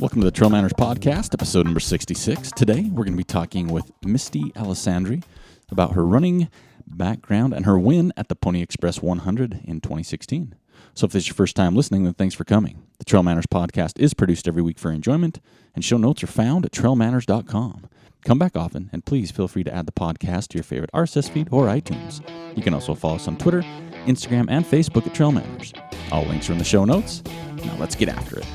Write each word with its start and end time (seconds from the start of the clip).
Welcome 0.00 0.22
to 0.22 0.24
the 0.24 0.30
Trail 0.30 0.48
Manners 0.48 0.72
Podcast, 0.72 1.34
episode 1.34 1.66
number 1.66 1.78
66. 1.78 2.52
Today, 2.52 2.84
we're 2.84 3.04
going 3.04 3.12
to 3.12 3.18
be 3.18 3.22
talking 3.22 3.68
with 3.68 3.92
Misty 4.02 4.44
Alessandri 4.52 5.22
about 5.70 5.92
her 5.92 6.06
running 6.06 6.48
background 6.86 7.52
and 7.52 7.66
her 7.66 7.78
win 7.78 8.10
at 8.16 8.30
the 8.30 8.34
Pony 8.34 8.62
Express 8.62 9.02
100 9.02 9.60
in 9.62 9.82
2016. 9.82 10.54
So, 10.94 11.04
if 11.04 11.12
this 11.12 11.24
is 11.24 11.28
your 11.28 11.34
first 11.34 11.54
time 11.54 11.76
listening, 11.76 12.04
then 12.04 12.14
thanks 12.14 12.34
for 12.34 12.44
coming. 12.44 12.82
The 12.96 13.04
Trail 13.04 13.22
Manners 13.22 13.44
Podcast 13.44 14.00
is 14.00 14.14
produced 14.14 14.48
every 14.48 14.62
week 14.62 14.78
for 14.78 14.90
enjoyment, 14.90 15.38
and 15.74 15.84
show 15.84 15.98
notes 15.98 16.24
are 16.24 16.28
found 16.28 16.64
at 16.64 16.72
trailmanners.com. 16.72 17.90
Come 18.24 18.38
back 18.38 18.56
often, 18.56 18.88
and 18.94 19.04
please 19.04 19.30
feel 19.30 19.48
free 19.48 19.64
to 19.64 19.74
add 19.74 19.84
the 19.84 19.92
podcast 19.92 20.48
to 20.48 20.56
your 20.56 20.64
favorite 20.64 20.92
RSS 20.94 21.28
feed 21.28 21.48
or 21.50 21.66
iTunes. 21.66 22.26
You 22.56 22.62
can 22.62 22.72
also 22.72 22.94
follow 22.94 23.16
us 23.16 23.28
on 23.28 23.36
Twitter, 23.36 23.60
Instagram, 24.06 24.46
and 24.48 24.64
Facebook 24.64 25.06
at 25.06 25.12
Trail 25.12 25.30
Manners. 25.30 25.74
All 26.10 26.24
links 26.24 26.48
are 26.48 26.52
in 26.52 26.58
the 26.58 26.64
show 26.64 26.86
notes. 26.86 27.22
Now, 27.66 27.76
let's 27.78 27.94
get 27.94 28.08
after 28.08 28.38
it. 28.38 28.46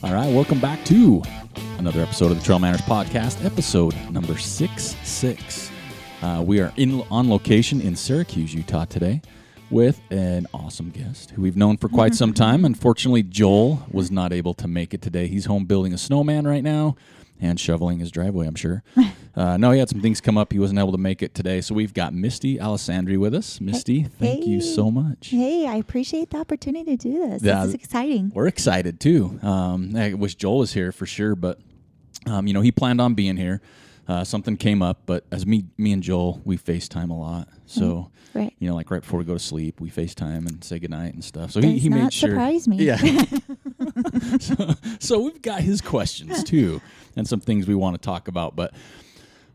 All 0.00 0.14
right, 0.14 0.32
welcome 0.32 0.60
back 0.60 0.84
to 0.84 1.22
another 1.78 2.00
episode 2.00 2.30
of 2.30 2.38
the 2.38 2.44
Trail 2.44 2.60
Manners 2.60 2.80
Podcast, 2.82 3.44
episode 3.44 3.96
number 4.10 4.38
six 4.38 4.94
six. 5.02 5.72
Uh, 6.22 6.42
we 6.46 6.60
are 6.60 6.72
in 6.76 7.02
on 7.10 7.28
location 7.28 7.80
in 7.80 7.96
Syracuse, 7.96 8.54
Utah 8.54 8.84
today, 8.84 9.20
with 9.70 10.00
an 10.10 10.46
awesome 10.54 10.90
guest 10.90 11.32
who 11.32 11.42
we've 11.42 11.56
known 11.56 11.76
for 11.76 11.88
quite 11.88 12.14
some 12.14 12.32
time. 12.44 12.64
Unfortunately, 12.64 13.24
Joel 13.24 13.84
was 13.90 14.10
not 14.10 14.32
able 14.32 14.54
to 14.54 14.68
make 14.68 14.94
it 14.94 15.02
today. 15.02 15.26
He's 15.26 15.46
home 15.46 15.64
building 15.64 15.92
a 15.92 15.98
snowman 15.98 16.46
right 16.46 16.62
now 16.62 16.94
and 17.40 17.58
shoveling 17.58 17.98
his 17.98 18.10
driveway. 18.10 18.46
I'm 18.46 18.54
sure. 18.54 18.82
Uh, 19.36 19.56
no, 19.56 19.70
he 19.70 19.78
had 19.78 19.88
some 19.88 20.00
things 20.00 20.20
come 20.20 20.36
up. 20.36 20.52
He 20.52 20.58
wasn't 20.58 20.80
able 20.80 20.90
to 20.90 20.98
make 20.98 21.22
it 21.22 21.32
today, 21.32 21.60
so 21.60 21.72
we've 21.72 21.94
got 21.94 22.12
Misty 22.12 22.58
Alessandri 22.58 23.16
with 23.16 23.32
us. 23.32 23.60
Misty, 23.60 24.02
thank 24.02 24.44
you 24.44 24.60
so 24.60 24.90
much. 24.90 25.28
Hey, 25.28 25.64
I 25.64 25.76
appreciate 25.76 26.30
the 26.30 26.38
opportunity 26.38 26.96
to 26.96 27.08
do 27.08 27.28
this. 27.28 27.44
Yeah. 27.44 27.60
This 27.60 27.68
is 27.68 27.74
exciting. 27.74 28.32
We're 28.34 28.48
excited 28.48 28.98
too. 28.98 29.38
Um, 29.44 29.94
I 29.94 30.14
wish 30.14 30.34
Joel 30.34 30.58
was 30.58 30.72
here 30.72 30.90
for 30.90 31.06
sure, 31.06 31.36
but 31.36 31.60
um, 32.26 32.48
you 32.48 32.52
know 32.52 32.62
he 32.62 32.72
planned 32.72 33.00
on 33.00 33.14
being 33.14 33.36
here. 33.36 33.60
Uh, 34.08 34.24
something 34.24 34.56
came 34.56 34.80
up, 34.80 35.02
but 35.04 35.24
as 35.30 35.46
me, 35.46 35.66
me 35.76 35.92
and 35.92 36.02
Joel, 36.02 36.40
we 36.44 36.56
FaceTime 36.56 37.10
a 37.10 37.14
lot. 37.14 37.48
So 37.66 38.10
Right. 38.34 38.54
you 38.58 38.68
know, 38.68 38.74
like 38.74 38.90
right 38.90 39.02
before 39.02 39.18
we 39.18 39.24
go 39.26 39.34
to 39.34 39.38
sleep, 39.38 39.80
we 39.80 39.90
FaceTime 39.90 40.46
and 40.48 40.62
say 40.64 40.78
goodnight 40.78 41.12
and 41.14 41.22
stuff. 41.22 41.50
So 41.50 41.60
he, 41.60 41.74
Does 41.74 41.82
he 41.82 41.88
not 41.90 42.00
made 42.04 42.12
sure. 42.12 42.30
surprise 42.30 42.66
me. 42.68 42.76
Yeah. 42.84 42.96
so, 44.40 44.74
so 44.98 45.18
we've 45.20 45.42
got 45.42 45.60
his 45.60 45.80
questions 45.80 46.42
too, 46.44 46.80
and 47.16 47.26
some 47.28 47.40
things 47.40 47.66
we 47.66 47.74
want 47.74 48.00
to 48.00 48.04
talk 48.04 48.28
about, 48.28 48.56
but 48.56 48.72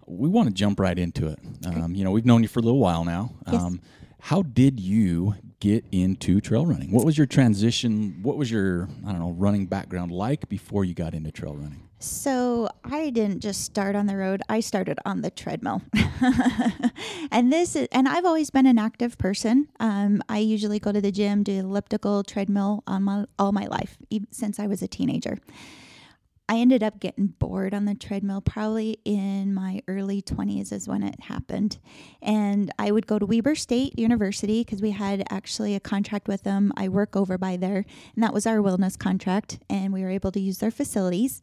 we 0.06 0.30
want 0.30 0.50
to 0.50 0.54
jump 0.54 0.80
right 0.80 0.98
into 1.00 1.28
it. 1.28 1.40
Um, 1.66 1.96
you 1.96 2.04
know, 2.04 2.12
we've 2.12 2.26
known 2.26 2.42
you 2.44 2.48
for 2.50 2.60
a 2.60 2.64
little 2.64 2.80
while 2.80 3.06
now. 3.06 3.32
Yes. 3.52 3.62
Um, 3.62 3.82
how 4.20 4.42
did 4.42 4.80
you 4.80 5.36
get 5.64 5.86
into 5.94 6.42
trail 6.42 6.66
running? 6.66 6.92
What 6.92 7.06
was 7.06 7.18
your 7.18 7.26
transition? 7.26 8.20
What 8.22 8.36
was 8.36 8.52
your 8.52 8.90
I 9.08 9.12
don't 9.12 9.20
know 9.20 9.32
running 9.32 9.66
background 9.66 10.12
like 10.12 10.50
before 10.50 10.84
you 10.84 10.94
got 10.94 11.14
into 11.14 11.32
trail 11.32 11.56
running? 11.56 11.88
So 12.00 12.68
I 12.84 13.12
didn't 13.12 13.40
just 13.40 13.64
start 13.64 13.96
on 13.96 14.06
the 14.06 14.18
road. 14.18 14.42
I 14.50 14.60
started 14.60 15.00
on 15.06 15.22
the 15.22 15.32
treadmill, 15.32 15.82
and 17.32 17.52
this 17.54 17.78
is, 17.78 17.88
and 17.94 18.10
I've 18.10 18.26
always 18.26 18.50
been 18.50 18.66
an 18.66 18.78
active 18.78 19.18
person. 19.18 19.70
Um, 19.80 20.22
I 20.28 20.40
usually 20.40 20.80
go 20.80 20.92
to 20.92 21.00
the 21.00 21.14
gym, 21.14 21.44
do 21.44 21.54
elliptical 21.54 22.26
treadmill 22.26 22.84
on 22.86 23.04
my 23.04 23.24
all 23.40 23.54
my 23.54 23.68
life, 23.68 23.98
since 24.32 24.60
I 24.60 24.68
was 24.68 24.82
a 24.82 24.88
teenager. 24.90 25.38
I 26.50 26.58
ended 26.58 26.84
up 26.84 27.00
getting 27.00 27.28
bored 27.28 27.74
on 27.74 27.86
the 27.86 27.96
treadmill 27.96 28.42
probably 28.42 29.00
in 29.06 29.54
my 29.54 29.82
early 29.88 30.22
20s 30.22 30.74
is 30.74 30.90
when 30.90 31.02
it 31.02 31.22
happened. 31.22 31.80
And 32.22 32.70
I 32.78 32.92
would 32.92 33.08
go 33.08 33.18
to 33.18 33.26
Weber 33.26 33.56
State 33.56 33.98
University 33.98 34.62
because 34.62 34.82
we 34.82 34.92
had 34.92 35.24
actually 35.30 35.74
a 35.74 35.80
contract 35.80 36.28
with 36.28 36.44
them. 36.44 36.74
I 36.76 36.90
work 36.90 37.16
over 37.16 37.38
by 37.38 37.56
there, 37.56 37.86
and 38.14 38.24
that 38.24 38.34
was 38.34 38.46
our 38.46 38.58
wellness 38.58 39.00
contract. 39.00 39.60
And 39.70 39.94
we 39.94 40.04
were 40.04 40.10
able 40.10 40.34
to 40.34 40.40
use 40.40 40.58
their 40.58 40.72
facilities. 40.72 41.40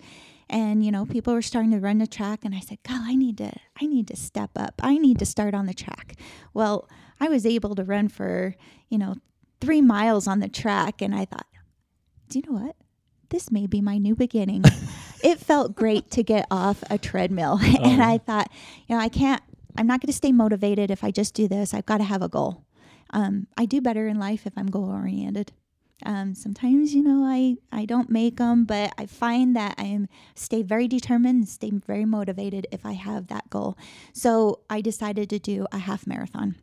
And 0.51 0.85
you 0.85 0.91
know, 0.91 1.07
people 1.07 1.33
were 1.33 1.43
starting 1.43 1.71
to 1.71 1.81
run 1.81 1.99
the 1.99 2.07
track, 2.07 2.45
and 2.45 2.55
I 2.55 2.61
said, 2.61 2.79
"God, 2.87 3.01
I 3.03 3.15
need 3.15 3.39
to, 3.39 3.53
I 3.81 3.87
need 3.87 4.09
to 4.09 4.17
step 4.17 4.51
up. 4.57 4.81
I 4.83 4.99
need 4.99 5.19
to 5.21 5.27
start 5.27 5.55
on 5.55 5.67
the 5.67 5.75
track." 5.75 6.17
Well, 6.53 6.89
I 7.21 7.29
was 7.29 7.47
able 7.47 7.75
to 7.77 7.85
run 7.85 8.09
for 8.09 8.57
you 8.89 8.99
know 8.99 9.15
three 9.61 9.81
miles 9.81 10.27
on 10.27 10.41
the 10.41 10.49
track, 10.49 11.01
and 11.01 11.15
I 11.15 11.25
thought, 11.25 11.47
"Do 12.29 12.41
you 12.41 12.51
know 12.51 12.59
what? 12.61 12.77
This 13.31 13.51
may 13.51 13.67
be 13.67 13.81
my 13.81 13.99
new 13.99 14.15
beginning. 14.15 14.65
it 15.25 15.39
felt 15.39 15.75
great 15.75 16.11
to 16.13 16.23
get 16.23 16.47
off 16.51 16.83
a 16.91 16.99
treadmill. 16.99 17.59
and 17.83 18.03
I 18.03 18.19
thought, 18.19 18.51
you 18.87 18.95
know, 18.95 19.01
I 19.01 19.09
can't, 19.09 19.43
I'm 19.77 19.87
not 19.87 20.01
going 20.01 20.09
to 20.09 20.17
stay 20.17 20.33
motivated 20.33 20.91
if 20.91 21.03
I 21.03 21.11
just 21.11 21.35
do 21.35 21.49
this. 21.49 21.73
I've 21.73 21.87
got 21.87 21.99
to 21.99 22.05
have 22.05 22.23
a 22.23 22.29
goal. 22.29 22.65
Um, 23.13 23.47
I 23.57 23.65
do 23.65 23.81
better 23.81 24.07
in 24.07 24.19
life 24.19 24.47
if 24.47 24.53
I'm 24.57 24.67
goal 24.67 24.91
oriented. 24.91 25.53
Um, 26.05 26.35
sometimes, 26.35 26.95
you 26.95 27.03
know, 27.03 27.25
I, 27.25 27.57
I 27.73 27.85
don't 27.85 28.11
make 28.11 28.39
them, 28.39 28.65
but 28.65 28.93
I 28.97 29.07
find 29.07 29.55
that 29.57 29.75
I 29.77 29.85
am 29.85 30.09
stay 30.35 30.63
very 30.63 30.89
determined 30.89 31.49
stay 31.49 31.71
very 31.71 32.07
motivated 32.07 32.67
if 32.73 32.87
I 32.87 32.93
have 32.93 33.27
that 33.27 33.51
goal. 33.51 33.77
So 34.13 34.61
I 34.71 34.81
decided 34.81 35.29
to 35.31 35.39
do 35.39 35.67
a 35.73 35.79
half 35.79 36.07
marathon. 36.07 36.57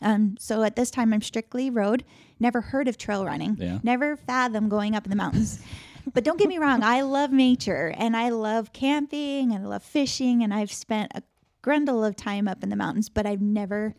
Um, 0.00 0.36
so 0.38 0.62
at 0.62 0.74
this 0.76 0.90
time, 0.90 1.12
I'm 1.12 1.20
strictly 1.20 1.68
road. 1.68 2.04
Never 2.40 2.60
heard 2.60 2.88
of 2.88 2.96
trail 2.96 3.24
running. 3.24 3.56
Yeah. 3.58 3.78
Never 3.82 4.16
fathom 4.16 4.68
going 4.68 4.94
up 4.94 5.04
in 5.04 5.10
the 5.10 5.16
mountains. 5.16 5.60
but 6.12 6.24
don't 6.24 6.38
get 6.38 6.48
me 6.48 6.58
wrong, 6.58 6.82
I 6.82 7.02
love 7.02 7.32
nature 7.32 7.94
and 7.96 8.16
I 8.16 8.30
love 8.30 8.72
camping 8.72 9.52
and 9.52 9.64
I 9.64 9.68
love 9.68 9.82
fishing 9.82 10.42
and 10.42 10.52
I've 10.52 10.72
spent 10.72 11.12
a 11.14 11.22
grundle 11.62 12.06
of 12.06 12.16
time 12.16 12.48
up 12.48 12.62
in 12.62 12.68
the 12.68 12.76
mountains, 12.76 13.08
but 13.08 13.26
I've 13.26 13.40
never 13.40 13.94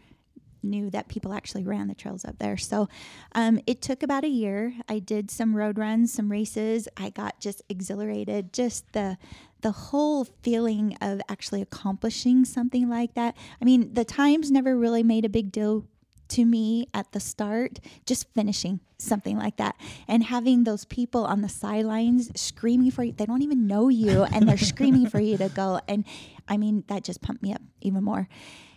knew 0.64 0.90
that 0.90 1.08
people 1.08 1.34
actually 1.34 1.64
ran 1.64 1.88
the 1.88 1.96
trails 1.96 2.26
up 2.26 2.40
there. 2.40 2.58
So 2.58 2.88
um, 3.34 3.60
it 3.68 3.82
took 3.82 4.02
about 4.02 4.24
a 4.24 4.30
year. 4.30 4.74
I 4.88 5.00
did 5.00 5.30
some 5.30 5.56
road 5.56 5.78
runs, 5.78 6.14
some 6.14 6.32
races. 6.32 6.88
I 6.98 7.10
got 7.10 7.40
just 7.40 7.62
exhilarated, 7.70 8.54
just 8.54 8.92
the 8.94 9.18
the 9.62 9.72
whole 9.72 10.26
feeling 10.26 10.98
of 11.00 11.22
actually 11.30 11.62
accomplishing 11.62 12.44
something 12.44 12.90
like 12.90 13.14
that. 13.14 13.38
I 13.62 13.66
mean, 13.66 13.94
the 13.94 14.04
times 14.04 14.52
never 14.52 14.78
really 14.78 15.04
made 15.04 15.24
a 15.24 15.30
big 15.30 15.54
deal 15.54 15.86
to 16.30 16.46
me 16.46 16.88
at 16.94 17.12
the 17.12 17.20
start, 17.20 17.80
just 18.06 18.34
finishing 18.34 18.80
something 18.98 19.38
like 19.38 19.58
that 19.58 19.76
and 20.08 20.24
having 20.24 20.64
those 20.64 20.86
people 20.86 21.26
on 21.26 21.42
the 21.42 21.50
sidelines 21.50 22.32
screaming 22.40 22.92
for 22.92 23.04
you. 23.04 23.12
They 23.12 23.26
don't 23.26 23.42
even 23.42 23.68
know 23.68 23.90
you 23.90 24.24
and 24.24 24.48
they're 24.48 24.58
screaming 24.74 25.08
for 25.08 25.20
you 25.20 25.38
to 25.38 25.50
go. 25.50 25.80
And 25.88 26.06
I 26.48 26.58
mean, 26.58 26.84
that 26.88 27.04
just 27.04 27.22
pumped 27.22 27.44
me 27.44 27.54
up 27.54 27.62
even 27.82 28.04
more. 28.04 28.28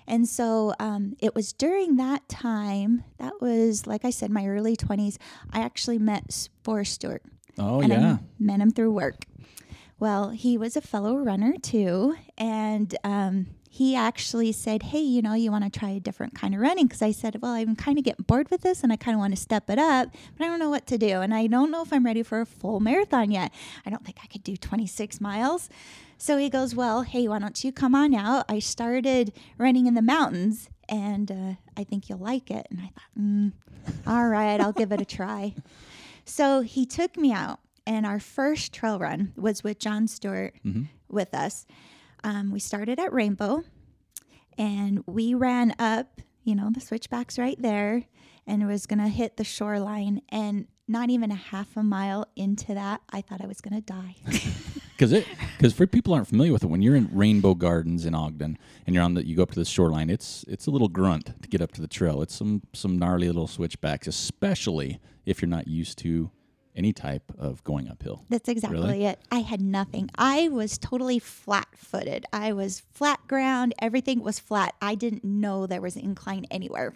And 0.09 0.29
so 0.29 0.73
um, 0.79 1.17
it 1.19 1.34
was 1.34 1.53
during 1.53 1.97
that 1.97 2.29
time, 2.29 3.03
that 3.19 3.41
was, 3.41 3.87
like 3.87 4.05
I 4.05 4.11
said, 4.11 4.31
my 4.31 4.47
early 4.47 4.77
20s, 4.77 5.17
I 5.51 5.61
actually 5.61 5.99
met 5.99 6.49
Forrest 6.63 6.92
Stewart. 6.92 7.22
Oh 7.59 7.81
and 7.81 7.92
yeah, 7.92 8.13
I 8.13 8.19
met 8.39 8.60
him 8.60 8.71
through 8.71 8.92
work. 8.92 9.25
Well, 9.99 10.31
he 10.31 10.59
was 10.59 10.77
a 10.77 10.81
fellow 10.81 11.16
runner 11.16 11.54
too. 11.60 12.16
And 12.37 12.95
um, 13.03 13.47
he 13.77 13.95
actually 13.95 14.53
said, 14.53 14.84
Hey, 14.84 15.01
you 15.01 15.21
know, 15.21 15.34
you 15.34 15.51
want 15.51 15.71
to 15.71 15.78
try 15.78 15.91
a 15.91 16.01
different 16.01 16.34
kind 16.34 16.55
of 16.55 16.63
running? 16.63 16.87
Because 16.87 17.03
I 17.03 17.11
said, 17.13 17.43
Well, 17.43 17.53
I'm 17.53 17.77
kind 17.77 17.99
of 17.99 18.05
getting 18.05 18.25
bored 18.25 18.51
with 18.51 18.63
this 18.63 18.83
and 18.83 18.91
I 18.91 18.97
kind 18.97 19.15
of 19.15 19.19
want 19.19 19.34
to 19.34 19.41
step 19.41 19.69
it 19.69 19.78
up, 19.78 20.09
but 20.39 20.45
I 20.45 20.49
don't 20.49 20.59
know 20.59 20.71
what 20.71 20.87
to 20.87 20.97
do. 20.97 21.21
And 21.21 21.34
I 21.34 21.47
don't 21.47 21.71
know 21.71 21.83
if 21.83 21.93
I'm 21.93 22.07
ready 22.07 22.23
for 22.23 22.41
a 22.41 22.47
full 22.47 22.81
marathon 22.81 23.31
yet. 23.31 23.53
I 23.84 23.91
don't 23.91 24.03
think 24.03 24.17
I 24.25 24.28
could 24.28 24.43
do 24.43 24.57
26 24.57 25.21
miles. 25.21 25.69
So 26.17 26.39
he 26.39 26.49
goes, 26.49 26.75
Well, 26.75 27.03
hey, 27.03 27.28
why 27.28 27.39
don't 27.39 27.63
you 27.63 27.71
come 27.71 27.95
on 27.95 28.15
out? 28.15 28.47
I 28.49 28.61
started 28.61 29.34
running 29.59 29.87
in 29.87 29.93
the 29.93 30.01
mountains 30.01 30.71
and 30.89 31.31
uh, 31.31 31.55
I 31.77 31.84
think 31.84 32.09
you'll 32.09 32.19
like 32.19 32.51
it. 32.51 32.67
And 32.71 32.81
I 32.81 32.87
thought, 32.95 33.21
mm, 33.21 33.53
All 34.07 34.28
right, 34.28 34.59
I'll 34.59 34.73
give 34.73 34.91
it 34.91 35.03
a 35.03 35.05
try. 35.05 35.55
So 36.25 36.63
he 36.63 36.87
took 36.87 37.19
me 37.19 37.31
out, 37.33 37.61
and 37.87 38.07
our 38.07 38.21
first 38.21 38.73
trail 38.73 38.99
run 38.99 39.34
was 39.37 39.63
with 39.63 39.78
John 39.78 40.09
Stewart 40.09 40.55
with 41.11 41.34
us. 41.34 41.67
Um, 42.27 42.51
we 42.51 42.59
started 42.59 42.99
at 42.99 43.13
Rainbow, 43.13 43.63
and 44.59 45.05
we 45.07 45.34
ran 45.34 45.77
up, 45.78 46.21
you 46.43 46.57
know, 46.57 46.71
the 46.73 46.81
switchbacks 46.81 47.39
right 47.39 47.57
there, 47.63 48.03
and 48.49 48.67
was 48.67 48.87
going 48.87 48.99
to 48.99 49.07
hit 49.07 49.37
the 49.37 49.45
shoreline. 49.45 50.21
And 50.31 50.67
not 50.89 51.09
even 51.09 51.31
a 51.31 51.37
half 51.37 51.77
a 51.77 51.84
mile 51.84 52.27
into 52.34 52.75
that, 52.75 53.01
I 53.11 53.21
thought 53.21 53.41
I 53.41 53.47
was 53.47 53.61
going 53.61 53.81
to 53.81 53.81
die. 53.81 54.17
because 54.97 55.13
it 55.13 55.25
because 55.57 55.73
for 55.73 55.87
people 55.87 56.15
aren't 56.15 56.27
familiar 56.27 56.53
with 56.53 56.65
it 56.65 56.67
when 56.67 56.83
you're 56.83 56.97
in 56.97 57.09
rainbow 57.13 57.55
gardens 57.55 58.07
in 58.07 58.15
ogden 58.15 58.57
and 58.87 58.95
you're 58.95 59.05
on 59.05 59.13
the 59.13 59.27
you 59.27 59.37
go 59.37 59.43
up 59.43 59.51
to 59.51 59.59
the 59.61 59.65
shoreline 59.67 60.09
it's 60.09 60.43
it's 60.49 60.67
a 60.67 60.71
little 60.71 60.89
grunt 60.89 61.34
to 61.43 61.49
get 61.51 61.61
up 61.61 61.71
to 61.71 61.83
the 61.83 61.87
trail 61.87 62.23
it's 62.23 62.34
some 62.34 62.63
some 62.73 62.99
gnarly 62.99 63.27
little 63.27 63.47
switchbacks 63.47 64.07
especially 64.07 64.99
if 65.27 65.43
you're 65.43 65.51
not 65.51 65.69
used 65.69 65.99
to 65.99 66.31
any 66.77 66.93
type 66.93 67.33
of 67.39 67.65
going 67.65 67.89
uphill 67.89 68.25
That's 68.28 68.49
exactly 68.49 68.78
Really? 68.81 69.05
it. 69.07 69.19
I 69.33 69.41
had 69.41 69.61
nothing. 69.61 70.11
I 70.17 70.49
was 70.49 70.77
totally 70.78 71.19
flat 71.19 71.67
footed. 71.75 72.27
I 72.33 72.53
was 72.53 72.83
flat 72.93 73.21
ground. 73.27 73.75
Everything 73.81 74.23
was 74.23 74.39
flat. 74.39 74.75
I 74.83 74.95
didn't 74.95 75.25
know 75.25 75.67
there 75.67 75.81
was 75.81 75.97
an 75.97 76.03
incline 76.03 76.45
anywhere. 76.51 76.93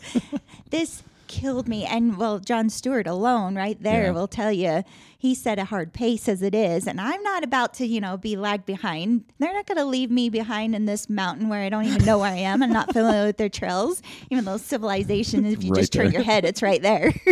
this 0.70 1.02
killed 1.26 1.68
me. 1.68 1.84
And 1.84 2.16
well, 2.16 2.38
John 2.38 2.70
Stewart 2.70 3.06
alone 3.06 3.54
right 3.54 3.80
there 3.82 4.04
Yeah. 4.04 4.10
will 4.12 4.28
tell 4.28 4.50
you 4.50 4.82
he 5.18 5.34
set 5.34 5.58
a 5.58 5.64
hard 5.66 5.92
pace 5.92 6.26
as 6.28 6.40
it 6.40 6.54
is. 6.54 6.86
And 6.86 6.98
I'm 7.00 7.22
not 7.22 7.44
about 7.44 7.74
to, 7.74 7.86
you 7.86 8.00
know, 8.00 8.16
be 8.16 8.34
lagged 8.36 8.64
behind. 8.64 9.24
They're 9.38 9.52
not 9.52 9.66
going 9.66 9.76
to 9.78 9.84
leave 9.84 10.10
me 10.10 10.30
behind 10.30 10.74
in 10.74 10.86
this 10.86 11.10
mountain 11.10 11.48
where 11.50 11.60
I 11.60 11.68
don't 11.68 11.84
even 11.84 12.04
know 12.06 12.18
where 12.18 12.30
I 12.32 12.36
am. 12.36 12.62
I'm 12.62 12.72
not 12.72 12.92
familiar 12.94 13.26
with 13.26 13.36
their 13.36 13.48
trails, 13.50 14.00
even 14.30 14.44
though 14.46 14.56
civilization, 14.56 15.44
if 15.44 15.62
you 15.62 15.70
Right 15.72 15.80
just 15.80 15.92
turn 15.92 16.12
your 16.12 16.22
head, 16.22 16.44
it's 16.46 16.62
right 16.62 16.80
there. 16.80 17.12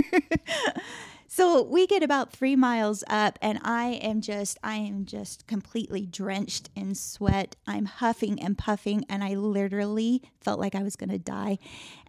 So 1.37 1.61
we 1.61 1.87
get 1.87 2.03
about 2.03 2.33
three 2.33 2.57
miles 2.57 3.05
up, 3.11 3.39
and 3.43 3.61
I 3.63 4.01
am 4.03 4.23
just, 4.23 4.57
I 4.65 4.77
am 4.77 5.05
just 5.05 5.47
completely 5.47 6.07
drenched 6.07 6.71
in 6.75 6.95
sweat. 6.95 7.57
I'm 7.67 7.85
huffing 7.85 8.41
and 8.41 8.57
puffing, 8.57 9.05
and 9.11 9.23
I 9.23 9.35
literally 9.35 10.23
felt 10.41 10.59
like 10.59 10.75
I 10.75 10.83
was 10.83 10.97
going 10.97 11.11
to 11.11 11.19
die. 11.19 11.59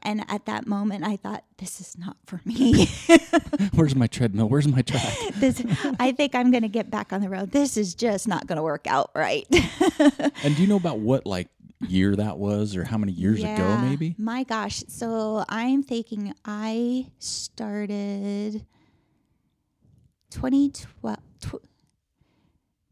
And 0.02 0.24
at 0.30 0.46
that 0.46 0.66
moment, 0.66 1.04
I 1.04 1.18
thought, 1.18 1.44
this 1.58 1.82
is 1.82 1.98
not 1.98 2.16
for 2.26 2.40
me. 2.46 2.88
where's 3.74 3.96
my 3.96 4.08
treadmill 4.08 4.48
where's 4.48 4.68
my 4.68 4.82
track 4.82 5.14
this, 5.34 5.62
I 6.00 6.14
think 6.14 6.34
I'm 6.34 6.50
going 6.50 6.64
to 6.64 6.70
get 6.70 6.90
back 6.90 7.12
on 7.12 7.20
the 7.20 7.28
road. 7.28 7.52
This 7.52 7.76
is 7.76 7.96
just 7.96 8.30
not 8.30 8.48
going 8.48 8.56
to 8.56 8.64
work 8.64 8.88
out 8.88 9.12
right. 9.14 9.46
and 10.42 10.56
do 10.56 10.62
you 10.62 10.68
know 10.68 10.78
about 10.78 11.00
what 11.00 11.26
like 11.26 11.50
year 11.82 12.16
that 12.16 12.38
was 12.38 12.78
or 12.78 12.86
how 12.86 12.98
many 12.98 13.12
years 13.12 13.44
ago 13.44 13.78
maybe 13.82 14.16
My 14.18 14.44
gosh. 14.44 14.86
So 14.88 15.44
I'm 15.50 15.84
thinking 15.84 16.34
I 16.46 17.08
started 17.20 18.66
2012. 20.42 21.18
tw- 21.42 21.64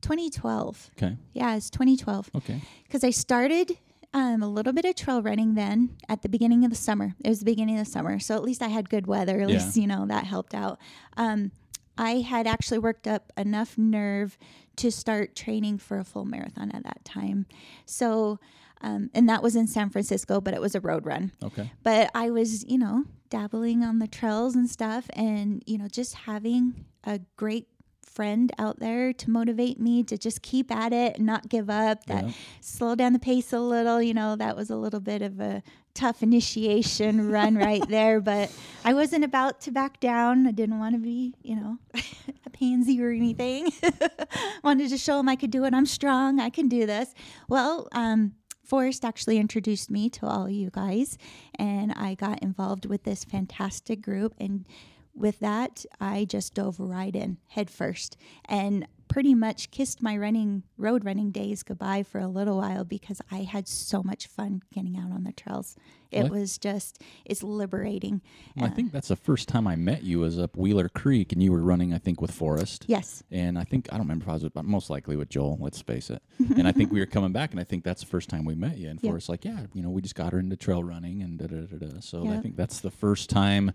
2012. 0.01 0.92
okay 0.97 1.18
Yeah, 1.33 1.56
it's 1.56 1.69
2012. 1.69 2.30
okay 2.36 2.62
Because 2.83 3.03
I 3.03 3.09
started 3.12 3.77
um, 4.13 4.42
a 4.44 4.47
little 4.47 4.71
bit 4.74 4.86
of 4.86 4.95
trail 4.95 5.21
running 5.21 5.56
then 5.56 5.97
at 6.07 6.21
the 6.21 6.30
beginning 6.30 6.63
of 6.63 6.69
the 6.69 6.75
summer. 6.77 7.15
It 7.24 7.30
was 7.30 7.39
the 7.39 7.45
beginning 7.45 7.77
of 7.80 7.86
the 7.86 7.92
summer. 7.92 8.18
So 8.19 8.36
at 8.36 8.44
least 8.44 8.62
I 8.62 8.69
had 8.69 8.89
good 8.89 9.07
weather. 9.07 9.42
At 9.42 9.50
Yeah. 9.50 9.56
least, 9.57 9.75
you 9.77 9.88
know, 9.88 10.06
that 10.07 10.24
helped 10.25 10.53
out. 10.56 10.80
Um, 11.18 11.51
I 11.97 12.21
had 12.21 12.47
actually 12.47 12.80
worked 12.80 13.07
up 13.07 13.31
enough 13.38 13.77
nerve 13.77 14.38
to 14.77 14.91
start 14.91 15.36
training 15.36 15.77
for 15.80 15.98
a 15.98 16.03
full 16.03 16.25
marathon 16.25 16.71
at 16.71 16.83
that 16.83 17.03
time. 17.06 17.45
So, 17.86 18.39
um, 18.81 19.09
and 19.13 19.27
that 19.30 19.41
was 19.44 19.56
in 19.56 19.68
San 19.68 19.89
Francisco, 19.89 20.39
but 20.41 20.53
it 20.53 20.62
was 20.62 20.75
a 20.75 20.81
road 20.81 21.06
run 21.06 21.31
okay 21.41 21.71
but 21.83 22.12
I 22.13 22.30
was, 22.30 22.63
you 22.65 22.77
know, 22.77 23.06
dabbling 23.30 23.83
on 23.83 24.00
the 24.00 24.07
trails 24.07 24.53
and 24.56 24.69
stuff, 24.69 25.09
and 25.13 25.63
you 25.65 25.77
know, 25.77 25.88
just 25.88 26.13
having 26.13 26.86
a 27.06 27.19
great 27.38 27.68
friend 28.04 28.52
out 28.57 28.80
there 28.80 29.12
to 29.12 29.30
motivate 29.30 29.78
me 29.80 30.02
to 30.02 30.18
just 30.18 30.42
keep 30.42 30.72
at 30.72 30.94
it 30.94 31.18
and 31.18 31.25
not 31.25 31.50
give 31.50 31.69
up. 31.69 32.06
That 32.06 32.25
Yeah. 32.25 32.31
slow 32.62 32.96
down 32.96 33.12
the 33.13 33.19
pace 33.19 33.52
a 33.52 33.60
little. 33.60 34.02
You 34.02 34.13
know, 34.13 34.36
that 34.38 34.56
was 34.56 34.69
a 34.69 34.78
little 34.78 35.02
bit 35.02 35.22
of 35.22 35.40
a 35.42 35.62
tough 35.94 36.24
initiation 36.24 37.30
run 37.31 37.56
right 37.56 37.86
there, 37.90 38.22
but 38.22 38.52
I 38.86 38.94
wasn't 38.94 39.25
about 39.25 39.60
to 39.62 39.72
back 39.72 40.00
down. 40.00 40.48
I 40.48 40.52
didn't 40.52 40.80
want 40.80 40.96
to 40.96 41.00
be, 41.02 41.34
you 41.42 41.56
know, 41.57 41.78
a 42.46 42.50
pansy 42.50 43.02
or 43.02 43.10
anything. 43.12 43.69
Wanted 44.63 44.90
to 44.90 44.98
show 44.98 45.19
him 45.19 45.28
I 45.30 45.36
could 45.36 45.51
do 45.51 45.66
it. 45.66 45.74
I'm 45.74 45.86
strong. 45.86 46.40
I 46.40 46.50
can 46.50 46.68
do 46.69 46.86
this. 46.86 47.13
Well, 47.50 47.88
um, 47.92 48.34
Forrest 48.63 49.04
actually 49.06 49.38
introduced 49.38 49.92
me 49.92 50.10
to 50.12 50.25
all 50.25 50.50
you 50.50 50.69
guys, 50.72 51.18
and 51.60 51.92
I 51.92 52.16
got 52.16 52.42
involved 52.42 52.86
with 52.86 53.04
this 53.04 53.24
fantastic 53.24 54.01
group. 54.01 54.34
And 54.40 54.66
with 55.15 55.39
that, 55.39 55.85
I 56.00 56.25
just 56.25 56.53
dove 56.53 56.79
right 56.79 57.15
in 57.15 57.38
head 57.47 57.69
first. 57.69 58.17
And 58.45 58.88
pretty 59.07 59.34
much 59.36 59.72
kissed 59.72 60.02
my 60.02 60.18
running 60.18 60.63
road 60.78 61.06
running 61.06 61.31
days 61.31 61.63
goodbye 61.63 62.04
for 62.04 62.19
a 62.19 62.28
little 62.28 62.57
while 62.57 62.84
because 62.84 63.22
I 63.31 63.44
had 63.44 63.68
so 63.68 64.02
much 64.04 64.28
fun 64.28 64.62
getting 64.74 64.98
out 64.98 65.12
on 65.12 65.24
the 65.24 65.31
trails. 65.31 65.75
It 66.12 66.25
I- 66.25 66.30
was 66.30 66.57
just 66.57 67.02
it's 67.25 67.44
liberating. 67.44 68.22
Well, 68.56 68.66
I 68.66 68.69
think 68.69 68.92
that's 68.92 69.07
the 69.10 69.16
first 69.16 69.48
time 69.50 69.68
I 69.68 69.75
met 69.75 70.04
you 70.04 70.19
was 70.19 70.40
up 70.40 70.56
Wheeler 70.56 70.88
Creek, 70.90 71.34
and 71.34 71.42
you 71.44 71.52
were 71.52 71.62
running, 71.62 71.94
I 71.94 71.98
think, 71.98 72.22
with 72.22 72.31
Forrest. 72.31 72.86
Yes. 72.88 73.22
And 73.31 73.57
I 73.60 73.63
think 73.63 73.88
I 73.92 73.98
don't 73.98 74.06
remember 74.06 74.24
if 74.24 74.30
I 74.30 74.34
was, 74.34 74.44
with, 74.44 74.54
but 74.54 74.66
most 74.66 74.90
likely 74.90 75.16
with 75.16 75.30
Joel. 75.30 75.58
Let's 75.60 75.81
face 75.81 76.10
it. 76.10 76.22
and 76.58 76.68
I 76.68 76.72
think 76.72 76.92
we 76.92 77.00
were 77.00 77.06
coming 77.06 77.31
back, 77.34 77.51
and 77.51 77.60
I 77.60 77.63
think 77.63 77.84
that's 77.84 78.01
the 78.01 78.08
first 78.08 78.30
time 78.30 78.46
we 78.46 78.56
met 78.56 78.78
you. 78.78 78.90
And 78.90 79.00
Yeah. 79.01 79.10
Forrest's 79.12 79.30
like, 79.30 79.44
yeah, 79.46 79.66
you 79.74 79.81
know, 79.81 79.90
we 79.90 80.01
just 80.01 80.16
got 80.16 80.31
her 80.34 80.40
into 80.40 80.56
trail 80.56 80.84
running, 80.84 81.22
and 81.22 81.38
da 81.38 81.48
da 81.48 81.62
da 81.66 81.78
da. 81.88 82.00
So 82.00 82.28
I 82.30 82.38
think 82.38 82.56
that's 82.56 82.80
the 82.80 82.92
first 82.92 83.30
time 83.30 83.72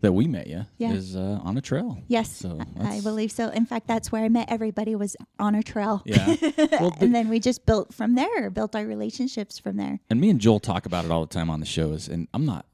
that 0.00 0.12
we 0.12 0.26
met 0.26 0.46
you 0.48 0.64
Yeah. 0.78 0.92
is 0.92 1.14
uh, 1.14 1.38
on 1.44 1.56
a 1.56 1.60
trail. 1.60 1.98
Yes, 2.08 2.30
So 2.30 2.60
I 2.80 3.00
believe 3.00 3.30
so. 3.30 3.50
In 3.50 3.66
fact, 3.66 3.86
that's 3.86 4.10
where 4.10 4.24
I 4.24 4.28
met 4.28 4.50
everybody 4.50 4.71
was 4.98 5.16
on 5.38 5.54
a 5.54 5.62
trail. 5.62 6.02
Yeah. 6.04 6.34
Well, 6.80 6.96
and 7.00 7.14
then 7.14 7.28
we 7.28 7.38
just 7.40 7.64
built 7.66 7.92
from 7.94 8.14
there, 8.14 8.50
built 8.50 8.74
our 8.74 8.84
relationships 8.86 9.58
from 9.58 9.76
there. 9.76 10.00
and 10.10 10.20
me 10.20 10.30
and 10.30 10.40
Joel 10.40 10.58
talk 10.60 10.86
about 10.86 11.04
it 11.04 11.10
all 11.10 11.20
the 11.20 11.32
time 11.32 11.48
on 11.50 11.60
the 11.60 11.66
shows, 11.66 12.08
and 12.08 12.28
I'm 12.34 12.44
not 12.44 12.66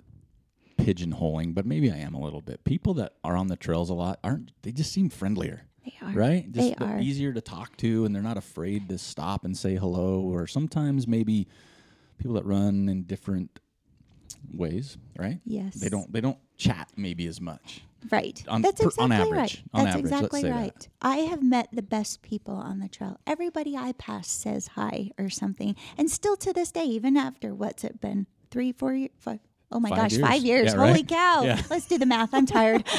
pigeonholing, 0.78 1.54
but 1.54 1.66
maybe 1.66 1.90
I 1.90 1.96
am 1.96 2.14
a 2.14 2.20
little 2.20 2.40
bit. 2.40 2.64
People 2.64 2.94
that 2.94 3.14
are 3.24 3.36
on 3.36 3.48
the 3.48 3.56
trails 3.56 3.90
a 3.90 3.94
lot 3.94 4.18
aren't. 4.24 4.52
They 4.62 4.72
just 4.72 4.92
seem 4.92 5.08
friendlier. 5.10 5.62
They 5.84 5.94
are. 6.06 6.12
right? 6.12 6.52
They 6.52 6.68
Just 6.70 6.78
they're 6.80 6.88
are. 6.96 7.00
easier 7.00 7.32
to 7.32 7.40
talk 7.40 7.76
to, 7.78 8.04
and 8.04 8.14
they're 8.14 8.22
not 8.22 8.36
afraid 8.36 8.88
to 8.90 8.98
stop 8.98 9.44
and 9.44 9.56
say 9.56 9.74
hello. 9.76 10.20
Or 10.20 10.46
sometimes 10.46 11.06
maybe 11.06 11.48
people 12.18 12.34
that 12.34 12.44
run 12.44 12.88
in 12.88 13.02
different 13.04 13.58
ways, 14.52 14.96
right? 15.18 15.40
Yes. 15.44 15.74
They 15.74 15.88
don't 15.88 16.12
they 16.12 16.20
don't 16.20 16.38
chat 16.56 16.90
maybe 16.96 17.26
as 17.26 17.40
much. 17.40 17.82
Right. 18.10 18.42
On- 18.48 18.62
That's 18.62 18.80
per- 18.80 18.86
exactly 18.88 19.04
on 19.04 19.12
average. 19.12 19.36
right. 19.36 19.62
That's 19.74 19.86
average, 19.88 20.04
exactly 20.04 20.40
say 20.42 20.48
that. 20.50 20.54
right. 20.54 20.88
I 21.02 21.16
have 21.18 21.42
met 21.42 21.68
the 21.72 21.82
best 21.82 22.22
people 22.22 22.54
on 22.54 22.78
the 22.78 22.88
trail. 22.88 23.18
Everybody 23.26 23.76
I 23.76 23.92
pass 23.92 24.28
says 24.30 24.68
hi 24.68 25.10
or 25.18 25.28
something. 25.30 25.74
And 25.96 26.10
still 26.10 26.36
to 26.38 26.52
this 26.52 26.70
day, 26.70 26.84
even 26.84 27.16
after 27.16 27.54
what's 27.54 27.82
it 27.84 28.00
been? 28.00 28.26
Three, 28.50 28.72
four 28.72 28.94
years? 28.94 29.10
Five. 29.18 29.40
Oh 29.70 29.80
my 29.80 29.90
Five 29.90 29.98
gosh, 29.98 30.12
years. 30.12 30.26
five 30.26 30.42
years. 30.42 30.72
Yeah, 30.72 30.78
Holy 30.78 30.92
right? 30.92 31.08
cow. 31.08 31.42
Yeah. 31.44 31.62
Let's 31.68 31.86
do 31.86 31.98
the 31.98 32.06
math. 32.06 32.32
I'm 32.32 32.46
tired. 32.46 32.84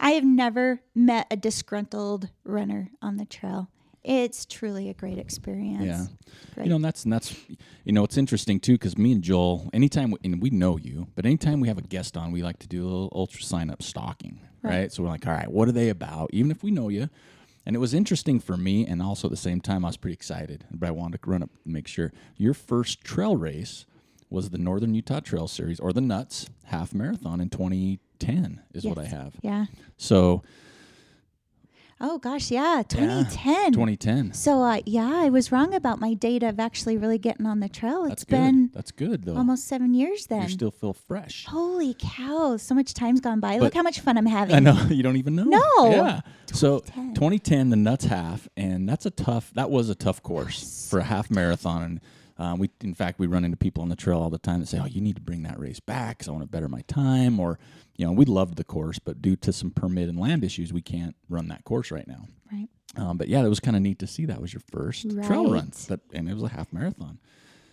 I 0.00 0.10
have 0.12 0.24
never 0.24 0.80
met 0.94 1.26
a 1.30 1.36
disgruntled 1.36 2.30
runner 2.44 2.90
on 3.00 3.16
the 3.18 3.24
trail. 3.24 3.70
It's 4.04 4.44
truly 4.44 4.90
a 4.90 4.94
great 4.94 5.18
experience. 5.18 5.84
Yeah. 5.84 6.06
Great. 6.54 6.64
You 6.64 6.70
know, 6.70 6.76
and 6.76 6.84
that's 6.84 7.04
and 7.04 7.12
that's 7.12 7.34
you 7.84 7.92
know, 7.92 8.04
it's 8.04 8.18
interesting 8.18 8.60
too 8.60 8.74
because 8.74 8.98
me 8.98 9.12
and 9.12 9.22
Joel, 9.22 9.70
anytime 9.72 10.10
we, 10.10 10.18
and 10.22 10.42
we 10.42 10.50
know 10.50 10.76
you, 10.76 11.08
but 11.14 11.24
anytime 11.24 11.60
we 11.60 11.68
have 11.68 11.78
a 11.78 11.82
guest 11.82 12.16
on, 12.16 12.30
we 12.30 12.42
like 12.42 12.58
to 12.60 12.68
do 12.68 12.82
a 12.82 12.86
little 12.86 13.12
ultra 13.14 13.42
sign 13.42 13.70
up 13.70 13.82
stalking, 13.82 14.40
right? 14.62 14.70
Right. 14.70 14.92
So 14.92 15.02
we're 15.02 15.08
like, 15.08 15.26
all 15.26 15.32
right, 15.32 15.50
what 15.50 15.68
are 15.68 15.72
they 15.72 15.88
about? 15.88 16.30
Even 16.32 16.50
if 16.50 16.62
we 16.62 16.70
know 16.70 16.88
you. 16.88 17.08
And 17.66 17.74
it 17.74 17.78
was 17.78 17.94
interesting 17.94 18.40
for 18.40 18.58
me, 18.58 18.86
and 18.86 19.00
also 19.00 19.26
at 19.26 19.30
the 19.30 19.38
same 19.38 19.58
time, 19.58 19.86
I 19.86 19.88
was 19.88 19.96
pretty 19.96 20.12
excited. 20.12 20.66
But 20.70 20.86
I 20.86 20.92
wanted 20.92 21.22
to 21.22 21.30
run 21.30 21.42
up 21.42 21.48
and 21.64 21.72
make 21.72 21.88
sure 21.88 22.12
your 22.36 22.52
first 22.52 23.02
trail 23.02 23.38
race 23.38 23.86
was 24.28 24.50
the 24.50 24.58
Northern 24.58 24.94
Utah 24.94 25.20
Trail 25.20 25.48
Series 25.48 25.80
or 25.80 25.94
the 25.94 26.02
Nuts 26.02 26.50
Half 26.64 26.92
Marathon 26.92 27.40
in 27.40 27.48
2010 27.48 28.60
is 28.74 28.84
what 28.84 28.98
I 28.98 29.04
have. 29.04 29.36
Yeah. 29.40 29.66
So 29.96 30.42
Oh 32.06 32.18
gosh, 32.18 32.50
yeah. 32.50 32.76
yeah, 32.76 32.82
2010. 32.82 33.72
2010. 33.72 34.32
So 34.34 34.62
uh, 34.62 34.80
yeah, 34.84 35.10
I 35.10 35.30
was 35.30 35.50
wrong 35.50 35.72
about 35.74 36.00
my 36.00 36.12
date 36.14 36.42
of 36.42 36.60
actually 36.60 36.98
really 36.98 37.16
getting 37.16 37.46
on 37.46 37.60
the 37.60 37.68
trail. 37.68 38.02
That's 38.02 38.22
It's 38.22 38.24
good. 38.24 38.36
been 38.36 38.70
That's 38.74 38.92
good 38.92 39.24
though. 39.24 39.36
almost 39.36 39.66
seven 39.66 39.94
years 39.94 40.26
then. 40.26 40.42
you 40.42 40.48
still 40.50 40.70
feel 40.70 40.92
fresh. 40.92 41.46
Holy 41.46 41.94
cow! 41.98 42.56
So 42.58 42.74
much 42.74 42.92
time's 42.92 43.20
gone 43.20 43.40
by. 43.40 43.54
But- 43.58 43.64
Look 43.64 43.74
how 43.74 43.82
much 43.82 44.00
fun 44.00 44.18
I'm 44.18 44.26
having. 44.26 44.54
I 44.54 44.58
know 44.60 44.78
you 44.90 45.02
don't 45.02 45.16
even 45.16 45.34
know. 45.34 45.44
No. 45.44 45.90
Yeah. 45.90 46.20
So 46.52 46.80
2010. 46.80 47.14
2010, 47.14 47.70
the 47.70 47.76
nuts 47.76 48.04
half, 48.04 48.48
and 48.56 48.86
that's 48.88 49.06
a 49.06 49.10
tough. 49.10 49.50
That 49.54 49.70
was 49.70 49.88
a 49.88 49.94
tough 49.94 50.22
course 50.22 50.86
for 50.90 50.98
a 50.98 51.04
half 51.04 51.30
marathon. 51.30 51.82
And 51.82 52.00
um, 52.38 52.58
we, 52.58 52.70
in 52.82 52.94
fact, 52.94 53.18
we 53.18 53.26
run 53.26 53.44
into 53.44 53.56
people 53.56 53.82
on 53.82 53.88
the 53.88 53.96
trail 53.96 54.18
all 54.20 54.30
the 54.30 54.38
time 54.38 54.60
that 54.60 54.66
say, 54.66 54.78
"Oh, 54.80 54.86
you 54.86 55.00
need 55.00 55.16
to 55.16 55.22
bring 55.22 55.42
that 55.44 55.58
race 55.58 55.80
back 55.80 56.18
because 56.18 56.28
I 56.28 56.32
want 56.32 56.42
to 56.42 56.48
better 56.48 56.68
my 56.68 56.82
time." 56.82 57.38
Or, 57.38 57.58
you 57.96 58.04
know, 58.06 58.12
we 58.12 58.24
loved 58.24 58.56
the 58.56 58.64
course, 58.64 58.98
but 58.98 59.22
due 59.22 59.36
to 59.36 59.52
some 59.52 59.70
permit 59.70 60.08
and 60.08 60.18
land 60.18 60.42
issues, 60.44 60.72
we 60.72 60.82
can't 60.82 61.14
run 61.28 61.48
that 61.48 61.64
course 61.64 61.90
right 61.90 62.06
now. 62.08 62.26
Right. 62.52 62.68
Um, 62.96 63.18
but 63.18 63.28
yeah, 63.28 63.42
that 63.42 63.48
was 63.48 63.60
kind 63.60 63.76
of 63.76 63.82
neat 63.82 63.98
to 64.00 64.06
see. 64.06 64.24
That 64.24 64.40
was 64.40 64.52
your 64.52 64.62
first 64.72 65.08
trail 65.24 65.50
run, 65.50 65.72
but 65.88 66.00
and 66.12 66.28
it 66.28 66.34
was 66.34 66.42
a 66.42 66.48
half 66.48 66.72
marathon. 66.72 67.18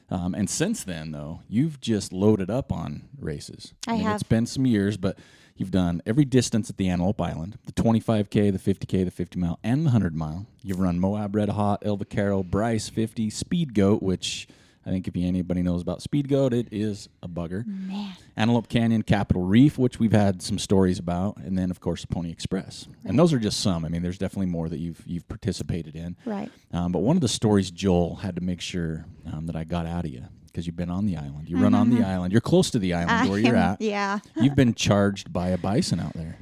Um, 0.10 0.36
and 0.36 0.50
since 0.50 0.84
then, 0.84 1.12
though, 1.12 1.42
you've 1.48 1.80
just 1.80 2.12
loaded 2.12 2.50
up 2.50 2.72
on 2.74 3.04
races. 3.18 3.74
I 3.88 3.92
mean, 3.94 4.02
It's 4.02 4.08
have. 4.10 4.30
been 4.30 4.46
some 4.46 4.66
years, 4.66 4.98
but 4.98 5.18
you've 5.62 5.72
done 5.72 6.02
every 6.08 6.26
distance 6.26 6.72
at 6.72 6.78
the 6.78 6.90
Antelope 6.90 7.22
Island: 7.22 7.60
the 7.66 7.72
25k, 7.72 8.52
the 8.52 8.74
50k, 8.74 9.06
the 9.06 9.12
50 9.12 9.40
mile, 9.40 9.60
and 9.64 9.82
the 9.82 9.92
100 9.92 10.16
mile. 10.16 10.48
You've 10.64 10.80
run 10.80 11.00
Moab 11.00 11.36
Red 11.36 11.50
Hot, 11.50 11.84
El 11.86 11.98
Vaquero, 11.98 12.42
Bryce 12.42 12.90
50, 12.90 13.30
Speed 13.30 13.76
Goat, 13.76 14.02
which 14.02 14.48
I 14.86 14.90
think 14.90 15.08
if 15.08 15.16
anybody 15.16 15.62
knows 15.62 15.84
about 15.84 16.02
Speed 16.02 16.30
Goat, 16.30 16.52
it 16.52 16.68
is 16.72 17.10
a 17.22 17.28
bugger. 17.28 17.64
Man. 17.68 18.16
Antelope 18.36 18.70
Canyon, 18.70 19.04
Capitol 19.04 19.44
Reef, 19.44 19.78
which 19.78 20.00
we've 20.00 20.12
had 20.12 20.42
some 20.42 20.58
stories 20.58 20.98
about, 20.98 21.38
and 21.38 21.56
then 21.56 21.70
of 21.70 21.80
course 21.80 22.06
Pony 22.06 22.32
Express. 22.32 22.88
And 23.06 23.20
those 23.20 23.32
are 23.32 23.40
just 23.40 23.60
some. 23.60 23.86
I 23.86 23.90
mean, 23.90 24.02
there's 24.02 24.18
definitely 24.18 24.48
more 24.48 24.68
that 24.68 24.80
you've 24.80 25.04
you've 25.06 25.28
participated 25.28 25.96
in. 25.96 26.16
Right. 26.26 26.52
Um, 26.74 26.92
but 26.92 27.04
one 27.04 27.16
of 27.18 27.22
the 27.22 27.28
stories 27.28 27.70
Joel 27.70 28.16
had 28.16 28.36
to 28.36 28.42
make 28.42 28.62
sure 28.62 29.06
um, 29.32 29.46
that 29.46 29.56
I 29.56 29.64
got 29.64 29.86
out 29.86 30.06
of 30.06 30.12
you 30.12 30.24
because 30.52 30.68
you've 30.68 30.76
been 30.76 30.90
on 30.90 31.06
the 31.06 31.18
island. 31.18 31.50
You 31.50 31.58
run 31.58 31.74
on 31.74 31.90
the 31.90 31.98
mm-hmm. 31.98 32.06
island. 32.06 32.32
You're 32.32 32.42
close 32.42 32.70
to 32.72 32.80
the 32.80 32.94
island 32.94 33.30
where 33.30 33.40
you're 33.40 33.56
I'm- 33.56 33.74
at. 33.74 33.82
Yeah. 33.82 34.20
You've 34.36 34.56
been 34.56 34.74
charged 34.74 35.32
by 35.32 35.50
a 35.50 35.58
bison 35.58 36.00
out 36.00 36.14
there. 36.14 36.38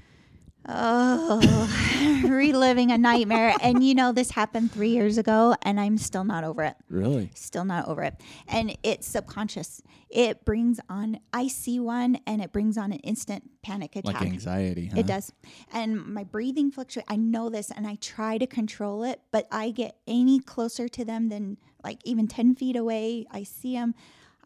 Oh, 0.72 2.22
reliving 2.28 2.92
a 2.92 2.98
nightmare. 2.98 3.56
And 3.60 3.84
you 3.84 3.96
know, 3.96 4.12
this 4.12 4.32
happened 4.32 4.72
three 4.72 4.90
years 4.90 5.18
ago, 5.18 5.56
and 5.64 5.80
I'm 5.80 5.98
still 5.98 6.24
not 6.24 6.44
over 6.44 6.64
it. 6.64 6.76
Really? 6.90 7.32
Still 7.34 7.66
not 7.66 7.88
over 7.88 8.04
it. 8.04 8.22
And 8.48 8.78
it's 8.84 9.08
subconscious. 9.08 9.82
It 10.10 10.46
brings 10.46 10.80
on, 10.88 11.20
I 11.34 11.48
see 11.48 11.80
one, 11.80 12.20
and 12.28 12.42
it 12.42 12.52
brings 12.52 12.78
on 12.78 12.92
an 12.92 13.00
instant 13.00 13.50
panic 13.64 13.96
attack. 13.96 14.14
Like 14.14 14.22
anxiety. 14.22 14.88
Huh? 14.88 15.00
It 15.00 15.08
does. 15.08 15.32
And 15.74 16.06
my 16.06 16.24
breathing 16.24 16.72
fluctuates. 16.72 17.08
I 17.10 17.16
know 17.16 17.50
this 17.50 17.72
and 17.72 17.88
I 17.88 17.96
try 17.96 18.38
to 18.38 18.46
control 18.46 19.04
it, 19.04 19.22
but 19.32 19.48
I 19.52 19.72
get 19.72 19.98
any 20.08 20.40
closer 20.40 20.88
to 20.88 21.04
them 21.04 21.30
than 21.30 21.58
like 21.84 22.00
even 22.04 22.28
10 22.28 22.56
feet 22.56 22.76
away. 22.76 23.26
I 23.32 23.44
see 23.44 23.74
them. 23.74 23.96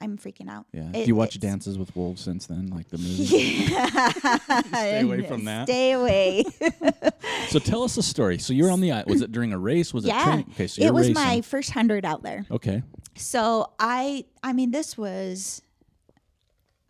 I'm 0.02 0.18
freaking 0.18 0.50
out. 0.50 0.66
Yeah. 0.74 0.90
It- 0.90 1.04
Do 1.04 1.08
you 1.08 1.16
watch 1.16 1.40
Dances 1.40 1.78
with 1.78 1.96
Wolves 1.96 2.22
since 2.22 2.46
then, 2.48 2.68
like 2.68 2.90
the 2.90 2.98
movie? 3.00 3.24
Yeah. 3.24 4.62
Stay 4.64 5.02
away 5.02 5.26
from 5.28 5.46
that. 5.46 5.68
Stay 5.68 5.94
away. 5.94 6.44
so 7.50 7.60
tell 7.60 7.84
us 7.84 7.96
a 7.98 8.04
story. 8.04 8.38
So 8.38 8.54
you're 8.54 8.72
on 8.72 8.82
the 8.82 8.92
island. 8.92 9.10
Was 9.10 9.22
it 9.22 9.32
during 9.32 9.54
a 9.54 9.58
race? 9.58 9.94
Was 9.94 10.06
it 10.06 10.10
yeah. 10.10 10.24
training? 10.24 10.46
Okay, 10.54 10.68
so 10.68 10.82
it 10.84 10.94
was 10.94 11.08
racing. 11.10 11.14
my 11.24 11.42
first 11.42 11.72
hundred 11.72 12.06
out 12.06 12.24
there. 12.24 12.46
Okay. 12.52 12.82
So 13.16 13.72
I, 13.80 14.26
I 14.42 14.52
mean, 14.54 14.72
this 14.72 14.98
was, 14.98 15.62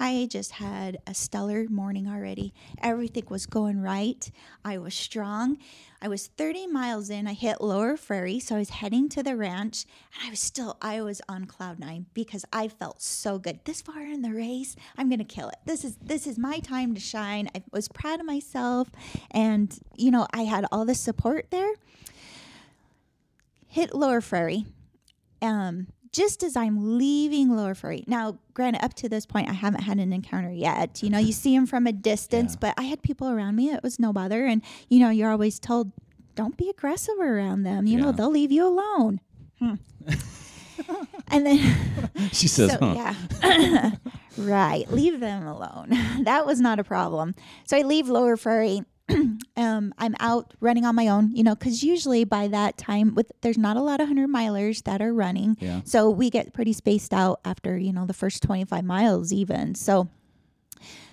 I 0.04 0.28
just 0.30 0.52
had 0.52 0.98
a 1.08 1.14
stellar 1.14 1.66
morning 1.70 2.10
already. 2.10 2.54
Everything 2.82 3.24
was 3.30 3.46
going 3.46 3.80
right. 3.80 4.30
I 4.66 4.78
was 4.78 4.94
strong. 4.94 5.60
I 6.02 6.10
was 6.10 6.28
30 6.28 6.68
miles 6.68 7.10
in. 7.10 7.26
I 7.26 7.32
hit 7.32 7.62
Lower 7.62 7.96
Prairie, 7.96 8.42
so 8.42 8.56
I 8.56 8.60
was 8.60 8.70
heading 8.70 9.08
to 9.08 9.24
the 9.24 9.38
ranch, 9.38 9.86
and 10.14 10.28
I 10.28 10.30
was 10.30 10.42
still, 10.42 10.76
I 10.82 11.00
was 11.00 11.22
on 11.30 11.46
cloud 11.46 11.80
nine 11.80 12.08
because 12.14 12.44
I 12.52 12.68
felt 12.68 13.02
so 13.02 13.40
good. 13.40 13.62
This 13.64 13.82
far 13.82 14.02
in 14.02 14.24
the 14.24 14.34
race, 14.34 14.76
I'm 14.98 15.10
gonna 15.10 15.24
kill 15.24 15.48
it. 15.48 15.60
This 15.64 15.86
is 15.86 15.96
this 16.02 16.28
is 16.28 16.38
my 16.38 16.60
time 16.60 16.94
to 16.96 17.00
shine. 17.00 17.50
I 17.56 17.64
was 17.72 17.88
proud 17.88 18.20
of 18.20 18.26
myself, 18.26 18.90
and 19.32 19.74
you 19.96 20.12
know, 20.12 20.28
I 20.34 20.42
had 20.42 20.66
all 20.70 20.84
the 20.84 20.96
support 20.96 21.50
there. 21.50 21.76
Hit 23.70 23.96
Lower 23.96 24.20
Prairie 24.20 24.66
um, 25.42 25.88
just 26.14 26.44
as 26.44 26.56
I'm 26.56 26.98
leaving 26.98 27.56
Lower 27.56 27.76
Prairie. 27.76 28.04
Now, 28.08 28.38
granted, 28.54 28.84
up 28.84 28.94
to 28.96 29.10
this 29.10 29.26
point, 29.26 29.50
I 29.50 29.54
haven't 29.54 29.82
had 29.82 29.98
an 30.00 30.14
encounter 30.14 30.52
yet. 30.52 31.02
You 31.04 31.10
know, 31.10 31.18
you 31.18 31.34
see 31.34 31.56
them 31.56 31.66
from 31.66 31.88
a 31.88 31.92
distance, 31.92 32.54
Yeah. 32.54 32.60
but 32.62 32.74
I 32.78 32.84
had 32.84 33.02
people 33.02 33.28
around 33.30 33.56
me. 33.56 33.72
It 33.72 33.82
was 33.84 34.00
no 34.00 34.14
bother. 34.14 34.46
And, 34.46 34.62
you 34.90 35.00
know, 35.00 35.10
you're 35.10 35.32
always 35.32 35.60
told, 35.60 35.92
don't 36.36 36.56
be 36.56 36.70
aggressive 36.70 37.20
around 37.20 37.64
them. 37.64 37.88
You 37.88 37.98
Yeah. 37.98 38.06
know, 38.06 38.12
they'll 38.12 38.30
leave 38.32 38.52
you 38.52 38.66
alone. 38.66 39.20
Hmm. 39.60 39.74
and 41.30 41.46
then, 41.46 41.76
She 42.32 42.48
says, 42.48 42.72
so, 42.72 42.78
huh? 42.80 43.14
yeah. 43.44 43.92
right. 44.38 44.90
Leave 44.92 45.20
them 45.20 45.48
alone. 45.48 45.90
that 46.24 46.46
was 46.46 46.62
not 46.62 46.80
a 46.80 46.84
problem. 46.84 47.36
So 47.66 47.76
I 47.78 47.82
leave 47.82 48.08
Lower 48.08 48.38
Prairie. 48.38 48.84
um, 49.58 49.94
I'm 49.98 50.16
out 50.20 50.54
running 50.60 50.86
on 50.86 50.96
my 50.96 51.08
own, 51.08 51.32
you 51.36 51.44
know, 51.44 51.56
because 51.56 51.84
usually 51.84 52.24
by 52.24 52.48
that 52.48 52.78
time, 52.78 53.16
with 53.16 53.32
there's 53.42 53.58
not 53.58 53.78
a 53.78 53.82
lot 53.82 54.00
of 54.02 54.08
hundred 54.08 54.30
milers 54.30 54.84
that 54.84 55.02
are 55.02 55.14
running, 55.14 55.58
Yeah. 55.60 55.82
so 55.84 56.10
we 56.10 56.30
get 56.30 56.54
pretty 56.54 56.74
spaced 56.74 57.14
out 57.14 57.40
after 57.46 57.78
you 57.78 57.92
know 57.94 58.06
the 58.06 58.14
first 58.14 58.42
25 58.44 58.84
miles, 58.84 59.34
even. 59.34 59.76
So 59.76 60.10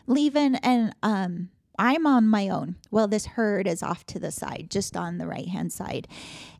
leaving 0.06 0.56
and 0.56 0.94
um, 1.02 1.50
I'm 1.78 2.06
on 2.06 2.26
my 2.26 2.48
own. 2.48 2.76
Well, 2.90 3.08
this 3.08 3.26
herd 3.26 3.66
is 3.66 3.82
off 3.82 4.04
to 4.06 4.18
the 4.18 4.30
side, 4.30 4.68
just 4.70 4.96
on 4.96 5.18
the 5.18 5.26
right 5.26 5.48
hand 5.48 5.72
side, 5.72 6.06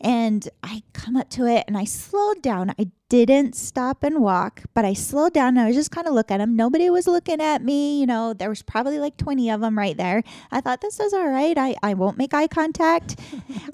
and 0.00 0.49
I 0.62 0.82
come 0.92 1.16
up 1.16 1.28
to 1.30 1.46
it 1.46 1.64
and 1.68 1.76
I 1.76 1.84
slowed 1.84 2.42
down. 2.42 2.70
I 2.78 2.90
didn't 3.11 3.57
stop 3.57 4.02
and 4.05 4.23
walk, 4.23 4.62
but 4.73 4.85
I 4.85 4.95
slowed 4.95 5.35
down 5.35 5.49
and 5.49 5.61
I 5.61 5.67
was 5.67 5.76
just 5.76 5.90
kind 5.90 6.07
of 6.07 6.14
look 6.14 6.31
at 6.31 6.38
them. 6.38 6.57
Nobody 6.57 6.88
was 6.88 7.07
looking 7.07 7.40
at 7.40 7.62
me. 7.62 8.00
You 8.00 8.07
know, 8.07 8.33
there 8.33 8.49
was 8.49 8.62
probably 8.62 8.99
like 8.99 9.17
20 9.17 9.50
of 9.50 9.61
them 9.61 9.76
right 9.76 9.97
there. 9.97 10.23
I 10.52 10.61
thought 10.61 10.81
this 10.81 11.00
is 11.00 11.12
all 11.12 11.29
right. 11.29 11.59
I, 11.59 11.75
I 11.83 11.95
won't 11.95 12.17
make 12.17 12.33
eye 12.33 12.47
contact. 12.47 13.19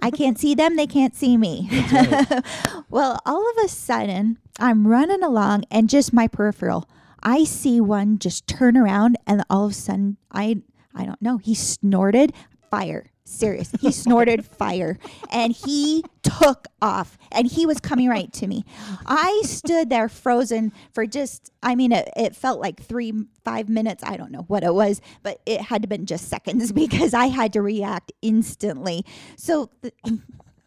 I 0.00 0.10
can't 0.10 0.38
see 0.38 0.54
them. 0.54 0.76
They 0.76 0.86
can't 0.86 1.14
see 1.14 1.36
me. 1.36 1.68
well, 2.90 3.20
all 3.26 3.48
of 3.50 3.64
a 3.64 3.68
sudden, 3.68 4.38
I'm 4.58 4.88
running 4.88 5.22
along 5.22 5.64
and 5.70 5.88
just 5.90 6.12
my 6.12 6.26
peripheral. 6.26 6.88
I 7.22 7.44
see 7.44 7.80
one 7.80 8.18
just 8.18 8.46
turn 8.46 8.76
around 8.76 9.18
and 9.26 9.44
all 9.50 9.66
of 9.66 9.72
a 9.72 9.74
sudden 9.74 10.16
I 10.32 10.62
I 10.94 11.04
don't 11.04 11.20
know, 11.20 11.36
he 11.36 11.54
snorted 11.54 12.32
fire. 12.70 13.10
Serious. 13.28 13.72
He 13.80 13.90
snorted 13.90 14.46
fire 14.58 14.98
and 15.30 15.52
he 15.52 16.04
took 16.22 16.68
off 16.80 17.18
and 17.32 17.46
he 17.46 17.66
was 17.66 17.80
coming 17.80 18.08
right 18.08 18.32
to 18.34 18.46
me. 18.46 18.64
I 19.04 19.42
stood 19.44 19.90
there 19.90 20.08
frozen 20.08 20.72
for 20.94 21.06
just, 21.06 21.50
I 21.60 21.74
mean, 21.74 21.90
it, 21.90 22.08
it 22.16 22.36
felt 22.36 22.60
like 22.60 22.80
three, 22.80 23.12
five 23.44 23.68
minutes. 23.68 24.04
I 24.06 24.16
don't 24.16 24.30
know 24.30 24.44
what 24.46 24.62
it 24.62 24.72
was, 24.72 25.00
but 25.24 25.40
it 25.44 25.60
had 25.60 25.82
to 25.82 25.88
been 25.88 26.06
just 26.06 26.28
seconds 26.28 26.70
because 26.86 27.14
I 27.14 27.26
had 27.26 27.52
to 27.54 27.62
react 27.62 28.12
instantly. 28.22 29.04
So, 29.36 29.70
th- 29.82 29.94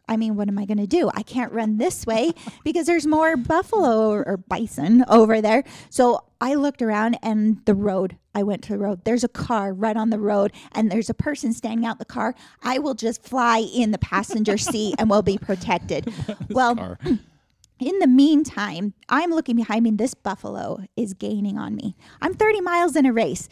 I 0.10 0.18
mean, 0.18 0.36
what 0.36 0.48
am 0.48 0.58
I 0.58 0.66
going 0.66 0.80
to 0.80 0.88
do? 0.88 1.10
I 1.13 1.22
can't 1.22 1.54
run 1.54 1.78
this 1.78 2.06
way 2.08 2.34
because 2.63 2.88
there's 2.88 3.08
more 3.08 3.38
buffalo 3.38 4.10
or, 4.10 4.28
or 4.28 4.38
bison 4.38 5.06
over 5.08 5.39
there. 5.39 5.63
So 5.89 6.25
I 6.42 6.56
looked 6.56 6.82
around 6.82 7.18
and 7.22 7.63
the 7.66 7.75
road, 7.75 8.18
I 8.34 8.44
went 8.44 8.63
to 8.63 8.74
the 8.74 8.80
road. 8.80 9.06
There's 9.06 9.24
a 9.24 9.30
car 9.30 9.72
right 9.72 9.96
on 9.96 10.10
the 10.10 10.20
road 10.20 10.51
and 10.72 10.92
there's 10.92 11.10
a 11.10 11.13
person 11.13 11.54
standing 11.54 11.86
out 11.86 12.00
the 12.00 12.06
car. 12.06 12.34
I 12.63 12.80
will 12.80 12.96
just 12.96 13.24
fly 13.24 13.60
in 13.60 13.92
the 13.92 13.98
passenger 14.00 14.58
seat 14.58 14.96
and 14.98 15.10
we'll 15.10 15.22
be 15.22 15.38
protected. 15.38 16.12
well, 16.50 16.75
Car. 16.75 17.00
in 17.80 18.00
the 18.00 18.08
meantime, 18.08 18.94
I'm 19.10 19.30
looking 19.30 19.56
behind 19.58 19.84
me. 19.84 19.92
This 19.92 20.16
buffalo 20.16 20.84
is 20.98 21.13
gaining 21.13 21.58
on 21.58 21.75
me. 21.75 21.96
I'm 22.22 22.34
30 22.34 22.62
miles 22.62 22.96
in 22.96 23.06
a 23.06 23.13
race. 23.13 23.48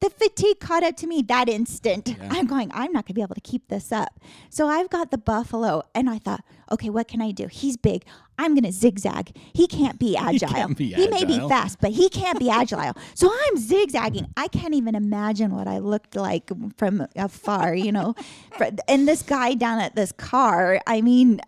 The 0.00 0.08
fatigue 0.08 0.60
caught 0.60 0.82
up 0.82 0.96
to 0.96 1.06
me 1.06 1.20
that 1.22 1.48
instant. 1.48 2.16
I'm 2.30 2.46
going, 2.46 2.70
I'm 2.72 2.90
not 2.90 3.04
going 3.04 3.08
to 3.08 3.14
be 3.14 3.20
able 3.20 3.34
to 3.34 3.40
keep 3.42 3.68
this 3.68 3.92
up. 3.92 4.18
So 4.48 4.66
I've 4.66 4.88
got 4.88 5.10
the 5.10 5.18
buffalo, 5.18 5.82
and 5.94 6.08
I 6.08 6.18
thought, 6.18 6.42
okay, 6.72 6.88
what 6.88 7.06
can 7.06 7.20
I 7.20 7.32
do? 7.32 7.48
He's 7.48 7.76
big. 7.76 8.04
I'm 8.38 8.54
going 8.54 8.64
to 8.64 8.72
zigzag. 8.72 9.36
He 9.52 9.66
can't 9.66 9.98
be 9.98 10.16
agile. 10.16 10.48
can't 10.48 10.76
be 10.76 10.94
He 10.94 11.06
may 11.08 11.26
be 11.26 11.38
fast, 11.48 11.80
but 11.82 11.90
he 11.90 12.08
can't 12.08 12.38
be 12.38 12.48
agile. 12.48 12.94
So 13.14 13.30
I'm 13.30 13.56
zigzagging. 13.58 14.26
I 14.38 14.48
can't 14.48 14.72
even 14.72 14.94
imagine 14.94 15.54
what 15.54 15.68
I 15.68 15.78
looked 15.78 16.16
like 16.16 16.50
from 16.78 17.06
afar, 17.14 17.74
you 17.74 17.92
know. 17.92 18.14
And 18.88 19.06
this 19.06 19.22
guy 19.22 19.54
down 19.54 19.80
at 19.80 19.94
this 19.94 20.12
car, 20.12 20.80
I 20.86 21.02
mean, 21.02 21.40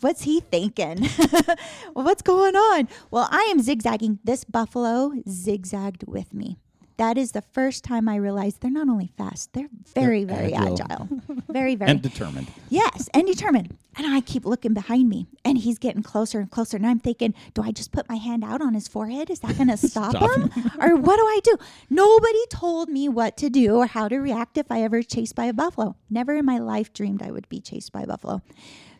what's 0.00 0.22
he 0.22 0.40
thinking? 0.40 1.08
what's 1.92 2.22
going 2.22 2.56
on? 2.56 2.88
Well, 3.10 3.28
I 3.30 3.48
am 3.50 3.60
zigzagging. 3.60 4.18
This 4.24 4.44
buffalo 4.44 5.12
zigzagged 5.28 6.04
with 6.06 6.34
me. 6.34 6.58
That 7.00 7.16
is 7.16 7.32
the 7.32 7.40
first 7.40 7.82
time 7.82 8.10
I 8.10 8.16
realized 8.16 8.60
they're 8.60 8.70
not 8.70 8.90
only 8.90 9.10
fast, 9.16 9.54
they're 9.54 9.70
very, 9.94 10.22
They're 10.24 10.36
very 10.36 10.52
agile. 10.52 10.84
agile. 10.90 11.08
Very, 11.48 11.74
very. 11.74 11.90
And 11.90 12.02
determined. 12.02 12.48
Yes, 12.68 13.08
and 13.14 13.26
determined. 13.26 13.76
And 13.96 14.06
I 14.06 14.20
keep 14.20 14.44
looking 14.44 14.74
behind 14.74 15.08
me, 15.08 15.26
and 15.44 15.56
he's 15.58 15.78
getting 15.78 16.02
closer 16.02 16.38
and 16.40 16.50
closer. 16.50 16.76
And 16.76 16.86
I'm 16.86 17.00
thinking, 17.00 17.34
do 17.54 17.62
I 17.62 17.72
just 17.72 17.90
put 17.90 18.06
my 18.08 18.16
hand 18.16 18.44
out 18.44 18.60
on 18.60 18.74
his 18.74 18.86
forehead? 18.86 19.30
Is 19.30 19.40
that 19.40 19.56
going 19.56 19.68
to 19.68 19.76
stop, 19.78 20.10
Stop 20.14 20.30
him? 20.36 20.70
or 20.78 20.94
what 20.94 21.16
do 21.16 21.22
I 21.22 21.40
do? 21.42 21.56
Nobody 21.88 22.46
told 22.50 22.88
me 22.90 23.08
what 23.08 23.36
to 23.38 23.48
do 23.50 23.76
or 23.76 23.86
how 23.86 24.06
to 24.06 24.18
react 24.18 24.58
if 24.58 24.70
I 24.70 24.82
ever 24.82 25.02
chased 25.02 25.34
by 25.34 25.46
a 25.46 25.52
buffalo. 25.54 25.96
Never 26.10 26.36
in 26.36 26.44
my 26.44 26.58
life 26.58 26.92
dreamed 26.92 27.22
I 27.22 27.30
would 27.30 27.48
be 27.48 27.60
chased 27.60 27.90
by 27.92 28.02
a 28.02 28.06
buffalo. 28.06 28.42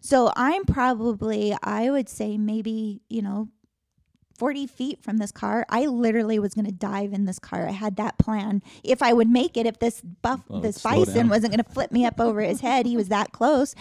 So 0.01 0.33
I'm 0.35 0.65
probably, 0.65 1.55
I 1.63 1.91
would 1.91 2.09
say, 2.09 2.37
maybe, 2.39 3.03
you 3.11 3.21
know, 3.23 3.49
40 4.41 4.67
feet 4.69 5.03
from 5.03 5.19
this 5.19 5.31
car. 5.31 5.67
I 5.69 5.85
literally 5.85 6.39
was 6.39 6.55
going 6.55 6.65
to 6.65 6.73
dive 6.73 7.13
in 7.13 7.27
this 7.27 7.39
car. 7.39 7.69
I 7.69 7.73
had 7.73 7.97
that 7.97 8.17
plan. 8.17 8.63
If 8.83 9.03
I 9.03 9.13
would 9.13 9.29
make 9.29 9.59
it, 9.59 9.67
if 9.67 9.81
this 9.81 10.01
buff, 10.01 10.41
Well, 10.49 10.63
this 10.63 10.83
bison 10.83 11.29
wasn't 11.29 11.53
going 11.53 11.63
to 11.63 11.71
flip 11.71 11.93
me 11.93 12.07
up 12.07 12.19
over 12.19 12.41
his 12.41 12.63
head, 12.63 12.87
he 12.87 12.97
was 12.97 13.09
that 13.09 13.33
close. 13.33 13.75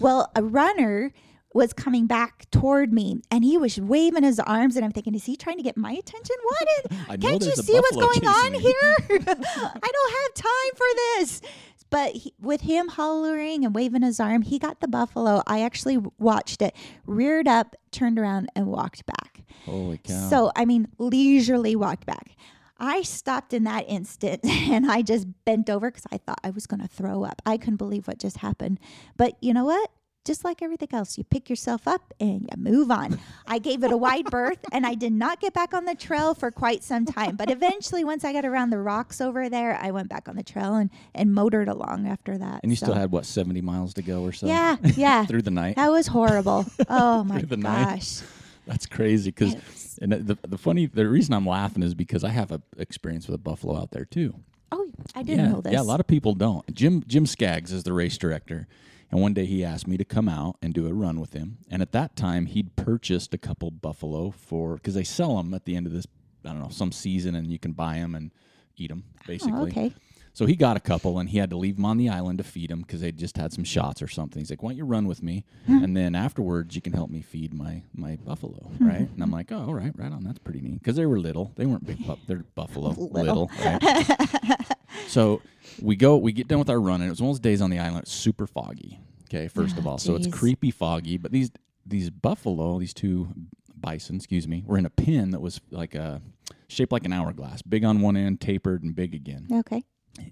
Well, 0.00 0.32
a 0.34 0.42
runner 0.42 1.12
was 1.52 1.74
coming 1.74 2.06
back 2.06 2.46
toward 2.50 2.94
me 2.94 3.20
and 3.30 3.44
he 3.44 3.58
was 3.58 3.78
waving 3.78 4.22
his 4.22 4.40
arms 4.40 4.76
and 4.76 4.86
I'm 4.86 4.90
thinking, 4.90 5.14
is 5.14 5.26
he 5.26 5.36
trying 5.36 5.58
to 5.58 5.62
get 5.62 5.76
my 5.76 5.92
attention? 5.92 6.36
What 6.44 6.68
is, 6.78 7.16
can't 7.18 7.44
you 7.44 7.54
see 7.54 7.74
what's 7.74 7.96
going 7.96 8.26
on 8.26 8.52
me. 8.52 8.60
here? 8.60 8.96
I 9.10 9.88
don't 9.92 10.12
have 10.12 10.34
time 10.34 10.72
for 10.76 10.86
this. 10.96 11.42
But 11.90 12.12
he, 12.12 12.34
with 12.40 12.62
him 12.62 12.88
hollering 12.88 13.64
and 13.64 13.74
waving 13.74 14.02
his 14.02 14.18
arm, 14.18 14.42
he 14.42 14.58
got 14.58 14.80
the 14.80 14.88
buffalo. 14.88 15.42
I 15.46 15.62
actually 15.62 15.98
watched 16.18 16.62
it, 16.62 16.74
reared 17.06 17.48
up, 17.48 17.76
turned 17.90 18.18
around, 18.18 18.50
and 18.56 18.66
walked 18.66 19.06
back. 19.06 19.42
Holy 19.64 19.98
cow. 19.98 20.28
So, 20.28 20.52
I 20.56 20.64
mean, 20.64 20.88
leisurely 20.98 21.76
walked 21.76 22.06
back. 22.06 22.36
I 22.78 23.02
stopped 23.02 23.54
in 23.54 23.64
that 23.64 23.84
instant 23.88 24.44
and 24.44 24.90
I 24.90 25.02
just 25.02 25.26
bent 25.44 25.70
over 25.70 25.90
because 25.90 26.06
I 26.12 26.18
thought 26.18 26.40
I 26.44 26.50
was 26.50 26.66
going 26.66 26.80
to 26.80 26.88
throw 26.88 27.24
up. 27.24 27.40
I 27.46 27.56
couldn't 27.56 27.76
believe 27.76 28.06
what 28.06 28.18
just 28.18 28.38
happened. 28.38 28.78
But 29.16 29.36
you 29.40 29.54
know 29.54 29.64
what? 29.64 29.90
Just 30.26 30.44
like 30.44 30.60
everything 30.60 30.88
else, 30.92 31.16
you 31.16 31.24
pick 31.24 31.48
yourself 31.48 31.88
up 31.88 32.12
and 32.20 32.42
you 32.42 32.48
move 32.58 32.90
on. 32.90 33.18
I 33.46 33.58
gave 33.58 33.82
it 33.84 33.90
a 33.92 33.96
wide 33.96 34.26
berth 34.26 34.58
and 34.72 34.84
I 34.84 34.94
did 34.94 35.12
not 35.12 35.40
get 35.40 35.54
back 35.54 35.72
on 35.72 35.84
the 35.86 35.94
trail 35.94 36.34
for 36.34 36.50
quite 36.50 36.84
some 36.84 37.06
time. 37.06 37.36
But 37.36 37.50
eventually, 37.50 38.04
once 38.04 38.24
I 38.24 38.32
got 38.32 38.44
around 38.44 38.70
the 38.70 38.78
rocks 38.78 39.20
over 39.22 39.48
there, 39.48 39.78
I 39.80 39.90
went 39.92 40.08
back 40.10 40.28
on 40.28 40.36
the 40.36 40.42
trail 40.42 40.74
and, 40.74 40.90
and 41.14 41.32
motored 41.32 41.68
along 41.68 42.06
after 42.06 42.36
that. 42.36 42.60
And 42.62 42.70
you 42.70 42.76
So- 42.76 42.86
still 42.86 42.94
had 42.96 43.10
what 43.10 43.24
seventy 43.24 43.60
miles 43.62 43.94
to 43.94 44.02
go 44.02 44.22
or 44.22 44.32
so? 44.32 44.46
Yeah, 44.46 44.76
yeah. 44.96 45.24
through 45.24 45.42
the 45.42 45.50
night. 45.50 45.76
That 45.76 45.90
was 45.90 46.06
horrible. 46.08 46.66
Oh 46.88 47.24
my 47.24 47.40
the 47.42 47.56
night. 47.56 47.96
gosh. 47.96 48.20
That's 48.66 48.86
crazy 48.86 49.30
because 49.30 49.54
and 50.02 50.12
the 50.12 50.36
the 50.46 50.58
funny 50.58 50.86
the 50.86 51.08
reason 51.08 51.34
I'm 51.34 51.46
laughing 51.46 51.82
is 51.82 51.94
because 51.94 52.24
I 52.24 52.30
have 52.30 52.50
a 52.50 52.60
experience 52.78 53.26
with 53.28 53.34
a 53.36 53.38
buffalo 53.38 53.76
out 53.76 53.92
there 53.92 54.04
too. 54.04 54.34
Oh, 54.72 54.90
I 55.14 55.22
didn't 55.22 55.44
yeah, 55.46 55.52
know 55.52 55.60
this. 55.60 55.72
yeah, 55.72 55.80
a 55.80 55.84
lot 55.84 56.00
of 56.00 56.06
people 56.08 56.34
don't. 56.34 56.72
Jim 56.74 57.04
Jim 57.06 57.26
Skaggs 57.26 57.72
is 57.72 57.84
the 57.84 57.92
race 57.92 58.18
director, 58.18 58.66
and 59.10 59.20
one 59.20 59.34
day 59.34 59.46
he 59.46 59.64
asked 59.64 59.86
me 59.86 59.96
to 59.96 60.04
come 60.04 60.28
out 60.28 60.56
and 60.60 60.74
do 60.74 60.86
a 60.86 60.92
run 60.92 61.20
with 61.20 61.32
him. 61.32 61.58
And 61.70 61.80
at 61.80 61.92
that 61.92 62.16
time, 62.16 62.46
he'd 62.46 62.76
purchased 62.76 63.32
a 63.34 63.38
couple 63.38 63.70
buffalo 63.70 64.30
for 64.30 64.74
because 64.74 64.94
they 64.94 65.04
sell 65.04 65.36
them 65.36 65.54
at 65.54 65.64
the 65.64 65.76
end 65.76 65.86
of 65.86 65.92
this 65.92 66.06
I 66.46 66.50
don't 66.50 66.60
know 66.60 66.68
some 66.70 66.92
season, 66.92 67.34
and 67.34 67.50
you 67.50 67.58
can 67.58 67.72
buy 67.72 67.96
them 67.96 68.14
and 68.14 68.30
eat 68.76 68.88
them 68.88 69.04
oh, 69.08 69.22
basically. 69.26 69.52
Oh, 69.52 69.66
okay. 69.66 69.92
So 70.36 70.44
he 70.44 70.54
got 70.54 70.76
a 70.76 70.80
couple, 70.80 71.18
and 71.18 71.30
he 71.30 71.38
had 71.38 71.48
to 71.48 71.56
leave 71.56 71.76
them 71.76 71.86
on 71.86 71.96
the 71.96 72.10
island 72.10 72.36
to 72.38 72.44
feed 72.44 72.68
them 72.68 72.80
because 72.80 73.00
they 73.00 73.10
just 73.10 73.38
had 73.38 73.54
some 73.54 73.64
shots 73.64 74.02
or 74.02 74.06
something. 74.06 74.38
He's 74.38 74.50
like, 74.50 74.62
"Why 74.62 74.70
don't 74.72 74.76
you 74.76 74.84
run 74.84 75.06
with 75.06 75.22
me, 75.22 75.44
Hmm. 75.66 75.82
and 75.82 75.96
then 75.96 76.14
afterwards 76.14 76.74
you 76.76 76.82
can 76.82 76.92
help 76.92 77.08
me 77.10 77.22
feed 77.22 77.54
my 77.54 77.82
my 77.94 78.16
buffalo, 78.16 78.70
right?" 78.78 79.08
And 79.14 79.22
I'm 79.22 79.30
like, 79.30 79.50
"Oh, 79.50 79.64
all 79.68 79.74
right, 79.74 79.92
right 79.96 80.12
on. 80.12 80.24
That's 80.24 80.38
pretty 80.38 80.60
neat." 80.60 80.74
Because 80.80 80.96
they 80.96 81.06
were 81.06 81.18
little, 81.18 81.52
they 81.56 81.64
weren't 81.64 81.86
big. 81.86 82.06
Buff- 82.06 82.18
they're 82.26 82.44
buffalo, 82.54 82.90
Little. 82.98 83.48
little, 83.48 83.50
right? 83.64 84.76
so 85.08 85.40
we 85.80 85.96
go, 85.96 86.18
we 86.18 86.32
get 86.32 86.48
done 86.48 86.58
with 86.58 86.68
our 86.68 86.80
run, 86.82 87.00
and 87.00 87.08
it 87.08 87.10
was 87.10 87.22
one 87.22 87.30
of 87.30 87.36
those 87.36 87.40
days 87.40 87.62
on 87.62 87.70
the 87.70 87.78
island. 87.78 88.02
It's 88.02 88.12
super 88.12 88.46
foggy. 88.46 89.00
Okay, 89.30 89.48
first 89.48 89.78
of 89.78 89.86
Ah, 89.86 89.90
all, 89.92 89.98
so 89.98 90.14
it's 90.16 90.26
creepy 90.26 90.70
foggy. 90.70 91.16
But 91.16 91.32
these 91.32 91.50
these 91.86 92.10
buffalo, 92.10 92.78
these 92.78 92.92
two 92.92 93.28
bison, 93.74 94.16
excuse 94.16 94.46
me, 94.46 94.64
were 94.66 94.76
in 94.76 94.84
a 94.84 94.90
pen 94.90 95.30
that 95.30 95.40
was 95.40 95.62
like 95.70 95.94
a 95.94 96.20
shaped 96.68 96.92
like 96.92 97.06
an 97.06 97.12
hourglass, 97.14 97.62
big 97.62 97.84
on 97.84 98.02
one 98.02 98.18
end, 98.18 98.38
tapered, 98.40 98.82
and 98.82 98.94
big 98.94 99.14
again 99.14 99.48
Okay. 99.50 99.84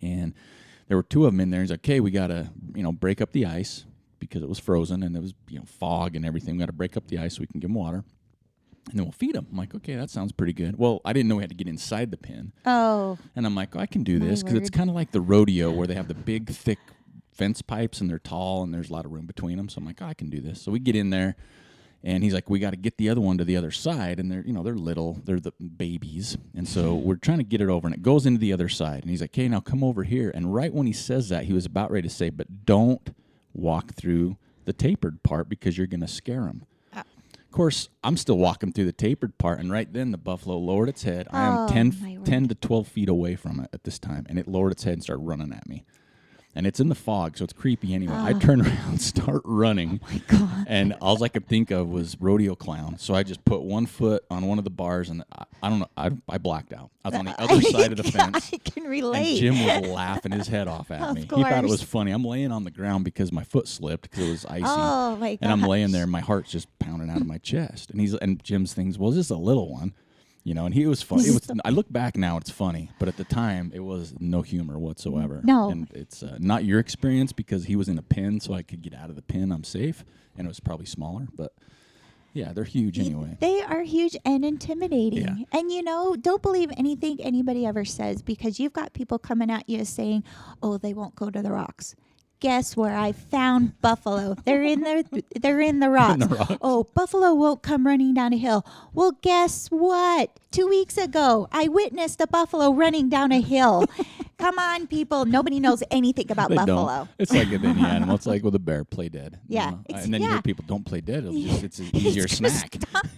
And 0.03 0.35
there 0.88 0.97
were 0.97 1.03
two 1.03 1.25
of 1.26 1.33
them 1.33 1.41
in 1.41 1.50
there. 1.50 1.61
He's 1.62 1.71
like, 1.71 1.81
"Okay, 1.81 2.00
we 2.00 2.11
gotta, 2.11 2.50
you 2.75 2.83
know, 2.83 2.93
break 2.93 3.21
up 3.21 3.33
the 3.33 3.47
ice 3.47 3.85
because 4.19 4.43
it 4.43 4.49
was 4.49 4.59
frozen 4.59 5.03
and 5.03 5.17
it 5.17 5.21
was, 5.23 5.35
you 5.49 5.59
know, 5.59 5.64
fog 5.64 6.17
and 6.17 6.25
everything. 6.25 6.55
We 6.57 6.61
gotta 6.61 6.73
break 6.73 6.97
up 6.97 7.09
the 7.09 7.19
ice 7.19 7.35
so 7.37 7.41
we 7.41 7.47
can 7.47 7.61
give 7.61 7.69
them 7.71 7.75
water, 7.75 8.05
and 8.91 8.99
then 8.99 9.05
we'll 9.05 9.12
feed 9.12 9.35
them." 9.35 9.47
I'm 9.50 9.57
like, 9.57 9.75
"Okay, 9.75 9.97
that 9.97 10.11
sounds 10.11 10.33
pretty 10.33 10.53
good." 10.53 10.76
Well, 10.79 11.00
I 11.05 11.12
didn't 11.12 11.29
know 11.29 11.37
we 11.37 11.43
had 11.43 11.50
to 11.50 11.57
get 11.57 11.69
inside 11.69 12.11
the 12.11 12.17
pen, 12.17 12.53
Oh, 12.67 13.19
and 13.37 13.47
I'm 13.47 13.55
like, 13.55 13.75
oh, 13.76 13.81
"I 13.81 13.87
can 13.87 14.03
do 14.03 14.19
this 14.19 14.43
because 14.43 14.59
it's 14.59 14.71
kind 14.71 14.91
of 14.91 14.97
like 14.97 15.12
the 15.12 15.21
rodeo 15.21 15.71
where 15.73 15.87
they 15.87 15.95
have 15.95 16.09
the 16.09 16.14
big, 16.14 16.50
thick 16.50 16.79
fence 17.33 17.62
pipes 17.62 18.00
and 18.00 18.09
they're 18.09 18.19
tall 18.21 18.62
and 18.62 18.73
there's 18.73 18.91
a 18.91 18.93
lot 18.93 19.05
of 19.05 19.12
room 19.12 19.26
between 19.26 19.57
them." 19.57 19.69
So 19.69 19.79
I'm 19.79 19.85
like, 19.87 20.00
oh, 20.03 20.07
"I 20.07 20.14
can 20.14 20.29
do 20.31 20.41
this." 20.41 20.61
So 20.61 20.71
we 20.71 20.79
get 20.79 20.95
in 20.97 21.11
there. 21.11 21.37
And 22.07 22.23
he's 22.23 22.35
like, 22.35 22.51
we 22.51 22.59
got 22.59 22.71
to 22.71 22.77
get 22.77 22.99
the 22.99 23.09
other 23.09 23.23
one 23.23 23.39
to 23.39 23.45
the 23.45 23.57
other 23.57 23.71
side, 23.71 24.21
and 24.21 24.31
they're, 24.31 24.43
you 24.47 24.53
know, 24.53 24.63
they're 24.63 24.75
little, 24.75 25.23
they're 25.25 25.41
the 25.41 25.53
babies, 25.53 26.37
and 26.55 26.69
so 26.69 26.95
we're 26.95 27.17
trying 27.17 27.39
to 27.39 27.45
get 27.45 27.63
it 27.63 27.69
over, 27.71 27.87
and 27.87 27.95
it 27.97 28.03
goes 28.03 28.27
into 28.27 28.39
the 28.39 28.53
other 28.53 28.69
side. 28.69 29.01
And 29.01 29.11
he's 29.11 29.23
like, 29.23 29.31
okay, 29.31 29.49
now 29.49 29.61
come 29.61 29.83
over 29.83 30.03
here. 30.05 30.31
And 30.35 30.55
right 30.55 30.73
when 30.73 30.87
he 30.87 30.93
says 30.93 31.31
that, 31.31 31.45
he 31.45 31.55
was 31.55 31.65
about 31.65 31.91
ready 31.91 32.07
to 32.07 32.15
say, 32.15 32.29
but 32.29 32.67
don't 32.67 33.15
walk 33.55 33.95
through 33.95 34.37
the 34.67 34.75
tapered 34.75 35.23
part 35.23 35.49
because 35.49 35.79
you're 35.79 35.87
going 35.87 36.01
to 36.03 36.07
scare 36.09 36.43
them. 36.43 36.67
Ah. 36.93 37.05
Of 37.35 37.51
course, 37.51 37.89
I'm 38.03 38.19
still 38.19 38.37
walking 38.37 38.73
through 38.73 38.85
the 38.87 38.93
tapered 38.93 39.39
part, 39.39 39.59
and 39.59 39.73
right 39.73 39.91
then 39.91 40.11
the 40.11 40.19
buffalo 40.19 40.59
lowered 40.59 40.91
its 40.91 41.05
head. 41.05 41.27
I 41.31 41.45
am 41.47 41.57
Oh, 41.57 41.69
10, 41.69 42.23
10 42.25 42.49
to 42.49 42.55
12 42.55 42.87
feet 42.87 43.09
away 43.09 43.35
from 43.35 43.61
it 43.61 43.71
at 43.73 43.85
this 43.85 43.99
time, 43.99 44.27
and 44.29 44.39
it 44.39 44.47
lowered 44.47 44.73
its 44.73 44.85
head 44.85 44.93
and 44.93 45.03
started 45.03 45.23
running 45.23 45.55
at 45.55 45.67
me. 45.67 45.85
And 46.55 46.67
it's 46.67 46.79
in 46.79 46.89
the 46.89 46.95
fog, 46.95 47.37
so 47.37 47.45
it's 47.45 47.53
creepy 47.53 47.95
anyway. 47.95 48.15
I 48.15 48.33
ah. 48.33 48.39
turn 48.39 48.61
around, 48.67 49.01
start 49.01 49.43
running, 49.45 50.01
Oh 50.03 50.09
my 50.13 50.23
God. 50.29 50.67
and 50.69 50.93
all 51.01 51.23
I 51.23 51.29
could 51.29 51.49
think 51.49 51.71
of 51.71 51.89
was 51.89 52.17
rodeo 52.21 52.55
clown. 52.55 52.99
So 52.99 53.15
I 53.15 53.23
just 53.25 53.45
put 53.45 53.63
one 53.63 53.87
foot 53.87 54.25
on 54.31 54.47
one 54.47 54.59
of 54.59 54.65
the 54.65 54.71
bars, 54.71 55.09
and 55.09 55.25
I, 55.37 55.45
I 55.63 55.69
don't 55.69 55.81
know, 55.81 55.89
I, 55.97 56.11
I 56.29 56.39
blacked 56.39 56.73
out. 56.73 56.91
I 57.05 57.09
was 57.09 57.19
on 57.19 57.25
the 57.25 57.41
other 57.41 57.61
side 57.61 57.91
of 57.91 57.97
the 57.97 58.11
fence. 58.11 58.51
I 58.53 58.59
can 58.59 58.85
And 58.85 58.91
relate. 58.91 59.39
Jim 59.39 59.65
was 59.65 59.89
laughing 59.89 60.33
his 60.33 60.47
head 60.47 60.69
off 60.69 60.91
at 60.91 61.01
Of 61.01 61.15
me. 61.17 61.23
He 61.23 61.27
thought 61.27 61.65
it 61.65 61.71
was 61.71 61.83
funny. 61.83 62.11
I'm 62.11 62.25
laying 62.25 62.53
on 62.53 62.65
the 62.65 62.71
ground 62.71 63.05
because 63.05 63.33
my 63.33 63.45
foot 63.45 63.67
slipped 63.67 64.11
because 64.11 64.27
it 64.27 64.31
was 64.31 64.47
icy. 64.47 64.65
Oh, 64.67 65.17
my 65.17 65.39
And 65.41 65.51
I'm 65.51 65.63
laying 65.63 65.90
there, 65.90 66.03
and 66.03 66.12
my 66.12 66.21
heart's 66.21 66.51
just 66.51 66.69
pounding 66.79 67.11
out 67.11 67.21
of 67.21 67.27
my 67.27 67.38
chest. 67.38 67.90
And 67.90 68.01
he's 68.01 68.14
and 68.14 68.43
Jim's 68.45 68.75
things. 68.75 68.99
Well, 68.99 69.11
this 69.11 69.27
is 69.27 69.31
a 69.31 69.37
little 69.37 69.73
one, 69.73 69.95
you 70.44 70.54
know. 70.54 70.66
And 70.66 70.74
he 70.74 70.87
was 70.87 71.02
funny. 71.02 71.24
It 71.24 71.35
was. 71.35 71.50
I 71.64 71.70
look 71.70 71.92
back 71.92 72.16
now, 72.16 72.37
it's 72.37 72.50
funny, 72.50 72.90
but 72.98 73.09
at 73.09 73.16
the 73.16 73.24
time, 73.24 73.72
it 73.74 73.80
was 73.80 74.14
no 74.20 74.42
humor 74.42 74.78
whatsoever. 74.78 75.40
No. 75.42 75.70
And 75.70 75.90
it's 75.92 76.22
uh, 76.22 76.37
not 76.38 76.64
your 76.64 76.78
experience 76.78 77.33
because 77.33 77.64
he 77.64 77.76
was 77.76 77.88
in 77.88 77.98
a 77.98 78.02
pen, 78.02 78.40
so 78.40 78.54
I 78.54 78.62
could 78.62 78.83
get 78.83 78.94
out 78.94 79.11
of 79.11 79.16
the 79.16 79.22
pen. 79.22 79.50
I'm 79.50 79.64
safe, 79.64 80.04
and 80.38 80.46
it 80.46 80.48
was 80.48 80.61
probably 80.61 80.87
smaller, 80.87 81.26
but 81.35 81.52
yeah, 82.35 82.52
they're 82.52 82.64
huge 82.64 82.98
anyway. 82.98 83.38
They 83.40 83.62
are 83.62 83.83
huge 83.83 84.16
and 84.24 84.44
intimidating. 84.44 85.22
Yeah. 85.22 85.59
And 85.59 85.70
you 85.70 85.83
know, 85.83 86.16
don't 86.16 86.42
believe 86.42 86.70
anything 86.76 87.20
anybody 87.20 87.64
ever 87.64 87.85
says 87.85 88.22
because 88.22 88.59
you've 88.59 88.72
got 88.72 88.92
people 88.92 89.18
coming 89.18 89.50
at 89.50 89.68
you 89.68 89.85
saying, 89.85 90.24
"Oh, 90.62 90.76
they 90.76 90.92
won't 90.92 91.14
go 91.14 91.30
to 91.30 91.40
the 91.40 91.52
rocks." 91.52 91.94
Guess 92.44 92.76
where 92.76 92.94
I 92.94 93.12
found 93.12 93.80
buffalo? 93.80 94.37
They're 94.44 94.62
in 94.62 94.80
the 94.80 95.24
they're 95.40 95.61
in 95.70 95.78
the 95.78 95.88
rocks. 95.88 96.26
Oh, 96.61 96.85
buffalo 96.92 97.33
won't 97.33 97.62
come 97.62 97.87
running 97.87 98.12
down 98.12 98.35
a 98.35 98.37
hill. 98.37 98.66
Well, 98.92 99.12
guess 99.22 99.68
what? 99.68 100.28
2 100.50 100.68
weeks 100.68 100.98
ago, 100.98 101.48
I 101.52 101.68
witnessed 101.68 102.20
a 102.20 102.26
buffalo 102.26 102.70
running 102.74 103.09
down 103.09 103.33
a 103.33 103.40
hill. 103.40 103.87
come 104.38 104.59
on, 104.59 104.87
people. 104.88 105.24
Nobody 105.24 105.59
knows 105.59 105.83
anything 105.90 106.30
about 106.30 106.50
They 106.50 106.57
buffalo. 106.57 106.87
don't. 106.87 107.09
It's 107.18 107.33
like 107.33 107.48
with 107.50 107.64
any 107.64 107.83
animal. 107.83 108.14
It's 108.14 108.26
like 108.26 108.42
with 108.42 108.54
a 108.54 108.59
bear. 108.59 108.85
Play 108.85 109.09
dead. 109.09 109.38
you 109.48 109.57
Yeah, 109.57 109.70
know? 109.70 109.80
and 109.88 110.12
then 110.12 110.20
you 110.20 110.28
hear 110.28 110.42
people 110.42 110.66
don't 110.68 110.85
play 110.85 111.00
dead. 111.00 111.24
It'll 111.24 111.33
just, 111.33 111.64
it's 111.64 111.78
an 111.78 111.88
easier 111.96 112.24
It's 112.24 112.37
snack. 112.37 112.76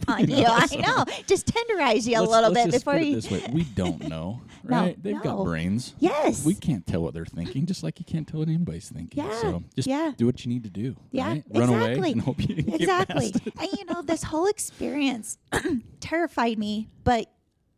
On 0.09 0.29
you. 0.31 0.45
I 0.49 0.77
know. 0.77 1.05
Just 1.27 1.47
tenderize 1.47 2.07
you 2.07 2.19
a 2.19 2.23
little 2.23 2.53
bit 2.53 2.71
before 2.71 2.97
you. 2.97 3.15
this 3.17 3.31
way: 3.31 3.45
we 3.53 3.65
don't 3.75 4.09
know, 4.09 4.41
No, 4.65 4.77
right? 4.81 5.03
They've 5.03 5.21
got 5.23 5.45
brains. 5.45 5.95
Yes. 5.99 6.45
We 6.45 6.55
can't 6.55 6.87
tell 6.87 7.03
what 7.03 7.15
they're 7.15 7.25
thinking, 7.27 7.67
just 7.67 7.83
like 7.83 7.99
you 7.99 8.05
can't 8.05 8.27
tell 8.27 8.41
what 8.41 8.49
anybody's 8.49 8.89
thinking. 8.89 9.25
Yeah, 9.25 9.41
So 9.41 9.65
just 9.75 9.89
yeah. 9.89 10.13
do 10.17 10.27
what 10.27 10.45
you 10.45 10.49
need 10.51 10.65
to 10.65 10.71
do. 10.71 10.97
Yeah, 11.11 11.29
right? 11.29 11.45
Run 11.51 11.69
away 11.69 11.77
exactly. 11.93 12.13
and 12.13 12.23
hope 12.23 12.49
you 12.49 12.57
exactly. 12.75 13.35
and 13.61 13.73
you 13.73 13.85
know, 13.87 14.03
this 14.03 14.23
whole 14.23 14.47
experience 14.47 15.39
terrified 16.01 16.59
me, 16.59 16.89
but 17.05 17.31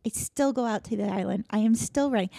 I 0.05 0.09
still 0.09 0.53
go 0.53 0.65
out 0.65 0.83
to 0.85 0.95
the 0.97 1.07
island. 1.07 1.45
I 1.49 1.59
am 1.59 1.75
still 1.75 2.09
running. 2.11 2.29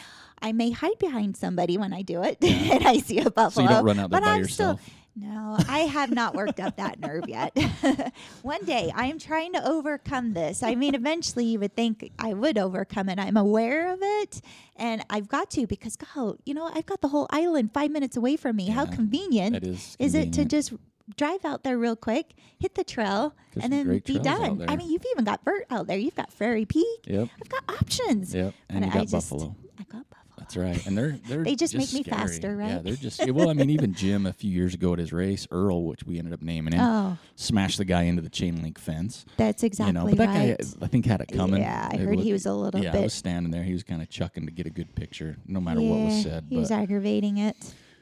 I 0.42 0.53
may 0.53 0.70
hide 0.70 0.98
behind 0.98 1.37
somebody 1.37 1.76
when 1.76 1.92
I 1.92 2.00
do 2.03 2.22
it, 2.22 2.38
and 2.42 2.87
I 2.87 2.98
see 2.98 3.18
a 3.18 3.31
buffalo. 3.31 3.68
don't 3.68 3.85
run 3.85 3.98
out 3.98 4.11
there 4.11 4.20
by 4.22 4.26
I'm 4.29 4.40
yourself. 4.40 4.81
Still, 4.81 4.94
no, 5.16 5.56
I 5.68 5.80
have 5.80 6.10
not 6.10 6.34
worked 6.34 6.60
up 6.60 6.76
that 6.76 7.00
nerve 7.00 7.28
yet. 7.28 7.56
One 8.42 8.64
day, 8.64 8.90
I 8.94 9.06
am 9.06 9.18
trying 9.18 9.52
to 9.54 9.66
overcome 9.68 10.32
this. 10.34 10.62
I 10.62 10.74
mean, 10.74 10.94
eventually, 10.94 11.44
you 11.44 11.58
would 11.60 11.74
think 11.76 12.10
I 12.18 12.32
would 12.32 12.56
overcome 12.56 13.08
it. 13.08 13.18
I'm 13.18 13.36
aware 13.36 13.92
of 13.92 13.98
it, 14.02 14.40
and 14.76 15.04
I've 15.10 15.28
got 15.28 15.50
to 15.52 15.66
because, 15.66 15.96
God, 15.96 16.38
you 16.46 16.54
know, 16.54 16.70
I've 16.72 16.86
got 16.86 17.00
the 17.00 17.08
whole 17.08 17.26
island 17.30 17.72
five 17.74 17.90
minutes 17.90 18.16
away 18.16 18.36
from 18.36 18.56
me. 18.56 18.68
How 18.68 18.84
Yeah, 18.84 18.94
convenient 18.94 19.52
that 19.54 19.64
is 19.64 19.96
is 19.98 20.14
it 20.14 20.32
to 20.34 20.44
just 20.44 20.72
drive 21.16 21.44
out 21.44 21.64
there 21.64 21.76
real 21.76 21.96
quick, 21.96 22.34
hit 22.58 22.76
the 22.76 22.84
trail, 22.84 23.34
and 23.60 23.72
then 23.72 23.98
be 24.06 24.18
done? 24.20 24.64
I 24.68 24.76
mean, 24.76 24.90
you've 24.90 25.04
even 25.12 25.24
got 25.24 25.44
vert 25.44 25.66
out 25.70 25.86
there. 25.88 25.98
You've 25.98 26.14
got 26.14 26.32
Frary 26.32 26.64
Peak. 26.64 27.00
Yep. 27.06 27.28
I've 27.42 27.48
got 27.48 27.64
options. 27.68 28.32
Yep. 28.34 28.54
And 28.68 28.84
I 28.84 28.88
got 28.88 29.00
just- 29.08 29.12
buffalo. 29.12 29.56
I 29.78 29.82
got 29.82 30.08
buffalo. 30.08 30.09
That's 30.52 30.56
right. 30.78 30.86
And 30.86 30.98
they're 30.98 31.12
they're 31.28 31.44
They 31.44 31.54
just 31.54 31.74
make 31.74 31.92
me 31.92 32.02
scary. 32.02 32.16
faster, 32.18 32.56
Yeah, 32.58 32.74
right? 32.74 32.84
they're 32.84 32.94
just 32.96 33.24
well, 33.30 33.50
I 33.50 33.52
mean, 33.52 33.70
even 33.70 33.94
Jim 33.94 34.26
a 34.26 34.32
few 34.32 34.50
years 34.50 34.74
ago 34.74 34.92
at 34.92 34.98
his 34.98 35.12
race, 35.12 35.46
Earl, 35.50 35.84
which 35.84 36.02
we 36.04 36.18
ended 36.18 36.34
up 36.34 36.42
naming 36.42 36.74
him, 36.74 36.80
Oh, 36.80 37.18
smashed 37.36 37.78
the 37.78 37.84
guy 37.84 38.02
into 38.02 38.22
the 38.22 38.28
chain 38.28 38.60
link 38.62 38.78
fence. 38.78 39.24
that's 39.36 39.62
exactly 39.62 39.88
you 39.90 39.92
know, 39.92 40.06
but 40.06 40.18
that 40.18 40.26
right. 40.26 40.58
guy 40.58 40.66
I 40.82 40.88
think 40.88 41.06
had 41.06 41.20
it 41.20 41.28
coming. 41.32 41.62
Yeah, 41.62 41.88
I 41.90 41.94
It 41.94 42.00
heard 42.00 42.16
looked- 42.16 42.24
he 42.24 42.32
was 42.32 42.46
a 42.46 42.52
little 42.52 42.82
yeah, 42.82 42.96
I 42.96 43.00
was 43.00 43.14
standing 43.14 43.52
there. 43.52 43.62
He 43.62 43.72
was 43.72 43.82
kind 43.84 44.02
of 44.02 44.08
chucking 44.10 44.46
to 44.46 44.52
get 44.52 44.66
a 44.66 44.70
good 44.70 44.94
picture, 44.94 45.36
no 45.46 45.60
matter 45.60 45.80
what 45.80 46.00
was 46.00 46.22
said. 46.22 46.46
He 46.48 46.56
But 46.56 46.60
was 46.62 46.70
aggravating 46.70 47.38
it. 47.38 47.56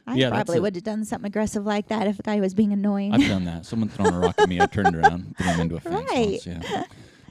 I 0.06 0.14
Yeah, 0.14 0.30
probably 0.30 0.58
would 0.60 0.74
have 0.74 0.84
done 0.84 1.04
something 1.04 1.26
aggressive 1.26 1.66
like 1.66 1.88
that 1.88 2.06
if 2.06 2.16
the 2.16 2.22
guy 2.22 2.40
was 2.40 2.54
being 2.54 2.72
annoying. 2.72 3.12
I've 3.12 3.28
done 3.28 3.44
that. 3.44 3.66
Someone 3.66 3.90
thrown 3.90 4.14
a 4.14 4.18
rock 4.18 4.36
at 4.38 4.48
me. 4.48 4.58
I 4.58 4.64
turned 4.64 4.96
around, 4.96 5.36
threw 5.36 5.46
him 5.50 5.60
into 5.60 5.76
a 5.76 5.80
fence 5.80 5.94
Right. 6.10 6.28
once. 6.30 6.46
Yeah. 6.46 6.84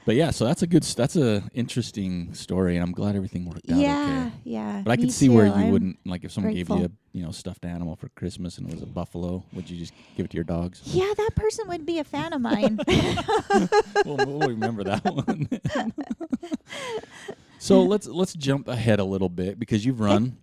But 0.06 0.16
yeah, 0.16 0.30
so 0.30 0.46
that's 0.46 0.62
a 0.62 0.66
good. 0.66 0.82
That's 0.84 1.16
a 1.16 1.42
interesting 1.52 2.32
story, 2.32 2.76
and 2.76 2.82
I'm 2.82 2.92
glad 2.92 3.14
everything 3.14 3.44
worked 3.44 3.70
out 3.70 3.76
yeah, 3.78 4.26
okay. 4.28 4.36
yeah. 4.44 4.80
But 4.82 4.92
I 4.92 4.96
could 4.96 5.12
see 5.12 5.28
where 5.28 5.44
you 5.46 5.52
I'm- 5.52 5.70
wouldn't 5.70 5.98
like 6.06 6.24
if 6.24 6.32
someone 6.32 6.54
gave 6.54 6.68
you 6.70 6.84
a 6.86 6.90
you 7.12 7.22
know 7.22 7.30
stuffed 7.30 7.64
animal 7.66 7.94
for 7.96 8.08
Christmas 8.10 8.56
and 8.56 8.66
it 8.68 8.72
was 8.74 8.82
a 8.82 8.86
buffalo. 8.86 9.44
Would 9.52 9.68
you 9.68 9.76
just 9.78 9.92
give 10.16 10.24
it 10.24 10.30
to 10.30 10.36
your 10.36 10.44
dogs? 10.44 10.80
Yeah, 10.86 11.12
that 11.16 11.30
person 11.36 11.68
would 11.68 11.84
be 11.84 11.98
a 11.98 12.04
fan 12.04 12.32
of 12.32 12.40
mine. 12.40 12.78
we'll, 14.06 14.16
we'll 14.16 14.48
remember 14.48 14.82
that 14.84 15.04
one. 15.26 15.48
so 17.58 17.82
let's 17.82 18.06
let's 18.06 18.34
jump 18.34 18.68
ahead 18.68 19.00
a 19.00 19.04
little 19.04 19.28
bit 19.28 19.58
because 19.58 19.84
you've 19.84 20.00
run 20.00 20.38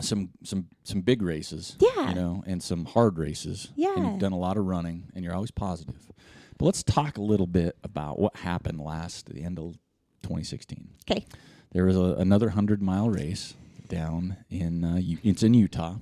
some 0.00 0.30
some 0.44 0.66
some 0.84 1.00
big 1.00 1.22
races, 1.22 1.76
Yeah. 1.80 2.08
you 2.10 2.14
know, 2.14 2.42
and 2.46 2.62
some 2.62 2.84
hard 2.84 3.18
races. 3.18 3.68
and 3.70 3.78
Yeah. 3.78 4.10
you've 4.10 4.18
done 4.20 4.32
a 4.32 4.38
lot 4.38 4.56
of 4.56 4.64
running, 4.66 5.10
and 5.14 5.24
you're 5.24 5.34
always 5.34 5.50
positive. 5.50 5.96
But 6.62 6.66
let's 6.66 6.84
talk 6.84 7.18
a 7.18 7.20
little 7.22 7.48
bit 7.48 7.76
about 7.82 8.20
what 8.20 8.36
happened 8.36 8.78
last 8.78 9.28
at 9.28 9.34
the 9.34 9.42
end 9.42 9.58
of 9.58 9.72
2016. 10.22 10.90
okay. 11.10 11.26
There 11.72 11.84
was 11.86 11.96
a, 11.96 12.14
another 12.20 12.50
hundred 12.50 12.80
mile 12.80 13.10
race 13.10 13.54
down 13.88 14.36
in 14.48 14.84
uh, 14.84 14.94
U- 14.98 15.18
it's 15.24 15.42
in 15.42 15.54
Utah, 15.54 15.96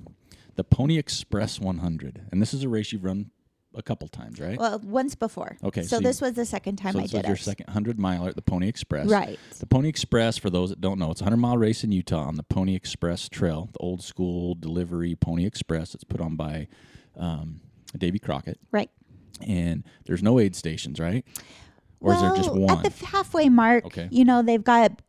the 0.57 0.63
Pony 0.63 0.99
Express 0.99 1.59
100, 1.59 2.27
and 2.31 2.39
this 2.39 2.53
is 2.53 2.61
a 2.61 2.69
race 2.69 2.91
you've 2.93 3.03
run 3.03 3.31
a 3.73 3.81
couple 3.81 4.07
times, 4.07 4.39
right? 4.39 4.59
Well, 4.59 4.77
once 4.83 5.15
before. 5.15 5.57
Okay, 5.63 5.81
So, 5.81 5.87
so 5.87 5.95
you- 5.97 6.03
this 6.03 6.21
was 6.21 6.33
the 6.33 6.45
second 6.45 6.75
time 6.75 6.89
I 6.89 6.91
did 6.91 7.05
it. 7.05 7.09
so 7.09 7.17
I 7.17 7.21
this 7.21 7.25
did 7.25 7.29
was 7.31 7.39
your 7.39 7.53
it. 7.53 7.57
second 7.57 7.65
100 7.69 7.97
miler 7.97 8.29
at 8.29 8.35
the 8.35 8.43
Pony 8.43 8.67
Express. 8.67 9.07
Right. 9.07 9.39
The 9.57 9.65
Pony 9.65 9.89
Express, 9.89 10.37
for 10.37 10.51
those 10.51 10.69
that 10.69 10.79
don't 10.79 10.99
know, 10.99 11.09
it's 11.09 11.21
a 11.21 11.23
100 11.23 11.37
mile 11.37 11.57
race 11.57 11.83
in 11.83 11.91
Utah 11.91 12.21
on 12.27 12.35
the 12.35 12.43
Pony 12.43 12.75
Express 12.75 13.27
Trail, 13.29 13.67
the 13.73 13.79
old 13.79 14.03
school 14.03 14.53
delivery 14.53 15.15
Pony 15.15 15.47
Express. 15.47 15.95
It's 15.95 16.03
put 16.03 16.21
on 16.21 16.35
by 16.35 16.67
um, 17.17 17.61
Davy 17.97 18.19
Crockett. 18.19 18.59
Right. 18.71 18.91
And 19.45 19.83
there's 20.05 20.21
no 20.23 20.39
aid 20.39 20.55
stations, 20.55 20.99
right? 20.99 21.25
Or 21.99 22.13
is 22.13 22.21
there 22.21 22.35
just 22.35 22.53
one? 22.53 22.85
At 22.85 22.93
the 22.95 23.05
halfway 23.05 23.47
mark, 23.49 23.85
Okay. 23.85 24.07
you 24.11 24.25
know, 24.25 24.41
they've 24.41 24.63
got 24.63 25.01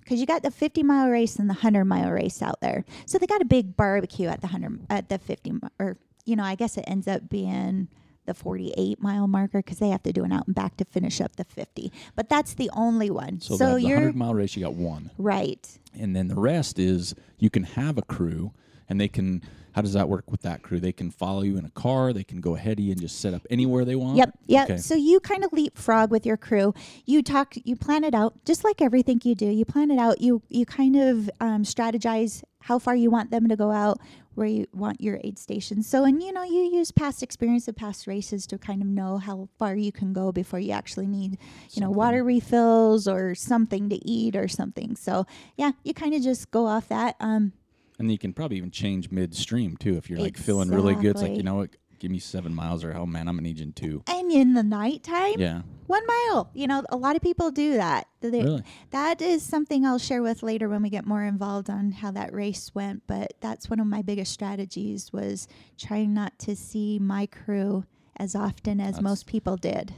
because 0.00 0.18
you 0.20 0.26
got 0.26 0.42
the 0.42 0.50
50 0.50 0.82
mile 0.82 1.08
race 1.08 1.36
and 1.36 1.48
the 1.48 1.54
100 1.54 1.84
mile 1.84 2.10
race 2.10 2.42
out 2.42 2.60
there. 2.60 2.84
So 3.06 3.16
they 3.18 3.26
got 3.26 3.40
a 3.42 3.44
big 3.44 3.76
barbecue 3.76 4.26
at 4.28 4.40
the 4.40 4.48
100 4.48 4.80
at 4.90 5.08
the 5.08 5.18
50 5.18 5.52
mi- 5.52 5.58
or 5.78 5.96
you 6.26 6.36
know, 6.36 6.44
I 6.44 6.54
guess 6.54 6.76
it 6.76 6.84
ends 6.86 7.06
up 7.08 7.28
being 7.28 7.88
the 8.26 8.34
48 8.34 9.00
mile 9.00 9.26
marker 9.26 9.58
because 9.60 9.78
they 9.78 9.88
have 9.88 10.02
to 10.02 10.12
do 10.12 10.22
an 10.24 10.32
out 10.32 10.46
and 10.46 10.54
back 10.54 10.76
to 10.76 10.84
finish 10.84 11.20
up 11.20 11.36
the 11.36 11.44
50. 11.44 11.90
But 12.14 12.28
that's 12.28 12.54
the 12.54 12.70
only 12.74 13.10
one. 13.10 13.40
so 13.40 13.56
So, 13.56 13.66
the, 13.68 13.74
the 13.76 13.80
you're 13.82 13.96
100 13.98 14.16
mile 14.16 14.34
race, 14.34 14.54
you 14.56 14.62
got 14.62 14.74
one. 14.74 15.10
right. 15.16 15.66
And 15.98 16.14
then 16.14 16.28
the 16.28 16.36
rest 16.36 16.78
is 16.78 17.14
you 17.38 17.50
can 17.50 17.62
have 17.64 17.98
a 17.98 18.02
crew 18.02 18.52
and 18.88 19.00
they 19.00 19.08
can, 19.08 19.42
how 19.72 19.82
does 19.82 19.92
that 19.92 20.08
work 20.08 20.30
with 20.30 20.42
that 20.42 20.62
crew? 20.62 20.80
They 20.80 20.92
can 20.92 21.10
follow 21.10 21.42
you 21.42 21.56
in 21.56 21.64
a 21.64 21.70
car, 21.70 22.12
they 22.12 22.24
can 22.24 22.40
go 22.40 22.56
ahead 22.56 22.78
of 22.78 22.84
you 22.84 22.92
and 22.92 23.00
just 23.00 23.20
set 23.20 23.34
up 23.34 23.46
anywhere 23.50 23.84
they 23.84 23.96
want. 23.96 24.16
Yep. 24.16 24.38
Yep. 24.46 24.70
Okay. 24.70 24.76
So 24.78 24.94
you 24.94 25.20
kind 25.20 25.44
of 25.44 25.52
leapfrog 25.52 26.10
with 26.10 26.26
your 26.26 26.36
crew. 26.36 26.74
You 27.06 27.22
talk. 27.22 27.54
You 27.64 27.76
plan 27.76 28.04
it 28.04 28.14
out, 28.14 28.44
just 28.44 28.64
like 28.64 28.80
everything 28.80 29.20
you 29.24 29.34
do. 29.34 29.46
You 29.46 29.64
plan 29.64 29.90
it 29.90 29.98
out. 29.98 30.20
You 30.20 30.42
you 30.48 30.66
kind 30.66 30.96
of 30.96 31.30
um, 31.40 31.62
strategize 31.62 32.42
how 32.62 32.78
far 32.78 32.94
you 32.94 33.10
want 33.10 33.30
them 33.30 33.48
to 33.48 33.56
go 33.56 33.70
out, 33.70 33.98
where 34.34 34.46
you 34.46 34.66
want 34.72 35.00
your 35.00 35.18
aid 35.24 35.38
stations. 35.38 35.86
So 35.86 36.04
and 36.04 36.22
you 36.22 36.32
know 36.32 36.42
you 36.42 36.62
use 36.62 36.90
past 36.90 37.22
experience 37.22 37.68
of 37.68 37.76
past 37.76 38.06
races 38.06 38.46
to 38.48 38.58
kind 38.58 38.82
of 38.82 38.88
know 38.88 39.18
how 39.18 39.48
far 39.58 39.74
you 39.74 39.92
can 39.92 40.12
go 40.12 40.32
before 40.32 40.60
you 40.60 40.72
actually 40.72 41.06
need 41.06 41.38
you 41.72 41.80
know 41.80 41.90
water 41.90 42.22
refills 42.24 43.08
or 43.08 43.34
something 43.34 43.88
to 43.88 43.96
eat 44.08 44.36
or 44.36 44.48
something. 44.48 44.96
So 44.96 45.26
yeah, 45.56 45.72
you 45.84 45.94
kind 45.94 46.14
of 46.14 46.22
just 46.22 46.50
go 46.50 46.66
off 46.66 46.88
that. 46.88 47.16
Um, 47.20 47.52
And 48.00 48.10
you 48.10 48.18
can 48.18 48.32
probably 48.32 48.56
even 48.56 48.70
change 48.70 49.10
midstream 49.10 49.76
too 49.76 49.96
if 49.96 50.08
you're 50.10 50.18
like 50.18 50.36
feeling 50.38 50.70
really 50.70 50.94
good. 50.94 51.10
It's 51.12 51.22
like, 51.22 51.36
you 51.36 51.42
know 51.42 51.56
what, 51.56 51.70
give 51.98 52.10
me 52.10 52.18
seven 52.18 52.54
miles 52.54 52.82
or 52.82 52.94
oh 52.96 53.04
man, 53.06 53.28
I'm 53.28 53.36
gonna 53.36 53.42
need 53.46 53.58
you 53.58 53.64
in 53.64 53.72
two. 53.74 54.02
and 54.06 54.32
in 54.32 54.54
the 54.54 54.62
nighttime, 54.62 55.34
Yeah. 55.38 55.62
one 55.86 56.02
mile. 56.06 56.50
You 56.54 56.66
know, 56.66 56.82
a 56.88 56.96
lot 56.96 57.14
of 57.14 57.20
people 57.22 57.50
do 57.50 57.74
that. 57.74 58.06
They- 58.22 58.42
Really? 58.42 58.62
That 58.90 59.20
is 59.20 59.42
something 59.42 59.84
I'll 59.84 59.98
share 59.98 60.22
with 60.22 60.42
later 60.42 60.66
when 60.68 60.80
we 60.82 60.88
get 60.88 61.06
more 61.06 61.24
involved 61.24 61.68
on 61.68 61.92
how 61.92 62.10
that 62.12 62.32
race 62.32 62.74
went. 62.74 63.02
But 63.06 63.34
that's 63.40 63.68
one 63.68 63.80
of 63.80 63.86
my 63.86 64.00
biggest 64.00 64.32
strategies 64.32 65.12
was 65.12 65.46
trying 65.76 66.14
not 66.14 66.38
to 66.40 66.56
see 66.56 66.98
my 66.98 67.26
crew 67.26 67.84
as 68.16 68.34
often 68.34 68.80
as 68.80 68.92
That's- 68.94 69.02
most 69.02 69.26
people 69.26 69.56
did. 69.58 69.92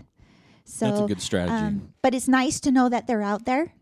So 0.65 0.87
That's 0.87 1.01
a 1.03 1.07
good 1.07 1.21
strategy. 1.23 1.55
um, 1.55 1.93
but 2.03 2.15
it's 2.15 2.27
nice 2.29 2.59
to 2.61 2.71
know 2.73 2.89
that 2.89 3.07
they're 3.07 3.23
out 3.23 3.45
there, 3.45 3.75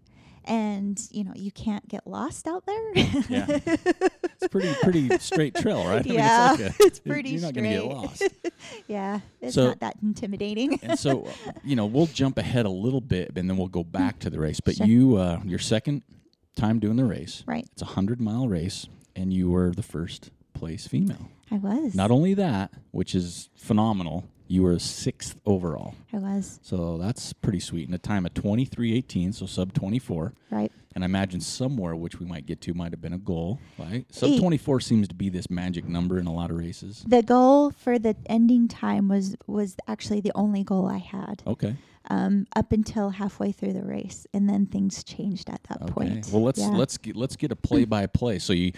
and 0.45 1.01
you 1.11 1.25
know 1.25 1.33
you 1.35 1.51
can't 1.53 1.87
get 1.89 2.07
lost 2.07 2.47
out 2.49 2.65
there. 2.67 2.93
yeah. 3.29 3.59
It's 4.43 4.49
pretty 4.51 4.73
pretty 4.83 5.19
straight 5.19 5.55
trail, 5.55 5.85
right? 5.87 6.01
I 6.01 6.09
mean, 6.09 6.15
Yeah, 6.15 6.53
it's, 6.55 6.61
like 6.63 6.71
a, 6.71 6.75
it's 6.87 7.01
you're- 7.05 7.15
pretty 7.15 7.31
You're 7.33 7.43
not 7.43 7.53
gonna 7.53 7.69
get 7.69 7.85
lost. 7.85 8.23
yeah, 8.89 9.21
it's 9.43 9.55
So- 9.55 9.69
not 9.69 9.81
that 9.81 9.97
intimidating. 10.03 10.79
and 10.83 10.99
so, 10.99 11.25
uh, 11.27 11.53
you 11.63 11.77
know, 11.77 11.85
we'll 11.85 12.07
jump 12.07 12.39
ahead 12.39 12.65
a 12.65 12.71
little 12.71 13.03
bit, 13.03 13.33
and 13.37 13.51
then 13.51 13.59
we'll 13.59 13.69
go 13.69 13.85
back 13.85 14.19
to 14.21 14.31
the 14.31 14.39
race. 14.41 14.59
But 14.61 14.77
Sure. 14.77 14.87
you, 14.87 15.17
uh, 15.17 15.41
your 15.45 15.59
second 15.59 16.05
time 16.57 16.79
doing 16.79 16.97
the 16.97 17.05
race, 17.05 17.43
right, 17.47 17.67
it's 17.73 17.83
a 17.83 17.87
hundred 17.87 18.19
mile 18.19 18.49
race, 18.49 18.87
and 19.15 19.31
you 19.31 19.51
were 19.51 19.73
the 19.73 19.83
first 19.83 20.31
place 20.55 20.87
female. 20.87 21.29
I 21.51 21.57
was. 21.57 21.95
Not 21.95 22.11
only 22.11 22.33
that, 22.35 22.73
which 22.93 23.15
is 23.15 23.51
phenomenal, 23.57 24.25
you 24.51 24.65
were 24.65 24.79
sixth 24.81 25.37
overall. 25.47 25.95
I 26.13 26.19
was 26.19 26.59
So 26.63 26.99
that's 26.99 27.33
pretty 27.33 27.61
sweet. 27.61 27.87
In 27.89 27.95
a 27.95 27.99
time 27.99 28.27
of 28.27 28.35
twenty 28.35 28.65
three 28.65 28.93
eighteen, 28.97 29.33
so 29.33 29.47
sub 29.47 29.73
twenty 29.73 29.99
four. 30.01 30.33
right. 30.51 30.73
And 30.93 31.05
I 31.05 31.07
imagine 31.07 31.41
somewhere, 31.41 31.95
which 31.95 32.19
we 32.19 32.27
might 32.27 32.47
get 32.47 32.61
to, 32.63 32.75
might 32.75 32.91
have 32.91 33.01
been 33.01 33.13
a 33.13 33.19
goal, 33.19 33.61
right? 33.79 34.05
Sub 34.11 34.29
E- 34.31 34.41
24 34.41 34.81
seems 34.81 35.07
to 35.07 35.15
be 35.15 35.29
this 35.29 35.49
magic 35.49 35.87
number 35.89 36.19
in 36.19 36.27
a 36.27 36.33
lot 36.33 36.51
of 36.51 36.57
races. 36.57 37.05
The 37.07 37.23
goal 37.23 37.71
for 37.71 37.97
the 37.97 38.17
ending 38.27 38.67
time 38.67 39.07
was 39.07 39.37
was 39.47 39.77
actually 39.87 40.21
the 40.21 40.33
only 40.35 40.65
goal 40.65 40.87
I 40.89 40.99
had. 40.99 41.43
Okay. 41.47 41.77
um, 42.11 42.47
up 42.57 42.73
until 42.73 43.11
halfway 43.11 43.53
through 43.53 43.75
the 43.75 43.85
race, 43.85 44.27
and 44.35 44.49
then 44.51 44.67
things 44.67 45.05
changed 45.05 45.49
at 45.49 45.63
that 45.69 45.81
Okay. 45.83 45.93
point. 45.93 46.29
Well, 46.33 46.43
let's 46.43 46.59
Yeah. 46.59 46.71
let's 46.71 46.99
get, 46.99 47.15
let's 47.15 47.37
get 47.37 47.53
a 47.53 47.57
play 47.57 47.85
by 47.85 48.07
play. 48.09 48.41
So 48.41 48.53
you 48.53 48.73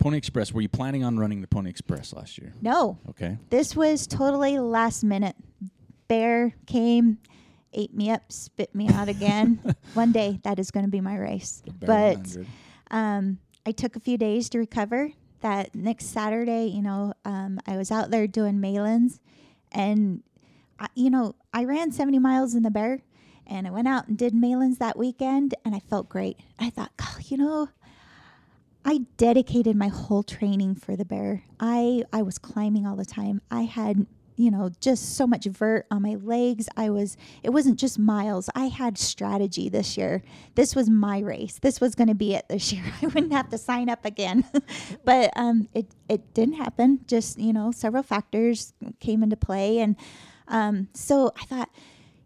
Pony 0.00 0.16
Express, 0.16 0.52
were 0.52 0.60
you 0.62 0.68
planning 0.68 1.04
on 1.04 1.18
running 1.18 1.40
the 1.42 1.46
Pony 1.46 1.70
Express 1.70 2.12
last 2.12 2.38
year? 2.38 2.54
No, 2.60 2.98
Okay. 3.10 3.36
this 3.50 3.76
was 3.76 4.06
totally 4.06 4.58
last 4.58 5.04
minute. 5.04 5.36
Bear 6.08 6.54
came, 6.66 7.18
ate 7.72 7.94
me 7.94 8.10
up, 8.10 8.32
spit 8.32 8.74
me 8.74 8.88
out 8.88 9.08
again. 9.08 9.60
One 9.94 10.10
day 10.10 10.40
that 10.42 10.58
is 10.58 10.70
going 10.70 10.84
to 10.86 10.90
be 10.90 11.00
my 11.00 11.16
race. 11.16 11.62
But 11.78 12.16
100. 12.16 12.46
um, 12.90 13.38
I 13.64 13.72
took 13.72 13.94
a 13.94 14.00
few 14.00 14.18
days 14.18 14.48
to 14.50 14.58
recover. 14.58 15.12
That 15.42 15.74
next 15.74 16.06
Saturday, 16.06 16.66
you 16.66 16.82
know, 16.82 17.14
um, 17.24 17.60
I 17.66 17.76
was 17.78 17.90
out 17.90 18.10
there 18.10 18.26
doing 18.26 18.56
mailings, 18.60 19.20
and 19.72 20.22
I, 20.78 20.88
you 20.94 21.08
know, 21.08 21.34
I 21.54 21.64
ran 21.64 21.92
70 21.92 22.18
miles 22.18 22.54
in 22.54 22.62
the 22.62 22.70
bear, 22.70 23.00
and 23.46 23.66
I 23.66 23.70
went 23.70 23.88
out 23.88 24.06
and 24.08 24.18
did 24.18 24.34
mailings 24.34 24.76
that 24.78 24.98
weekend, 24.98 25.54
and 25.64 25.74
I 25.74 25.78
felt 25.78 26.10
great. 26.10 26.38
I 26.58 26.68
thought, 26.68 26.90
you 27.30 27.38
know, 27.38 27.70
I 28.84 29.00
dedicated 29.16 29.76
my 29.76 29.88
whole 29.88 30.22
training 30.22 30.76
for 30.76 30.96
the 30.96 31.04
bear. 31.04 31.44
I 31.58 32.04
I 32.12 32.22
was 32.22 32.38
climbing 32.38 32.86
all 32.86 32.96
the 32.96 33.04
time. 33.04 33.40
I 33.50 33.62
had 33.62 34.06
you 34.36 34.50
know 34.50 34.70
just 34.80 35.16
so 35.16 35.26
much 35.26 35.44
vert 35.44 35.86
on 35.90 36.02
my 36.02 36.14
legs. 36.14 36.68
I 36.76 36.88
was 36.90 37.16
it 37.42 37.50
wasn't 37.50 37.78
just 37.78 37.98
miles. 37.98 38.48
I 38.54 38.66
had 38.66 38.96
strategy 38.96 39.68
this 39.68 39.96
year. 39.98 40.22
This 40.54 40.74
was 40.74 40.88
my 40.88 41.18
race. 41.18 41.58
This 41.60 41.80
was 41.80 41.94
going 41.94 42.08
to 42.08 42.14
be 42.14 42.34
it 42.34 42.48
this 42.48 42.72
year. 42.72 42.84
I 43.02 43.06
wouldn't 43.06 43.32
have 43.32 43.50
to 43.50 43.58
sign 43.58 43.90
up 43.90 44.04
again. 44.04 44.44
but 45.04 45.30
um 45.36 45.68
it 45.74 45.86
it 46.08 46.32
didn't 46.32 46.54
happen. 46.54 47.00
Just, 47.06 47.38
you 47.38 47.52
know, 47.52 47.72
several 47.72 48.02
factors 48.02 48.72
came 48.98 49.22
into 49.22 49.36
play 49.36 49.78
and 49.78 49.96
um 50.48 50.88
so 50.94 51.32
I 51.36 51.44
thought 51.44 51.70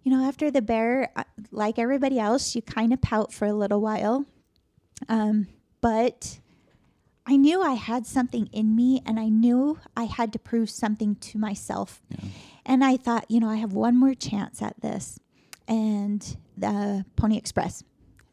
you 0.05 0.13
know, 0.13 0.29
after 0.29 0.51
the 0.51 0.61
bear, 0.61 1.11
uh, 1.17 1.25
like 1.51 1.79
everybody 1.79 2.19
else, 2.19 2.55
you 2.55 2.61
kind 2.61 2.93
of 2.93 3.01
pout 3.01 3.33
for 3.33 3.47
a 3.47 3.55
little 3.55 3.81
while. 3.81 4.27
Um, 5.09 5.49
but 5.81 6.41
I 7.27 7.37
knew 7.37 7.63
I 7.63 7.73
had 7.73 8.07
something 8.07 8.49
in 8.53 8.77
me 8.77 9.03
and 9.07 9.19
I 9.19 9.29
knew 9.29 9.79
I 9.97 10.05
had 10.05 10.33
to 10.35 10.39
prove 10.39 10.69
something 10.69 11.17
to 11.17 11.39
myself. 11.39 12.03
And 12.67 12.85
I 12.85 12.97
thought, 12.97 13.31
you 13.31 13.41
know, 13.41 13.49
I 13.49 13.57
have 13.57 13.73
one 13.73 13.97
more 13.97 14.15
chance 14.15 14.61
at 14.61 14.81
this. 14.81 15.19
And 15.67 16.37
the 16.57 17.07
Pony 17.17 17.39
Express, 17.39 17.83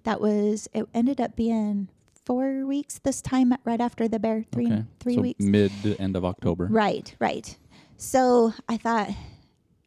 that 0.04 0.19
was, 0.19 0.67
it 0.73 0.88
ended 0.93 1.21
up 1.21 1.36
being 1.36 1.88
four 2.25 2.65
weeks 2.65 2.99
this 2.99 3.21
time, 3.21 3.54
right 3.63 3.80
after 3.80 4.08
the 4.08 4.19
bear, 4.19 4.45
three, 4.51 4.67
okay. 4.67 4.84
three 4.99 5.15
so 5.15 5.21
weeks. 5.21 5.43
Mid 5.43 5.71
end 5.99 6.15
of 6.15 6.25
October. 6.25 6.67
Right, 6.69 7.15
right. 7.19 7.58
So 7.97 8.54
I 8.67 8.77
thought, 8.77 9.10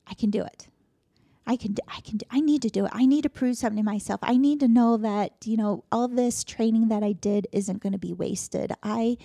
I 0.06 0.14
can 0.14 0.30
do 0.30 0.42
it. 0.42 0.68
I 1.46 1.56
can, 1.56 1.74
I 1.88 2.00
can, 2.00 2.20
I 2.30 2.40
need 2.40 2.62
to 2.62 2.70
do 2.70 2.86
it. 2.86 2.92
I 2.94 3.04
need 3.06 3.22
to 3.22 3.28
prove 3.30 3.56
something 3.58 3.76
to 3.84 3.90
myself. 3.90 4.20
I 4.22 4.36
need 4.36 4.60
to 4.60 4.68
know 4.68 4.96
that, 4.96 5.32
you 5.44 5.56
know, 5.56 5.84
all 5.92 6.08
this 6.08 6.42
training 6.44 6.88
that 6.88 7.02
I 7.02 7.12
did 7.12 7.46
isn't 7.52 7.80
going 7.82 7.92
to 7.92 7.98
be 7.98 8.12
wasted. 8.14 8.72
I 8.82 9.18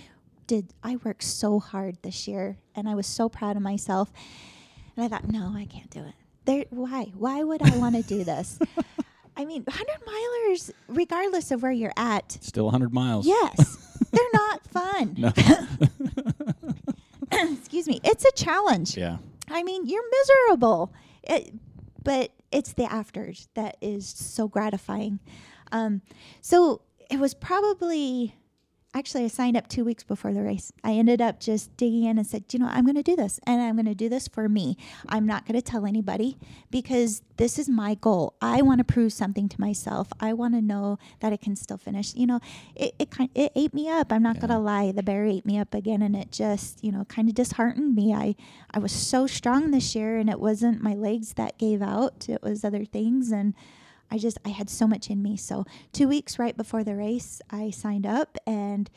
did, 0.47 0.73
I 0.83 0.97
worked 0.97 1.23
so 1.23 1.59
hard 1.59 1.97
this 2.01 2.27
year 2.27 2.57
and 2.75 2.89
I 2.89 2.95
was 2.95 3.07
so 3.07 3.29
proud 3.29 3.55
of 3.55 3.61
myself. 3.61 4.11
And 4.97 5.05
I 5.05 5.07
thought, 5.07 5.29
no, 5.31 5.53
I 5.55 5.65
can't 5.65 5.89
do 5.89 6.01
it. 6.03 6.13
There, 6.43 6.65
why? 6.71 7.11
Why 7.15 7.41
would 7.43 7.61
I 7.61 7.77
want 7.77 7.95
to 7.95 8.01
do 8.01 8.23
this? 8.25 8.59
I 9.37 9.45
mean, 9.45 9.63
100 9.63 9.87
milers, 10.05 10.71
regardless 10.89 11.51
of 11.51 11.61
where 11.63 11.71
you're 11.71 11.93
at, 11.95 12.37
Still 12.41 12.65
100 12.65 12.91
miles. 12.93 13.25
yes, 13.25 13.97
they're 14.11 14.21
not 14.33 14.67
fun. 14.67 15.33
Excuse 17.31 17.87
me. 17.87 18.01
It's 18.03 18.25
a 18.25 18.31
challenge. 18.33 18.97
yeah. 18.97 19.17
I 19.47 19.63
mean, 19.63 19.85
you're 19.87 20.03
miserable, 20.11 20.91
it, 21.23 21.53
but 22.09 22.31
it's 22.51 22.73
the 22.73 22.91
afters 22.91 23.49
that 23.53 23.77
is 23.81 24.09
so 24.09 24.47
gratifying. 24.47 25.19
Um, 25.71 26.01
so 26.41 26.81
it 27.11 27.19
was 27.19 27.35
probably 27.35 28.33
actually 28.93 29.23
I 29.23 29.27
signed 29.27 29.55
up 29.55 29.67
two 29.67 29.85
weeks 29.85 30.03
before 30.03 30.33
the 30.33 30.41
race. 30.41 30.71
I 30.83 30.93
ended 30.93 31.21
up 31.21 31.39
just 31.39 31.75
digging 31.77 32.03
in 32.03 32.17
and 32.17 32.25
said, 32.25 32.45
you 32.51 32.59
know, 32.59 32.67
I'm 32.69 32.85
going 32.85 32.95
to 32.95 33.03
do 33.03 33.15
this, 33.15 33.39
and 33.45 33.61
I'm 33.61 33.75
going 33.75 33.85
to 33.85 33.95
do 33.95 34.09
this 34.09 34.27
for 34.27 34.49
me. 34.49 34.77
I'm 35.07 35.25
not 35.25 35.45
going 35.45 35.55
to 35.55 35.61
tell 35.61 35.85
anybody 35.85 36.37
because 36.71 37.21
this 37.37 37.57
is 37.59 37.69
my 37.69 37.95
goal. 37.95 38.33
I 38.41 38.61
want 38.61 38.79
to 38.79 38.83
prove 38.83 39.13
something 39.13 39.47
to 39.49 39.61
myself. 39.61 40.09
I 40.19 40.33
want 40.33 40.55
to 40.55 40.61
know 40.61 40.97
that 41.21 41.31
I 41.31 41.37
can 41.37 41.55
still 41.55 41.77
finish. 41.77 42.13
You 42.15 42.27
know, 42.27 42.39
it 42.75 42.95
it 42.99 43.11
kind 43.11 43.29
it 43.35 43.51
ate 43.55 43.73
me 43.73 43.89
up. 43.89 44.11
I'm 44.11 44.23
not 44.23 44.35
Yeah. 44.35 44.41
going 44.41 44.51
to 44.51 44.59
lie. 44.59 44.91
The 44.91 45.03
bear 45.03 45.25
ate 45.25 45.45
me 45.45 45.57
up 45.57 45.73
again, 45.73 46.01
and 46.01 46.15
it 46.15 46.31
just 46.31 46.83
you 46.83 46.91
know 46.91 47.05
kind 47.05 47.29
of 47.29 47.35
disheartened 47.35 47.95
me. 47.95 48.13
I 48.13 48.35
I 48.71 48.79
was 48.79 48.91
so 48.91 49.27
strong 49.27 49.71
this 49.71 49.95
year, 49.95 50.17
and 50.17 50.29
it 50.29 50.39
wasn't 50.39 50.81
my 50.81 50.95
legs 50.95 51.33
that 51.33 51.57
gave 51.57 51.81
out. 51.81 52.27
It 52.27 52.41
was 52.41 52.63
other 52.63 52.85
things, 52.85 53.31
and 53.31 53.53
I 54.11 54.17
just 54.17 54.37
I 54.45 54.49
had 54.49 54.69
so 54.69 54.87
much 54.87 55.09
in 55.09 55.21
me. 55.21 55.37
So 55.37 55.65
two 55.93 56.07
weeks 56.07 56.39
right 56.39 56.55
before 56.55 56.83
the 56.83 56.95
race, 56.95 57.41
I 57.49 57.69
signed 57.69 58.05
up, 58.05 58.37
and 58.45 58.89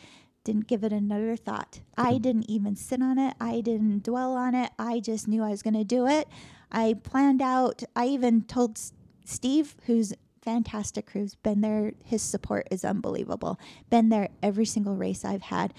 didn't 0.44 0.66
give 0.66 0.85
it 0.85 0.92
another 0.92 1.37
thought. 1.37 1.81
I 1.96 2.12
hmm. 2.12 2.18
didn't 2.18 2.51
even 2.51 2.77
sit 2.77 3.03
on 3.03 3.18
it. 3.18 3.35
I 3.40 3.61
didn't 3.61 4.05
dwell 4.05 4.33
on 4.33 4.55
it. 4.55 4.70
I 4.79 5.01
just 5.01 5.29
knew 5.29 5.42
I 5.42 5.51
was 5.51 5.62
going 5.62 5.75
to 5.75 5.85
do 5.85 6.07
it. 6.07 6.29
I 6.70 6.94
planned 7.03 7.42
out. 7.42 7.83
I 7.94 8.07
even 8.07 8.42
told 8.42 8.77
S- 8.77 8.92
Steve, 9.25 9.77
who's 9.87 10.14
fantastic 10.42 11.11
who's 11.11 11.37
been 11.37 11.61
there. 11.61 11.92
His 12.05 12.22
support 12.22 12.66
is 12.70 12.85
unbelievable. 12.85 13.59
Been 13.90 14.09
there 14.09 14.29
every 14.42 14.64
single 14.64 14.96
race 14.96 15.25
I've 15.25 15.42
had. 15.42 15.72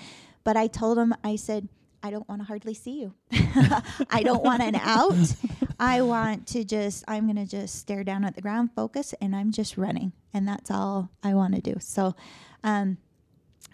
But 0.43 0.57
I 0.57 0.67
told 0.67 0.97
him, 0.97 1.13
I 1.23 1.35
said, 1.35 1.67
I 2.01 2.09
don't 2.09 2.27
want 2.27 2.41
to 2.41 2.45
hardly 2.45 2.73
see 2.73 3.01
you. 3.01 3.13
I 4.09 4.23
don't 4.23 4.43
want 4.43 4.61
an 4.61 4.75
out. 4.75 5.35
I 5.83 6.01
want 6.01 6.47
to 6.47 6.63
just, 6.63 7.03
I'm 7.09 7.25
going 7.25 7.35
to 7.35 7.45
just 7.45 7.75
stare 7.75 8.05
down 8.05 8.23
at 8.23 8.35
the 8.35 8.41
ground, 8.41 8.69
focus, 8.73 9.13
and 9.19 9.35
I'm 9.35 9.51
just 9.51 9.77
running. 9.77 10.13
And 10.33 10.47
that's 10.47 10.71
all 10.71 11.09
I 11.21 11.33
want 11.33 11.55
to 11.55 11.61
do. 11.61 11.75
So, 11.81 12.15
um, 12.63 12.97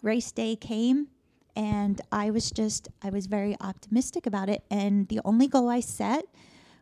race 0.02 0.32
day 0.32 0.56
came 0.56 1.10
and 1.56 2.02
I 2.12 2.32
was 2.32 2.50
just, 2.50 2.88
I 3.04 3.12
was 3.12 3.28
very 3.28 3.56
optimistic 3.62 4.26
about 4.26 4.50
it. 4.50 4.64
And 4.72 5.08
the 5.08 5.22
only 5.24 5.48
goal 5.48 5.70
I 5.70 5.82
set 5.82 6.26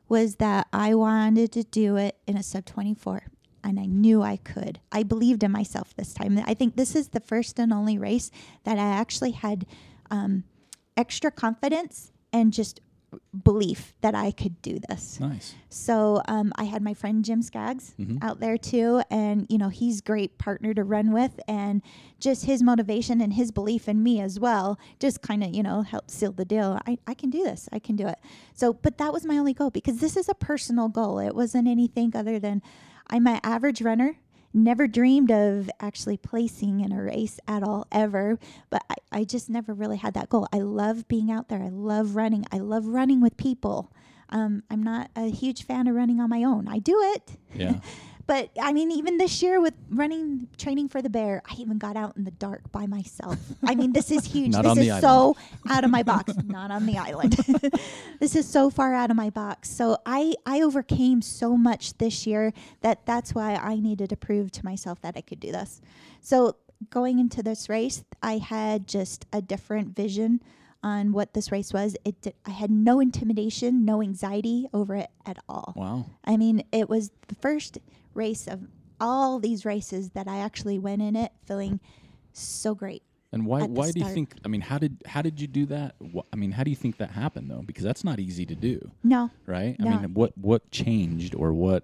was 0.08 0.38
that 0.38 0.68
I 0.72 0.96
wanted 0.96 1.52
to 1.52 1.64
do 1.64 1.98
it 1.98 2.16
in 2.26 2.38
a 2.38 2.44
sub 2.44 2.64
24. 2.64 3.24
And 3.66 3.82
I 3.82 3.86
knew 3.86 4.22
I 4.22 4.38
could. 4.38 4.80
I 4.94 5.04
believed 5.04 5.44
in 5.44 5.52
myself 5.52 5.94
this 5.98 6.14
time. 6.14 6.42
I 6.46 6.54
think 6.54 6.78
this 6.78 6.96
is 6.96 7.10
the 7.10 7.20
first 7.20 7.60
and 7.60 7.74
only 7.74 7.98
race 7.98 8.32
that 8.64 8.78
I 8.78 8.88
actually 8.88 9.32
had 9.32 9.66
um, 10.10 10.46
extra 10.96 11.32
confidence 11.32 12.14
and 12.32 12.54
just 12.54 12.80
belief 13.44 13.94
that 14.02 14.16
I 14.16 14.32
could 14.32 14.62
do 14.62 14.80
this. 14.90 15.20
Nice. 15.20 15.56
So 15.70 16.22
um, 16.28 16.54
I 16.56 16.64
had 16.64 16.82
my 16.82 16.94
friend 16.94 17.24
Jim 17.24 17.42
Skaggs 17.42 17.94
out 18.22 18.40
there 18.40 18.58
too, 18.58 19.02
and 19.10 19.46
you 19.50 19.58
know 19.58 19.70
he's 19.70 20.02
great 20.02 20.38
partner 20.38 20.74
to 20.74 20.84
run 20.84 21.12
with, 21.12 21.40
and 21.48 21.82
just 22.20 22.46
his 22.46 22.64
motivation 22.64 23.22
and 23.22 23.34
his 23.34 23.52
belief 23.52 23.88
in 23.88 24.02
me 24.04 24.20
as 24.22 24.40
well, 24.40 24.80
just 25.00 25.22
kind 25.22 25.44
of 25.44 25.54
you 25.54 25.64
know 25.64 25.82
helped 25.82 26.12
seal 26.12 26.32
the 26.32 26.46
deal. 26.46 26.80
I, 26.88 26.98
I 27.08 27.14
can 27.14 27.30
do 27.30 27.44
this. 27.44 27.70
I 27.72 27.80
can 27.80 27.96
do 27.96 28.08
it. 28.08 28.18
So, 28.54 28.74
but 28.74 28.98
that 28.98 29.14
was 29.14 29.26
my 29.26 29.38
only 29.38 29.54
goal 29.54 29.70
because 29.70 30.00
this 30.00 30.18
is 30.18 30.30
a 30.30 30.36
personal 30.36 30.90
goal. 30.90 31.20
It 31.20 31.36
wasn't 31.36 31.68
anything 31.68 32.16
other 32.16 32.40
than 32.40 32.62
I'm 33.10 33.28
an 33.28 33.40
average 33.44 33.82
runner. 33.82 34.18
Never 34.58 34.88
dreamed 34.88 35.30
of 35.30 35.70
actually 35.80 36.18
placing 36.18 36.80
in 36.80 36.92
a 36.92 37.00
race 37.00 37.40
at 37.48 37.62
all, 37.62 37.86
ever. 37.92 38.40
But 38.72 38.84
I, 38.90 38.96
I 39.12 39.24
just 39.24 39.52
never 39.52 39.72
really 39.72 39.98
had 39.98 40.16
that 40.16 40.30
goal. 40.30 40.48
I 40.52 40.58
love 40.58 41.08
being 41.08 41.30
out 41.32 41.48
there. 41.48 41.62
I 41.62 41.70
love 41.70 42.16
running. 42.16 42.44
I 42.52 42.58
love 42.58 42.88
running 42.88 43.22
with 43.22 43.38
people. 43.38 43.94
Um, 44.30 44.64
I'm 44.72 44.82
not 44.82 45.12
a 45.16 45.30
huge 45.30 45.64
fan 45.64 45.86
of 45.88 45.94
running 45.96 46.20
on 46.20 46.32
my 46.32 46.44
own. 46.44 46.68
I 46.68 46.80
do 46.80 47.00
it. 47.16 47.38
Yeah. 47.54 47.80
But 48.28 48.50
I 48.62 48.74
mean, 48.74 48.92
even 48.92 49.18
this 49.18 49.42
year 49.42 49.62
with 49.62 49.74
running, 49.90 50.50
training 50.58 50.90
for 50.90 51.02
the 51.02 51.10
bear, 51.10 51.42
I 51.50 51.56
even 51.56 51.78
got 51.78 51.96
out 51.96 52.18
in 52.18 52.26
the 52.26 52.32
dark 52.32 52.70
by 52.74 52.86
myself. 52.86 53.38
I 53.64 53.74
mean, 53.74 53.94
this 53.94 54.12
is 54.12 54.26
huge. 54.26 54.52
Not 54.52 54.64
this 54.76 54.78
is 54.78 55.00
so 55.00 55.38
out 55.70 55.86
of 55.86 55.90
my 55.90 56.04
box. 56.04 56.34
Not 56.46 56.70
on 56.70 56.86
the 56.86 56.98
island. 56.98 57.34
this 58.20 58.36
is 58.36 58.48
so 58.48 58.70
far 58.70 58.94
out 58.94 59.10
of 59.10 59.16
my 59.16 59.30
box. 59.30 59.70
So 59.70 59.98
I, 60.06 60.36
I 60.46 60.62
overcame 60.62 61.22
so 61.22 61.56
much 61.56 61.98
this 62.00 62.28
year 62.28 62.52
that 62.82 63.06
that's 63.06 63.34
why 63.34 63.56
I 63.56 63.80
needed 63.80 64.10
to 64.10 64.18
prove 64.18 64.52
to 64.52 64.66
myself 64.66 65.02
that 65.02 65.16
I 65.16 65.22
could 65.22 65.40
do 65.40 65.54
this. 65.54 65.82
So 66.20 66.58
going 66.90 67.20
into 67.20 67.42
this 67.42 67.70
race, 67.70 68.04
I 68.22 68.40
had 68.40 68.88
just 68.88 69.26
a 69.32 69.42
different 69.42 69.96
vision 69.96 70.42
on 70.84 71.12
what 71.12 71.34
this 71.34 71.52
race 71.52 71.74
was. 71.74 71.96
It 72.06 72.22
did, 72.22 72.34
I 72.46 72.52
had 72.52 72.72
no 72.72 73.00
intimidation, 73.00 73.86
no 73.86 74.02
anxiety 74.02 74.68
over 74.74 74.96
it 74.96 75.10
at 75.26 75.38
all. 75.48 75.74
Wow. 75.76 76.06
I 76.26 76.38
mean, 76.38 76.64
it 76.72 76.90
was 76.90 77.12
the 77.28 77.36
first 77.36 77.78
race 78.18 78.48
of 78.48 78.68
all 79.00 79.40
these 79.40 79.64
races 79.64 80.10
that 80.12 80.28
I 80.28 80.40
actually 80.40 80.80
went 80.80 81.02
in 81.02 81.16
it 81.16 81.32
feeling 81.46 81.80
so 82.34 82.76
great. 82.76 83.04
And 83.32 83.46
why 83.46 83.64
why 83.64 83.92
do 83.92 84.00
you 84.00 84.06
think? 84.06 84.36
I 84.46 84.48
mean, 84.48 84.62
how 84.62 84.78
did 84.78 85.02
how 85.06 85.22
did 85.22 85.40
you 85.40 85.48
do 85.48 85.66
that? 85.68 85.96
Wh- 86.02 86.26
I 86.32 86.36
mean, 86.38 86.52
how 86.52 86.64
do 86.64 86.70
you 86.70 86.76
think 86.78 86.98
that 86.98 87.12
happened 87.12 87.52
though? 87.52 87.62
Because 87.62 87.84
that's 87.84 88.04
not 88.04 88.20
easy 88.20 88.46
to 88.46 88.56
do, 88.56 88.92
No, 89.04 89.30
right? 89.46 89.76
I 89.80 89.84
mean, 89.84 90.14
what 90.14 90.38
what 90.38 90.72
changed 90.72 91.36
or 91.36 91.54
what 91.54 91.84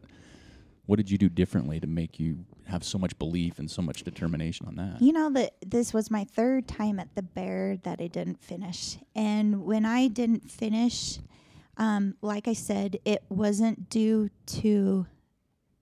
what 0.86 0.96
did 0.98 1.12
you 1.12 1.18
do 1.18 1.30
differently 1.30 1.80
to 1.80 1.88
make 1.88 2.20
you 2.20 2.46
have 2.68 2.84
so 2.84 2.98
much 2.98 3.18
belief 3.20 3.60
and 3.60 3.70
so 3.70 3.82
much 3.82 4.04
determination 4.04 4.68
on 4.68 4.76
that? 4.76 5.02
you 5.02 5.12
know 5.12 5.30
that 5.32 5.56
this 5.66 5.94
was 5.94 6.10
my 6.10 6.24
third 6.24 6.68
time 6.68 6.98
at 7.00 7.14
the 7.16 7.22
bear 7.22 7.78
that 7.84 8.00
I 8.02 8.08
didn't 8.08 8.42
finish. 8.42 8.98
And 9.14 9.64
when 9.66 9.86
I 9.86 10.08
didn't 10.08 10.50
finish, 10.50 11.20
um, 11.78 12.16
like 12.22 12.48
I 12.48 12.54
said, 12.54 13.00
it 13.04 13.24
wasn't 13.30 13.90
due 13.90 14.30
to 14.62 15.06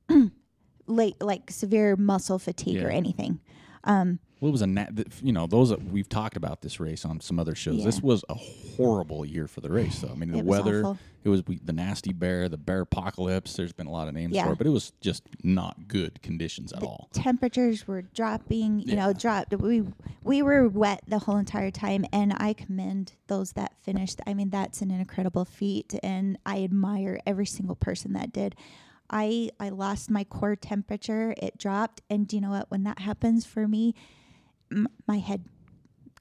late 0.87 1.21
like 1.21 1.51
severe 1.51 1.95
muscle 1.95 2.39
fatigue 2.39 2.83
or 2.83 2.89
anything. 2.89 3.39
Um, 3.83 4.19
Well, 4.39 4.49
it 4.49 4.51
was 4.51 4.61
a 4.61 4.67
na- 4.67 4.85
th- 4.95 5.07
you 5.23 5.31
know 5.31 5.47
those 5.47 5.69
that 5.69 5.83
we've 5.83 6.09
talked 6.09 6.37
about 6.37 6.61
this 6.61 6.79
race 6.79 7.03
on 7.05 7.19
some 7.19 7.39
other 7.39 7.55
shows. 7.55 7.83
This 7.83 8.01
was 8.01 8.23
a 8.29 8.35
horrible 8.35 9.25
year 9.25 9.47
for 9.47 9.61
the 9.61 9.69
race, 9.71 9.99
though. 10.01 10.09
I 10.09 10.15
mean, 10.15 10.31
the 10.31 10.39
It 10.39 10.45
weather. 10.45 10.81
awful. 10.81 10.97
It 11.23 11.29
was 11.29 11.45
we, 11.45 11.59
the 11.63 11.73
nasty 11.73 12.13
bear, 12.13 12.49
the 12.49 12.57
bear 12.57 12.81
apocalypse. 12.81 13.55
There's 13.55 13.73
been 13.73 13.85
a 13.87 13.91
lot 13.91 14.07
of 14.07 14.13
names 14.15 14.33
Yeah. 14.35 14.45
for 14.47 14.53
it, 14.53 14.57
but 14.57 14.65
it 14.67 14.71
was 14.71 14.91
just 15.01 15.23
not 15.43 15.87
good 15.87 16.21
conditions 16.23 16.73
at 16.73 16.81
all. 16.83 17.09
temperatures 17.13 17.87
were 17.87 18.01
dropping 18.03 18.79
you 18.79 18.85
Yeah. 18.95 19.05
know 19.07 19.13
dropped 19.13 19.55
we 19.55 19.83
we 20.23 20.41
were 20.41 20.67
wet 20.67 21.01
the 21.07 21.19
whole 21.19 21.37
entire 21.37 21.69
time 21.71 22.05
and 22.11 22.33
i 22.37 22.53
commend 22.53 23.13
those 23.27 23.53
that 23.53 23.73
finished 23.81 24.19
i 24.25 24.33
mean 24.33 24.49
that's 24.49 24.81
an 24.81 24.89
incredible 24.91 25.45
feat 25.45 25.93
and 26.03 26.37
i 26.45 26.63
admire 26.63 27.19
every 27.27 27.45
single 27.45 27.75
person 27.75 28.13
that 28.13 28.31
did 28.33 28.55
i 29.11 29.49
i 29.59 29.69
lost 29.69 30.09
my 30.09 30.23
core 30.23 30.55
temperature 30.55 31.33
it 31.37 31.57
dropped 31.57 32.01
and 32.09 32.27
do 32.27 32.35
you 32.37 32.41
know 32.41 32.49
what 32.49 32.69
when 32.71 32.83
that 32.83 32.99
happens 32.99 33.45
for 33.45 33.67
me 33.67 33.93
m- 34.71 34.87
my 35.07 35.19
head 35.19 35.45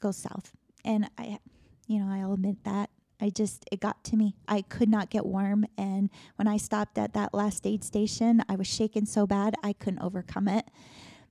goes 0.00 0.16
south 0.18 0.52
and 0.84 1.08
i 1.16 1.38
you 1.86 1.98
know 1.98 2.12
i'll 2.12 2.34
admit 2.34 2.62
that 2.64 2.90
I 3.22 3.28
just, 3.28 3.66
it 3.70 3.80
got 3.80 4.02
to 4.04 4.16
me. 4.16 4.34
I 4.48 4.62
could 4.62 4.88
not 4.88 5.10
get 5.10 5.26
warm. 5.26 5.66
And 5.76 6.08
when 6.36 6.48
I 6.48 6.56
stopped 6.56 6.96
at 6.96 7.12
that 7.12 7.34
last 7.34 7.66
aid 7.66 7.84
station, 7.84 8.42
I 8.48 8.56
was 8.56 8.66
shaking 8.66 9.04
so 9.04 9.26
bad 9.26 9.54
I 9.62 9.74
couldn't 9.74 10.00
overcome 10.00 10.48
it. 10.48 10.64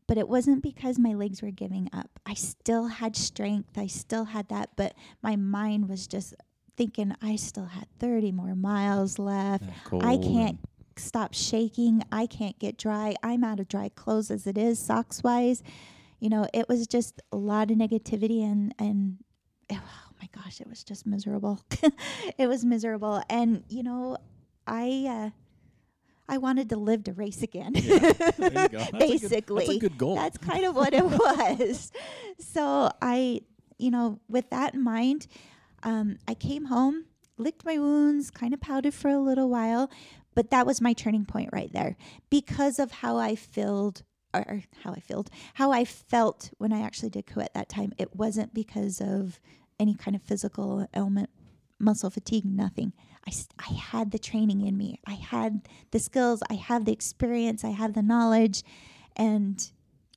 But 0.08 0.20
it 0.20 0.30
wasn't 0.30 0.62
because 0.62 1.00
my 1.00 1.16
legs 1.16 1.42
were 1.42 1.50
giving 1.50 1.90
up. 1.92 2.20
I 2.28 2.36
still 2.36 2.86
had 2.88 3.16
strength. 3.16 3.76
I 3.76 3.88
still 3.88 4.26
had 4.26 4.50
that. 4.50 4.70
But 4.76 4.94
my 5.24 5.36
mind 5.36 5.90
was 5.90 6.06
just 6.06 6.36
thinking 6.78 7.16
I 7.24 7.36
still 7.38 7.66
had 7.66 7.88
30 8.00 8.34
more 8.34 8.54
miles 8.54 9.18
left. 9.18 9.64
I 10.04 10.14
and- 10.14 10.24
stop 11.00 11.34
shaking. 11.34 12.04
I 12.12 12.26
can't 12.26 12.58
get 12.60 12.78
dry. 12.78 13.16
I'm 13.24 13.44
out 13.44 13.60
of 13.60 13.68
dry 13.68 13.90
clothes 13.90 14.30
as 14.32 14.46
it 14.48 14.58
is, 14.58 14.80
socks 14.80 15.24
wise. 15.24 15.64
You 16.20 16.30
know, 16.30 16.48
it 16.54 16.68
was 16.68 16.86
just 16.88 17.22
a 17.32 17.38
lot 17.38 17.72
of 17.72 17.78
negativity 17.78 18.44
and, 18.44 18.74
and, 18.78 19.18
oh 19.72 19.82
my 20.22 20.28
gosh, 20.34 20.60
it 20.62 20.68
was 20.68 20.84
just 20.84 21.06
miserable. 21.06 21.62
it 22.38 22.48
was 22.48 22.66
miserable. 22.66 23.24
And, 23.30 23.64
you 23.70 23.84
know, 23.84 24.18
I, 24.68 25.06
uh, 25.08 25.30
I 26.28 26.38
wanted 26.38 26.70
to 26.70 26.78
live 26.78 27.06
to 27.06 27.14
race 27.14 27.42
again. 27.42 27.74
There 27.74 27.84
you 27.84 28.00
go. 28.00 28.08
That's 28.38 28.54
a 28.54 28.70
good- 28.70 29.00
Basically, 29.00 29.66
that's 29.66 29.78
a 29.78 29.80
good 29.80 29.98
goal. 29.98 30.16
That's 30.16 30.38
kind 30.38 30.66
of 30.66 30.76
what 30.76 30.94
it 30.94 31.04
was. 31.06 31.92
So 32.38 32.92
I, 33.02 33.42
you 33.80 33.90
know, 33.90 34.20
with 34.30 34.50
that 34.52 34.76
in 34.76 34.84
mind, 34.84 35.26
um, 35.82 36.18
I 36.28 36.34
came 36.36 36.66
home, 36.66 37.06
licked 37.38 37.66
my 37.66 37.78
wounds, 37.80 38.30
kind 38.30 38.54
of 38.54 38.60
pouted 38.62 38.94
for 38.94 39.10
a 39.10 39.18
little 39.20 39.50
while, 39.50 39.90
but 40.40 40.52
that 40.52 40.66
was 40.66 40.80
my 40.80 40.94
turning 40.94 41.26
point 41.26 41.50
right 41.52 41.70
there 41.74 41.98
because 42.30 42.80
of 42.80 42.92
how 42.92 43.18
I 43.18 43.36
felt. 43.36 44.04
Or 44.34 44.62
how 44.84 44.94
I 44.94 45.00
felt, 45.00 45.30
how 45.56 45.72
I 45.72 45.84
felt 45.84 46.52
when 46.60 46.72
I 46.72 46.82
actually 46.82 47.10
did 47.10 47.26
co 47.26 47.42
at 47.42 47.54
that 47.56 47.68
time. 47.68 47.92
It 47.98 48.16
wasn't 48.16 48.54
because 48.54 49.02
of 49.02 49.40
any 49.80 49.96
kind 49.96 50.16
of 50.16 50.22
physical 50.22 50.88
ailment, 50.96 51.30
muscle 51.80 52.10
fatigue, 52.12 52.46
nothing. 52.46 52.94
I, 53.28 53.32
I 53.58 53.74
had 53.74 54.12
the 54.12 54.20
training 54.20 54.66
in 54.66 54.78
me. 54.78 55.00
I 55.06 55.16
had 55.16 55.68
the 55.90 55.98
skills. 56.00 56.42
I 56.50 56.54
have 56.54 56.86
the 56.86 56.94
experience. 56.94 57.64
I 57.66 57.72
have 57.72 57.96
the 57.96 58.04
knowledge, 58.04 58.64
and 59.16 59.60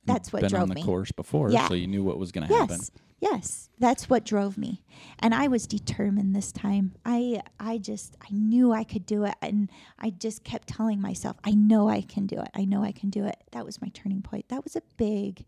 that's 0.05 0.31
what 0.31 0.41
drove 0.41 0.43
me. 0.43 0.47
been 0.47 0.51
drove 0.51 0.61
on 0.61 0.69
the 0.69 0.75
me. 0.75 0.83
course 0.83 1.11
before, 1.11 1.49
Yeah. 1.49 1.67
so 1.67 1.73
you 1.73 1.87
knew 1.87 2.03
what 2.03 2.19
was 2.19 2.31
going 2.31 2.47
to 2.47 2.53
happen. 2.55 2.79
Yes, 3.23 3.69
that's 3.79 4.09
what 4.09 4.25
drove 4.25 4.57
me, 4.57 4.83
and 5.19 5.33
I 5.33 5.47
was 5.47 5.65
determined 5.65 6.35
this 6.35 6.51
time. 6.51 6.93
I 7.05 7.41
I 7.57 7.77
just 7.77 8.17
I 8.21 8.27
knew 8.31 8.73
I 8.73 8.83
could 8.83 9.05
do 9.05 9.23
it, 9.23 9.35
and 9.41 9.71
I 9.97 10.09
just 10.09 10.43
kept 10.43 10.67
telling 10.67 10.99
myself, 10.99 11.37
I 11.45 11.51
know 11.51 11.87
I 11.87 12.01
can 12.01 12.25
do 12.27 12.41
it. 12.41 12.49
I 12.53 12.65
know 12.65 12.83
I 12.83 12.91
can 12.91 13.09
do 13.09 13.23
it. 13.25 13.37
That 13.53 13.65
was 13.65 13.81
my 13.81 13.89
turning 13.93 14.21
point. 14.23 14.49
That 14.49 14.65
was 14.65 14.75
a 14.75 14.81
big, 14.97 15.45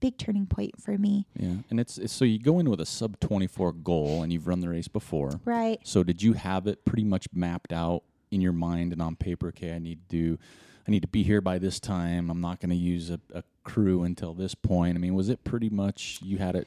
big 0.00 0.16
turning 0.16 0.46
point 0.46 0.80
for 0.82 0.96
me. 0.96 1.26
Yeah, 1.36 1.56
and 1.68 1.78
it's, 1.78 1.98
it's 1.98 2.14
so 2.14 2.24
you 2.24 2.38
go 2.38 2.60
in 2.60 2.70
with 2.70 2.80
a 2.80 2.86
sub 2.86 3.20
twenty 3.20 3.46
four 3.46 3.72
goal, 3.72 4.22
and 4.22 4.32
you've 4.32 4.46
run 4.46 4.60
the 4.60 4.70
race 4.70 4.88
before. 4.88 5.32
Right. 5.44 5.80
So 5.84 6.02
did 6.02 6.22
you 6.22 6.32
have 6.32 6.66
it 6.66 6.86
pretty 6.86 7.04
much 7.04 7.26
mapped 7.34 7.74
out 7.74 8.04
in 8.30 8.40
your 8.40 8.54
mind 8.54 8.94
and 8.94 9.02
on 9.02 9.16
paper? 9.16 9.48
Okay, 9.48 9.74
I 9.74 9.78
need 9.78 10.08
to 10.08 10.16
do, 10.16 10.38
I 10.86 10.90
need 10.90 11.02
to 11.02 11.08
be 11.08 11.22
here 11.24 11.42
by 11.42 11.58
this 11.58 11.78
time. 11.78 12.30
I'm 12.30 12.40
not 12.40 12.58
going 12.60 12.70
to 12.70 12.76
use 12.76 13.10
a, 13.10 13.20
a 13.34 13.42
crew 13.64 14.02
until 14.04 14.32
this 14.32 14.54
point. 14.54 14.96
I 14.96 14.98
mean, 14.98 15.14
was 15.14 15.28
it 15.28 15.44
pretty 15.44 15.68
much 15.68 16.20
you 16.22 16.38
had 16.38 16.56
it 16.56 16.66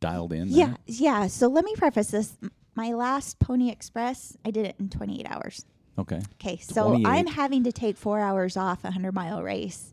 dialed 0.00 0.32
in? 0.32 0.48
Yeah, 0.48 0.66
there? 0.66 0.76
yeah. 0.86 1.26
So 1.26 1.48
let 1.48 1.64
me 1.64 1.74
preface 1.76 2.10
this. 2.10 2.36
My 2.74 2.92
last 2.92 3.38
Pony 3.38 3.70
Express, 3.70 4.36
I 4.44 4.50
did 4.50 4.66
it 4.66 4.76
in 4.78 4.88
28 4.88 5.26
hours. 5.26 5.66
Okay. 5.98 6.22
Okay, 6.40 6.56
so 6.56 7.02
I'm 7.04 7.26
having 7.26 7.64
to 7.64 7.72
take 7.72 7.98
four 7.98 8.18
hours 8.18 8.56
off 8.56 8.84
a 8.84 8.90
hundred 8.90 9.12
mile 9.14 9.42
race. 9.42 9.92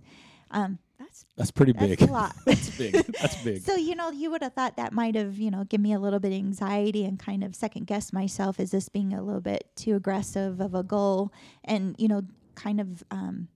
Um, 0.51 0.79
That's 0.97 1.25
That's 1.35 1.51
pretty 1.51 1.73
that's 1.73 1.87
big. 1.97 2.01
a 2.03 2.11
lot. 2.11 2.33
That's 2.45 2.69
big. 2.77 2.93
That's 3.21 3.43
big. 3.43 3.61
So, 3.61 3.75
you 3.75 3.95
know, 3.95 4.09
you 4.09 4.31
would 4.31 4.41
have 4.41 4.53
thought 4.53 4.77
that 4.77 4.93
might 4.93 5.15
have, 5.15 5.37
you 5.37 5.51
know, 5.51 5.65
give 5.65 5.81
me 5.81 5.93
a 5.93 5.99
little 5.99 6.19
bit 6.19 6.31
of 6.31 6.37
anxiety 6.37 7.03
and 7.05 7.19
kind 7.19 7.43
of 7.43 7.53
second 7.53 7.85
guess 7.87 8.13
myself. 8.13 8.59
Is 8.59 8.71
this 8.71 8.87
being 8.89 9.13
a 9.13 9.21
little 9.21 9.41
bit 9.41 9.69
too 9.75 9.95
aggressive 9.95 10.61
of 10.61 10.73
a 10.73 10.83
goal? 10.83 11.31
And, 11.65 11.95
you 11.99 12.07
know, 12.07 12.21
kind 12.55 12.79
of 12.79 13.03
um, 13.11 13.49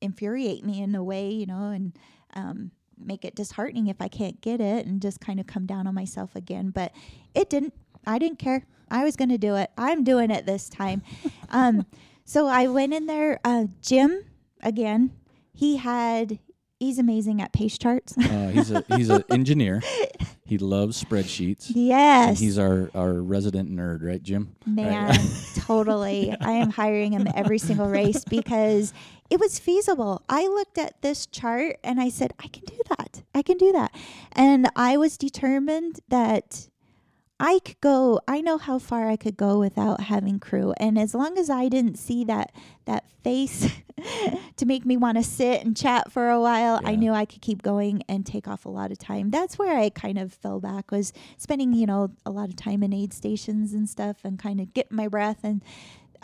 infuriate 0.00 0.64
me 0.64 0.82
in 0.82 0.94
a 0.94 1.02
way, 1.02 1.30
you 1.30 1.46
know, 1.46 1.70
and 1.70 1.98
um, 2.34 2.70
make 2.98 3.24
it 3.24 3.34
disheartening 3.34 3.86
if 3.86 4.00
I 4.00 4.08
can't 4.08 4.40
get 4.40 4.60
it 4.60 4.86
and 4.86 5.00
just 5.00 5.20
kind 5.20 5.40
of 5.40 5.46
come 5.46 5.66
down 5.66 5.86
on 5.86 5.94
myself 5.94 6.34
again. 6.36 6.70
But 6.70 6.92
it 7.34 7.50
didn't. 7.50 7.74
I 8.06 8.18
didn't 8.18 8.38
care. 8.38 8.66
I 8.90 9.04
was 9.04 9.16
going 9.16 9.30
to 9.30 9.38
do 9.38 9.56
it. 9.56 9.70
I'm 9.78 10.04
doing 10.04 10.30
it 10.30 10.44
this 10.44 10.68
time. 10.68 11.02
um, 11.50 11.86
so 12.24 12.46
I 12.46 12.66
went 12.66 12.92
in 12.92 13.06
there. 13.06 13.40
Uh, 13.44 13.66
Jim, 13.80 14.24
again, 14.62 15.12
he 15.52 15.76
had, 15.76 16.38
he's 16.82 16.98
amazing 16.98 17.40
at 17.40 17.52
pace 17.52 17.78
charts. 17.78 18.16
Uh, 18.18 18.48
he's 18.52 18.70
a 18.70 18.84
he's 18.96 19.08
an 19.08 19.24
engineer. 19.30 19.80
He 20.44 20.58
loves 20.58 21.02
spreadsheets. 21.02 21.68
And 21.68 21.76
yes. 21.86 22.38
he's 22.38 22.58
our, 22.58 22.90
our 22.94 23.14
resident 23.14 23.70
nerd, 23.70 24.02
right, 24.02 24.22
Jim? 24.22 24.54
Man, 24.66 25.08
Right. 25.08 25.44
totally. 25.56 26.36
I 26.40 26.52
am 26.52 26.70
hiring 26.70 27.12
him 27.12 27.26
every 27.34 27.58
single 27.58 27.88
race 27.88 28.24
because 28.24 28.92
it 29.30 29.40
was 29.40 29.58
feasible. 29.58 30.20
I 30.28 30.46
looked 30.48 30.76
at 30.76 31.00
this 31.00 31.24
chart 31.26 31.78
and 31.82 32.00
I 32.00 32.10
said, 32.10 32.34
I 32.38 32.48
can 32.48 32.64
do 32.66 32.78
that. 32.90 33.22
I 33.34 33.40
can 33.40 33.56
do 33.56 33.72
that. 33.72 33.94
And 34.32 34.68
I 34.76 34.98
was 34.98 35.16
determined 35.16 36.00
that 36.08 36.68
I 37.42 37.58
could 37.58 37.80
go, 37.80 38.20
I 38.28 38.40
know 38.40 38.56
how 38.56 38.78
far 38.78 39.08
I 39.08 39.16
could 39.16 39.36
go 39.36 39.58
without 39.58 40.02
having 40.02 40.38
crew. 40.38 40.74
And 40.76 40.96
as 40.96 41.12
long 41.12 41.36
as 41.36 41.50
I 41.50 41.68
didn't 41.68 41.98
see 41.98 42.22
that 42.26 42.52
that 42.84 43.10
face 43.24 43.68
to 44.56 44.64
make 44.64 44.86
me 44.86 44.96
want 44.96 45.18
to 45.18 45.24
sit 45.24 45.64
and 45.64 45.76
chat 45.76 46.12
for 46.12 46.30
a 46.30 46.40
while, 46.40 46.80
I 46.84 46.94
knew 46.94 47.12
I 47.12 47.24
could 47.24 47.42
keep 47.42 47.60
going 47.60 48.04
and 48.08 48.24
take 48.24 48.46
off 48.46 48.64
a 48.64 48.68
lot 48.68 48.92
of 48.92 48.98
time. 48.98 49.30
That's 49.30 49.58
where 49.58 49.76
I 49.76 49.90
kind 49.90 50.18
of 50.18 50.32
fell 50.32 50.60
back 50.60 50.92
was 50.92 51.12
spending, 51.36 51.72
you 51.72 51.84
know, 51.84 52.12
a 52.24 52.30
lot 52.30 52.48
of 52.48 52.54
time 52.54 52.84
in 52.84 52.92
aid 52.92 53.12
stations 53.12 53.72
and 53.72 53.88
stuff 53.88 54.18
and 54.22 54.38
kind 54.38 54.60
of 54.60 54.72
getting 54.72 54.96
my 54.96 55.08
breath 55.08 55.40
and 55.42 55.64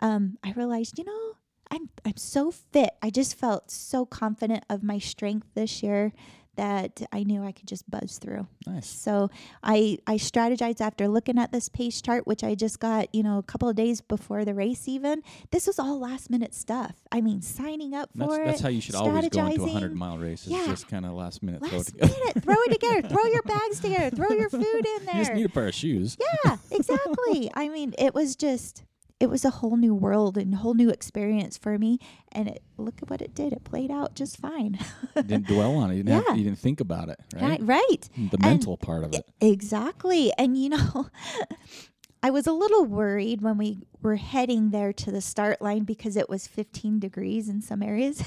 um, 0.01 0.39
I 0.45 0.53
realized, 0.53 0.99
you 0.99 1.05
know, 1.05 1.37
I'm 1.69 1.89
I'm 2.05 2.17
so 2.17 2.53
fit. 2.53 2.91
I 3.03 3.11
just 3.11 3.35
felt 3.35 3.73
so 3.73 4.07
confident 4.07 4.65
of 4.71 4.85
my 4.85 5.01
strength 5.01 5.49
this 5.55 5.83
year 5.83 6.13
that 6.59 7.01
I 7.13 7.23
knew 7.23 7.43
I 7.43 7.53
could 7.53 7.67
just 7.67 7.89
buzz 7.91 8.19
through. 8.19 8.47
Nice. 8.67 8.87
So 8.89 9.31
I 9.63 9.99
I 10.07 10.17
strategized 10.17 10.81
after 10.83 11.09
looking 11.09 11.39
at 11.39 11.51
this 11.53 11.69
pace 11.71 12.03
chart, 12.03 12.27
which 12.27 12.45
I 12.45 12.55
just 12.55 12.79
got, 12.81 13.15
you 13.15 13.23
know, 13.23 13.39
a 13.39 13.43
couple 13.43 13.69
of 13.69 13.77
days 13.77 14.01
before 14.03 14.45
the 14.45 14.53
race. 14.55 14.87
Even 14.89 15.23
this 15.53 15.67
was 15.67 15.79
all 15.79 15.99
last 15.99 16.29
minute 16.31 16.53
stuff. 16.55 16.97
I 17.11 17.21
mean, 17.23 17.41
signing 17.43 17.95
up 17.95 18.11
That's, 18.15 18.35
for 18.35 18.45
that's 18.45 18.61
it. 18.61 18.63
how 18.65 18.69
you 18.69 18.81
should 18.83 18.95
always 18.97 19.29
go 19.31 19.47
into 19.47 19.63
a 19.63 19.65
100 19.65 19.95
mile 19.95 20.19
race. 20.19 20.43
Is 20.47 20.53
Yeah. 20.53 20.67
just 20.67 20.89
kind 20.89 21.07
of 21.07 21.13
last 21.13 21.43
minute 21.43 21.61
throw 21.61 21.69
it 21.71 21.73
Last 21.79 21.87
together. 21.93 22.13
minute, 22.19 22.43
throw 22.45 22.57
it 22.67 22.73
together. 22.73 23.09
throw 23.09 23.25
your 23.25 23.43
bags 23.43 23.81
together. 23.81 24.15
Throw 24.15 24.31
your 24.37 24.51
food 24.51 24.65
in 24.99 25.07
there. 25.07 25.15
You 25.19 25.25
just 25.25 25.35
need 25.35 25.47
a 25.47 25.49
pair 25.49 25.69
of 25.69 25.75
shoes. 25.75 26.17
Yeah, 26.45 26.57
exactly. 26.71 27.51
I 27.55 27.69
mean, 27.69 27.95
it 27.99 28.15
was 28.15 28.37
just 28.37 28.83
it 29.21 29.29
was 29.29 29.45
a 29.45 29.51
whole 29.51 29.77
new 29.77 29.95
world 29.95 30.39
and 30.39 30.55
a 30.55 30.59
whole 30.59 30.75
new 30.75 30.91
experience 30.91 31.59
for 31.59 31.77
me. 31.79 31.99
And 32.31 32.49
it 32.49 32.63
look 32.77 33.03
at 33.03 33.11
what 33.11 33.21
it 33.21 33.35
did. 33.35 33.53
It 33.53 33.65
played 33.65 33.91
out 33.91 34.15
just 34.15 34.37
fine. 34.39 34.79
Didn't 35.17 35.49
dwell 35.49 35.75
on 35.77 35.91
it. 35.91 35.97
You 35.97 36.03
didn't, 36.05 36.25
have, 36.25 36.25
Yeah. 36.29 36.35
you 36.35 36.45
didn't 36.45 36.61
think 36.61 36.81
about 36.81 37.09
it, 37.09 37.19
right? 37.35 37.43
right. 37.43 37.61
right. 37.63 38.09
The 38.31 38.39
mental 38.39 38.77
part 38.77 39.03
of 39.05 39.15
it. 39.15 39.29
Exactly. 39.41 40.33
And 40.39 40.57
you 40.57 40.69
know, 40.71 41.09
I 42.23 42.31
was 42.31 42.47
a 42.47 42.53
little 42.53 42.85
worried 42.85 43.43
when 43.43 43.59
we 43.59 43.79
were 44.03 44.17
heading 44.17 44.71
there 44.71 44.93
to 44.93 45.11
the 45.11 45.21
start 45.21 45.61
line 45.61 45.85
because 45.85 46.17
it 46.17 46.29
was 46.29 46.47
15 46.47 46.99
degrees 46.99 47.49
in 47.49 47.61
some 47.61 47.83
areas. 47.83 48.23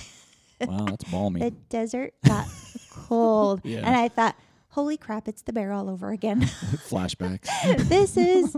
Wow, 0.61 0.85
that's 0.85 1.03
balmy. 1.05 1.39
the 1.41 1.51
desert 1.51 2.13
got 2.25 2.47
cold. 2.91 3.61
Yeah. 3.65 3.79
And 3.79 3.95
I 3.95 4.07
thought, 4.09 4.35
holy 4.71 4.97
crap, 4.97 5.27
it's 5.27 5.41
the 5.41 5.53
bear 5.53 5.71
all 5.71 5.89
over 5.89 6.11
again. 6.11 6.41
Flashbacks. 6.89 7.47
this 7.87 8.17
is 8.17 8.55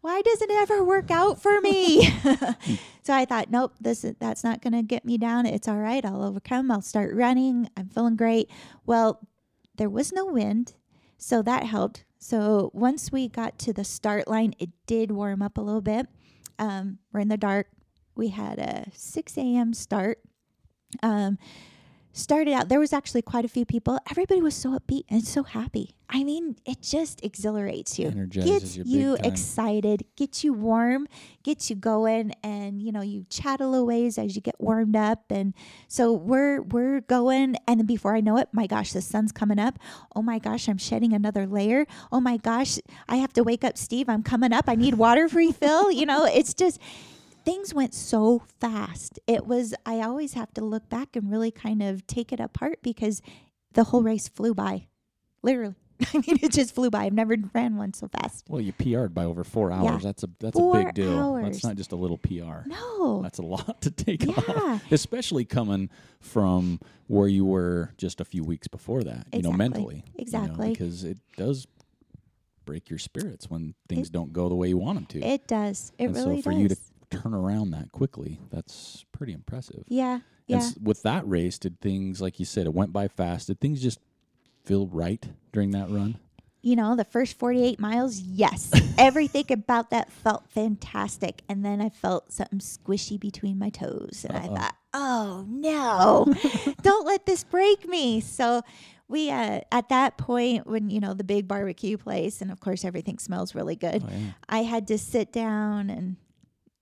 why 0.00 0.22
doesn't 0.22 0.50
it 0.50 0.56
ever 0.56 0.84
work 0.84 1.10
out 1.10 1.40
for 1.40 1.60
me? 1.60 2.08
so 3.02 3.12
I 3.14 3.24
thought, 3.24 3.50
nope, 3.50 3.74
this 3.80 4.04
is, 4.04 4.14
that's 4.18 4.44
not 4.44 4.62
going 4.62 4.72
to 4.72 4.82
get 4.82 5.04
me 5.04 5.18
down. 5.18 5.46
It's 5.46 5.68
all 5.68 5.78
right. 5.78 6.04
I'll 6.04 6.22
overcome. 6.22 6.70
I'll 6.70 6.82
start 6.82 7.14
running. 7.14 7.68
I'm 7.76 7.88
feeling 7.88 8.16
great. 8.16 8.48
Well, 8.84 9.26
there 9.76 9.90
was 9.90 10.12
no 10.12 10.24
wind, 10.24 10.74
so 11.18 11.42
that 11.42 11.64
helped. 11.64 12.04
So 12.18 12.70
once 12.72 13.12
we 13.12 13.28
got 13.28 13.58
to 13.60 13.72
the 13.72 13.84
start 13.84 14.26
line, 14.28 14.54
it 14.58 14.70
did 14.86 15.10
warm 15.10 15.42
up 15.42 15.58
a 15.58 15.60
little 15.60 15.82
bit. 15.82 16.06
Um, 16.58 16.98
we're 17.12 17.20
in 17.20 17.28
the 17.28 17.36
dark. 17.36 17.68
We 18.14 18.28
had 18.28 18.58
a 18.58 18.86
6 18.94 19.36
a.m. 19.36 19.74
start. 19.74 20.18
Um, 21.02 21.38
started 22.16 22.54
out 22.54 22.68
there 22.70 22.80
was 22.80 22.94
actually 22.94 23.20
quite 23.20 23.44
a 23.44 23.48
few 23.48 23.66
people. 23.66 23.98
Everybody 24.10 24.40
was 24.40 24.54
so 24.54 24.78
upbeat 24.78 25.04
and 25.10 25.22
so 25.22 25.42
happy. 25.42 25.90
I 26.08 26.24
mean 26.24 26.56
it 26.64 26.80
just 26.80 27.22
exhilarates 27.22 27.98
you. 27.98 28.08
Energizes 28.08 28.76
gets 28.76 28.76
you 28.76 28.84
you 28.86 29.16
excited 29.22 30.04
gets 30.16 30.42
you 30.44 30.52
warm 30.52 31.08
gets 31.42 31.68
you 31.68 31.76
going 31.76 32.32
and 32.42 32.80
you 32.80 32.92
know 32.92 33.02
you 33.02 33.26
chat 33.28 33.60
a 33.60 33.66
little 33.66 33.86
ways 33.86 34.16
as 34.16 34.34
you 34.34 34.40
get 34.40 34.54
warmed 34.58 34.96
up. 34.96 35.24
And 35.30 35.52
so 35.88 36.12
we're 36.12 36.62
we're 36.62 37.00
going 37.02 37.56
and 37.68 37.80
then 37.80 37.86
before 37.86 38.16
i 38.16 38.20
know 38.20 38.38
it 38.38 38.48
my 38.52 38.66
gosh 38.66 38.92
the 38.92 39.02
sun's 39.02 39.32
coming 39.32 39.58
up. 39.58 39.78
Oh 40.14 40.22
my 40.22 40.38
gosh 40.38 40.68
i'm 40.68 40.78
shedding 40.78 41.12
another 41.12 41.46
layer. 41.46 41.86
Oh 42.10 42.20
my 42.20 42.38
gosh 42.38 42.78
i 43.08 43.16
have 43.16 43.32
to 43.34 43.42
wake 43.42 43.62
up 43.62 43.76
steve 43.76 44.08
i'm 44.08 44.22
coming 44.22 44.52
up. 44.52 44.64
I 44.68 44.74
need 44.74 44.94
water 44.94 45.26
refill. 45.32 45.90
You 45.90 46.06
know 46.06 46.24
it's 46.24 46.54
just 46.54 46.80
things 47.46 47.72
went 47.72 47.94
so 47.94 48.42
fast. 48.60 49.18
It 49.26 49.46
was, 49.46 49.74
I 49.86 50.00
always 50.02 50.34
have 50.34 50.52
to 50.54 50.60
look 50.64 50.90
back 50.90 51.16
and 51.16 51.30
really 51.30 51.50
kind 51.50 51.82
of 51.82 52.06
take 52.06 52.30
it 52.32 52.40
apart 52.40 52.80
because 52.82 53.22
the 53.72 53.84
whole 53.84 54.02
race 54.02 54.28
flew 54.28 54.52
by. 54.52 54.88
Literally. 55.42 55.76
I 56.12 56.18
mean, 56.18 56.38
it 56.42 56.52
just 56.52 56.74
flew 56.74 56.90
by. 56.90 57.04
I've 57.06 57.14
never 57.14 57.36
ran 57.54 57.76
one 57.76 57.94
so 57.94 58.08
fast. 58.08 58.44
Well, 58.50 58.60
you 58.60 58.72
PR'd 58.74 59.14
by 59.14 59.24
over 59.24 59.44
four 59.44 59.72
hours. 59.72 59.84
Yeah. 59.84 59.98
That's 60.02 60.24
a 60.24 60.28
that's 60.40 60.58
a 60.58 60.70
big 60.74 60.92
deal. 60.92 61.18
hours. 61.18 61.44
That's 61.44 61.64
not 61.64 61.76
just 61.76 61.92
a 61.92 61.96
little 61.96 62.18
PR. 62.18 62.66
No. 62.68 63.22
That's 63.22 63.38
a 63.38 63.42
lot 63.42 63.80
to 63.80 63.90
take 63.90 64.22
Yeah. 64.24 64.32
off, 64.32 64.82
especially 64.92 65.46
coming 65.46 65.88
from 66.20 66.80
where 67.06 67.28
you 67.28 67.46
were 67.46 67.94
just 67.96 68.20
a 68.20 68.26
few 68.26 68.44
weeks 68.44 68.68
before 68.68 69.04
that. 69.04 69.26
You 69.32 69.40
know, 69.40 69.50
Exactly. 69.52 69.56
mentally. 69.56 69.94
you 69.94 70.00
know, 70.02 70.22
Exactly. 70.22 70.70
because 70.72 71.04
it 71.04 71.16
does 71.38 71.66
break 72.66 72.90
your 72.90 72.98
spirits 72.98 73.48
when 73.48 73.74
things 73.88 74.10
don't 74.10 74.32
go 74.34 74.48
the 74.50 74.54
way 74.56 74.68
you 74.68 74.76
want 74.76 74.96
them 74.98 75.06
to. 75.06 75.20
It 75.26 75.46
does. 75.46 75.92
It 75.98 76.06
and 76.06 76.14
really 76.16 76.36
so 76.38 76.42
for 76.42 76.50
does. 76.52 76.60
you 76.60 76.68
to 76.68 76.76
turn 77.10 77.34
around 77.34 77.70
that 77.70 77.92
quickly, 77.92 78.40
that's 78.50 79.04
pretty 79.12 79.32
impressive. 79.32 79.84
yeah. 79.88 80.14
And 80.14 80.22
Yeah. 80.48 80.56
s- 80.58 80.76
with 80.78 81.02
that 81.02 81.26
race, 81.28 81.58
did 81.58 81.80
things 81.80 82.20
like 82.20 82.38
you 82.38 82.44
said, 82.46 82.66
it 82.66 82.74
went 82.74 82.92
by 82.92 83.08
fast. 83.08 83.48
Did 83.48 83.58
things 83.60 83.82
just 83.82 83.98
feel 84.64 84.86
right 84.86 85.28
during 85.52 85.70
that 85.72 85.90
run? 85.90 86.18
you 86.62 86.74
know, 86.74 86.96
the 86.96 87.04
first 87.04 87.38
48 87.38 87.78
miles, 87.78 88.18
yes. 88.18 88.72
Everything 88.98 89.44
about 89.52 89.90
that 89.90 90.10
felt 90.10 90.48
fantastic. 90.50 91.42
And 91.48 91.64
then 91.64 91.80
I 91.80 91.90
felt 91.90 92.32
something 92.32 92.58
squishy 92.58 93.20
between 93.20 93.56
my 93.56 93.68
toes. 93.70 94.26
And 94.28 94.36
I 94.36 94.48
thought, 94.48 94.74
oh 94.92 95.44
no, 95.48 96.26
don't 96.82 97.06
let 97.06 97.24
this 97.24 97.44
break 97.44 97.88
me. 97.88 98.20
So 98.20 98.62
we, 99.06 99.30
uh, 99.30 99.60
at 99.70 99.90
that 99.90 100.16
point, 100.18 100.66
when, 100.66 100.90
you 100.90 100.98
know, 100.98 101.14
the 101.14 101.22
big 101.22 101.46
barbecue 101.46 101.96
place, 101.98 102.42
and 102.42 102.50
of 102.50 102.58
course 102.58 102.84
everything 102.84 103.20
smells 103.20 103.54
really 103.54 103.76
good, 103.76 104.02
Oh, 104.04 104.10
yeah. 104.10 104.30
I 104.48 104.64
had 104.64 104.88
to 104.88 104.98
sit 104.98 105.30
down 105.32 105.88
and, 105.88 106.16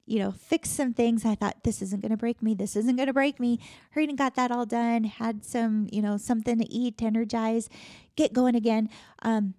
you 0.06 0.18
know, 0.18 0.32
fix 0.32 0.70
some 0.70 0.92
things. 0.92 1.24
I 1.24 1.34
thought 1.34 1.64
this 1.64 1.80
isn't 1.82 2.02
going 2.02 2.10
to 2.10 2.16
break 2.16 2.42
me. 2.42 2.54
This 2.54 2.76
isn't 2.76 2.96
going 2.96 3.06
to 3.06 3.12
break 3.12 3.40
me. 3.40 3.58
Hurried 3.90 4.08
and 4.10 4.18
got 4.18 4.34
that 4.34 4.50
all 4.50 4.66
done. 4.66 5.04
Had 5.04 5.44
some, 5.44 5.88
you 5.90 6.02
know, 6.02 6.16
something 6.16 6.58
to 6.58 6.70
eat, 6.72 6.98
to 6.98 7.06
energize, 7.06 7.68
get 8.16 8.32
going 8.32 8.54
again. 8.54 8.88
Um, 9.22 9.54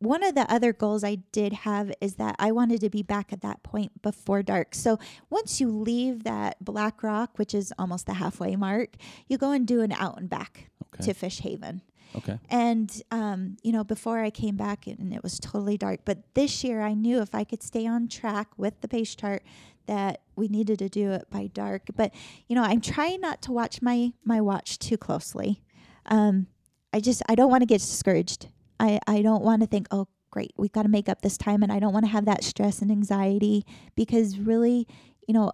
one 0.00 0.22
of 0.22 0.34
the 0.34 0.50
other 0.52 0.72
goals 0.72 1.02
I 1.02 1.16
did 1.32 1.52
have 1.52 1.92
is 2.00 2.16
that 2.16 2.36
I 2.38 2.52
wanted 2.52 2.80
to 2.82 2.90
be 2.90 3.02
back 3.02 3.32
at 3.32 3.40
that 3.42 3.62
point 3.62 4.02
before 4.02 4.42
dark. 4.42 4.74
So 4.74 4.98
once 5.30 5.60
you 5.60 5.70
leave 5.70 6.24
that 6.24 6.62
Black 6.62 7.02
Rock, 7.02 7.38
which 7.38 7.54
is 7.54 7.72
almost 7.78 8.06
the 8.06 8.14
halfway 8.14 8.54
mark, 8.56 8.96
you 9.28 9.38
go 9.38 9.52
and 9.52 9.66
do 9.66 9.80
an 9.80 9.92
out 9.92 10.18
and 10.18 10.28
back 10.28 10.70
Okay. 10.94 11.06
to 11.06 11.14
Fish 11.14 11.40
Haven. 11.40 11.82
Okay. 12.16 12.38
And, 12.48 13.02
um, 13.10 13.56
you 13.62 13.72
know, 13.72 13.82
before 13.82 14.20
I 14.20 14.30
came 14.30 14.56
back 14.56 14.86
and 14.86 15.12
it 15.12 15.22
was 15.24 15.40
totally 15.40 15.76
dark, 15.76 16.00
but 16.04 16.34
this 16.34 16.62
year 16.62 16.82
I 16.82 16.94
knew 16.94 17.20
if 17.20 17.34
I 17.34 17.42
could 17.42 17.62
stay 17.62 17.86
on 17.86 18.06
track 18.06 18.48
with 18.56 18.80
the 18.80 18.86
pace 18.88 19.14
chart 19.16 19.42
that 19.86 20.20
we 20.36 20.48
needed 20.48 20.78
to 20.80 20.88
do 20.88 21.12
it 21.12 21.28
by 21.30 21.48
dark. 21.48 21.82
But, 21.94 22.12
you 22.48 22.56
know, 22.56 22.62
I'm 22.62 22.80
trying 22.80 23.20
not 23.20 23.42
to 23.42 23.52
watch 23.52 23.82
my, 23.82 24.12
my 24.24 24.40
watch 24.40 24.78
too 24.78 24.96
closely. 24.96 25.62
Um, 26.06 26.46
I 26.92 27.00
just, 27.00 27.22
I 27.28 27.34
don't 27.34 27.50
want 27.50 27.62
to 27.62 27.66
get 27.66 27.80
discouraged. 27.80 28.48
I, 28.78 28.98
I 29.06 29.22
don't 29.22 29.42
want 29.42 29.62
to 29.62 29.66
think, 29.66 29.86
oh, 29.90 30.08
great, 30.30 30.52
we've 30.56 30.72
got 30.72 30.82
to 30.82 30.88
make 30.88 31.08
up 31.08 31.22
this 31.22 31.38
time. 31.38 31.62
And 31.62 31.72
I 31.72 31.78
don't 31.78 31.92
want 31.92 32.04
to 32.04 32.10
have 32.10 32.24
that 32.24 32.44
stress 32.44 32.82
and 32.82 32.90
anxiety 32.90 33.64
because 33.94 34.38
really, 34.38 34.86
you 35.26 35.34
know, 35.34 35.52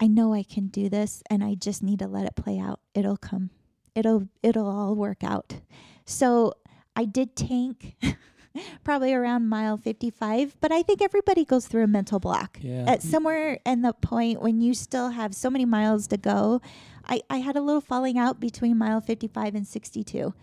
I 0.00 0.06
know 0.06 0.32
I 0.32 0.42
can 0.42 0.68
do 0.68 0.88
this 0.88 1.22
and 1.28 1.44
I 1.44 1.54
just 1.54 1.82
need 1.82 1.98
to 1.98 2.06
let 2.06 2.26
it 2.26 2.34
play 2.34 2.58
out. 2.58 2.80
It'll 2.94 3.18
come. 3.18 3.50
It'll 3.94 4.28
it'll 4.42 4.68
all 4.68 4.94
work 4.94 5.22
out. 5.22 5.60
So 6.06 6.54
I 6.96 7.04
did 7.04 7.36
tank 7.36 7.96
probably 8.84 9.14
around 9.14 9.48
mile 9.48 9.76
55, 9.76 10.56
but 10.60 10.72
I 10.72 10.82
think 10.82 11.02
everybody 11.02 11.44
goes 11.44 11.66
through 11.66 11.84
a 11.84 11.86
mental 11.86 12.18
block. 12.18 12.58
Yeah. 12.60 12.84
At 12.86 13.02
somewhere 13.02 13.60
in 13.64 13.82
the 13.82 13.92
point 13.92 14.40
when 14.40 14.60
you 14.60 14.74
still 14.74 15.10
have 15.10 15.34
so 15.34 15.50
many 15.50 15.64
miles 15.64 16.06
to 16.08 16.16
go, 16.16 16.60
I, 17.06 17.22
I 17.30 17.38
had 17.38 17.56
a 17.56 17.60
little 17.60 17.80
falling 17.80 18.18
out 18.18 18.40
between 18.40 18.78
mile 18.78 19.00
55 19.00 19.54
and 19.54 19.66
62. 19.66 20.34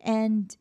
And, 0.00 0.56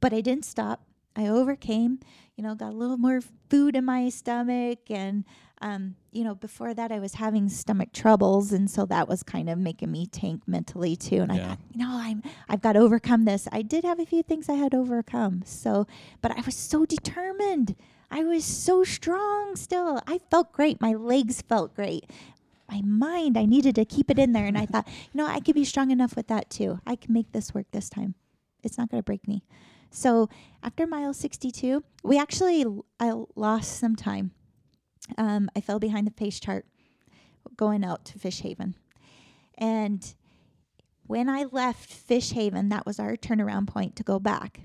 but 0.00 0.12
I 0.12 0.20
didn't 0.20 0.44
stop. 0.44 0.86
I 1.16 1.28
overcame, 1.28 2.00
you 2.36 2.44
know, 2.44 2.54
got 2.54 2.72
a 2.72 2.76
little 2.76 2.96
more 2.98 3.20
food 3.48 3.76
in 3.76 3.84
my 3.84 4.08
stomach. 4.08 4.90
And, 4.90 5.24
um, 5.64 5.96
you 6.12 6.24
know, 6.24 6.34
before 6.34 6.74
that, 6.74 6.92
I 6.92 6.98
was 6.98 7.14
having 7.14 7.48
stomach 7.48 7.94
troubles. 7.94 8.52
And 8.52 8.70
so 8.70 8.84
that 8.84 9.08
was 9.08 9.22
kind 9.22 9.48
of 9.48 9.58
making 9.58 9.90
me 9.90 10.06
tank 10.06 10.42
mentally 10.46 10.94
too. 10.94 11.22
And 11.22 11.32
I 11.32 11.38
thought, 11.38 11.58
you 11.72 11.78
know, 11.78 11.88
I'm, 11.90 12.22
I've 12.50 12.60
got 12.60 12.74
to 12.74 12.80
overcome 12.80 13.24
this. 13.24 13.48
I 13.50 13.62
did 13.62 13.82
have 13.82 13.98
a 13.98 14.04
few 14.04 14.22
things 14.22 14.50
I 14.50 14.54
had 14.54 14.72
to 14.72 14.76
overcome. 14.76 15.40
So, 15.46 15.86
but 16.20 16.32
I 16.32 16.42
was 16.42 16.54
so 16.54 16.84
determined. 16.84 17.76
I 18.10 18.24
was 18.24 18.44
so 18.44 18.84
strong 18.84 19.56
still. 19.56 20.02
I 20.06 20.18
felt 20.30 20.52
great. 20.52 20.82
My 20.82 20.92
legs 20.92 21.40
felt 21.40 21.74
great. 21.74 22.10
My 22.70 22.82
mind, 22.82 23.38
I 23.38 23.46
needed 23.46 23.74
to 23.76 23.86
keep 23.86 24.10
it 24.10 24.18
in 24.18 24.32
there. 24.32 24.46
And 24.46 24.58
I 24.58 24.66
thought, 24.66 24.86
you 25.12 25.18
know, 25.18 25.26
I 25.26 25.40
could 25.40 25.54
be 25.54 25.64
strong 25.64 25.90
enough 25.90 26.14
with 26.14 26.26
that 26.26 26.50
too. 26.50 26.78
I 26.86 26.94
can 26.94 27.14
make 27.14 27.32
this 27.32 27.54
work 27.54 27.68
this 27.72 27.88
time. 27.88 28.16
It's 28.62 28.76
not 28.76 28.90
going 28.90 29.02
to 29.02 29.04
break 29.04 29.26
me. 29.26 29.44
So 29.88 30.28
after 30.62 30.86
mile 30.86 31.14
62, 31.14 31.82
we 32.02 32.18
actually, 32.18 32.66
I 33.00 33.14
lost 33.34 33.78
some 33.78 33.96
time. 33.96 34.32
Um, 35.18 35.50
I 35.54 35.60
fell 35.60 35.78
behind 35.78 36.06
the 36.06 36.10
pace 36.10 36.40
chart 36.40 36.66
going 37.56 37.84
out 37.84 38.04
to 38.06 38.18
Fish 38.18 38.40
Haven. 38.40 38.74
And 39.58 40.14
when 41.06 41.28
I 41.28 41.44
left 41.44 41.90
Fish 41.90 42.30
Haven, 42.32 42.70
that 42.70 42.86
was 42.86 42.98
our 42.98 43.16
turnaround 43.16 43.66
point 43.66 43.96
to 43.96 44.02
go 44.02 44.18
back. 44.18 44.60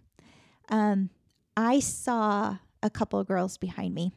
Um, 0.70 1.10
I 1.58 1.80
saw 1.80 2.58
a 2.82 2.90
couple 2.90 3.20
of 3.20 3.28
girls 3.28 3.58
behind 3.58 3.94
me, 3.94 4.14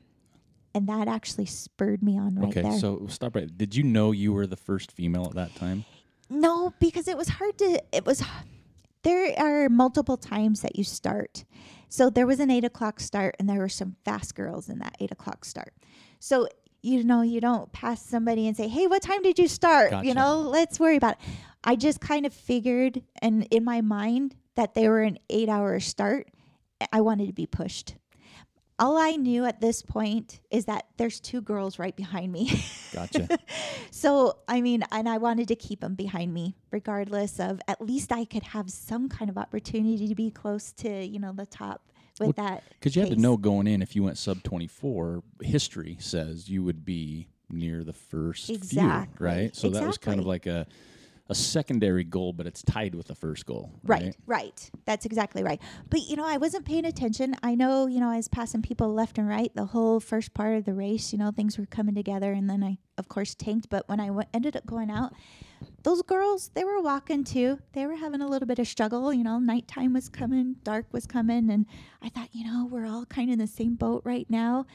and 0.75 0.89
that 0.89 1.09
actually 1.09 1.47
spurred 1.47 2.03
me 2.03 2.19
on 2.19 2.37
right 2.37 2.49
okay, 2.49 2.63
there. 2.63 2.79
so 2.79 3.07
stop 3.09 3.35
right. 3.35 3.57
Did 3.57 3.75
you 3.75 3.83
know 3.83 4.13
you 4.13 4.33
were 4.33 4.47
the 4.47 4.57
first 4.57 4.93
female 4.93 5.27
at 5.27 5.35
that 5.35 5.55
time? 5.57 5.85
No, 6.31 6.73
because 6.79 7.09
it 7.09 7.17
was 7.17 7.29
hard 7.29 7.59
to. 7.59 7.83
It 7.93 8.07
was. 8.07 8.23
There 9.03 9.35
are 9.37 9.69
multiple 9.69 10.17
times 10.17 10.61
that 10.61 10.77
you 10.77 10.85
start. 10.85 11.45
So 11.89 12.09
there 12.09 12.27
was 12.27 12.39
an 12.39 12.51
eight 12.51 12.65
o'clock 12.65 13.01
start, 13.01 13.35
and 13.39 13.49
there 13.49 13.59
were 13.59 13.69
some 13.69 13.97
fast 14.05 14.35
girls 14.35 14.69
in 14.69 14.79
that 14.79 14.97
eight 15.01 15.11
o'clock 15.11 15.45
start. 15.45 15.75
So 16.23 16.47
you 16.83 17.03
know, 17.03 17.23
you 17.23 17.41
don't 17.41 17.73
pass 17.73 18.01
somebody 18.01 18.47
and 18.47 18.57
say, 18.57 18.69
"Hey, 18.69 18.87
what 18.87 19.03
time 19.03 19.23
did 19.23 19.41
you 19.41 19.49
start?" 19.49 19.91
Gotcha. 19.91 20.07
You 20.07 20.15
know, 20.15 20.41
let's 20.41 20.79
worry 20.79 20.97
about 20.97 21.15
it. 21.15 21.19
I 21.65 21.75
just 21.75 22.01
kind 22.01 22.27
of 22.27 22.33
figured, 22.33 23.03
and 23.21 23.47
in 23.51 23.65
my 23.65 23.81
mind, 23.81 24.37
that 24.55 24.75
they 24.75 24.89
were 24.89 25.03
an 25.03 25.19
eight-hour 25.31 25.81
start. 25.81 26.29
I 26.93 27.01
wanted 27.01 27.27
to 27.27 27.33
be 27.33 27.47
pushed. 27.47 27.97
All 28.79 28.97
I 28.97 29.13
knew 29.13 29.45
at 29.45 29.61
this 29.61 29.83
point 29.83 30.41
is 30.51 30.65
that 30.65 30.87
there's 30.97 31.21
two 31.21 31.41
girls 31.41 31.79
right 31.79 31.95
behind 31.95 32.33
me. 32.33 32.63
Gotcha. 32.93 33.29
So, 33.91 34.39
I 34.49 34.63
mean, 34.63 34.83
and 34.91 35.09
I 35.09 35.19
wanted 35.19 35.49
to 35.49 35.55
keep 35.55 35.81
them 35.81 35.95
behind 35.95 36.33
me, 36.35 36.57
regardless 36.73 37.39
of 37.39 37.61
at 37.69 37.81
least 37.81 38.11
I 38.11 38.25
could 38.25 38.43
have 38.43 38.71
some 38.71 39.09
kind 39.09 39.31
of 39.31 39.39
opportunity 39.39 40.09
to 40.09 40.15
be 40.17 40.31
close 40.31 40.73
to, 40.79 41.05
you 41.05 41.21
know, 41.21 41.33
the 41.33 41.47
top 41.47 41.92
with 42.21 42.37
that. 42.37 42.63
Because 42.71 42.97
you 42.97 43.03
had 43.03 43.11
to 43.11 43.17
know 43.17 43.37
going 43.37 43.67
in 43.67 43.83
if 43.83 43.97
you 43.97 44.03
went 44.03 44.19
sub 44.19 44.43
24, 44.43 45.23
history 45.41 45.97
says 46.01 46.49
you 46.49 46.63
would 46.63 46.85
be 46.85 47.29
near 47.51 47.85
the 47.85 47.93
first 47.93 48.51
Exactly. 48.51 49.17
few, 49.17 49.27
right? 49.27 49.57
So 49.57 49.71
that 49.71 49.87
was 49.87 49.99
kind 49.99 50.21
of 50.21 50.27
like 50.27 50.47
a, 50.47 50.67
a 51.33 51.35
secondary 51.35 52.05
goal, 52.05 52.33
but 52.33 52.47
it's 52.47 52.63
tied 52.63 52.95
with 52.95 53.09
the 53.09 53.15
first 53.15 53.47
goal. 53.47 53.73
Right, 53.83 54.03
Right. 54.03 54.17
right. 54.27 54.71
That's 54.85 55.05
exactly 55.07 55.43
right. 55.43 55.61
But 55.91 56.03
you 56.09 56.15
know, 56.17 56.25
I 56.27 56.37
wasn't 56.37 56.65
paying 56.65 56.85
attention. 56.85 57.35
I 57.43 57.55
know, 57.57 57.87
you 57.87 57.99
know, 58.01 58.09
I 58.11 58.17
was 58.17 58.29
passing 58.29 58.63
people 58.63 58.93
left 58.95 59.19
and 59.19 59.27
right 59.29 59.51
the 59.57 59.65
whole 59.67 59.99
first 59.99 60.35
part 60.35 60.57
of 60.57 60.65
the 60.65 60.75
race. 60.75 61.13
You 61.13 61.19
know, 61.19 61.31
things 61.33 61.59
were 61.59 61.67
coming 61.67 61.95
together, 61.95 62.33
and 62.33 62.49
then 62.49 62.63
I, 62.63 62.79
of 62.99 63.09
course, 63.09 63.35
tanked. 63.35 63.69
But 63.69 63.89
when 63.89 63.99
I 63.99 64.07
w- 64.09 64.29
ended 64.33 64.55
up 64.57 64.67
going 64.67 64.91
out, 64.91 65.13
those 65.83 66.03
girls, 66.03 66.51
they 66.55 66.65
were 66.65 66.81
walking 66.81 67.25
too. 67.25 67.59
They 67.73 67.87
were 67.87 67.97
having 67.97 68.21
a 68.21 68.29
little 68.29 68.47
bit 68.47 68.59
of 68.59 68.69
struggle. 68.69 69.13
You 69.13 69.25
know, 69.25 69.39
nighttime 69.39 69.93
was 69.95 70.09
coming, 70.09 70.57
dark 70.63 70.87
was 70.93 71.07
coming, 71.07 71.51
and 71.51 71.67
I 72.03 72.09
thought, 72.11 72.29
you 72.33 72.45
know, 72.45 72.67
we're 72.71 72.87
all 72.87 73.07
kind 73.07 73.31
of 73.31 73.35
in 73.35 73.39
the 73.39 73.47
same 73.47 73.75
boat 73.75 74.03
right 74.05 74.29
now. 74.29 74.67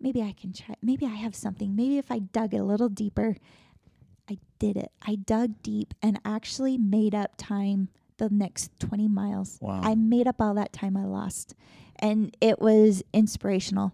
Maybe 0.00 0.20
I 0.22 0.32
can 0.32 0.52
try. 0.52 0.74
Maybe 0.82 1.06
I 1.06 1.14
have 1.14 1.34
something. 1.34 1.74
Maybe 1.74 1.96
if 1.96 2.10
I 2.10 2.18
dug 2.18 2.52
a 2.52 2.62
little 2.62 2.88
deeper, 2.90 3.36
I 4.28 4.38
did 4.58 4.76
it. 4.76 4.90
I 5.06 5.16
dug 5.16 5.62
deep 5.62 5.94
and 6.02 6.20
actually 6.24 6.78
made 6.78 7.14
up 7.14 7.32
time 7.36 7.88
the 8.18 8.28
next 8.30 8.70
20 8.80 9.08
miles. 9.08 9.58
Wow. 9.60 9.80
I 9.82 9.94
made 9.94 10.26
up 10.26 10.40
all 10.40 10.54
that 10.54 10.72
time 10.72 10.96
I 10.96 11.04
lost. 11.04 11.54
And 11.96 12.36
it 12.40 12.60
was 12.60 13.02
inspirational. 13.12 13.92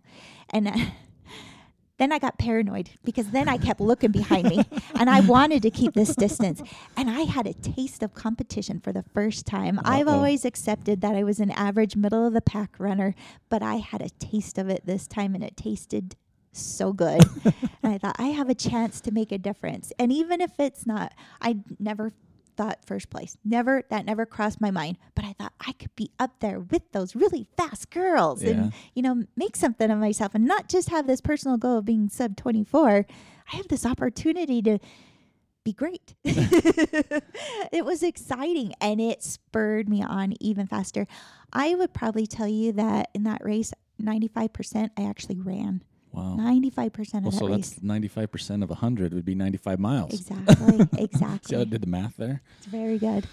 And 0.50 0.68
uh, 0.68 0.76
then 1.98 2.12
I 2.12 2.18
got 2.18 2.38
paranoid 2.38 2.90
because 3.04 3.30
then 3.30 3.48
I 3.48 3.58
kept 3.58 3.80
looking 3.80 4.10
behind 4.10 4.48
me 4.48 4.64
and 4.94 5.08
I 5.10 5.20
wanted 5.20 5.62
to 5.62 5.70
keep 5.70 5.94
this 5.94 6.14
distance. 6.16 6.62
And 6.96 7.10
I 7.10 7.20
had 7.20 7.46
a 7.46 7.54
taste 7.54 8.02
of 8.02 8.14
competition 8.14 8.80
for 8.80 8.92
the 8.92 9.04
first 9.14 9.46
time. 9.46 9.80
I've 9.84 10.08
always 10.08 10.44
accepted 10.44 11.00
that 11.02 11.14
I 11.14 11.22
was 11.22 11.40
an 11.40 11.50
average 11.50 11.96
middle 11.96 12.26
of 12.26 12.32
the 12.32 12.40
pack 12.40 12.74
runner, 12.78 13.14
but 13.48 13.62
I 13.62 13.76
had 13.76 14.02
a 14.02 14.10
taste 14.10 14.58
of 14.58 14.68
it 14.68 14.86
this 14.86 15.06
time 15.06 15.34
and 15.34 15.44
it 15.44 15.56
tasted 15.56 16.16
so 16.52 16.92
good. 16.92 17.22
and 17.82 17.92
I 17.94 17.98
thought, 17.98 18.16
I 18.18 18.28
have 18.28 18.48
a 18.48 18.54
chance 18.54 19.00
to 19.02 19.10
make 19.10 19.32
a 19.32 19.38
difference. 19.38 19.92
And 19.98 20.12
even 20.12 20.40
if 20.40 20.58
it's 20.58 20.86
not, 20.86 21.12
I 21.40 21.58
never 21.78 22.12
thought 22.56 22.84
first 22.84 23.08
place. 23.10 23.36
Never, 23.44 23.82
that 23.88 24.04
never 24.04 24.26
crossed 24.26 24.60
my 24.60 24.70
mind. 24.70 24.98
But 25.14 25.24
I 25.24 25.32
thought 25.32 25.52
I 25.60 25.72
could 25.72 25.94
be 25.96 26.10
up 26.18 26.40
there 26.40 26.60
with 26.60 26.82
those 26.92 27.16
really 27.16 27.46
fast 27.56 27.90
girls 27.90 28.42
Yeah. 28.42 28.50
and, 28.50 28.72
you 28.94 29.02
know, 29.02 29.24
make 29.36 29.56
something 29.56 29.90
of 29.90 29.98
myself 29.98 30.34
and 30.34 30.44
not 30.44 30.68
just 30.68 30.90
have 30.90 31.06
this 31.06 31.20
personal 31.20 31.56
goal 31.56 31.78
of 31.78 31.84
being 31.84 32.08
sub 32.08 32.36
24. 32.36 33.06
I 33.52 33.56
have 33.56 33.68
this 33.68 33.86
opportunity 33.86 34.60
to 34.62 34.78
be 35.64 35.72
great. 35.72 36.14
it 36.24 37.84
was 37.84 38.02
exciting 38.02 38.74
and 38.80 39.00
it 39.00 39.22
spurred 39.22 39.88
me 39.88 40.02
on 40.02 40.34
even 40.40 40.66
faster. 40.66 41.06
I 41.52 41.74
would 41.74 41.94
probably 41.94 42.26
tell 42.26 42.48
you 42.48 42.72
that 42.72 43.08
in 43.14 43.22
that 43.24 43.44
race, 43.44 43.72
95% 44.00 44.90
I 44.96 45.04
actually 45.04 45.38
ran. 45.38 45.82
Wow. 46.12 46.36
95% 46.38 47.14
of 47.14 47.22
Well, 47.24 47.30
that 47.30 47.32
so 47.38 47.46
race. 47.48 47.70
that's 47.70 47.80
95% 47.80 48.62
of 48.62 48.70
100 48.70 49.14
would 49.14 49.24
be 49.24 49.34
95 49.34 49.78
miles. 49.80 50.12
Exactly. 50.14 50.54
See 50.56 50.76
how 50.78 50.88
I 50.98 51.02
Exactly. 51.02 51.64
did 51.64 51.80
the 51.82 51.86
math 51.86 52.16
there? 52.16 52.42
It's 52.58 52.66
very 52.66 52.98
good. 52.98 53.26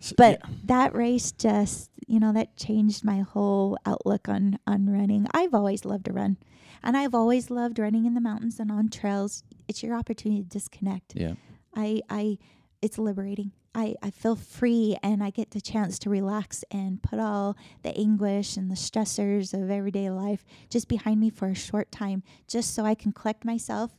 So- 0.00 0.14
But 0.18 0.40
yeah. 0.44 0.50
that 0.64 0.94
race 0.94 1.32
just, 1.32 1.90
you 2.06 2.20
know, 2.20 2.32
that 2.32 2.56
changed 2.56 3.04
my 3.04 3.20
whole 3.20 3.78
outlook 3.86 4.28
on 4.28 4.58
on 4.66 4.86
running. 4.90 5.26
I've 5.32 5.54
always 5.54 5.84
loved 5.84 6.04
to 6.06 6.12
run. 6.12 6.36
And 6.82 6.96
I've 6.96 7.14
always 7.14 7.50
loved 7.50 7.78
running 7.78 8.04
in 8.04 8.14
the 8.14 8.20
mountains 8.20 8.60
and 8.60 8.70
on 8.70 8.90
trails. 8.90 9.42
It's 9.66 9.82
your 9.82 9.96
opportunity 9.96 10.42
to 10.42 10.48
disconnect. 10.48 11.14
yeah. 11.16 11.34
I 11.74 12.02
I 12.10 12.38
it's 12.82 12.98
liberating. 12.98 13.52
I, 13.76 13.94
I 14.02 14.10
feel 14.10 14.36
free 14.36 14.96
and 15.02 15.22
I 15.22 15.28
get 15.28 15.50
the 15.50 15.60
chance 15.60 15.98
to 16.00 16.10
relax 16.10 16.64
and 16.70 17.02
put 17.02 17.18
all 17.18 17.58
the 17.82 17.94
anguish 17.96 18.56
and 18.56 18.70
the 18.70 18.74
stressors 18.74 19.52
of 19.52 19.70
everyday 19.70 20.08
life 20.08 20.46
just 20.70 20.88
behind 20.88 21.20
me 21.20 21.28
for 21.28 21.48
a 21.48 21.54
short 21.54 21.92
time, 21.92 22.22
just 22.48 22.74
so 22.74 22.86
I 22.86 22.94
can 22.94 23.12
collect 23.12 23.44
myself 23.44 23.92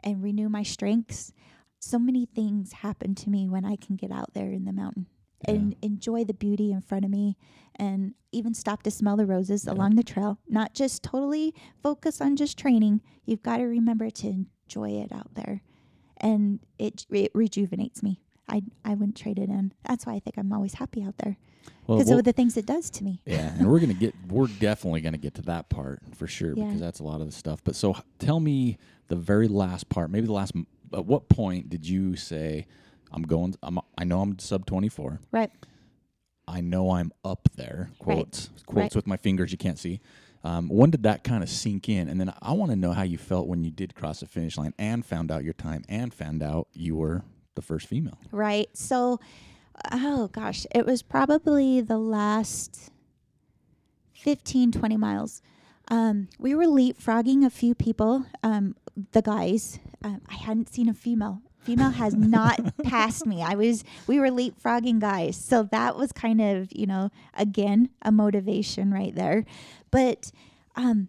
and 0.00 0.22
renew 0.22 0.50
my 0.50 0.62
strengths. 0.62 1.32
So 1.78 1.98
many 1.98 2.26
things 2.26 2.72
happen 2.72 3.14
to 3.16 3.30
me 3.30 3.48
when 3.48 3.64
I 3.64 3.76
can 3.76 3.96
get 3.96 4.12
out 4.12 4.34
there 4.34 4.50
in 4.52 4.66
the 4.66 4.72
mountain 4.72 5.06
and 5.46 5.74
enjoy 5.80 6.24
the 6.24 6.34
beauty 6.34 6.70
in 6.70 6.82
front 6.82 7.06
of 7.06 7.10
me 7.10 7.36
and 7.76 8.14
even 8.32 8.52
stop 8.52 8.82
to 8.82 8.90
smell 8.90 9.16
the 9.16 9.26
roses 9.26 9.66
along 9.66 9.96
the 9.96 10.04
trail. 10.04 10.38
Not 10.46 10.74
just 10.74 11.02
totally 11.02 11.54
focus 11.82 12.20
on 12.20 12.36
just 12.36 12.58
training. 12.58 13.00
You've 13.24 13.42
got 13.42 13.56
to 13.56 13.64
remember 13.64 14.10
to 14.10 14.26
enjoy 14.28 14.90
it 14.90 15.10
out 15.10 15.34
there 15.34 15.62
and 16.18 16.60
it 16.78 17.06
it 17.10 17.32
rejuvenates 17.34 18.02
me. 18.02 18.20
I 18.48 18.62
I 18.84 18.90
wouldn't 18.94 19.16
trade 19.16 19.38
it 19.38 19.48
in. 19.48 19.72
That's 19.86 20.06
why 20.06 20.14
I 20.14 20.18
think 20.20 20.36
I'm 20.38 20.52
always 20.52 20.74
happy 20.74 21.02
out 21.02 21.16
there 21.18 21.36
because 21.86 22.08
we'll- 22.08 22.18
of 22.18 22.24
the 22.24 22.32
things 22.32 22.56
it 22.56 22.66
does 22.66 22.90
to 22.90 23.04
me. 23.04 23.20
Yeah, 23.24 23.54
and 23.56 23.68
we're 23.70 23.80
gonna 23.80 23.94
get 23.94 24.14
we're 24.28 24.46
definitely 24.48 25.00
gonna 25.00 25.18
get 25.18 25.34
to 25.34 25.42
that 25.42 25.68
part 25.68 26.00
for 26.14 26.26
sure 26.26 26.54
Yeah. 26.56 26.64
because 26.66 26.80
that's 26.80 27.00
a 27.00 27.04
lot 27.04 27.20
of 27.20 27.26
the 27.26 27.32
stuff. 27.32 27.62
But 27.64 27.76
so 27.76 27.96
tell 28.18 28.40
me 28.40 28.78
the 29.08 29.16
very 29.16 29.48
last 29.48 29.88
part, 29.88 30.10
maybe 30.10 30.26
the 30.26 30.32
last. 30.32 30.52
At 30.92 31.06
what 31.06 31.28
point 31.28 31.70
did 31.70 31.88
you 31.88 32.16
say, 32.16 32.66
"I'm 33.12 33.22
going"? 33.22 33.54
I'm, 33.62 33.78
I 33.96 34.04
know 34.04 34.20
I'm 34.20 34.38
sub 34.38 34.66
twenty 34.66 34.88
four. 34.88 35.20
Right. 35.30 35.50
I 36.48 36.60
know 36.60 36.90
I'm 36.90 37.12
up 37.24 37.48
there. 37.56 37.90
Right. 38.04 38.16
Quotes 38.16 38.50
quotes 38.66 38.76
Right. 38.76 38.94
with 38.96 39.06
my 39.06 39.16
fingers 39.16 39.52
you 39.52 39.58
can't 39.58 39.78
see. 39.78 40.00
Um, 40.44 40.68
when 40.68 40.90
did 40.90 41.04
that 41.04 41.22
kind 41.22 41.42
of 41.44 41.48
sink 41.48 41.88
in? 41.88 42.08
And 42.08 42.20
then 42.20 42.32
I 42.42 42.52
want 42.52 42.72
to 42.72 42.76
know 42.76 42.92
how 42.92 43.02
you 43.04 43.16
felt 43.16 43.46
when 43.46 43.62
you 43.62 43.70
did 43.70 43.94
cross 43.94 44.20
the 44.20 44.26
finish 44.26 44.58
line 44.58 44.74
and 44.76 45.06
found 45.06 45.30
out 45.30 45.44
your 45.44 45.52
time 45.52 45.84
and 45.88 46.12
found 46.12 46.42
out 46.42 46.66
you 46.72 46.96
were 46.96 47.22
the 47.54 47.62
first 47.62 47.86
female. 47.86 48.18
Right. 48.30 48.68
So, 48.76 49.20
oh 49.90 50.28
gosh, 50.28 50.66
it 50.74 50.86
was 50.86 51.02
probably 51.02 51.80
the 51.80 51.98
last 51.98 52.90
15, 54.14 54.72
20 54.72 54.96
miles. 54.96 55.42
Um, 55.88 56.28
we 56.38 56.54
were 56.54 56.64
leapfrogging 56.64 57.44
a 57.44 57.50
few 57.50 57.74
people, 57.74 58.24
um, 58.42 58.76
the 59.12 59.22
guys. 59.22 59.78
Um, 60.02 60.22
I 60.28 60.34
hadn't 60.34 60.72
seen 60.72 60.88
a 60.88 60.94
female. 60.94 61.42
Female 61.60 61.90
has 61.90 62.14
not 62.16 62.76
passed 62.84 63.26
me. 63.26 63.42
I 63.42 63.54
was, 63.54 63.84
we 64.06 64.18
were 64.18 64.28
leapfrogging 64.28 65.00
guys. 65.00 65.36
So 65.36 65.64
that 65.64 65.96
was 65.96 66.12
kind 66.12 66.40
of, 66.40 66.68
you 66.72 66.86
know, 66.86 67.10
again, 67.34 67.90
a 68.02 68.12
motivation 68.12 68.92
right 68.92 69.14
there. 69.14 69.44
But 69.90 70.30
um, 70.76 71.08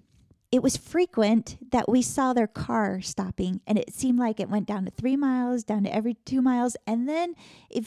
it 0.54 0.62
was 0.62 0.78
frequent 0.78 1.58
that 1.72 1.90
we 1.90 2.00
saw 2.04 2.32
their 2.32 2.46
car 2.66 3.02
stopping 3.02 3.60
and 3.66 3.76
it 3.80 3.92
seemed 3.92 4.20
like 4.20 4.40
it 4.40 4.50
went 4.50 4.68
down 4.68 4.86
to 4.86 4.92
three 4.92 5.16
miles 5.16 5.64
down 5.64 5.84
to 5.84 5.92
every 6.00 6.14
two 6.26 6.42
miles 6.44 6.78
and 6.86 7.10
then 7.10 7.34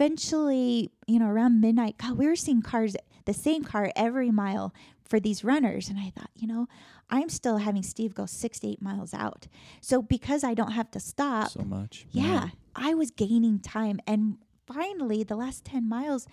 eventually 0.06 0.90
you 1.06 1.18
know 1.18 1.28
around 1.28 1.60
midnight 1.60 1.96
god 1.98 2.16
we 2.18 2.26
were 2.26 2.36
seeing 2.36 2.62
cars 2.62 2.96
the 3.24 3.34
same 3.34 3.62
car 3.64 3.90
every 3.96 4.30
mile 4.30 4.72
for 5.08 5.18
these 5.20 5.44
runners 5.44 5.88
and 5.88 5.98
i 5.98 6.10
thought 6.16 6.30
you 6.34 6.46
know 6.46 6.66
i'm 7.10 7.28
still 7.28 7.58
having 7.58 7.82
steve 7.82 8.14
go 8.14 8.26
six 8.26 8.60
to 8.60 8.68
eight 8.68 8.82
miles 8.82 9.12
out 9.14 9.46
so 9.80 10.00
because 10.02 10.42
i 10.44 10.54
don't 10.54 10.72
have 10.72 10.90
to 10.90 11.00
stop 11.00 11.50
So 11.50 11.62
much. 11.62 12.06
yeah, 12.10 12.48
I 12.74 12.92
was 12.94 13.10
gaining 13.10 13.58
time. 13.58 14.00
And 14.06 14.36
finally, 14.66 15.22
the 15.24 15.34
last 15.36 15.64
10 15.64 15.88
miles, 15.88 16.26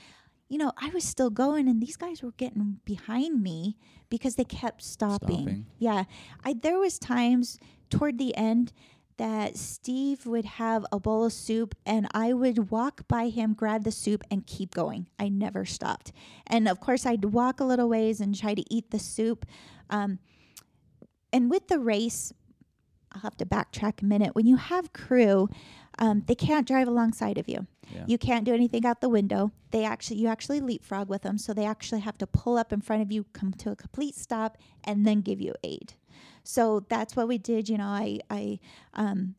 you 0.54 0.60
know, 0.60 0.72
I 0.78 0.90
was 0.90 1.04
still 1.04 1.32
going, 1.32 1.68
and 1.68 1.82
these 1.82 1.98
guys 1.98 2.22
were 2.22 2.34
getting 2.34 2.78
behind 2.86 3.42
me 3.42 3.76
because 4.10 4.36
they 4.36 4.44
kept 4.44 4.84
stopping. 4.84 5.42
Stopping. 5.42 5.66
Yeah. 5.80 6.04
I, 6.44 6.54
there 6.54 6.78
was 6.78 7.00
times 7.00 7.58
toward 7.90 8.20
the 8.20 8.38
end 8.38 8.72
that 9.18 9.58
Steve 9.58 10.28
would 10.28 10.46
have 10.46 10.86
a 10.92 11.00
bowl 11.00 11.26
of 11.26 11.34
soup 11.34 11.74
and 11.88 12.08
I 12.14 12.34
would 12.34 12.70
walk 12.70 13.08
by 13.08 13.30
him, 13.30 13.56
grab 13.56 13.84
the 13.84 13.92
soup, 13.92 14.24
and 14.30 14.46
keep 14.46 14.76
going. 14.76 15.08
I 15.18 15.28
never 15.28 15.66
stopped. 15.66 16.12
And 16.46 16.68
of 16.68 16.80
course, 16.80 17.08
I'd 17.08 17.26
walk 17.26 17.60
a 17.60 17.66
little 17.66 17.90
ways 17.90 18.22
and 18.22 18.38
try 18.38 18.54
to 18.54 18.64
eat 18.72 18.92
the 18.92 19.00
soup. 19.00 19.48
Um, 19.90 20.20
and 21.32 21.50
with 21.50 21.68
the 21.68 21.80
race, 21.80 22.32
I'll 23.12 23.22
have 23.22 23.38
to 23.38 23.46
backtrack 23.46 24.04
a 24.04 24.06
minute. 24.06 24.36
When 24.36 24.46
you 24.46 24.58
have 24.58 24.94
crew, 24.94 25.50
um, 26.00 26.24
they 26.28 26.36
can't 26.36 26.68
drive 26.68 26.88
alongside 26.88 27.38
of 27.38 27.48
you. 27.48 27.68
Yeah. 27.94 28.04
You 28.08 28.18
can't 28.18 28.46
do 28.46 28.54
anything 28.54 28.86
out 28.86 29.02
the 29.02 29.10
window. 29.10 29.52
They 29.72 29.86
actually, 29.86 30.18
you 30.18 30.28
actually 30.28 30.62
leapfrog 30.62 31.10
with 31.10 31.22
them, 31.22 31.38
so 31.38 31.54
they 31.54 31.66
actually 31.66 32.02
have 32.02 32.18
to 32.20 32.28
pull 32.28 32.58
up 32.58 32.74
in 32.74 32.82
front 32.82 33.02
of 33.02 33.12
you, 33.12 33.26
come 33.34 33.54
to 33.54 33.72
a 33.72 33.76
complete 33.76 34.16
stop, 34.16 34.58
and 34.84 35.06
then 35.06 35.22
give 35.22 35.42
you 35.42 35.54
aid. 35.64 35.94
So 36.44 36.86
that's 36.90 37.16
what 37.16 37.28
we 37.28 37.38
did. 37.38 37.70
You 37.70 37.78
know, 37.78 37.86
I, 37.86 38.20
I, 38.30 38.60
um, 38.94 39.36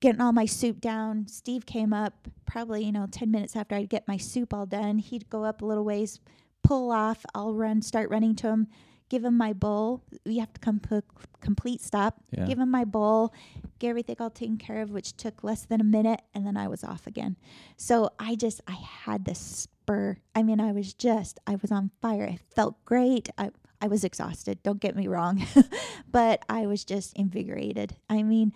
getting 0.00 0.20
all 0.20 0.32
my 0.32 0.46
soup 0.46 0.80
down. 0.80 1.26
Steve 1.28 1.64
came 1.66 1.92
up 1.92 2.28
probably, 2.44 2.84
you 2.84 2.92
know, 2.92 3.06
10 3.10 3.30
minutes 3.30 3.56
after 3.56 3.74
I'd 3.74 3.88
get 3.88 4.06
my 4.06 4.16
soup 4.16 4.52
all 4.52 4.66
done. 4.66 4.98
He'd 4.98 5.30
go 5.30 5.44
up 5.44 5.62
a 5.62 5.66
little 5.66 5.84
ways, 5.84 6.20
pull 6.62 6.90
off. 6.90 7.24
I'll 7.34 7.54
run, 7.54 7.82
start 7.82 8.10
running 8.10 8.36
to 8.36 8.48
him, 8.48 8.68
give 9.14 9.24
him 9.24 9.36
my 9.36 9.52
bowl. 9.52 10.02
We 10.26 10.38
have 10.38 10.52
to 10.54 10.60
come 10.60 10.80
to 10.88 11.04
complete 11.40 11.80
stop. 11.80 12.20
Yeah. 12.32 12.46
Give 12.46 12.58
him 12.58 12.68
my 12.68 12.84
bowl, 12.84 13.32
get 13.78 13.90
everything 13.90 14.16
all 14.18 14.28
taken 14.28 14.58
care 14.58 14.82
of, 14.82 14.90
which 14.90 15.16
took 15.16 15.44
less 15.44 15.64
than 15.64 15.80
a 15.80 15.84
minute, 15.84 16.20
and 16.34 16.44
then 16.44 16.56
I 16.56 16.66
was 16.66 16.82
off 16.82 17.06
again. 17.06 17.36
So 17.76 18.10
I 18.18 18.34
just, 18.34 18.60
I 18.66 18.72
had 18.72 19.24
this 19.24 19.38
spur. 19.38 20.16
I 20.34 20.42
mean, 20.42 20.60
I 20.60 20.72
was 20.72 20.94
just, 20.94 21.38
I 21.46 21.54
was 21.62 21.70
on 21.70 21.92
fire. 22.02 22.26
I 22.26 22.40
felt 22.56 22.84
great. 22.84 23.28
I, 23.38 23.50
I 23.80 23.86
was 23.86 24.02
exhausted, 24.02 24.60
don't 24.64 24.80
get 24.80 24.96
me 24.96 25.06
wrong, 25.06 25.46
but 26.10 26.44
I 26.48 26.66
was 26.66 26.84
just 26.84 27.12
invigorated. 27.14 27.94
I 28.10 28.24
mean, 28.24 28.52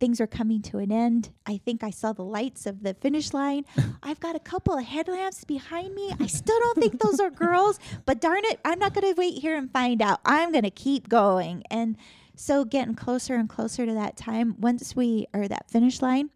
things 0.00 0.20
are 0.20 0.26
coming 0.26 0.62
to 0.62 0.78
an 0.78 0.92
end. 0.92 1.30
I 1.46 1.58
think 1.58 1.82
I 1.82 1.90
saw 1.90 2.12
the 2.12 2.24
lights 2.24 2.66
of 2.66 2.82
the 2.82 2.94
finish 2.94 3.32
line. 3.32 3.64
I've 4.02 4.20
got 4.20 4.36
a 4.36 4.40
couple 4.40 4.76
of 4.76 4.84
headlamps 4.84 5.44
behind 5.44 5.94
me. 5.94 6.12
I 6.20 6.26
still 6.26 6.58
don't 6.58 6.78
think 6.78 7.00
those 7.00 7.20
are 7.20 7.30
girls, 7.30 7.78
but 8.06 8.20
darn 8.20 8.42
it, 8.44 8.60
I'm 8.64 8.78
not 8.78 8.94
going 8.94 9.12
to 9.12 9.18
wait 9.18 9.40
here 9.40 9.56
and 9.56 9.70
find 9.70 10.02
out. 10.02 10.20
I'm 10.24 10.52
going 10.52 10.64
to 10.64 10.70
keep 10.70 11.08
going. 11.08 11.62
And 11.70 11.96
so 12.36 12.64
getting 12.64 12.94
closer 12.94 13.34
and 13.34 13.48
closer 13.48 13.86
to 13.86 13.94
that 13.94 14.16
time, 14.16 14.56
once 14.60 14.96
we 14.96 15.26
are 15.32 15.46
that 15.48 15.70
finish 15.70 16.02
line, 16.02 16.30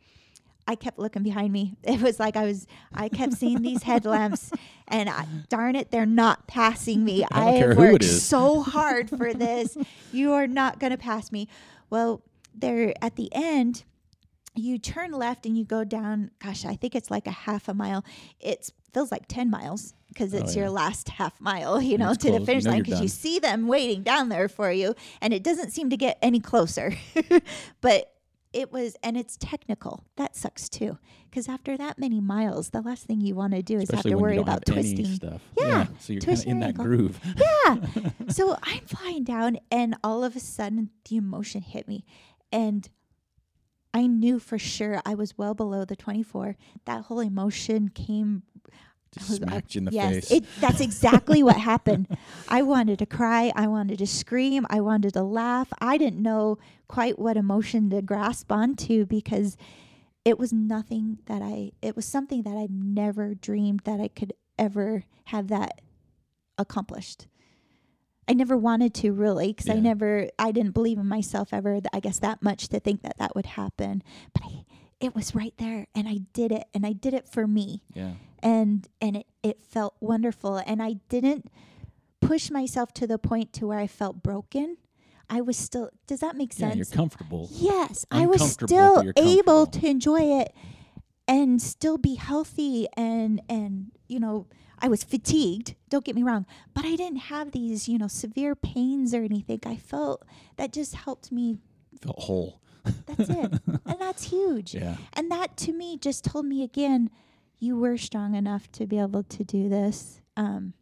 I 0.69 0.75
kept 0.75 0.99
looking 0.99 1.23
behind 1.23 1.53
me. 1.53 1.75
It 1.83 2.03
was 2.03 2.21
like 2.21 2.37
I 2.37 2.45
was 2.45 2.67
I 2.93 3.09
kept 3.09 3.33
seeing 3.33 3.63
these 3.63 3.83
headlamps 3.83 4.51
and 4.89 5.09
I, 5.09 5.27
darn 5.49 5.75
it, 5.75 5.91
they're 5.91 6.07
not 6.07 6.47
passing 6.47 7.05
me. 7.05 7.25
I 7.31 7.53
have 7.53 7.79
worked 7.79 8.05
so 8.05 8.63
hard 8.63 9.09
for 9.09 9.33
this. 9.33 9.77
you 10.13 10.33
are 10.33 10.47
not 10.47 10.79
going 10.79 10.93
to 10.93 10.99
pass 10.99 11.33
me. 11.33 11.49
Well, 11.91 12.23
there 12.61 12.93
at 13.03 13.17
the 13.17 13.29
end, 13.33 13.85
you 14.55 14.79
turn 14.79 15.13
left 15.13 15.47
and 15.47 15.57
you 15.57 15.65
go 15.65 15.85
down. 15.85 16.31
Gosh, 16.43 16.65
I 16.65 16.75
think 16.77 16.95
it's 16.95 17.11
like 17.11 17.27
a 17.27 17.31
half 17.33 17.69
a 17.69 17.75
mile. 17.75 18.05
It 18.41 18.71
feels 18.93 19.13
like 19.13 19.27
ten 19.29 19.51
miles 19.51 19.95
because 20.09 20.35
oh, 20.35 20.39
it's 20.39 20.53
Oh, 20.53 20.55
yeah. 20.55 20.61
your 20.63 20.71
last 20.71 21.09
half 21.11 21.41
mile. 21.41 21.81
You 21.91 21.99
know, 21.99 22.11
it's 22.11 22.25
to 22.25 22.33
the 22.33 22.41
finish 22.45 22.65
You 22.65 22.71
know 22.71 22.75
line 22.77 22.83
because 22.83 23.01
you 23.01 23.09
see 23.09 23.39
them 23.39 23.69
waiting 23.69 24.03
down 24.03 24.29
there 24.31 24.49
for 24.49 24.73
you, 24.73 24.95
and 25.21 25.33
it 25.33 25.43
doesn't 25.45 25.71
seem 25.71 25.91
to 25.91 25.97
get 25.97 26.19
any 26.23 26.41
closer. 26.41 26.93
but 27.81 28.13
it 28.53 28.73
was, 28.73 28.97
and 29.03 29.17
it's 29.17 29.37
technical. 29.37 30.05
That 30.17 30.35
sucks 30.35 30.69
too, 30.71 30.99
because 31.31 31.49
after 31.49 31.77
that 31.77 31.99
many 31.99 32.19
miles, 32.21 32.71
the 32.71 32.81
last 32.81 33.05
thing 33.05 33.21
you 33.21 33.35
want 33.35 33.53
to 33.53 33.63
do 33.63 33.77
is 33.77 33.85
Especially 33.85 34.13
have 34.13 34.19
to 34.19 34.23
worry 34.23 34.39
about 34.39 34.65
twisting. 34.65 35.05
stuff. 35.05 35.43
Yeah, 35.57 35.87
So 36.01 36.15
you're 36.15 36.23
kind 36.23 36.39
of 36.39 36.47
in 36.47 36.61
that 36.61 36.67
ankle. 36.69 36.85
groove. 36.87 37.21
Yeah. 37.37 37.77
so 38.29 38.57
I'm 38.63 38.87
flying 38.87 39.23
down, 39.25 39.59
and 39.71 39.97
all 40.03 40.25
of 40.25 40.35
a 40.35 40.41
sudden, 40.41 40.91
the 41.09 41.17
emotion 41.17 41.61
hit 41.61 41.87
me. 41.87 42.05
And 42.53 42.89
I 43.95 44.07
knew 44.07 44.39
for 44.39 44.59
sure 44.59 45.01
I 45.05 45.15
was 45.15 45.37
well 45.37 45.55
below 45.55 45.85
the 45.85 45.97
24. 45.97 46.57
That 46.85 47.05
whole 47.05 47.21
emotion 47.21 47.89
came. 47.89 48.43
Just 49.13 49.31
I 49.31 49.33
was- 49.33 49.43
I- 49.43 49.47
smacked 49.47 49.75
you 49.75 49.79
in 49.81 49.85
the 49.87 49.93
yes, 49.93 50.13
face. 50.15 50.31
It, 50.31 50.45
that's 50.61 50.81
exactly 50.81 51.43
what 51.43 51.57
happened. 51.57 52.07
I 52.49 52.63
wanted 52.63 52.99
to 53.01 53.07
cry. 53.07 53.53
I 53.57 53.67
wanted 53.67 53.99
to 53.99 54.07
scream. 54.07 54.67
I 54.71 54.81
wanted 54.81 55.15
to 55.15 55.23
laugh. 55.23 55.69
I 55.81 55.97
didn't 55.99 56.23
know 56.23 56.59
quite 56.89 57.19
what 57.19 57.37
emotion 57.37 57.91
to 57.91 58.03
grasp 58.03 58.53
onto 58.53 59.07
because 59.07 59.57
it 60.25 60.39
was 60.39 60.53
nothing 60.53 61.19
that 61.27 61.41
I, 61.43 61.73
it 61.81 61.97
was 61.97 62.05
something 62.05 62.43
that 62.43 62.57
I'd 62.57 62.71
never 62.71 63.35
dreamed 63.35 63.81
that 63.85 64.01
I 64.01 64.09
could 64.09 64.35
ever 64.59 65.05
have 65.27 65.49
that 65.49 65.81
accomplished. 66.59 67.27
I 68.29 68.35
never 68.35 68.57
wanted 68.57 68.93
to 68.95 69.13
really 69.13 69.49
because 69.49 69.71
I 69.71 69.75
never, 69.81 70.29
I 70.39 70.53
didn't 70.53 70.73
believe 70.73 70.99
in 70.99 71.07
myself 71.07 71.49
ever, 71.53 71.81
I 71.93 72.01
guess 72.01 72.19
that 72.19 72.43
much 72.43 72.69
to 72.69 72.79
think 72.79 73.03
that 73.03 73.17
that 73.19 73.35
would 73.35 73.47
happen. 73.47 74.03
But 74.35 74.43
I, 74.45 74.65
it 75.01 75.15
was 75.15 75.35
right 75.35 75.55
there 75.59 75.87
and 75.95 76.09
I 76.09 76.19
did 76.33 76.53
it 76.53 76.65
and 76.75 76.85
I 76.85 76.93
did 76.93 77.15
it 77.15 77.27
for 77.27 77.47
me 77.47 77.83
yeah. 77.95 78.13
and 78.43 78.89
and 79.01 79.17
it, 79.17 79.27
it 79.43 79.63
felt 79.63 79.97
wonderful 80.01 80.57
and 80.59 80.83
i 80.83 80.95
didn't 81.09 81.51
push 82.21 82.51
myself 82.51 82.93
to 82.95 83.07
the 83.07 83.19
point 83.19 83.53
to 83.53 83.67
where 83.67 83.79
i 83.79 83.87
felt 83.87 84.23
broken 84.23 84.77
i 85.29 85.41
was 85.41 85.57
still 85.57 85.91
does 86.07 86.21
that 86.21 86.37
make 86.37 86.53
sense? 86.53 86.61
Yeah, 86.77 86.83
sense 86.83 86.91
you're 86.91 86.97
comfortable. 86.97 87.49
yes 87.53 88.05
i 88.11 88.27
was 88.27 88.53
still 88.53 89.13
able 89.17 89.67
to 89.67 89.87
enjoy 89.87 90.41
it 90.41 90.55
and 91.27 91.61
still 91.61 91.99
be 91.99 92.15
healthy 92.15 92.87
and 92.97 93.41
and 93.49 93.93
you 94.09 94.19
know 94.19 94.47
i 94.81 94.89
was 94.89 95.03
fatigued 95.05 95.75
don't 95.89 96.05
get 96.05 96.15
me 96.15 96.23
wrong 96.23 96.47
but 96.75 96.85
i 96.85 96.95
didn't 96.97 97.19
have 97.33 97.53
these 97.53 97.89
you 97.89 97.99
know 97.99 98.09
severe 98.09 98.55
pains 98.55 99.13
or 99.15 99.23
anything 99.23 99.59
i 99.67 99.77
felt 99.77 100.25
that 100.57 100.73
just 100.73 100.95
helped 100.95 101.31
me 101.33 101.59
Felt 102.01 102.19
whole. 102.21 102.61
that's 103.07 103.29
it 103.31 103.53
and 103.87 103.97
that's 104.01 104.25
huge 104.25 104.75
Yeah. 104.75 104.97
and 105.15 105.31
that 105.31 105.57
to 105.59 105.73
me 105.73 105.97
just 105.99 106.25
told 106.25 106.47
me 106.47 106.63
again, 106.63 107.11
you 107.59 107.77
were 107.77 107.97
strong 107.99 108.35
enough 108.37 108.71
to 108.73 108.87
be 108.87 108.99
able 109.01 109.25
to 109.25 109.43
do 109.43 109.69
this. 109.69 110.21
Um, 110.37 110.75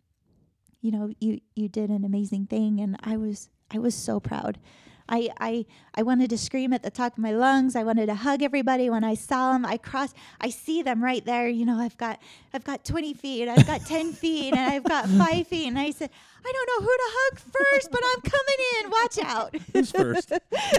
you 0.83 0.91
know, 0.91 1.11
you 1.21 1.41
you 1.55 1.69
did 1.71 1.89
an 1.89 2.05
amazing 2.05 2.47
thing, 2.47 2.81
and 2.81 2.97
I 3.03 3.17
was 3.17 3.49
I 3.71 3.79
was 3.79 3.95
so 3.95 4.21
proud. 4.21 4.59
I, 5.09 5.31
I 5.41 5.67
I 5.95 6.03
wanted 6.03 6.31
to 6.31 6.39
scream 6.39 6.73
at 6.73 6.83
the 6.83 6.91
top 6.91 7.13
of 7.13 7.19
my 7.19 7.33
lungs. 7.33 7.77
I 7.77 7.85
wanted 7.85 8.07
to 8.07 8.15
hug 8.15 8.43
everybody 8.43 8.91
when 8.91 9.05
I 9.05 9.15
saw 9.15 9.53
them. 9.53 9.65
I 9.65 9.77
cross. 9.77 10.13
I 10.41 10.51
see 10.51 10.83
them 10.83 11.03
right 11.03 11.25
there. 11.25 11.49
You 11.49 11.65
know, 11.65 11.79
I've 11.79 11.97
got 11.97 12.21
I've 12.53 12.65
got 12.65 12.85
20 12.85 13.15
feet. 13.15 13.49
I've 13.49 13.67
got 13.67 13.85
10 13.87 14.13
feet, 14.13 14.53
and 14.53 14.61
I've 14.61 14.85
got 14.85 15.09
five 15.09 15.47
feet. 15.47 15.69
And 15.69 15.79
I 15.79 15.91
said, 15.91 16.11
I 16.45 16.53
don't 16.53 16.67
know 16.69 16.87
who 16.87 16.97
to 16.97 17.09
hug 17.09 17.39
first, 17.39 17.91
but 17.91 18.01
I'm 18.05 18.21
coming 18.23 18.61
in. 18.81 18.91
Watch 18.91 19.19
out. 19.19 19.57
Who's 19.73 19.91
first? 19.91 20.33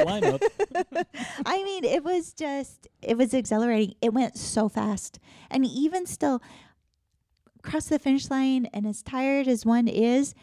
Line 0.05 0.23
up. 0.23 0.41
I 1.45 1.63
mean, 1.63 1.83
it 1.83 2.03
was 2.03 2.33
just, 2.33 2.87
it 3.01 3.17
was 3.17 3.33
exhilarating. 3.33 3.95
It 4.01 4.13
went 4.13 4.37
so 4.37 4.69
fast. 4.69 5.19
And 5.51 5.65
even 5.65 6.05
still, 6.05 6.41
across 7.59 7.87
the 7.87 7.99
finish 7.99 8.29
line, 8.29 8.67
and 8.73 8.87
as 8.87 9.03
tired 9.03 9.47
as 9.47 9.65
one 9.65 9.87
is, 9.87 10.33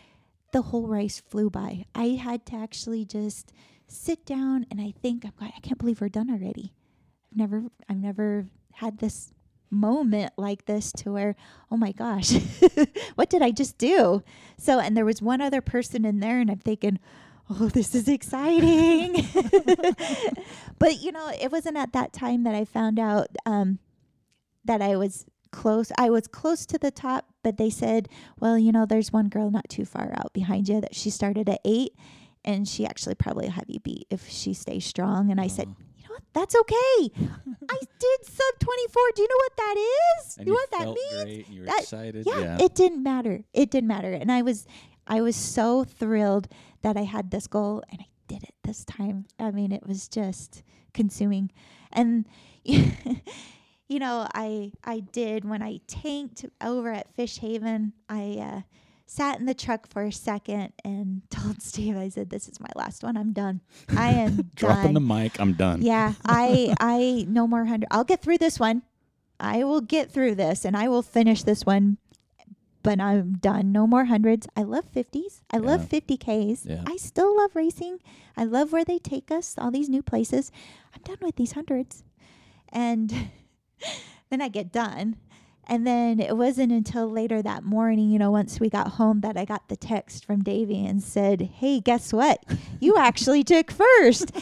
the 0.53 0.63
whole 0.63 0.87
race 0.87 1.21
flew 1.21 1.49
by. 1.51 1.85
I 1.95 2.11
had 2.11 2.45
to 2.47 2.57
actually 2.57 3.05
just 3.05 3.53
sit 3.87 4.25
down 4.27 4.67
and 4.71 4.81
I 4.81 4.93
think, 5.03 5.25
I'm 5.25 5.33
going, 5.39 5.53
I 5.57 5.61
can't 5.61 5.79
believe 5.79 6.01
we're 6.01 6.09
done 6.09 6.31
already. 6.31 6.73
I've 7.31 7.39
never, 7.39 7.63
I've 7.89 7.99
never 7.99 8.47
had 8.73 8.99
this 8.99 9.33
moment 9.71 10.33
like 10.37 10.67
this 10.67 10.93
to 10.93 11.13
where, 11.13 11.37
oh 11.71 11.77
my 11.77 11.93
gosh, 11.93 12.33
what 13.15 13.29
did 13.29 13.43
I 13.43 13.51
just 13.51 13.79
do? 13.79 14.23
So, 14.57 14.79
and 14.79 14.97
there 14.97 15.05
was 15.05 15.21
one 15.21 15.41
other 15.41 15.61
person 15.61 16.05
in 16.05 16.21
there, 16.21 16.41
and 16.41 16.51
I'm 16.51 16.59
thinking, 16.59 16.99
oh, 17.51 17.69
this 17.69 17.95
is 17.95 18.09
exciting. 18.09 19.15
but 20.79 21.01
you 21.01 21.13
know, 21.13 21.31
it 21.41 21.53
wasn't 21.53 21.77
at 21.77 21.93
that 21.93 22.13
time 22.13 22.45
that 22.45 22.55
I 22.55 22.65
found 22.65 22.99
out 22.99 23.29
um, 23.45 23.79
that 24.65 24.81
I 24.81 24.97
was 24.97 25.27
close. 25.51 25.93
I 25.99 26.11
was 26.11 26.27
close 26.27 26.67
to 26.67 26.79
the 26.79 26.91
top, 26.91 27.27
but 27.43 27.59
they 27.59 27.71
said, 27.71 28.09
well, 28.39 28.59
you 28.59 28.73
know, 28.73 28.87
there's 28.87 29.13
one 29.13 29.29
girl 29.29 29.51
not 29.51 29.69
too 29.69 29.85
far 29.85 30.13
out 30.17 30.33
behind 30.33 30.69
you 30.69 30.81
that 30.81 30.95
she 30.95 31.11
started 31.11 31.49
at 31.49 31.61
eight, 31.65 31.95
and 32.45 32.69
she 32.69 32.87
actually 32.87 33.15
probably 33.15 33.49
have 33.49 33.65
you 33.69 33.81
beat 33.81 34.07
if 34.11 34.29
she 34.29 34.55
stays 34.55 34.85
strong. 34.85 35.31
And 35.31 35.41
I 35.41 35.47
said, 35.49 35.69
Oh. 35.69 35.83
you 35.97 36.05
know 36.05 36.15
what? 36.15 36.23
That's 36.33 36.55
okay. 36.55 36.75
I 37.71 37.79
did 37.99 38.25
sub 38.25 38.59
24. 38.61 39.03
Do 39.17 39.23
you 39.23 39.29
know 39.29 39.37
what 39.37 39.57
that 39.57 39.77
is? 40.19 40.37
And 40.39 40.47
you 40.47 40.53
know 40.53 40.59
what 40.61 40.71
that 40.73 40.87
means? 40.87 41.25
great. 41.25 41.49
You 41.49 41.61
were 41.61 41.67
That- 41.67 41.81
excited. 41.81 42.27
yeah, 42.27 42.39
Yeah. 42.41 42.59
it 42.61 42.75
didn't 42.75 43.03
matter. 43.03 43.45
It 43.53 43.71
didn't 43.71 43.89
matter. 43.89 44.13
And 44.13 44.31
I 44.31 44.43
was 44.43 44.67
I 45.07 45.21
was 45.21 45.37
so 45.37 45.85
thrilled 45.85 46.49
that 46.83 46.97
I 46.97 47.03
had 47.03 47.31
this 47.31 47.47
goal 47.47 47.83
and 47.91 48.01
I 48.01 48.07
did 48.27 48.43
it 48.43 48.55
this 48.65 48.85
time. 48.85 49.27
I 49.39 49.51
mean, 49.51 49.71
it 49.73 49.87
was 49.87 50.09
just 50.09 50.63
consuming. 50.95 51.51
And 51.93 52.27
you 52.65 53.99
know, 53.99 54.27
I 54.35 54.73
I 54.85 55.01
did 55.01 55.45
when 55.45 55.63
I 55.63 55.81
tanked 55.87 56.45
over 56.63 56.91
at 56.91 57.15
Fish 57.15 57.39
Haven. 57.39 57.93
I 58.09 58.39
uh, 58.41 58.61
sat 59.07 59.39
in 59.39 59.47
the 59.47 59.55
truck 59.55 59.89
for 59.89 60.03
a 60.05 60.13
second 60.13 60.73
and 60.85 61.23
told 61.31 61.63
Steve, 61.63 61.97
I 61.97 62.09
said, 62.09 62.31
"This 62.31 62.49
is 62.49 62.59
my 62.61 62.71
last 62.77 63.03
one. 63.03 63.17
I'm 63.17 63.33
done. 63.33 63.61
I 63.97 64.11
am 64.13 64.51
Dropping 64.57 64.83
done. 64.85 64.95
the 64.95 65.01
mic, 65.01 65.41
I'm 65.41 65.53
done. 65.55 65.83
yeah, 65.83 66.15
I 66.25 66.75
I 66.81 67.27
no 67.29 67.47
more 67.47 67.65
hundred. 67.67 67.89
I'll 67.91 68.05
get 68.05 68.23
through 68.23 68.39
this 68.39 68.59
one. 68.59 68.83
I 69.41 69.65
will 69.65 69.81
get 69.81 70.11
through 70.11 70.37
this, 70.37 70.65
and 70.65 70.77
I 70.77 70.89
will 70.89 71.03
finish 71.03 71.43
this 71.43 71.65
one. 71.67 71.99
But 72.83 73.01
I'm 73.01 73.39
done. 73.39 73.73
No 73.73 73.87
more 73.87 74.05
hundreds. 74.05 74.47
I 74.57 74.63
love 74.63 74.85
fifties. 74.93 75.43
I 75.51 75.57
love 75.57 75.89
50ks. 75.89 76.69
Yeah. 76.69 76.83
I 76.87 76.97
still 76.99 77.35
love 77.35 77.57
racing. 77.57 77.99
I 78.37 78.45
love 78.45 78.73
where 78.73 78.85
they 78.85 78.99
take 78.99 79.31
us. 79.31 79.55
All 79.57 79.71
these 79.71 79.89
new 79.89 80.03
places. 80.03 80.53
I'm 80.95 81.01
done 81.03 81.17
with 81.23 81.37
these 81.37 81.53
hundreds. 81.53 82.05
And 82.71 83.31
then 84.29 84.43
I 84.43 84.49
get 84.49 84.71
done. 84.71 85.17
And 85.67 85.87
then 85.87 86.21
it 86.21 86.37
wasn't 86.37 86.73
until 86.73 87.09
later 87.11 87.43
that 87.43 87.65
morning, 87.65 88.11
you 88.11 88.19
know, 88.19 88.31
once 88.31 88.61
we 88.61 88.69
got 88.69 88.93
home, 88.93 89.21
that 89.21 89.37
I 89.37 89.45
got 89.45 89.69
the 89.69 89.77
text 89.77 90.25
from 90.25 90.43
Davy 90.43 90.85
and 90.85 91.03
said, 91.03 91.41
Hey, 91.61 91.81
guess 91.81 92.13
what? 92.13 92.43
You 92.81 92.97
actually 92.99 93.45
took 93.45 93.71
first. 93.71 94.33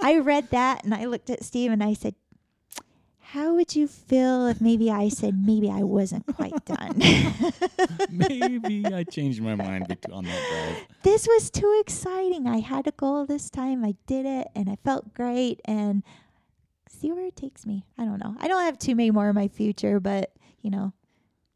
I 0.00 0.18
read 0.18 0.50
that 0.50 0.84
and 0.84 0.94
I 0.94 1.04
looked 1.04 1.30
at 1.30 1.44
Steve 1.44 1.70
and 1.70 1.82
I 1.82 1.94
said, 1.94 2.14
How 3.20 3.54
would 3.54 3.74
you 3.76 3.86
feel 3.86 4.46
if 4.46 4.60
maybe 4.60 4.90
I 4.90 5.08
said, 5.08 5.46
maybe 5.46 5.70
I 5.70 5.82
wasn't 5.82 6.26
quite 6.26 6.64
done? 6.64 6.98
Maybe 8.10 8.84
I 8.86 9.04
changed 9.10 9.40
my 9.40 9.54
mind 9.54 9.96
on 10.12 10.24
that 10.24 10.74
drive. 10.76 10.86
this 11.02 11.26
was 11.26 11.50
too 11.50 11.78
exciting. 11.80 12.46
I 12.46 12.58
had 12.60 12.86
a 12.86 12.92
goal 12.92 13.24
this 13.26 13.48
time. 13.50 13.84
I 13.84 13.94
did 14.06 14.26
it 14.26 14.48
and 14.54 14.68
I 14.68 14.76
felt 14.84 15.14
great 15.14 15.60
and 15.64 16.02
see 16.88 17.10
where 17.10 17.26
it 17.26 17.36
takes 17.36 17.64
me. 17.66 17.84
I 17.98 18.04
don't 18.04 18.18
know. 18.22 18.36
I 18.38 18.48
don't 18.48 18.62
have 18.62 18.78
too 18.78 18.94
many 18.94 19.10
more 19.10 19.28
in 19.30 19.34
my 19.34 19.48
future, 19.48 19.98
but 19.98 20.32
you 20.62 20.70
know, 20.70 20.92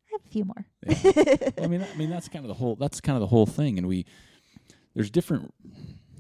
I 0.09 0.13
have 0.13 0.21
a 0.25 0.29
few 0.29 0.45
more. 0.45 0.67
Yeah. 0.87 1.51
I 1.63 1.67
mean, 1.67 1.83
I 1.93 1.97
mean 1.97 2.11
that's 2.11 2.29
kind 2.29 2.45
of 2.45 2.49
the 2.49 2.55
whole. 2.55 2.77
That's 2.77 3.01
kind 3.01 3.17
of 3.17 3.21
the 3.21 3.27
whole 3.29 3.47
thing, 3.47 3.79
and 3.79 3.87
we 3.87 4.05
there's 4.95 5.11
different 5.11 5.53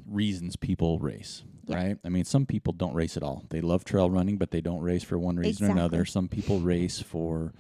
reasons 0.09 0.57
people 0.57 0.99
race, 0.99 1.43
Yeah. 1.66 1.76
right? 1.76 1.99
I 2.05 2.09
mean, 2.09 2.24
some 2.24 2.47
people 2.47 2.72
don't 2.72 2.95
race 2.95 3.16
at 3.16 3.22
all. 3.22 3.45
They 3.51 3.61
love 3.61 3.84
trail 3.84 4.11
running, 4.11 4.37
but 4.37 4.51
they 4.51 4.61
don't 4.61 4.80
race 4.82 5.03
for 5.03 5.18
one 5.18 5.37
reason 5.37 5.66
or 5.66 5.70
another. 5.70 6.05
Some 6.05 6.28
people 6.28 6.61
race 6.61 7.01
for 7.01 7.53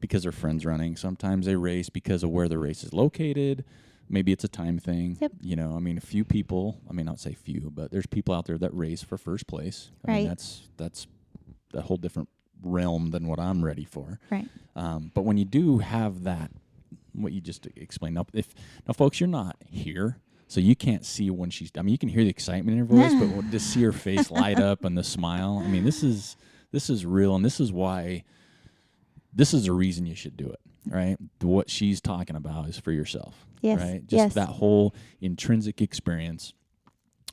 because 0.00 0.22
their 0.22 0.32
friends 0.32 0.64
running. 0.64 0.96
Sometimes 0.96 1.46
they 1.46 1.56
race 1.56 1.88
because 1.88 2.22
of 2.22 2.30
where 2.30 2.48
the 2.48 2.58
race 2.58 2.84
is 2.84 2.92
located. 2.92 3.64
Maybe 4.10 4.30
it's 4.32 4.44
a 4.44 4.48
time 4.48 4.78
thing. 4.78 5.18
Yep. 5.20 5.32
You 5.40 5.56
know, 5.56 5.74
I 5.76 5.80
mean, 5.80 5.98
a 5.98 6.02
few 6.02 6.24
people. 6.24 6.80
I 6.88 6.92
mean, 6.92 7.04
not 7.06 7.18
say 7.18 7.32
few, 7.34 7.70
but 7.74 7.90
there's 7.90 8.06
people 8.06 8.34
out 8.34 8.46
there 8.46 8.56
that 8.58 8.72
race 8.72 9.02
for 9.02 9.18
first 9.18 9.46
place. 9.46 9.90
I 10.06 10.10
mean, 10.12 10.16
Right. 10.20 10.28
that's 10.28 10.68
that's 10.76 11.06
a 11.74 11.80
whole 11.82 11.96
different 11.98 12.28
realm 12.62 13.10
than 13.10 13.26
what 13.26 13.38
I'm 13.38 13.64
ready 13.64 13.84
for. 13.84 14.18
Right. 14.30 14.48
Um, 14.76 15.10
but 15.14 15.22
when 15.22 15.36
you 15.38 15.44
do 15.44 15.78
have 15.78 16.24
that, 16.24 16.50
what 17.12 17.32
you 17.32 17.40
just 17.40 17.66
explained, 17.76 18.14
now, 18.14 18.26
if 18.32 18.54
now, 18.86 18.92
folks, 18.92 19.20
you're 19.20 19.28
not 19.28 19.56
here, 19.68 20.18
so 20.46 20.60
you 20.60 20.76
can't 20.76 21.04
see 21.04 21.30
when 21.30 21.50
she's. 21.50 21.70
I 21.76 21.82
mean, 21.82 21.92
you 21.92 21.98
can 21.98 22.08
hear 22.08 22.22
the 22.22 22.30
excitement 22.30 22.78
in 22.78 22.86
her 22.86 22.92
voice, 22.94 23.12
but 23.14 23.50
to 23.50 23.58
see 23.60 23.82
her 23.82 23.92
face 23.92 24.30
light 24.30 24.58
up 24.58 24.84
and 24.84 24.96
the 24.96 25.04
smile, 25.04 25.62
I 25.64 25.68
mean, 25.68 25.84
this 25.84 26.02
is 26.02 26.36
this 26.72 26.90
is 26.90 27.04
real, 27.04 27.34
and 27.34 27.44
this 27.44 27.60
is 27.60 27.72
why. 27.72 28.24
This 29.32 29.52
is 29.52 29.66
the 29.66 29.72
reason 29.72 30.06
you 30.06 30.14
should 30.14 30.36
do 30.36 30.46
it, 30.46 30.58
right? 30.86 31.16
What 31.42 31.68
she's 31.70 32.00
talking 32.00 32.34
about 32.34 32.66
is 32.68 32.78
for 32.78 32.92
yourself, 32.92 33.46
Yes, 33.60 33.80
right? 33.80 34.00
Just 34.06 34.12
yes. 34.12 34.34
that 34.34 34.48
whole 34.48 34.94
intrinsic 35.20 35.82
experience 35.82 36.54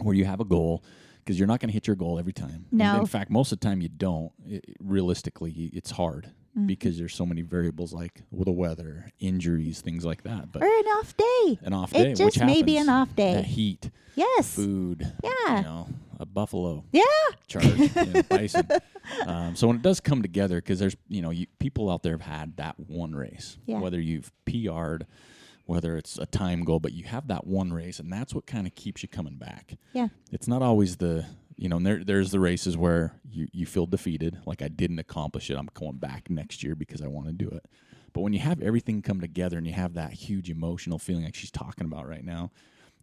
where 0.01 0.13
you 0.13 0.25
have 0.25 0.41
a 0.41 0.45
goal 0.45 0.83
because 1.25 1.39
you're 1.39 1.47
not 1.47 1.59
going 1.59 1.69
to 1.69 1.73
hit 1.73 1.87
your 1.87 1.95
goal 1.95 2.19
every 2.19 2.33
time. 2.33 2.67
In- 2.71 2.77
No. 2.77 2.99
In 2.99 3.05
fact, 3.07 3.31
most 3.31 3.51
of 3.51 3.59
the 3.59 3.65
time 3.67 3.81
you 3.81 3.89
don't. 3.89 4.31
I 4.47 4.61
realistically, 4.79 5.51
it's 5.73 5.91
hard 5.91 6.31
Mm-hmm. 6.57 6.67
because 6.67 6.97
there's 6.97 7.13
so 7.13 7.25
many 7.25 7.41
variables 7.41 7.91
like 7.91 8.21
well, 8.31 8.45
the 8.45 8.51
weather, 8.53 9.11
injuries, 9.19 9.81
things 9.81 10.05
like 10.05 10.23
that. 10.23 10.53
But 10.53 10.61
Or 10.63 10.65
an 10.67 10.85
off 10.97 11.13
day. 11.17 11.59
an 11.63 11.73
off 11.73 11.93
It 11.93 11.97
day, 11.97 12.11
It 12.11 12.15
just 12.17 12.39
may 12.39 12.63
be 12.63 12.77
an 12.77 12.87
off 12.87 13.13
day. 13.13 13.33
The 13.33 13.41
heat, 13.41 13.89
Yes. 14.15 14.55
food, 14.55 15.05
Yeah. 15.21 15.57
you 15.57 15.63
know, 15.63 15.89
a 16.17 16.25
buffalo 16.25 16.85
Yeah. 16.93 17.01
charge, 17.47 17.93
bison. 18.29 18.65
Um, 19.27 19.57
so 19.57 19.67
when 19.67 19.75
it 19.75 19.81
does 19.81 19.99
come 19.99 20.21
together, 20.21 20.55
because 20.61 20.79
there's 20.79 20.95
you 21.09 21.21
know 21.21 21.29
you, 21.29 21.45
people 21.59 21.89
out 21.89 22.03
there 22.03 22.13
have 22.13 22.21
had 22.21 22.55
that 22.55 22.79
one 22.79 23.13
race, 23.13 23.57
Yeah. 23.65 23.79
whether 23.81 23.99
you've 23.99 24.31
PR'd, 24.45 25.05
whether 25.65 25.97
it's 25.97 26.17
a 26.17 26.25
time 26.25 26.63
goal, 26.63 26.79
but 26.79 26.93
you 26.93 27.03
have 27.05 27.27
that 27.27 27.45
one 27.45 27.73
race, 27.73 27.99
and 27.99 28.11
that's 28.11 28.33
what 28.33 28.45
kind 28.45 28.67
of 28.67 28.75
keeps 28.75 29.01
you 29.03 29.09
coming 29.09 29.37
back. 29.37 29.77
Yeah. 29.93 30.09
It's 30.31 30.47
not 30.47 30.61
always 30.61 30.97
the 30.97 31.25
you 31.57 31.69
know 31.69 31.77
and 31.77 31.85
there 31.85 32.03
there's 32.03 32.31
the 32.31 32.39
races 32.39 32.75
where 32.75 33.13
you 33.29 33.47
you 33.51 33.65
feel 33.65 33.85
defeated, 33.85 34.37
like 34.45 34.61
I 34.61 34.67
didn't 34.67 34.99
accomplish 34.99 35.49
it. 35.49 35.57
I'm 35.57 35.69
going 35.73 35.97
back 35.97 36.29
next 36.29 36.63
year 36.63 36.75
because 36.75 37.01
I 37.01 37.07
want 37.07 37.27
to 37.27 37.33
do 37.33 37.47
it. 37.49 37.65
But 38.13 38.21
when 38.21 38.31
you 38.33 38.39
have 38.39 38.61
everything 38.61 39.01
come 39.01 39.19
together 39.19 39.57
and 39.57 39.67
you 39.67 39.73
have 39.73 39.95
that 39.95 40.13
huge 40.13 40.49
emotional 40.49 40.97
feeling 40.99 41.25
like 41.25 41.35
she's 41.35 41.51
talking 41.51 41.85
about 41.85 42.07
right 42.07 42.23
now, 42.23 42.51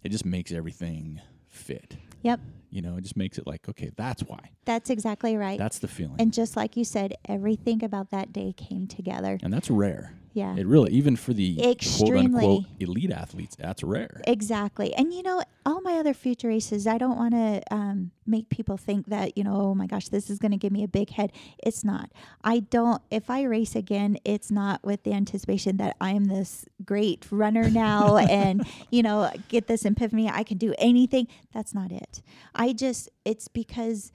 it 0.02 0.08
just 0.08 0.24
makes 0.24 0.52
everything 0.52 1.20
fit. 1.48 1.96
Yep. 2.22 2.40
You 2.70 2.80
know, 2.80 2.96
it 2.96 3.02
just 3.02 3.16
makes 3.16 3.36
it 3.36 3.46
like, 3.46 3.68
okay, 3.68 3.90
that's 3.94 4.22
why. 4.22 4.52
That's 4.64 4.88
exactly 4.88 5.36
right. 5.36 5.58
That's 5.58 5.80
the 5.80 5.88
feeling. 5.88 6.16
and 6.18 6.32
just 6.32 6.56
like 6.56 6.78
you 6.78 6.84
said, 6.84 7.14
everything 7.28 7.84
about 7.84 8.10
that 8.10 8.32
day 8.32 8.54
came 8.56 8.86
together. 8.86 9.38
And 9.42 9.52
that's 9.52 9.68
rare. 9.68 10.14
Yeah. 10.33 10.57
It 10.57 10.66
really, 10.66 10.93
even 10.93 11.16
for 11.16 11.33
the 11.33 11.57
quote 11.57 12.16
unquote 12.16 12.64
elite 12.80 13.11
athletes, 13.11 13.57
that's 13.57 13.83
rare. 13.83 14.22
Exactly. 14.26 14.95
And 14.95 15.12
you 15.12 15.22
know, 15.22 15.43
all 15.64 15.80
my 15.80 15.99
other 15.99 16.14
future 16.14 16.49
races, 16.49 16.87
I 16.87 16.99
don't 16.99 17.16
want 17.16 17.35
to 17.35 17.62
um, 17.70 18.11
make 18.26 18.49
people 18.49 18.76
think 18.76 19.07
that, 19.07 19.37
you 19.37 19.45
know, 19.45 19.55
oh 19.55 19.74
my 19.74 19.87
gosh, 19.87 20.09
this 20.09 20.30
is 20.30 20.39
going 20.39 20.51
to 20.51 20.57
give 20.57 20.72
me 20.72 20.83
a 20.83 20.89
big 20.89 21.11
head. 21.11 21.33
It's 21.62 21.85
not. 21.85 22.11
I 22.43 22.61
don't, 22.61 23.03
if 23.11 23.30
I 23.30 23.43
race 23.43 23.76
again, 23.76 24.18
it's 24.24 24.51
not 24.51 24.83
with 24.85 25.05
the 25.05 25.12
anticipation 25.12 25.76
that 25.76 25.97
I'm 26.01 26.24
this 26.24 26.64
great 26.85 27.26
runner 27.30 27.70
now 27.70 28.16
and, 28.16 28.66
you 28.91 29.03
know, 29.03 29.30
get 29.49 29.66
this 29.66 29.85
epiphany. 29.85 30.28
I 30.28 30.43
can 30.43 30.59
do 30.59 30.74
anything. 30.78 31.28
That's 31.53 31.74
not 31.74 31.93
it. 31.93 32.22
I 32.55 32.72
just, 32.72 33.09
it's 33.24 33.49
because. 33.49 34.12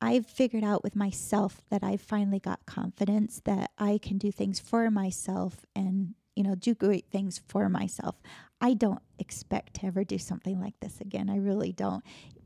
I've 0.00 0.26
figured 0.26 0.64
out 0.64 0.82
with 0.82 0.96
myself 0.96 1.62
that 1.70 1.82
I've 1.82 2.00
finally 2.00 2.40
got 2.40 2.64
confidence 2.66 3.40
that 3.44 3.70
I 3.78 3.98
can 4.02 4.18
do 4.18 4.32
things 4.32 4.58
for 4.58 4.90
myself 4.90 5.66
and, 5.76 6.14
you 6.34 6.42
know, 6.42 6.54
do 6.54 6.74
great 6.74 7.06
things 7.10 7.40
for 7.48 7.68
myself. 7.68 8.16
I 8.60 8.74
don't 8.74 9.02
expect 9.18 9.74
to 9.74 9.86
ever 9.86 10.04
do 10.04 10.18
something 10.18 10.60
like 10.60 10.78
this 10.80 11.00
again. 11.00 11.28
I 11.28 11.36
really 11.36 11.72
don't. 11.72 12.02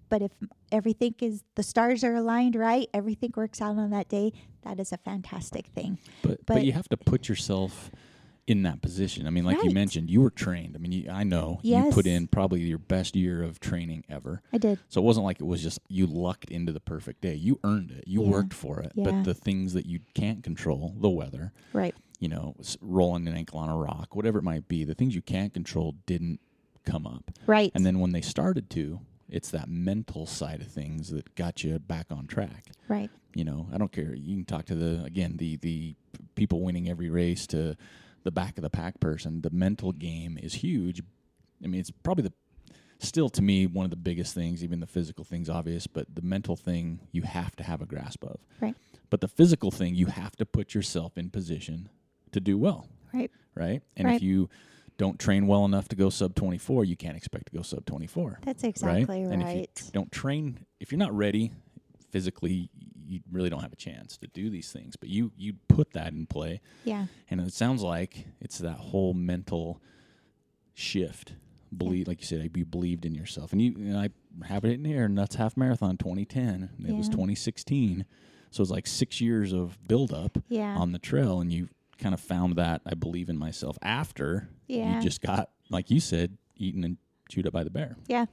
But 0.09 0.23
if 0.23 0.33
everything 0.71 1.15
is, 1.21 1.43
the 1.55 1.63
stars 1.63 2.05
are 2.05 2.15
aligned 2.15 2.57
right, 2.57 2.89
everything 2.93 3.33
works 3.37 3.61
out 3.61 3.79
on 3.79 3.91
that 3.91 4.09
day, 4.09 4.33
that 4.63 4.79
is 4.81 4.93
a 4.93 4.99
fantastic 4.99 5.67
thing. 5.69 5.99
But, 6.23 6.45
but 6.47 6.55
but- 6.57 6.65
you 6.65 6.73
have 6.73 6.89
to 6.89 6.97
put 6.97 7.29
yourself 7.29 7.91
in 8.47 8.63
that 8.65 8.83
position. 8.83 9.27
I 9.27 9.31
mean, 9.31 9.45
like 9.45 9.63
you 9.63 9.71
mentioned, 9.71 10.11
you 10.11 10.21
were 10.21 10.31
trained. 10.31 10.75
I 10.77 10.79
mean, 10.79 10.93
you, 10.93 11.11
I 11.11 11.25
know 11.25 11.61
you 11.63 11.91
put 11.93 12.07
in 12.07 12.27
probably 12.27 12.61
your 12.61 12.77
best 12.79 13.17
year 13.17 13.43
of 13.43 13.59
training 13.59 14.05
ever. 14.09 14.43
I 14.53 14.59
did. 14.59 14.79
So 14.91 15.01
it 15.01 15.05
wasn't 15.05 15.25
like 15.25 15.41
it 15.41 15.45
was 15.47 15.63
just 15.63 15.81
you 15.89 16.07
lucked 16.07 16.51
into 16.51 16.71
the 16.73 16.81
perfect 16.81 17.23
day. 17.23 17.35
You 17.35 17.59
earned 17.65 17.91
it. 17.91 18.05
You 18.07 18.23
Yeah. 18.23 18.29
worked 18.31 18.53
for 18.55 18.81
it. 18.81 18.93
Yeah. 18.95 19.05
But 19.05 19.25
the 19.25 19.33
things 19.35 19.73
that 19.73 19.87
you 19.87 20.01
can't 20.13 20.43
control, 20.43 20.95
the 21.01 21.09
weather, 21.09 21.53
Right. 21.73 21.95
you 22.21 22.29
know, 22.29 22.55
rolling 22.83 23.27
an 23.29 23.35
ankle 23.35 23.59
on 23.61 23.71
a 23.71 23.77
rock, 23.77 24.15
whatever 24.15 24.39
it 24.41 24.45
might 24.45 24.69
be, 24.69 24.85
the 24.85 24.95
things 24.95 25.15
you 25.15 25.23
can't 25.23 25.55
control 25.55 25.95
didn't 26.05 26.39
come 26.85 27.07
up. 27.07 27.31
Right. 27.47 27.73
And 27.75 27.87
then 27.87 27.99
when 27.99 28.13
they 28.13 28.21
started 28.21 28.69
to, 28.71 29.01
it's 29.31 29.51
that 29.53 29.71
mental 29.71 30.27
side 30.27 30.61
of 30.61 30.67
things 30.69 31.09
that 31.11 31.35
got 31.35 31.65
you 31.65 31.79
back 31.79 32.09
on 32.11 32.27
track. 32.27 32.73
right. 32.89 33.11
You 33.37 33.43
know, 33.45 33.69
I 33.73 33.79
don't 33.79 33.91
care. 33.91 34.15
You 34.15 34.37
can 34.37 34.45
talk 34.45 34.65
to 34.67 34.77
the 34.77 35.03
again 35.03 35.39
the 35.39 35.57
the 35.57 35.97
people 36.37 36.61
winning 36.61 36.89
every 36.89 37.11
race 37.11 37.49
to 37.49 37.77
the 38.25 38.31
back 38.33 38.59
of 38.59 38.63
the 38.63 38.71
pack 38.71 38.99
person. 39.01 39.41
The 39.43 39.51
mental 39.51 39.93
game 39.93 40.39
is 40.43 40.55
huge. 40.55 41.03
I 41.63 41.67
mean, 41.69 41.81
it's 41.81 41.91
probably 41.91 42.25
the 42.25 42.33
still 42.99 43.29
to 43.29 43.43
me 43.43 43.67
one 43.67 43.85
of 43.85 43.91
the 43.91 43.97
biggest 43.97 44.35
things. 44.35 44.65
Even 44.65 44.81
the 44.81 44.87
physical 44.87 45.25
things 45.25 45.49
obvious, 45.49 45.87
but 45.87 46.13
the 46.15 46.23
mental 46.23 46.57
thing 46.57 47.01
you 47.13 47.23
have 47.23 47.55
to 47.57 47.63
have 47.63 47.81
a 47.81 47.87
grasp 47.87 48.25
of. 48.25 48.41
Right. 48.61 48.75
But 49.11 49.21
the 49.21 49.29
physical 49.29 49.71
thing 49.71 49.95
you 49.95 50.07
have 50.07 50.35
to 50.37 50.47
put 50.47 50.75
yourself 50.75 51.17
in 51.17 51.31
position 51.31 51.89
to 52.33 52.41
do 52.41 52.59
well 52.59 52.89
Right. 53.13 53.31
right? 53.55 53.83
And 53.97 54.07
Right. 54.09 54.17
if 54.17 54.23
you 54.23 54.49
don't 54.97 55.19
train 55.19 55.47
well 55.47 55.65
enough 55.65 55.89
to 55.89 55.97
go 55.97 56.09
sub 56.09 56.35
24, 56.35 56.85
you 56.85 56.97
can't 56.97 57.17
expect 57.17 57.47
to 57.47 57.53
go 57.53 57.63
sub 57.63 57.85
24. 57.85 58.41
That's 58.43 58.65
exactly 58.65 59.25
right. 59.25 59.33
And 59.33 59.43
if 59.43 59.55
you 59.55 59.67
don't 59.93 60.11
train, 60.11 60.65
if 60.81 60.91
you're 60.91 60.99
not 60.99 61.13
ready 61.17 61.53
physically, 62.15 62.71
you 63.09 63.19
really 63.33 63.51
don't 63.51 63.61
have 63.61 63.73
a 63.73 63.77
chance 63.77 64.17
to 64.17 64.29
do 64.29 64.49
these 64.49 64.71
things. 64.71 64.95
But 64.95 65.09
you 65.09 65.33
you 65.37 65.55
put 65.67 65.91
that 65.95 66.13
in 66.13 66.27
play, 66.27 66.61
Yeah. 66.85 67.07
and 67.29 67.41
it 67.41 67.53
sounds 67.53 67.83
like 67.83 68.29
it's 68.41 68.59
that 68.59 68.77
whole 68.79 69.15
mental 69.15 69.83
shift. 70.75 71.35
Believe, 71.77 72.07
like 72.07 72.21
you 72.21 72.27
said, 72.27 72.53
you 72.57 72.65
believed 72.65 73.05
in 73.05 73.15
yourself, 73.17 73.53
and 73.53 73.61
you. 73.61 73.75
And 73.75 73.97
I 73.99 74.11
have 74.47 74.65
it 74.65 74.75
in 74.75 74.85
here. 74.85 75.09
Nuts 75.09 75.35
Half 75.35 75.57
Marathon 75.57 75.97
2010. 75.99 76.71
and 76.79 76.87
It 76.87 76.93
was 76.95 77.09
2016, 77.09 78.05
so 78.53 78.63
it's 78.63 78.71
like 78.71 78.87
six 78.87 79.21
years 79.21 79.53
of 79.53 79.77
build 79.89 80.13
up 80.13 80.39
Yeah. 80.49 80.77
on 80.77 80.93
the 80.93 81.01
trail, 81.01 81.41
and 81.41 81.53
you 81.53 81.69
kind 81.99 82.15
of 82.15 82.21
found 82.21 82.55
that 82.57 82.81
I 82.87 82.95
believe 82.95 83.29
in 83.29 83.37
myself 83.37 83.77
after 83.83 84.51
Yeah. 84.69 84.97
you 84.97 85.03
just 85.03 85.21
got, 85.21 85.51
like 85.69 85.91
you 85.91 85.99
said, 85.99 86.39
eaten 86.57 86.85
and 86.85 86.97
chewed 87.29 87.47
up 87.47 87.53
by 87.53 87.65
the 87.65 87.71
bear. 87.71 87.97
Yeah. 88.07 88.27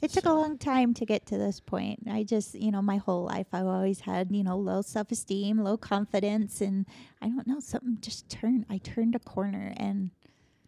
It 0.00 0.12
took 0.12 0.26
a 0.26 0.32
long 0.32 0.58
time 0.58 0.94
to 0.94 1.04
get 1.04 1.26
to 1.26 1.38
this 1.38 1.58
point. 1.58 2.04
I 2.08 2.22
just, 2.22 2.54
you 2.54 2.70
know, 2.70 2.80
my 2.80 2.98
whole 2.98 3.24
life 3.24 3.48
I've 3.52 3.66
always 3.66 4.00
had, 4.00 4.30
you 4.30 4.44
know, 4.44 4.56
low 4.56 4.82
self 4.82 5.10
esteem, 5.10 5.58
low 5.58 5.76
confidence, 5.76 6.60
and 6.60 6.86
I 7.20 7.28
don't 7.28 7.46
know, 7.46 7.58
something 7.60 7.98
just 8.00 8.28
turned. 8.28 8.64
I 8.70 8.78
turned 8.78 9.14
a 9.16 9.18
corner, 9.18 9.74
and 9.76 10.10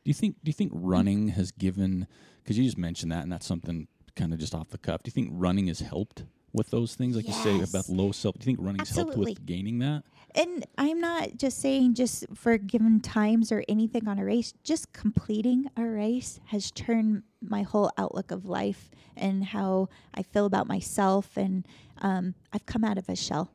Do 0.05 0.09
you 0.11 0.15
think? 0.15 0.37
Do 0.43 0.49
you 0.49 0.55
think 0.55 0.73
running 0.75 1.29
has 1.29 1.53
given? 1.53 2.07
Because 2.43 2.59
you 2.59 2.65
just 2.65 2.79
mentioned 2.79 3.13
that, 3.13 3.23
and 3.23 3.31
that's 3.33 3.47
something 3.47 3.87
kind 4.17 4.33
of 4.33 4.41
just 4.41 4.55
off 4.55 4.71
the 4.71 4.79
cuff. 4.79 5.03
Do 5.05 5.09
you 5.09 5.13
think 5.13 5.29
running 5.33 5.69
has 5.69 5.81
helped 5.81 6.25
with 6.53 6.71
those 6.71 6.97
things, 6.97 7.15
like 7.15 7.29
you 7.29 7.33
say 7.35 7.61
about 7.61 7.89
low 7.89 8.11
self? 8.11 8.35
Do 8.37 8.41
you 8.43 8.57
think 8.57 8.59
running 8.61 8.81
has 8.81 8.91
helped 8.91 9.17
with 9.17 9.47
gaining 9.47 9.79
that? 9.79 10.03
And 10.35 10.65
I'm 10.79 11.01
not 11.01 11.37
just 11.37 11.61
saying 11.61 11.95
just 11.95 12.25
for 12.35 12.57
given 12.59 13.01
times 13.01 13.51
or 13.53 13.65
anything 13.69 14.09
on 14.09 14.19
a 14.19 14.25
race. 14.25 14.53
Just 14.65 14.93
completing 14.93 15.67
a 15.77 15.85
race 15.85 16.41
has 16.47 16.71
turned 16.71 17.23
my 17.43 17.63
whole 17.63 17.91
outlook 17.99 18.31
of 18.31 18.45
life 18.47 18.91
and 19.17 19.45
how 19.45 19.89
I 20.15 20.23
feel 20.23 20.47
about 20.47 20.67
myself, 20.67 21.37
and 21.37 21.67
um, 21.99 22.35
I've 22.53 22.67
come 22.67 22.85
out 22.85 22.99
of 22.99 23.09
a 23.09 23.17
shell. 23.17 23.51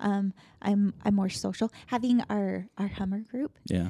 Um, 0.00 0.32
I'm 0.60 0.94
I'm 1.04 1.14
more 1.14 1.28
social. 1.28 1.70
Having 1.86 2.22
our 2.30 2.66
our 2.78 2.88
Hummer 2.88 3.20
group, 3.20 3.58
Yeah. 3.66 3.88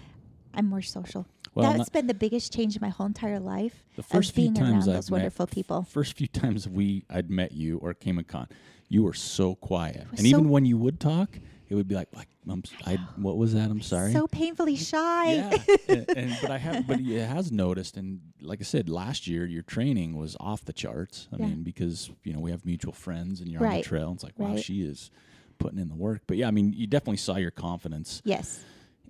I'm 0.55 0.66
more 0.66 0.83
social. 0.83 1.26
Well, 1.55 1.72
That's 1.72 1.89
been 1.89 2.07
the 2.07 2.14
biggest 2.14 2.53
change 2.53 2.76
in 2.76 2.80
my 2.80 2.89
whole 2.91 3.07
entire 3.07 3.41
life. 3.41 3.85
The 3.97 4.03
first 4.03 4.35
few 4.35 4.45
being 4.45 4.55
times 4.55 4.68
around 4.70 4.78
I've 4.80 4.85
those 4.97 5.11
met- 5.11 5.16
wonderful 5.18 5.47
people. 5.47 5.83
First 5.85 6.16
few 6.16 6.26
times 6.26 6.68
we 6.68 7.05
I'd 7.11 7.30
met 7.30 7.53
you 7.53 7.78
or 7.78 7.95
came 7.95 8.18
a 8.18 8.22
con, 8.24 8.49
you 8.89 9.03
were 9.03 9.14
so 9.14 9.55
quiet, 9.55 10.07
and 10.16 10.26
even 10.26 10.49
when 10.51 10.64
you 10.66 10.76
would 10.76 11.01
talk, 11.01 11.39
it 11.73 11.75
would 11.75 11.89
be 11.89 11.95
like, 11.95 12.09
like 12.14 12.29
I'm, 12.51 12.62
I, 12.87 12.97
what 13.16 13.39
was 13.39 13.55
that? 13.55 13.70
I'm 13.70 13.81
sorry. 13.81 14.12
So 14.12 14.27
painfully 14.27 14.77
shy. 14.77 15.33
yeah, 15.33 15.57
and, 15.89 16.05
and- 16.16 16.39
but 16.43 16.51
I 16.51 16.59
have, 16.59 16.87
but 16.87 17.01
it 17.01 17.27
has 17.27 17.51
noticed, 17.51 17.97
and 17.97 18.20
like 18.43 18.61
I 18.61 18.64
said, 18.64 18.91
last 18.91 19.27
year 19.27 19.47
your 19.47 19.62
training 19.62 20.14
was 20.18 20.37
off 20.39 20.64
the 20.66 20.75
charts. 20.75 21.29
I 21.33 21.37
Yeah. 21.39 21.47
mean, 21.47 21.62
because 21.62 22.11
you 22.25 22.35
know 22.35 22.41
we 22.41 22.51
have 22.51 22.66
mutual 22.66 22.93
friends, 22.93 23.41
and 23.41 23.51
you're 23.51 23.66
on 23.66 23.77
the 23.77 23.83
trail. 23.83 24.09
And 24.09 24.16
it's 24.16 24.25
like, 24.25 24.39
wow, 24.39 24.49
Right. 24.55 24.62
she 24.62 24.83
is 24.83 25.11
putting 25.59 25.79
in 25.79 25.89
the 25.89 25.95
work. 25.95 26.23
But 26.27 26.37
yeah, 26.37 26.47
I 26.49 26.51
mean, 26.51 26.75
you 26.75 26.87
definitely 26.87 27.16
saw 27.16 27.37
your 27.37 27.51
confidence 27.53 28.20
Yes. 28.25 28.61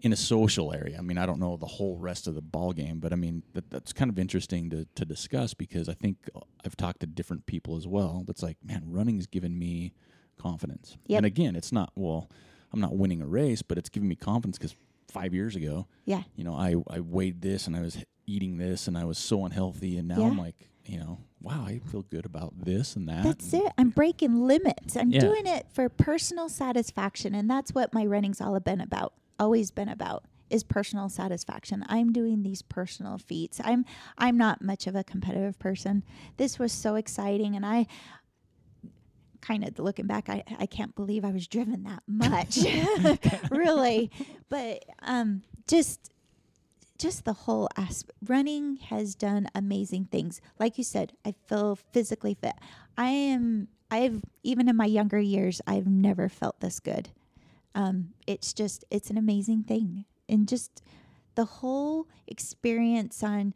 in 0.02 0.12
a 0.12 0.16
social 0.16 0.72
area. 0.72 0.96
I 0.98 1.02
mean, 1.02 1.18
I 1.18 1.26
don't 1.26 1.40
know 1.40 1.56
the 1.56 1.66
whole 1.66 1.96
rest 1.96 2.28
of 2.28 2.36
the 2.36 2.42
ball 2.42 2.72
game, 2.72 3.00
but 3.00 3.12
I 3.12 3.16
mean, 3.16 3.42
that, 3.54 3.70
that's 3.70 3.92
kind 3.92 4.08
of 4.10 4.18
interesting 4.20 4.70
to, 4.70 4.86
to 4.94 5.04
discuss 5.04 5.52
because 5.54 5.88
I 5.88 5.94
think 5.94 6.16
uh, 6.36 6.40
I've 6.64 6.76
talked 6.76 7.00
to 7.00 7.06
different 7.06 7.46
people 7.46 7.76
as 7.76 7.88
well. 7.88 8.22
That's 8.24 8.42
like, 8.42 8.58
man, 8.64 8.82
running's 8.86 9.26
given 9.26 9.58
me 9.58 9.94
confidence. 10.38 10.96
Yep. 11.06 11.16
And 11.18 11.26
again, 11.26 11.56
it's 11.56 11.72
not, 11.72 11.92
well, 11.94 12.28
I'm 12.72 12.80
not 12.80 12.96
winning 12.96 13.20
a 13.22 13.26
race, 13.26 13.62
but 13.62 13.78
it's 13.78 13.88
giving 13.88 14.08
me 14.08 14.14
confidence 14.16 14.58
because 14.58 14.74
five 15.08 15.34
years 15.34 15.56
ago, 15.56 15.86
Yeah. 16.06 16.22
you 16.36 16.44
know, 16.44 16.54
I, 16.54 16.76
I 16.88 17.00
weighed 17.00 17.42
this 17.42 17.66
and 17.66 17.76
I 17.76 17.80
was 17.80 17.98
eating 18.26 18.56
this 18.56 18.88
and 18.88 18.96
I 18.96 19.04
was 19.04 19.18
so 19.18 19.44
unhealthy. 19.44 19.98
And 19.98 20.08
now 20.08 20.22
I'm 20.22 20.38
like, 20.38 20.54
you 20.86 20.98
know, 20.98 21.18
wow, 21.40 21.64
I 21.66 21.80
feel 21.90 22.02
good 22.02 22.24
about 22.24 22.54
this 22.64 22.96
and 22.96 23.08
that. 23.08 23.22
That's 23.24 23.52
and- 23.52 23.64
it. 23.64 23.72
I'm 23.76 23.90
breaking 23.90 24.40
limits. 24.46 24.96
I'm 24.96 25.10
Yeah. 25.10 25.20
doing 25.20 25.46
it 25.46 25.66
for 25.70 25.88
personal 25.88 26.48
satisfaction. 26.48 27.34
And 27.34 27.50
that's 27.50 27.72
what 27.74 27.92
my 27.92 28.06
running's 28.06 28.40
all 28.40 28.58
been 28.60 28.80
about, 28.80 29.12
always 29.38 29.70
been 29.70 29.88
about 29.88 30.24
is 30.48 30.62
personal 30.62 31.08
satisfaction. 31.08 31.82
I'm 31.88 32.12
doing 32.12 32.42
these 32.42 32.60
personal 32.62 33.16
feats. 33.16 33.58
I'm 33.64 33.86
I'm 34.18 34.36
not 34.36 34.60
much 34.62 34.86
of 34.86 34.94
a 34.94 35.02
competitive 35.02 35.58
person. 35.58 36.04
This 36.36 36.58
was 36.58 36.72
so 36.72 36.94
exciting 36.96 37.56
and 37.56 37.64
I 37.64 37.86
kind 39.42 39.64
of 39.64 39.78
looking 39.78 40.06
back 40.06 40.28
I, 40.30 40.42
I 40.58 40.66
can't 40.66 40.94
believe 40.94 41.24
I 41.24 41.32
was 41.32 41.46
driven 41.46 41.82
that 41.82 42.02
much. 42.08 42.58
really. 43.50 44.10
But 44.48 44.84
um 45.02 45.42
just 45.66 46.12
just 47.02 47.24
the 47.24 47.32
whole 47.32 47.68
aspect. 47.76 48.16
Running 48.24 48.76
has 48.76 49.16
done 49.16 49.48
amazing 49.56 50.04
things. 50.04 50.40
Like 50.60 50.78
you 50.78 50.84
said, 50.84 51.14
I 51.24 51.34
feel 51.48 51.76
physically 51.92 52.34
fit. 52.34 52.54
I 52.96 53.08
am. 53.08 53.68
I've 53.90 54.22
even 54.44 54.68
in 54.68 54.76
my 54.76 54.86
younger 54.86 55.18
years, 55.18 55.60
I've 55.66 55.88
never 55.88 56.28
felt 56.28 56.60
this 56.60 56.78
good. 56.78 57.10
Um, 57.74 58.10
it's 58.26 58.52
just, 58.52 58.84
it's 58.90 59.10
an 59.10 59.18
amazing 59.18 59.64
thing, 59.64 60.04
and 60.28 60.46
just 60.46 60.82
the 61.34 61.44
whole 61.44 62.06
experience 62.28 63.22
on. 63.22 63.52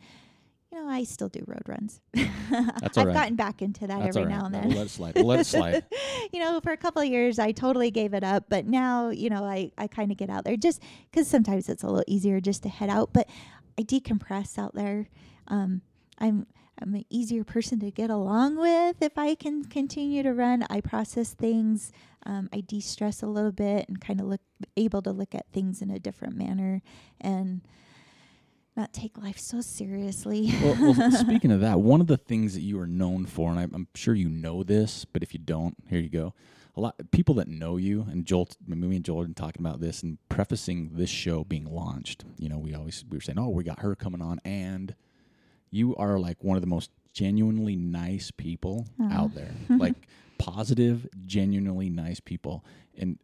You 0.73 0.83
know, 0.83 0.89
I 0.91 1.05
still 1.05 1.29
do 1.29 1.45
road 1.47 1.62
runs. 1.67 2.01
That's 2.51 2.99
I've 2.99 3.07
right. 3.07 3.14
gotten 3.14 3.37
back 3.37 3.62
into 3.62 3.87
that 3.87 4.01
That's 4.01 4.17
every 4.17 4.27
right. 4.27 4.37
now 4.37 4.47
and 4.47 4.55
then. 4.55 4.69
We'll 4.69 4.79
let 4.79 4.87
it 4.87 4.91
slide. 4.91 5.14
We'll 5.14 5.27
let 5.27 5.41
it 5.41 5.47
slide. 5.47 5.85
you 6.33 6.41
know, 6.41 6.61
for 6.61 6.73
a 6.73 6.77
couple 6.77 7.01
of 7.01 7.09
years, 7.09 7.39
I 7.39 7.53
totally 7.53 7.91
gave 7.91 8.14
it 8.14 8.25
up. 8.25 8.47
But 8.49 8.67
now, 8.67 9.11
you 9.11 9.31
know, 9.31 9.45
I, 9.45 9.71
I 9.79 9.87
kind 9.87 10.11
of 10.11 10.19
get 10.19 10.29
out 10.29 10.45
there 10.45 10.57
just 10.57 10.83
because 11.11 11.29
sometimes 11.29 11.69
it's 11.69 11.83
a 11.83 11.87
little 11.87 12.05
easier 12.07 12.41
just 12.41 12.64
to 12.64 12.69
head 12.69 12.91
out. 12.91 13.12
But 13.12 13.29
I 13.79 13.83
decompress 13.83 14.59
out 14.59 14.75
there. 14.75 15.09
Um, 15.49 15.83
I'm 16.19 16.47
I'm 16.83 16.95
an 16.95 17.05
easier 17.09 17.43
person 17.43 17.81
to 17.81 17.91
get 17.91 18.11
along 18.11 18.57
with 18.57 18.97
if 19.01 19.17
I 19.17 19.35
can 19.35 19.64
continue 19.64 20.23
to 20.23 20.35
run. 20.35 20.67
I 20.69 20.81
process 20.81 21.33
things. 21.33 21.91
Um, 22.25 22.49
I 22.53 22.61
de-stress 22.61 23.23
a 23.23 23.27
little 23.27 23.53
bit 23.53 23.89
and 23.89 24.01
kind 24.01 24.21
of 24.21 24.27
look 24.27 24.41
able 24.77 25.01
to 25.03 25.12
look 25.12 25.35
at 25.35 25.47
things 25.53 25.81
in 25.81 25.91
a 25.91 25.99
different 25.99 26.37
manner 26.37 26.83
and 27.21 27.61
not 28.77 28.93
take 28.93 29.16
life 29.18 29.39
so 29.39 29.61
seriously. 29.61 30.53
well, 30.62 30.95
well, 30.97 31.11
speaking 31.12 31.51
of 31.51 31.61
that, 31.61 31.81
one 31.81 32.01
of 32.01 32.07
the 32.07 32.16
things 32.16 32.55
that 32.55 32.61
you 32.61 32.79
are 32.79 32.87
known 32.87 33.27
for, 33.27 33.51
and 33.51 33.59
I, 33.59 33.62
I'm 33.62 33.89
sure 33.95 34.14
you 34.14 34.29
know 34.29 34.62
this, 34.62 35.05
but 35.05 35.22
if 35.22 35.33
you 35.33 35.41
don't, 35.41 35.77
here 35.89 36.01
you 36.01 36.09
go. 36.09 36.35
A 36.77 36.81
lot 36.81 36.95
people 37.11 37.35
that 37.37 37.49
know 37.49 37.79
you, 37.79 38.07
and 38.11 38.27
Joel, 38.27 38.51
me 38.66 38.97
and 38.97 39.05
Joel 39.05 39.20
have 39.20 39.29
been 39.29 39.35
talking 39.35 39.64
about 39.64 39.81
this 39.81 40.03
and 40.03 40.18
prefacing 40.29 40.91
this 40.93 41.09
show 41.09 41.43
being 41.43 41.64
launched. 41.64 42.24
You 42.39 42.51
know, 42.51 42.59
we 42.59 42.74
always 42.74 43.03
we 43.09 43.16
were 43.16 43.22
saying, 43.22 43.39
"Oh, 43.39 43.49
we 43.49 43.64
got 43.64 43.81
her 43.81 43.95
coming 43.95 44.20
on," 44.20 44.41
and 44.45 44.95
you 45.70 45.97
are 45.97 46.18
like 46.18 46.45
one 46.45 46.59
of 46.59 46.61
the 46.61 46.66
most 46.66 46.91
genuinely 47.14 47.77
nice 47.77 48.31
people 48.31 48.87
out 49.11 49.35
there, 49.35 49.55
like 49.70 49.95
positive, 50.37 51.09
genuinely 51.24 51.89
nice 51.89 52.20
people. 52.20 52.62
And 52.99 53.18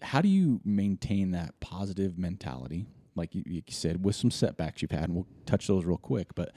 how 0.00 0.22
do 0.22 0.28
you 0.28 0.60
maintain 0.64 1.32
that 1.32 1.60
positive 1.60 2.16
mentality? 2.16 2.86
Like 3.18 3.34
you, 3.34 3.42
you 3.46 3.62
said, 3.68 4.02
with 4.04 4.16
some 4.16 4.30
setbacks 4.30 4.80
you've 4.80 4.90
had, 4.92 5.04
and 5.04 5.14
we'll 5.16 5.26
touch 5.44 5.66
those 5.66 5.84
real 5.84 5.98
quick. 5.98 6.34
But 6.34 6.52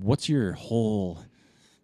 what's 0.00 0.28
your 0.28 0.52
whole, 0.52 1.20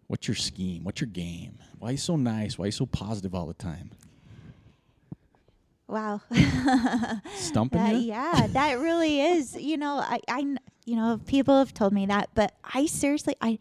what's 0.09 0.29
your 0.29 0.35
scheme? 0.35 0.85
What's 0.85 1.01
your 1.01 1.09
game? 1.09 1.59
Why 1.79 1.89
are 1.89 1.93
you 1.93 1.99
so 1.99 2.17
nice? 2.17 2.59
Why 2.59 2.65
are 2.65 2.67
you 2.67 2.73
so 2.73 2.87
positive 2.87 3.35
all 3.35 3.47
the 3.47 3.55
time? 3.55 3.91
wow. 5.89 6.21
Stumping 7.35 7.79
That- 7.83 7.95
you? 7.97 8.01
yeah, 8.09 8.47
that 8.51 8.79
really 8.79 9.21
is. 9.21 9.55
You 9.55 9.77
know, 9.77 9.97
I, 9.97 10.21
I, 10.27 10.41
you 10.87 10.97
know, 10.97 11.21
people 11.27 11.59
have 11.59 11.75
told 11.75 11.93
me 11.93 12.07
that, 12.07 12.31
but 12.35 12.55
I 12.65 12.87
seriously, 12.87 13.37
I, 13.43 13.59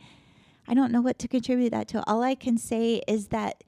I 0.66 0.74
don't 0.74 0.94
know 0.94 1.02
what 1.02 1.20
to 1.20 1.28
contribute 1.28 1.72
that 1.72 1.90
to. 1.90 2.02
All 2.08 2.24
I 2.24 2.36
can 2.36 2.58
say 2.58 3.02
is 3.06 3.28
that 3.30 3.64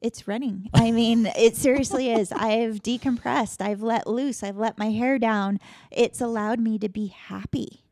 it's 0.00 0.28
running. 0.28 0.68
I 0.74 0.90
mean, 0.90 1.26
it 1.36 1.56
seriously 1.56 2.10
is. 2.10 2.32
I've 2.32 2.82
decompressed. 2.82 3.60
I've 3.60 3.82
let 3.82 4.06
loose. 4.06 4.42
I've 4.42 4.56
let 4.56 4.78
my 4.78 4.90
hair 4.90 5.18
down. 5.18 5.58
It's 5.90 6.20
allowed 6.20 6.60
me 6.60 6.78
to 6.78 6.88
be 6.88 7.06
happy. 7.06 7.82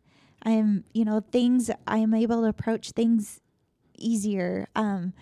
I'm, 0.42 0.84
you 0.92 1.04
know, 1.04 1.20
things. 1.20 1.70
I'm 1.86 2.14
able 2.14 2.42
to 2.42 2.48
approach 2.48 2.90
things 2.90 3.40
easier. 3.96 4.68
Um, 4.76 5.14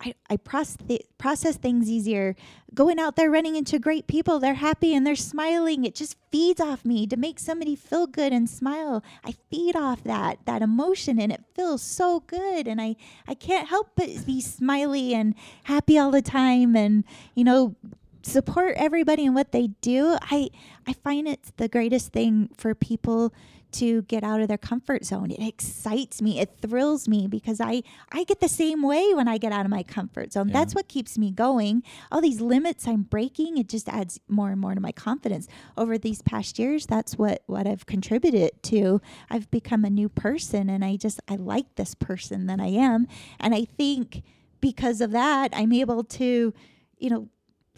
I, 0.00 0.14
I 0.30 0.36
process, 0.36 0.76
process 1.18 1.56
things 1.56 1.90
easier. 1.90 2.36
Going 2.72 3.00
out 3.00 3.16
there 3.16 3.30
running 3.30 3.56
into 3.56 3.80
great 3.80 4.06
people, 4.06 4.38
they're 4.38 4.54
happy 4.54 4.94
and 4.94 5.04
they're 5.06 5.16
smiling. 5.16 5.84
It 5.84 5.94
just 5.94 6.16
feeds 6.30 6.60
off 6.60 6.84
me 6.84 7.06
to 7.08 7.16
make 7.16 7.40
somebody 7.40 7.74
feel 7.74 8.06
good 8.06 8.32
and 8.32 8.48
smile. 8.48 9.02
I 9.24 9.34
feed 9.50 9.74
off 9.74 10.04
that 10.04 10.38
that 10.46 10.62
emotion 10.62 11.20
and 11.20 11.32
it 11.32 11.42
feels 11.54 11.82
so 11.82 12.20
good. 12.20 12.68
And 12.68 12.80
I, 12.80 12.94
I 13.26 13.34
can't 13.34 13.68
help 13.68 13.90
but 13.96 14.24
be 14.24 14.40
smiley 14.40 15.14
and 15.14 15.34
happy 15.64 15.98
all 15.98 16.12
the 16.12 16.22
time 16.22 16.76
and, 16.76 17.02
you 17.34 17.42
know, 17.42 17.74
support 18.22 18.74
everybody 18.76 19.24
in 19.24 19.34
what 19.34 19.52
they 19.52 19.68
do. 19.80 20.16
I 20.22 20.50
I 20.86 20.92
find 20.92 21.26
it's 21.26 21.52
the 21.56 21.68
greatest 21.68 22.12
thing 22.12 22.50
for 22.56 22.74
people 22.74 23.32
to 23.72 24.02
get 24.02 24.24
out 24.24 24.40
of 24.40 24.48
their 24.48 24.58
comfort 24.58 25.04
zone. 25.04 25.30
It 25.30 25.42
excites 25.42 26.22
me. 26.22 26.40
It 26.40 26.58
thrills 26.60 27.08
me 27.08 27.26
because 27.26 27.60
I 27.60 27.82
I 28.12 28.24
get 28.24 28.40
the 28.40 28.48
same 28.48 28.82
way 28.82 29.12
when 29.14 29.28
I 29.28 29.38
get 29.38 29.52
out 29.52 29.64
of 29.64 29.70
my 29.70 29.82
comfort 29.82 30.32
zone. 30.32 30.48
That's 30.48 30.74
what 30.74 30.88
keeps 30.88 31.18
me 31.18 31.30
going. 31.30 31.82
All 32.10 32.20
these 32.20 32.40
limits 32.40 32.86
I'm 32.86 33.02
breaking, 33.02 33.58
it 33.58 33.68
just 33.68 33.88
adds 33.88 34.20
more 34.28 34.50
and 34.50 34.60
more 34.60 34.74
to 34.74 34.80
my 34.80 34.92
confidence. 34.92 35.48
Over 35.76 35.98
these 35.98 36.22
past 36.22 36.58
years, 36.58 36.86
that's 36.86 37.16
what 37.18 37.42
what 37.46 37.66
I've 37.66 37.86
contributed 37.86 38.62
to. 38.64 39.00
I've 39.30 39.50
become 39.50 39.84
a 39.84 39.90
new 39.90 40.08
person 40.08 40.68
and 40.70 40.84
I 40.84 40.96
just 40.96 41.20
I 41.28 41.36
like 41.36 41.74
this 41.76 41.94
person 41.94 42.46
that 42.46 42.60
I 42.60 42.68
am 42.68 43.06
and 43.40 43.54
I 43.54 43.64
think 43.64 44.22
because 44.60 45.00
of 45.00 45.12
that, 45.12 45.50
I'm 45.52 45.72
able 45.72 46.04
to, 46.04 46.52
you 46.98 47.10
know, 47.10 47.28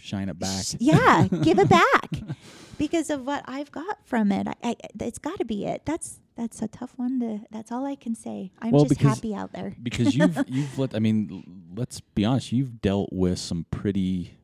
Shine 0.02 0.28
it 0.28 0.38
back. 0.38 0.64
yeah, 0.78 1.26
give 1.42 1.58
it 1.58 1.68
back 1.68 2.10
because 2.78 3.10
of 3.10 3.24
what 3.26 3.42
I've 3.46 3.70
got 3.70 3.98
from 4.06 4.32
it. 4.32 4.46
I, 4.48 4.54
I 4.62 4.76
it's 5.00 5.18
got 5.18 5.38
to 5.38 5.44
be 5.44 5.66
it. 5.66 5.82
That's 5.84 6.18
that's 6.36 6.62
a 6.62 6.68
tough 6.68 6.92
one 6.96 7.20
to. 7.20 7.40
That's 7.50 7.70
all 7.70 7.84
I 7.86 7.94
can 7.96 8.14
say. 8.14 8.50
I'm 8.60 8.70
Well, 8.70 8.84
just 8.84 8.98
because- 8.98 9.14
happy 9.16 9.34
out 9.34 9.52
there. 9.52 9.74
because 9.82 10.14
you've 10.16 10.38
you've 10.48 10.78
let 10.78 10.94
I 10.94 10.98
mean 10.98 11.44
let's 11.76 12.00
be 12.00 12.24
honest 12.24 12.52
you've 12.52 12.80
dealt 12.80 13.12
with 13.12 13.38
some 13.38 13.66
pretty 13.70 14.34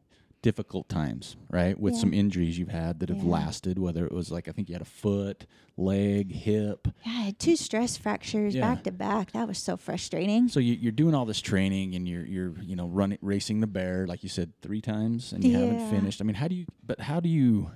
difficult 0.42 0.88
times, 0.88 1.36
right? 1.50 1.78
With 1.78 1.94
Yeah. 1.94 2.00
some 2.00 2.14
injuries 2.14 2.58
you've 2.58 2.68
had 2.68 3.00
that 3.00 3.08
have 3.08 3.22
Yeah. 3.22 3.30
lasted, 3.30 3.78
whether 3.78 4.06
it 4.06 4.12
was 4.12 4.30
like 4.30 4.46
I 4.48 4.52
think 4.52 4.68
you 4.68 4.74
had 4.74 4.82
a 4.82 4.84
foot, 4.84 5.46
leg, 5.76 6.32
hip. 6.32 6.88
Yeah, 7.04 7.12
I 7.12 7.20
had 7.22 7.38
two 7.38 7.56
stress 7.56 7.96
fractures 7.96 8.54
Yeah. 8.54 8.60
back 8.62 8.84
to 8.84 8.92
back. 8.92 9.32
That 9.32 9.48
was 9.48 9.58
so 9.58 9.76
frustrating. 9.76 10.48
So 10.48 10.60
you, 10.60 10.74
you're 10.74 10.92
doing 10.92 11.14
all 11.14 11.24
this 11.26 11.40
training 11.40 11.94
and 11.94 12.06
you're 12.08 12.24
you're 12.24 12.54
you 12.62 12.76
know 12.76 12.86
running 12.88 13.18
racing 13.22 13.60
the 13.60 13.66
bear 13.66 14.06
like 14.06 14.22
you 14.22 14.28
said 14.28 14.52
three 14.62 14.80
times 14.80 15.32
and 15.32 15.42
you 15.42 15.52
haven't 15.54 15.80
finished. 15.90 16.20
I 16.20 16.24
mean, 16.24 16.36
how 16.36 16.48
do 16.48 16.54
you? 16.54 16.66
But 16.86 17.00
how 17.00 17.18
do 17.20 17.28
you 17.28 17.70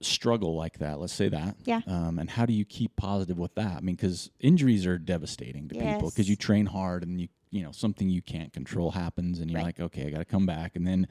struggle 0.00 0.54
like 0.56 0.78
that? 0.78 0.98
Let's 0.98 1.12
say 1.12 1.28
that. 1.28 1.56
Yeah. 1.64 1.80
Um, 1.86 2.18
and 2.18 2.28
how 2.30 2.44
do 2.46 2.52
you 2.52 2.64
keep 2.64 2.96
positive 2.96 3.38
with 3.38 3.54
that? 3.54 3.76
I 3.76 3.80
mean, 3.80 3.94
because 3.94 4.30
injuries 4.40 4.84
are 4.86 4.98
devastating 4.98 5.68
to 5.68 5.74
people 5.76 6.10
because 6.10 6.28
you 6.28 6.36
train 6.36 6.66
hard 6.66 7.02
and 7.04 7.20
you 7.20 7.28
you 7.52 7.62
know 7.62 7.70
something 7.70 8.08
you 8.08 8.22
can't 8.22 8.52
control 8.52 8.90
happens 8.90 9.38
and 9.38 9.48
you're 9.50 9.58
Right. 9.58 9.66
like, 9.66 9.80
okay, 9.80 10.06
I 10.06 10.10
got 10.10 10.18
to 10.18 10.24
come 10.24 10.46
back, 10.46 10.74
and 10.74 10.84
then 10.86 11.06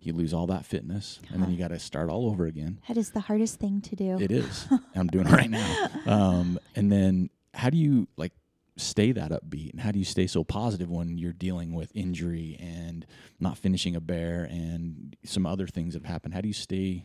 you 0.00 0.14
lose 0.14 0.32
all 0.32 0.46
that 0.46 0.64
fitness, 0.64 1.20
and 1.30 1.42
then 1.42 1.50
you 1.50 1.58
got 1.58 1.68
to 1.68 1.78
start 1.78 2.08
all 2.08 2.26
over 2.26 2.46
again. 2.46 2.80
That 2.88 2.96
is 2.96 3.10
the 3.10 3.20
hardest 3.20 3.58
thing 3.60 3.82
to 3.82 3.94
do. 3.96 4.16
It 4.18 4.32
is. 4.32 4.66
I'm 4.94 5.08
doing 5.08 5.26
it 5.26 5.32
right 5.32 5.50
now. 5.50 5.90
Um, 6.06 6.58
and 6.74 6.90
then 6.90 7.28
how 7.52 7.68
do 7.68 7.76
you 7.76 8.08
like 8.16 8.32
stay 8.78 9.12
that 9.12 9.30
upbeat 9.30 9.72
and 9.72 9.80
how 9.80 9.90
do 9.90 9.98
you 9.98 10.04
stay 10.06 10.26
so 10.26 10.42
positive 10.42 10.88
when 10.90 11.18
you're 11.18 11.34
dealing 11.34 11.74
with 11.74 11.92
injury 11.94 12.56
and 12.58 13.04
not 13.38 13.58
finishing 13.58 13.94
a 13.94 14.00
bear 14.00 14.44
and 14.44 15.16
some 15.24 15.44
other 15.44 15.66
things 15.66 15.92
have 15.92 16.06
happened? 16.06 16.32
How 16.32 16.40
do 16.40 16.48
you 16.48 16.54
stay 16.54 17.04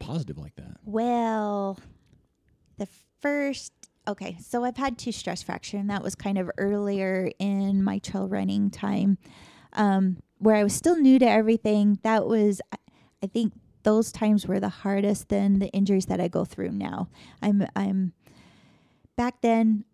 positive 0.00 0.38
like 0.38 0.56
that? 0.56 0.78
Well, 0.84 1.78
the 2.78 2.88
first 3.20 3.72
okay, 4.08 4.36
so 4.40 4.64
I've 4.64 4.76
had 4.76 4.98
two 4.98 5.12
stress 5.12 5.42
fracture, 5.42 5.76
and 5.76 5.90
that 5.90 6.02
was 6.02 6.14
kind 6.14 6.38
of 6.38 6.50
earlier 6.58 7.30
in 7.38 7.82
my 7.82 7.98
trail 7.98 8.26
running 8.28 8.70
time, 8.70 9.18
um, 9.74 10.16
where 10.38 10.56
I 10.56 10.64
was 10.64 10.72
still 10.72 10.96
new 10.96 11.18
to 11.18 11.28
everything. 11.28 11.98
That 12.02 12.26
was, 12.26 12.60
I- 12.72 12.76
I 13.22 13.26
think, 13.26 13.52
those 13.84 14.10
times 14.12 14.46
were 14.46 14.60
the 14.60 14.68
hardest 14.68 15.28
than 15.28 15.60
the 15.60 15.68
injuries 15.68 16.06
that 16.06 16.20
I 16.20 16.28
go 16.28 16.44
through 16.44 16.72
now. 16.72 17.08
I'm, 17.40 17.66
I'm 17.76 18.12
back 19.16 19.40
then. 19.40 19.84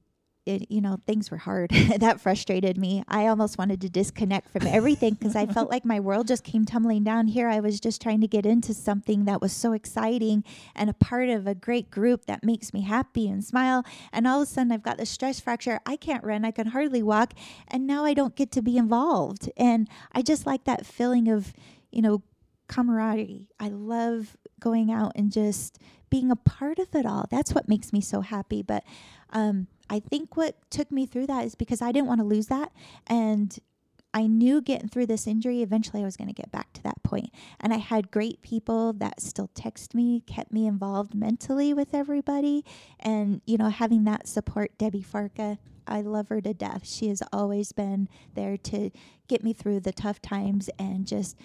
It, 0.46 0.70
you 0.70 0.82
know, 0.82 0.98
things 1.06 1.30
were 1.30 1.38
hard. 1.38 1.70
that 1.98 2.20
frustrated 2.20 2.76
me. 2.76 3.02
I 3.08 3.28
almost 3.28 3.56
wanted 3.56 3.80
to 3.80 3.88
disconnect 3.88 4.50
from 4.50 4.66
everything 4.66 5.14
because 5.14 5.34
I 5.34 5.46
felt 5.46 5.70
like 5.72 5.86
my 5.86 6.00
world 6.00 6.28
just 6.28 6.44
came 6.44 6.66
tumbling 6.66 7.02
down. 7.02 7.28
Here, 7.28 7.48
I 7.48 7.60
was 7.60 7.80
just 7.80 8.02
trying 8.02 8.20
to 8.20 8.28
get 8.28 8.44
into 8.44 8.74
something 8.74 9.24
that 9.24 9.40
was 9.40 9.52
so 9.54 9.72
exciting 9.72 10.44
and 10.74 10.90
a 10.90 10.94
part 10.94 11.30
of 11.30 11.46
a 11.46 11.54
great 11.54 11.90
group 11.90 12.26
that 12.26 12.44
makes 12.44 12.74
me 12.74 12.82
happy 12.82 13.26
and 13.26 13.42
smile. 13.42 13.84
And 14.12 14.26
all 14.26 14.42
of 14.42 14.48
a 14.48 14.50
sudden, 14.50 14.70
I've 14.70 14.82
got 14.82 14.98
this 14.98 15.08
stress 15.08 15.40
fracture. 15.40 15.80
I 15.86 15.96
can't 15.96 16.22
run. 16.22 16.44
I 16.44 16.50
can 16.50 16.66
hardly 16.66 17.02
walk. 17.02 17.32
And 17.68 17.86
now 17.86 18.04
I 18.04 18.12
don't 18.12 18.36
get 18.36 18.52
to 18.52 18.62
be 18.62 18.76
involved. 18.76 19.50
And 19.56 19.88
I 20.12 20.20
just 20.20 20.44
like 20.44 20.64
that 20.64 20.84
feeling 20.84 21.26
of, 21.28 21.54
you 21.90 22.02
know, 22.02 22.22
camaraderie. 22.68 23.48
I 23.58 23.68
love 23.68 24.36
going 24.60 24.90
out 24.90 25.12
and 25.14 25.32
just 25.32 25.78
being 26.10 26.30
a 26.30 26.36
part 26.36 26.78
of 26.78 26.94
it 26.94 27.06
all. 27.06 27.26
That's 27.30 27.52
what 27.52 27.68
makes 27.68 27.92
me 27.92 28.00
so 28.00 28.20
happy. 28.20 28.62
But 28.62 28.84
um, 29.30 29.68
I 29.90 30.00
think 30.00 30.36
what 30.36 30.56
took 30.70 30.90
me 30.90 31.06
through 31.06 31.26
that 31.26 31.44
is 31.44 31.54
because 31.54 31.82
I 31.82 31.92
didn't 31.92 32.08
want 32.08 32.20
to 32.20 32.26
lose 32.26 32.46
that. 32.46 32.72
And 33.06 33.58
I 34.14 34.28
knew 34.28 34.62
getting 34.62 34.88
through 34.88 35.06
this 35.06 35.26
injury, 35.26 35.60
eventually 35.60 36.02
I 36.02 36.04
was 36.04 36.16
going 36.16 36.28
to 36.28 36.34
get 36.34 36.52
back 36.52 36.72
to 36.74 36.82
that 36.84 37.02
point. 37.02 37.30
And 37.60 37.74
I 37.74 37.78
had 37.78 38.12
great 38.12 38.42
people 38.42 38.92
that 38.94 39.20
still 39.20 39.50
text 39.54 39.92
me, 39.92 40.20
kept 40.20 40.52
me 40.52 40.68
involved 40.68 41.14
mentally 41.16 41.74
with 41.74 41.92
everybody. 41.92 42.64
And, 43.00 43.40
you 43.44 43.58
know, 43.58 43.70
having 43.70 44.04
that 44.04 44.28
support, 44.28 44.78
Debbie 44.78 45.02
Farka, 45.02 45.58
I 45.86 46.00
love 46.00 46.28
her 46.28 46.40
to 46.40 46.54
death. 46.54 46.86
She 46.86 47.08
has 47.08 47.22
always 47.32 47.72
been 47.72 48.08
there 48.34 48.56
to 48.56 48.90
get 49.26 49.42
me 49.42 49.52
through 49.52 49.80
the 49.80 49.92
tough 49.92 50.22
times 50.22 50.70
and 50.78 51.06
just 51.06 51.36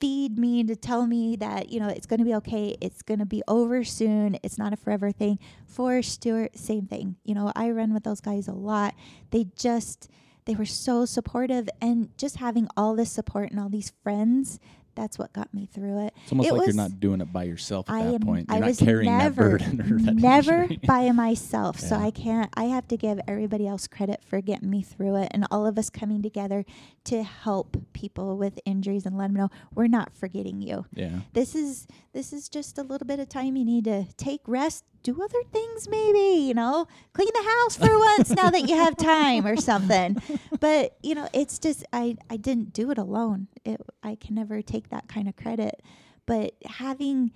feed 0.00 0.38
me 0.38 0.60
and 0.60 0.68
to 0.68 0.76
tell 0.76 1.06
me 1.06 1.36
that 1.36 1.70
you 1.70 1.80
know 1.80 1.88
it's 1.88 2.06
going 2.06 2.18
to 2.18 2.24
be 2.24 2.34
okay 2.34 2.76
it's 2.80 3.02
going 3.02 3.18
to 3.18 3.26
be 3.26 3.42
over 3.48 3.82
soon 3.84 4.38
it's 4.42 4.58
not 4.58 4.72
a 4.72 4.76
forever 4.76 5.10
thing. 5.10 5.38
For 5.66 6.02
stuart 6.02 6.56
same 6.56 6.86
thing. 6.86 7.16
You 7.24 7.34
know 7.34 7.52
i 7.54 7.70
run 7.70 7.92
with 7.92 8.04
those 8.04 8.20
guys 8.20 8.48
a 8.48 8.52
lot. 8.52 8.94
They 9.30 9.46
just 9.56 10.10
they 10.44 10.54
were 10.54 10.64
so 10.64 11.04
supportive 11.04 11.68
and 11.80 12.08
just 12.16 12.36
having 12.36 12.68
all 12.76 12.96
this 12.96 13.12
support 13.12 13.50
and 13.50 13.60
all 13.60 13.68
these 13.68 13.92
friends 14.02 14.58
that's 14.98 15.18
what 15.18 15.32
got 15.32 15.52
me 15.54 15.66
through 15.72 16.06
it 16.06 16.14
It's 16.24 16.32
almost 16.32 16.48
It 16.48 16.52
like 16.52 16.58
was- 16.58 16.66
you're 16.68 16.76
not 16.76 16.98
doing 17.00 17.20
it 17.20 17.32
by 17.32 17.44
yourself 17.44 17.88
at 17.88 17.94
I 17.94 18.02
that 18.04 18.14
am. 18.14 18.20
point. 18.20 18.46
You're 18.48 18.56
I 18.56 18.60
not 18.60 18.66
was 18.68 18.78
carrying 18.78 19.16
never, 19.16 19.58
that 19.58 19.76
burden 19.76 19.76
that 20.06 20.14
never 20.16 20.62
injury. 20.62 20.80
by 20.86 21.10
myself. 21.12 21.78
So 21.80 21.96
I 21.96 22.10
can't. 22.10 22.50
I 22.54 22.64
have 22.64 22.86
to 22.88 22.96
give 22.96 23.20
everybody 23.28 23.66
else 23.66 23.86
credit 23.86 24.22
for 24.24 24.40
getting 24.40 24.68
me 24.70 24.82
through 24.82 25.16
it, 25.22 25.28
and 25.32 25.46
all 25.50 25.66
of 25.66 25.78
us 25.78 25.88
coming 25.90 26.22
together 26.22 26.64
to 27.04 27.22
help 27.22 27.76
people 27.92 28.36
with 28.36 28.58
injuries 28.64 29.06
and 29.06 29.16
let 29.16 29.28
them 29.28 29.36
know 29.36 29.48
we're 29.74 29.86
not 29.86 30.12
forgetting 30.12 30.60
you. 30.60 30.84
yeah. 30.92 31.20
This 31.32 31.54
is 31.54 31.86
this 32.12 32.32
is 32.32 32.48
just 32.48 32.78
a 32.78 32.82
little 32.82 33.06
bit 33.06 33.20
of 33.20 33.28
time 33.28 33.56
you 33.56 33.64
need 33.64 33.84
to 33.84 34.04
take 34.16 34.40
rest, 34.46 34.84
do 35.12 35.22
other 35.22 35.42
things, 35.52 35.88
maybe 35.88 36.42
you 36.48 36.54
know, 36.54 36.86
clean 37.12 37.28
the 37.34 37.42
house 37.42 37.76
for 37.76 37.98
once 37.98 38.30
now 38.30 38.50
that 38.50 38.68
you 38.68 38.76
have 38.76 38.96
time 38.96 39.46
or 39.46 39.56
something. 39.56 40.16
But 40.60 40.96
you 41.02 41.14
know, 41.14 41.28
it's 41.32 41.58
just 41.58 41.84
I 41.92 42.16
I 42.28 42.36
didn't 42.36 42.72
do 42.72 42.90
it 42.90 42.98
alone. 42.98 43.48
It 43.64 43.80
I 44.02 44.16
can 44.16 44.34
never 44.34 44.60
take 44.62 44.90
that 44.90 45.08
kind 45.08 45.28
of 45.28 45.36
credit. 45.36 45.82
But 46.26 46.54
having 46.66 47.32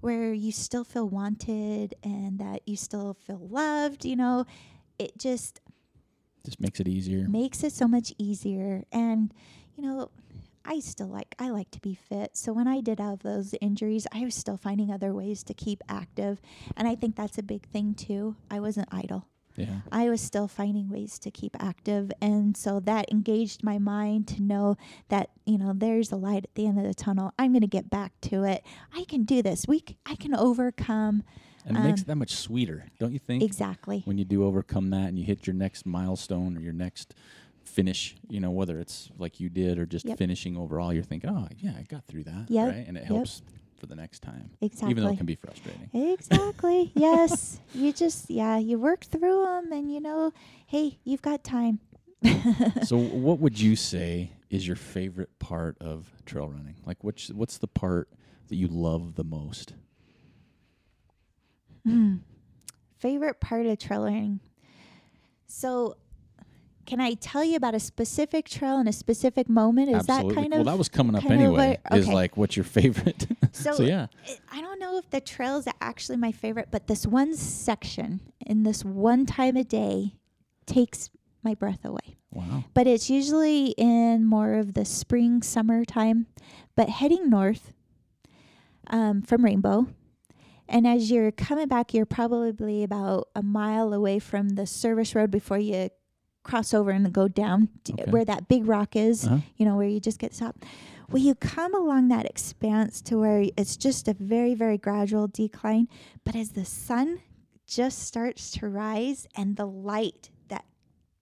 where 0.00 0.32
you 0.32 0.52
still 0.52 0.84
feel 0.84 1.08
wanted 1.08 1.94
and 2.04 2.38
that 2.38 2.60
you 2.66 2.76
still 2.76 3.14
feel 3.26 3.48
loved, 3.50 4.04
you 4.04 4.14
know, 4.16 4.44
it 4.98 5.18
just 5.18 5.60
Just 6.44 6.60
makes 6.60 6.78
it 6.78 6.86
easier. 6.88 7.26
makes 7.28 7.64
it 7.64 7.72
so 7.72 7.88
much 7.88 8.12
easier 8.18 8.84
and 8.92 9.32
you 9.76 9.82
know 9.82 10.10
i 10.64 10.80
still 10.80 11.08
like 11.08 11.34
i 11.38 11.50
like 11.50 11.70
to 11.70 11.80
be 11.80 11.94
fit. 11.94 12.36
So 12.36 12.52
when 12.52 12.68
i 12.68 12.80
did 12.80 12.98
have 13.00 13.20
those 13.20 13.54
injuries 13.60 14.06
i 14.12 14.20
was 14.24 14.34
still 14.34 14.56
finding 14.56 14.90
other 14.92 15.12
ways 15.14 15.42
to 15.44 15.54
keep 15.54 15.82
active. 15.88 16.40
And 16.76 16.86
i 16.88 16.94
think 16.94 17.16
that's 17.16 17.38
a 17.38 17.42
big 17.42 17.66
thing 17.68 17.94
too. 17.94 18.36
I 18.50 18.60
wasn't 18.60 18.88
idle. 18.92 19.26
Yeah. 19.56 19.80
i 19.90 20.08
was 20.08 20.20
still 20.20 20.46
finding 20.46 20.88
ways 20.88 21.18
to 21.20 21.30
keep 21.32 21.56
active. 21.58 22.12
And 22.20 22.56
so 22.56 22.78
that 22.80 23.10
engaged 23.10 23.64
my 23.64 23.78
mind 23.78 24.28
to 24.28 24.42
know 24.42 24.76
that 25.08 25.30
you 25.46 25.58
know 25.58 25.72
there's 25.74 26.12
a 26.12 26.16
light 26.16 26.44
at 26.44 26.54
the 26.54 26.66
end 26.66 26.78
of 26.78 26.84
the 26.84 26.94
tunnel. 26.94 27.32
I'm 27.38 27.50
going 27.52 27.62
to 27.62 27.66
get 27.66 27.90
back 27.90 28.12
to 28.22 28.44
it. 28.44 28.62
I 28.94 29.04
can 29.04 29.24
do 29.24 29.42
this. 29.42 29.64
We 29.66 29.78
c- 29.80 29.96
i 30.06 30.14
can 30.14 30.32
overcome 30.34 31.24
And 31.66 31.76
it 31.76 31.80
makes 31.80 32.00
Um, 32.00 32.04
it 32.04 32.06
that 32.06 32.16
much 32.16 32.34
sweeter, 32.36 32.86
don't 33.00 33.12
you 33.12 33.18
think? 33.18 33.42
exactly. 33.42 34.02
When 34.04 34.16
you 34.16 34.24
do 34.24 34.44
overcome 34.44 34.90
that 34.90 35.08
and 35.08 35.18
you 35.18 35.24
hit 35.24 35.46
your 35.46 35.54
next 35.54 35.84
milestone 35.86 36.56
or 36.56 36.60
your 36.60 36.72
next 36.72 37.14
finish, 37.68 38.16
you 38.28 38.40
know, 38.40 38.50
whether 38.50 38.78
it's 38.80 39.10
like 39.18 39.40
you 39.40 39.48
did 39.48 39.78
or 39.78 39.86
just 39.86 40.06
Yep. 40.06 40.18
finishing 40.18 40.56
overall, 40.56 40.92
you're 40.92 41.02
thinking, 41.02 41.30
oh, 41.30 41.46
yeah, 41.58 41.72
I 41.78 41.82
got 41.82 42.04
through 42.06 42.24
that. 42.24 42.46
Yep, 42.48 42.68
Right. 42.68 42.86
And 42.86 42.96
it 42.96 43.00
yep. 43.00 43.08
helps 43.08 43.42
for 43.76 43.86
the 43.86 43.94
next 43.94 44.20
time. 44.20 44.50
exactly 44.60 44.90
Even 44.90 45.04
though 45.04 45.10
it 45.10 45.16
can 45.16 45.26
be 45.26 45.36
frustrating. 45.36 45.88
Exactly. 45.92 46.90
yes. 46.96 47.60
You 47.74 47.92
just, 47.92 48.28
yeah, 48.30 48.58
you 48.58 48.78
work 48.78 49.04
through 49.04 49.44
them 49.44 49.72
and 49.72 49.92
you 49.92 50.00
know, 50.00 50.32
hey, 50.66 50.98
you've 51.04 51.22
got 51.22 51.44
time. 51.44 51.78
so, 52.84 52.96
what 52.98 53.38
would 53.38 53.60
you 53.60 53.76
say 53.76 54.32
is 54.50 54.66
your 54.66 54.74
favorite 54.76 55.38
part 55.38 55.76
of 55.80 56.10
trail 56.26 56.48
running? 56.48 56.74
Like, 56.84 57.04
what's, 57.04 57.28
what's 57.30 57.58
the 57.58 57.68
part 57.68 58.08
that 58.48 58.56
you 58.56 58.66
love 58.66 59.14
the 59.14 59.22
most? 59.22 59.74
Mm. 61.86 62.20
Favorite 62.98 63.40
part 63.40 63.66
of 63.66 63.78
trail 63.78 64.02
running. 64.02 64.40
So, 65.46 65.96
can 66.88 67.00
I 67.00 67.12
tell 67.14 67.44
you 67.44 67.56
about 67.56 67.74
a 67.74 67.80
specific 67.80 68.48
trail 68.48 68.78
and 68.78 68.88
a 68.88 68.92
specific 68.92 69.46
moment? 69.48 69.90
Is 69.90 69.96
Absolutely. 70.08 70.34
that 70.34 70.40
kind 70.40 70.52
of 70.54 70.58
well, 70.60 70.64
that 70.72 70.78
was 70.78 70.88
coming 70.88 71.14
up 71.14 71.24
anyway. 71.30 71.78
what- 71.84 71.98
Is 71.98 72.06
okay. 72.06 72.14
like, 72.14 72.36
what's 72.36 72.56
your 72.56 72.64
favorite? 72.64 73.26
So, 73.52 73.72
so 73.72 73.82
yeah. 73.82 74.06
I 74.52 74.60
don't 74.60 74.78
know 74.78 74.98
if 74.98 75.10
the 75.10 75.20
trails 75.20 75.66
are 75.66 75.74
actually 75.80 76.16
my 76.18 76.30
favorite, 76.32 76.68
but 76.70 76.86
this 76.86 77.06
one 77.06 77.34
section 77.34 78.20
in 78.46 78.62
this 78.62 78.84
one 78.84 79.26
time 79.26 79.56
of 79.56 79.66
day 79.68 80.14
takes 80.66 81.10
my 81.42 81.54
breath 81.54 81.84
away. 81.84 82.18
Wow. 82.30 82.64
but 82.74 82.86
it's 82.86 83.08
usually 83.08 83.68
in 83.78 84.26
more 84.26 84.54
of 84.54 84.74
the 84.74 84.84
spring 84.84 85.40
summer 85.42 85.84
time 85.86 86.26
but 86.76 86.90
heading 86.90 87.30
north 87.30 87.72
um, 88.88 89.22
from 89.22 89.42
rainbow 89.44 89.86
and 90.68 90.86
as 90.86 91.10
you're 91.10 91.32
coming 91.32 91.68
back 91.68 91.94
you're 91.94 92.04
probably 92.04 92.82
about 92.82 93.28
a 93.34 93.42
mile 93.42 93.94
away 93.94 94.18
from 94.18 94.50
the 94.50 94.66
service 94.66 95.14
road 95.14 95.30
before 95.30 95.58
you 95.58 95.88
cross 96.48 96.72
over 96.74 96.90
and 96.90 97.12
go 97.12 97.28
down 97.28 97.68
Okay. 97.90 98.10
where 98.10 98.24
that 98.24 98.48
big 98.48 98.66
rock 98.66 98.96
is 98.96 99.24
Uh-huh. 99.26 99.38
you 99.58 99.64
know 99.66 99.76
where 99.76 99.86
you 99.94 100.00
just 100.00 100.18
get 100.18 100.32
stopped 100.34 100.64
well 101.10 101.22
you 101.22 101.34
come 101.34 101.74
along 101.82 102.08
that 102.08 102.26
expanse 102.26 103.00
to 103.08 103.12
where 103.22 103.40
it's 103.60 103.76
just 103.76 104.08
a 104.08 104.14
very 104.14 104.54
very 104.54 104.78
gradual 104.78 105.26
decline 105.28 105.86
but 106.24 106.34
as 106.34 106.48
the 106.58 106.64
sun 106.64 107.20
just 107.66 107.98
starts 108.10 108.50
to 108.56 108.68
rise 108.68 109.20
and 109.36 109.56
the 109.56 109.66
light 109.66 110.30
that 110.48 110.64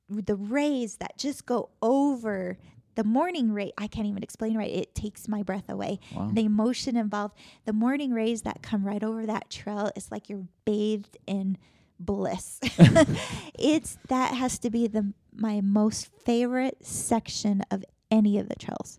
the 0.09 0.37
rays 0.37 0.97
that 1.03 1.19
just 1.19 1.45
go 1.47 1.71
over 1.83 2.57
the 2.95 3.05
morning 3.05 3.53
ray 3.53 3.73
i 3.77 3.87
can't 3.89 4.07
even 4.07 4.23
explain 4.23 4.57
right 4.57 4.71
it 4.83 4.95
takes 4.95 5.27
my 5.29 5.43
breath 5.43 5.69
away 5.69 5.99
Wow. 6.15 6.31
the 6.33 6.45
emotion 6.45 6.97
involved 6.97 7.35
the 7.65 7.73
morning 7.73 8.13
rays 8.13 8.43
that 8.43 8.63
come 8.63 8.85
right 8.87 9.03
over 9.03 9.27
that 9.27 9.51
trail 9.51 9.91
it's 9.97 10.11
like 10.13 10.29
you're 10.31 10.47
bathed 10.65 11.17
in 11.27 11.59
bliss 11.99 12.61
it's 13.59 13.99
that 14.09 14.35
has 14.35 14.59
to 14.59 14.71
be 14.71 14.87
the 14.87 15.13
my 15.35 15.61
most 15.61 16.09
favorite 16.25 16.77
section 16.85 17.63
of 17.71 17.85
any 18.11 18.39
of 18.39 18.49
the 18.49 18.57
trails 18.57 18.99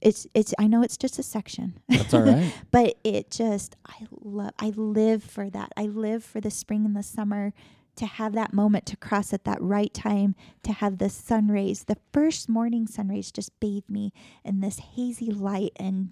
it's 0.00 0.26
it's 0.34 0.54
I 0.58 0.66
know 0.66 0.82
it's 0.82 0.96
just 0.96 1.18
a 1.18 1.22
section. 1.22 1.78
That's 1.88 2.14
all 2.14 2.22
right. 2.22 2.54
but 2.70 2.96
it 3.04 3.30
just 3.30 3.76
I 3.86 4.06
love 4.10 4.52
I 4.58 4.70
live 4.70 5.22
for 5.22 5.50
that. 5.50 5.72
I 5.76 5.82
live 5.84 6.24
for 6.24 6.40
the 6.40 6.50
spring 6.50 6.84
and 6.86 6.96
the 6.96 7.02
summer 7.02 7.52
to 7.96 8.06
have 8.06 8.32
that 8.32 8.54
moment 8.54 8.86
to 8.86 8.96
cross 8.96 9.32
at 9.32 9.44
that 9.44 9.60
right 9.60 9.92
time 9.92 10.34
to 10.62 10.72
have 10.72 10.98
the 10.98 11.10
sun 11.10 11.48
rays 11.48 11.84
the 11.84 11.98
first 12.12 12.48
morning 12.48 12.86
sun 12.86 13.08
rays 13.08 13.30
just 13.30 13.58
bathe 13.60 13.84
me 13.88 14.12
in 14.44 14.60
this 14.60 14.78
hazy 14.78 15.30
light 15.30 15.72
and 15.76 16.10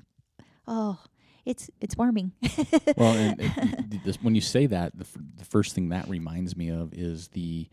oh 0.66 0.98
it's 1.49 1.70
it's 1.80 1.96
warming. 1.96 2.32
Well, 2.96 3.14
and, 3.14 4.01
this, 4.05 4.22
when 4.22 4.34
you 4.34 4.40
say 4.42 4.66
that, 4.66 4.96
the, 4.96 5.05
f- 5.05 5.16
the 5.36 5.44
first 5.46 5.74
thing 5.74 5.88
that 5.88 6.07
reminds 6.09 6.57
me 6.57 6.68
of 6.70 6.92
is 6.92 7.28
the 7.28 7.66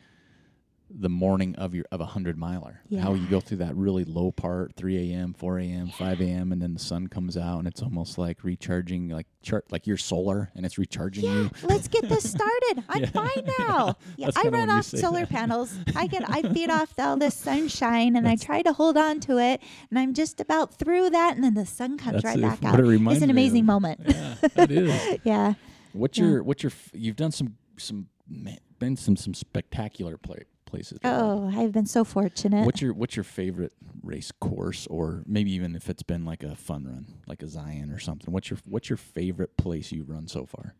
the 0.89 1.09
morning 1.09 1.55
of 1.55 1.73
your 1.73 1.86
of 1.91 1.99
a 1.99 2.05
hundred 2.05 2.38
miler. 2.38 2.81
How 2.99 3.13
you 3.15 3.25
go 3.27 3.39
through 3.39 3.57
that 3.57 3.75
really 3.75 4.03
low 4.05 4.31
part, 4.31 4.75
three 4.75 5.11
a.m., 5.11 5.33
four 5.33 5.57
a.m., 5.59 5.89
five 5.89 6.21
a.m., 6.21 6.51
and 6.51 6.61
then 6.61 6.73
the 6.73 6.79
sun 6.79 7.07
comes 7.07 7.36
out, 7.38 7.59
and 7.59 7.67
it's 7.67 7.81
almost 7.81 8.17
like 8.17 8.43
recharging, 8.43 9.09
like 9.09 9.25
char- 9.41 9.63
like 9.71 9.88
your 9.88 9.97
solar, 9.97 10.51
and 10.55 10.65
it's 10.65 10.77
recharging 10.77 11.23
yeah 11.25 11.33
you. 11.33 11.51
let's 11.63 11.88
get 11.88 12.07
this 12.07 12.29
started 12.31 12.83
i'm 12.89 13.01
Yeah. 13.01 13.09
fine 13.09 13.45
now 13.59 13.95
yeah 14.17 14.27
That's 14.27 14.38
i 14.38 14.49
run 14.49 14.69
off 14.69 14.86
solar 14.86 15.21
that. 15.21 15.29
panels 15.38 15.75
i 15.95 16.07
get 16.07 16.23
i 16.29 16.41
feed 16.41 16.69
off 16.69 16.93
all 16.99 17.17
this 17.17 17.36
sunshine 17.36 18.15
and 18.15 18.27
i 18.27 18.36
try 18.36 18.61
to 18.61 18.73
hold 18.73 18.97
on 18.97 19.19
to 19.21 19.38
it 19.39 19.61
and 19.89 19.99
i'm 19.99 20.13
just 20.13 20.39
about 20.39 20.73
through 20.77 21.09
that 21.11 21.36
and 21.36 21.43
then 21.43 21.53
the 21.55 21.65
sun 21.65 21.97
comes 21.97 22.23
right 22.23 22.39
back 22.41 22.63
out 22.63 22.79
it's 22.79 23.21
an 23.21 23.29
amazing 23.29 23.65
moment 23.65 23.99
Yeah, 24.07 24.36
it 24.55 24.71
is. 24.71 25.17
yeah 25.23 25.53
What's 25.93 26.17
Yeah. 26.17 26.25
your 26.25 26.43
what's 26.43 26.61
your 26.63 26.71
f- 26.71 26.91
you've 26.93 27.15
done 27.15 27.31
some 27.31 27.55
some 27.77 28.07
man, 28.27 28.57
been 28.79 28.95
some 28.97 29.15
some 29.15 29.33
spectacular 29.33 30.17
pla 30.17 30.36
places. 30.76 30.99
oh 31.03 31.51
i've 31.55 31.71
been 31.71 31.86
so 31.86 32.03
fortunate 32.03 32.65
What's 32.65 32.82
your 32.82 32.93
what's 32.93 33.15
your 33.15 33.23
favorite 33.23 33.73
race 34.03 34.32
course, 34.39 34.86
or 34.88 35.23
maybe 35.26 35.51
even 35.53 35.76
if 35.76 35.89
it's 35.89 36.03
been 36.03 36.26
like 36.26 36.43
a 36.43 36.55
fun 36.55 36.86
run, 36.86 37.05
like 37.28 37.41
a 37.41 37.47
Zion 37.47 37.89
or 37.91 37.97
something? 37.97 38.32
What's 38.32 38.49
your 38.51 38.59
what's 38.65 38.88
your 38.89 38.97
favorite 38.97 39.57
place 39.57 39.91
you've 39.91 40.09
run 40.09 40.28
so 40.28 40.45
far? 40.45 40.76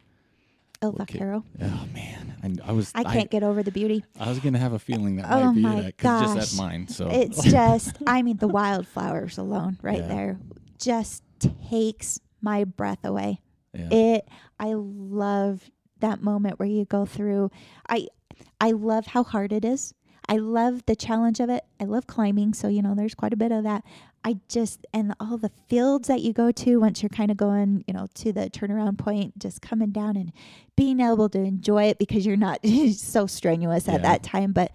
El 0.82 0.92
what 0.92 1.08
kid- 1.08 1.14
Vaquero. 1.20 1.44
Oh 1.62 1.88
man, 1.92 2.36
I, 2.44 2.70
I 2.70 2.72
was 2.74 2.92
I 2.94 3.04
can't 3.04 3.32
get 3.32 3.42
over 3.42 3.64
the 3.64 3.72
beauty. 3.72 4.04
I, 4.20 4.30
was 4.30 4.40
gonna 4.40 4.60
have 4.60 4.74
a 4.74 4.80
feeling 4.80 5.16
that 5.16 5.26
Oh 5.32 5.46
might 5.46 5.56
be 5.56 5.62
my 5.62 5.76
that 5.82 5.98
because 5.98 6.22
just 6.22 6.36
that's 6.36 6.58
mine. 6.58 6.88
So 6.88 7.10
It's 7.10 7.44
just, 7.52 7.98
I 8.06 8.22
mean, 8.22 8.38
the 8.38 8.48
wildflowers 8.48 9.38
alone 9.40 9.80
right 9.82 10.00
Yeah. 10.00 10.08
there 10.08 10.40
just 10.78 11.24
takes 11.70 12.20
my 12.42 12.64
breath 12.66 13.04
away. 13.06 13.42
yeah. 13.74 13.88
It, 13.92 14.28
I 14.60 14.74
love 14.76 15.72
that 16.02 16.22
moment 16.22 16.60
where 16.60 16.68
you 16.70 16.86
go 16.86 17.06
through. 17.06 17.50
I, 17.90 18.08
I 18.60 18.72
love 18.72 19.08
how 19.08 19.24
hard 19.24 19.52
it 19.52 19.66
is. 19.66 19.94
I 20.28 20.38
love 20.38 20.84
the 20.88 20.96
challenge 20.96 21.40
of 21.40 21.50
it. 21.50 21.64
I 21.80 21.84
love 21.84 22.08
climbing, 22.08 22.54
so 22.56 22.68
you 22.68 22.82
know 22.82 22.96
there's 22.96 23.14
quite 23.14 23.34
a 23.34 23.38
bit 23.38 23.52
of 23.52 23.64
that. 23.64 23.84
I 24.24 24.38
just 24.50 24.84
and 24.92 25.14
all 25.20 25.38
the 25.38 25.52
fields 25.70 26.08
that 26.08 26.22
you 26.22 26.34
go 26.34 26.52
to 26.52 26.80
once 26.80 27.04
you're 27.04 27.10
kind 27.10 27.30
of 27.30 27.38
going, 27.38 27.84
you 27.88 27.94
know, 27.94 28.08
to 28.16 28.34
the 28.34 28.50
turnaround 28.50 28.98
point, 28.98 29.38
just 29.38 29.62
coming 29.62 29.92
down 29.92 30.18
and 30.18 30.32
being 30.76 31.00
able 31.00 31.30
to 31.30 31.38
enjoy 31.40 31.84
it 31.84 32.00
because 32.00 32.26
you're 32.26 32.38
not 32.38 32.60
so 32.96 33.28
strenuous 33.28 33.88
at 33.88 33.96
Yeah. 33.96 34.02
that 34.02 34.24
time. 34.24 34.52
But 34.52 34.72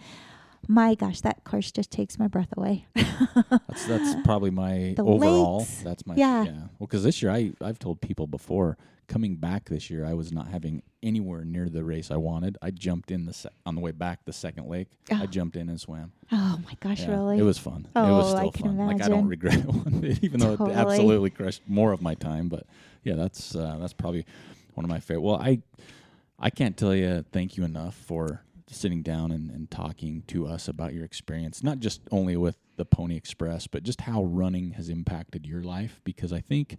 my 0.71 0.95
gosh, 0.95 1.21
that 1.23 1.43
course 1.45 1.73
just 1.73 1.91
takes 1.91 2.19
my 2.19 2.29
breath 2.29 2.53
away. 2.57 2.87
That's 2.95 3.87
that's 3.87 4.15
probably 4.25 4.51
my 4.51 4.95
The 4.97 5.05
overall. 5.05 5.59
lakes. 5.59 5.83
That's 5.83 6.07
my 6.07 6.15
Yeah. 6.15 6.45
Well, 6.45 6.87
because 6.87 7.03
this 7.03 7.21
year 7.23 7.31
I 7.33 7.53
I've 7.61 7.79
told 7.79 8.01
people 8.01 8.27
before 8.27 8.77
coming 9.09 9.35
back 9.35 9.69
this 9.69 9.91
year 9.91 10.07
I 10.07 10.15
was 10.15 10.31
not 10.31 10.47
having 10.47 10.83
anywhere 11.03 11.45
near 11.45 11.69
the 11.69 11.83
race 11.83 12.13
I 12.13 12.17
wanted. 12.17 12.57
I 12.63 12.71
jumped 12.71 13.11
in 13.11 13.27
the 13.27 13.33
sec- 13.33 13.53
on 13.67 13.75
the 13.75 13.81
way 13.81 13.91
back 13.91 14.25
the 14.25 14.33
second 14.33 14.69
lake. 14.69 14.87
I 15.11 15.25
Oh. 15.25 15.27
jumped 15.27 15.57
in 15.57 15.69
and 15.69 15.81
swam. 15.81 16.13
Oh 16.31 16.61
my 16.65 16.75
gosh, 16.79 17.01
Yeah, 17.01 17.11
really? 17.17 17.39
It 17.39 17.43
was 17.43 17.59
fun. 17.59 17.89
it 17.95 17.99
was 17.99 18.33
Oh, 18.33 18.37
still 18.39 18.53
can 18.53 18.77
fun. 18.77 18.87
Like 18.87 19.03
I 19.03 19.09
don't 19.09 19.27
regret 19.27 19.55
it 19.59 19.65
one 19.85 19.99
bit, 20.01 20.23
even 20.23 20.39
though 20.39 20.53
it 20.53 20.61
absolutely 20.73 21.31
crushed 21.31 21.63
more 21.67 21.91
of 21.93 22.01
my 22.01 22.15
time. 22.15 22.49
But 22.49 22.67
yeah, 23.03 23.15
that's 23.17 23.57
uh, 23.57 23.77
that's 23.81 23.93
probably 23.93 24.25
one 24.75 24.85
of 24.85 24.89
my 24.91 25.01
favorite. 25.01 25.23
Well, 25.23 25.37
I 25.43 25.63
I 26.39 26.51
can't 26.51 26.77
tell 26.77 26.95
you 26.95 27.25
thank 27.33 27.57
you 27.57 27.65
enough 27.65 27.95
for 27.97 28.43
sitting 28.71 29.03
down 29.03 29.31
and, 29.31 29.51
and 29.51 29.71
talking 29.71 30.23
to 30.29 30.47
us 30.47 30.69
about 30.69 30.93
your 30.95 31.05
experience, 31.05 31.63
not 31.63 31.81
just 31.81 32.01
only 32.11 32.37
with 32.37 32.57
the 32.77 32.85
Pony 32.85 33.17
Express, 33.17 33.67
but 33.67 33.83
just 33.83 34.03
how 34.03 34.25
running 34.25 34.73
has 34.73 34.89
impacted 34.89 35.47
your 35.47 35.63
life. 35.63 36.01
Because 36.05 36.33
I 36.33 36.41
think, 36.41 36.77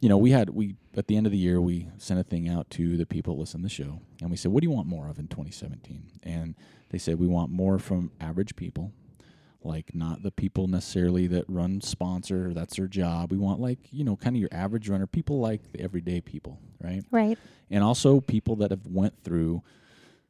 you 0.00 0.08
know, 0.08 0.16
we 0.16 0.30
had 0.30 0.50
we 0.50 0.76
at 0.96 1.06
the 1.08 1.16
end 1.16 1.26
of 1.26 1.32
the 1.32 1.38
year 1.38 1.60
we 1.60 1.88
sent 1.98 2.20
a 2.20 2.24
thing 2.24 2.48
out 2.48 2.70
to 2.70 2.96
the 2.96 3.06
people 3.06 3.34
that 3.34 3.40
listen 3.40 3.60
to 3.60 3.64
the 3.64 3.68
show, 3.68 4.00
and 4.20 4.30
we 4.30 4.36
said, 4.36 4.52
"What 4.52 4.62
do 4.62 4.66
you 4.66 4.74
want 4.74 4.86
more 4.86 5.08
of 5.08 5.18
in 5.18 5.28
2017?" 5.28 6.04
And 6.22 6.54
they 6.90 6.98
said, 6.98 7.18
"We 7.18 7.26
want 7.26 7.50
more 7.50 7.78
from 7.78 8.10
average 8.20 8.56
people." 8.56 8.92
Like 9.62 9.96
not 9.96 10.22
the 10.22 10.30
people 10.30 10.68
necessarily 10.68 11.26
that 11.26 11.44
run 11.48 11.80
sponsor, 11.80 12.54
that's 12.54 12.76
their 12.76 12.86
job. 12.86 13.32
We 13.32 13.38
want 13.38 13.58
like, 13.58 13.80
you 13.90 14.04
know, 14.04 14.14
kind 14.14 14.36
of 14.36 14.40
your 14.40 14.48
average 14.52 14.88
runner, 14.88 15.08
people 15.08 15.40
like 15.40 15.72
the 15.72 15.80
everyday 15.80 16.20
people, 16.20 16.60
right? 16.80 17.02
right. 17.10 17.36
and 17.68 17.82
also 17.82 18.20
people 18.20 18.54
that 18.56 18.70
have 18.70 18.86
went 18.86 19.24
through 19.24 19.64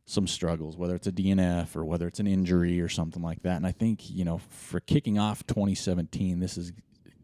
some 0.08 0.26
struggles 0.26 0.76
whether 0.76 0.94
it's 0.94 1.06
a 1.08 1.12
DNF 1.12 1.74
or 1.74 1.84
whether 1.84 2.06
it's 2.06 2.20
an 2.20 2.26
injury 2.28 2.80
or 2.80 2.88
something 2.88 3.22
like 3.22 3.42
that 3.42 3.56
and 3.56 3.66
I 3.66 3.72
think 3.72 4.08
you 4.08 4.24
know 4.24 4.38
for 4.50 4.78
kicking 4.80 5.18
off 5.18 5.44
2017 5.48 6.38
this 6.38 6.56
is 6.56 6.72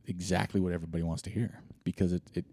exactly 0.06 0.60
what 0.60 0.72
everybody 0.72 1.02
wants 1.04 1.22
to 1.22 1.30
hear 1.30 1.60
because 1.84 2.12
it, 2.12 2.22
it 2.34 2.44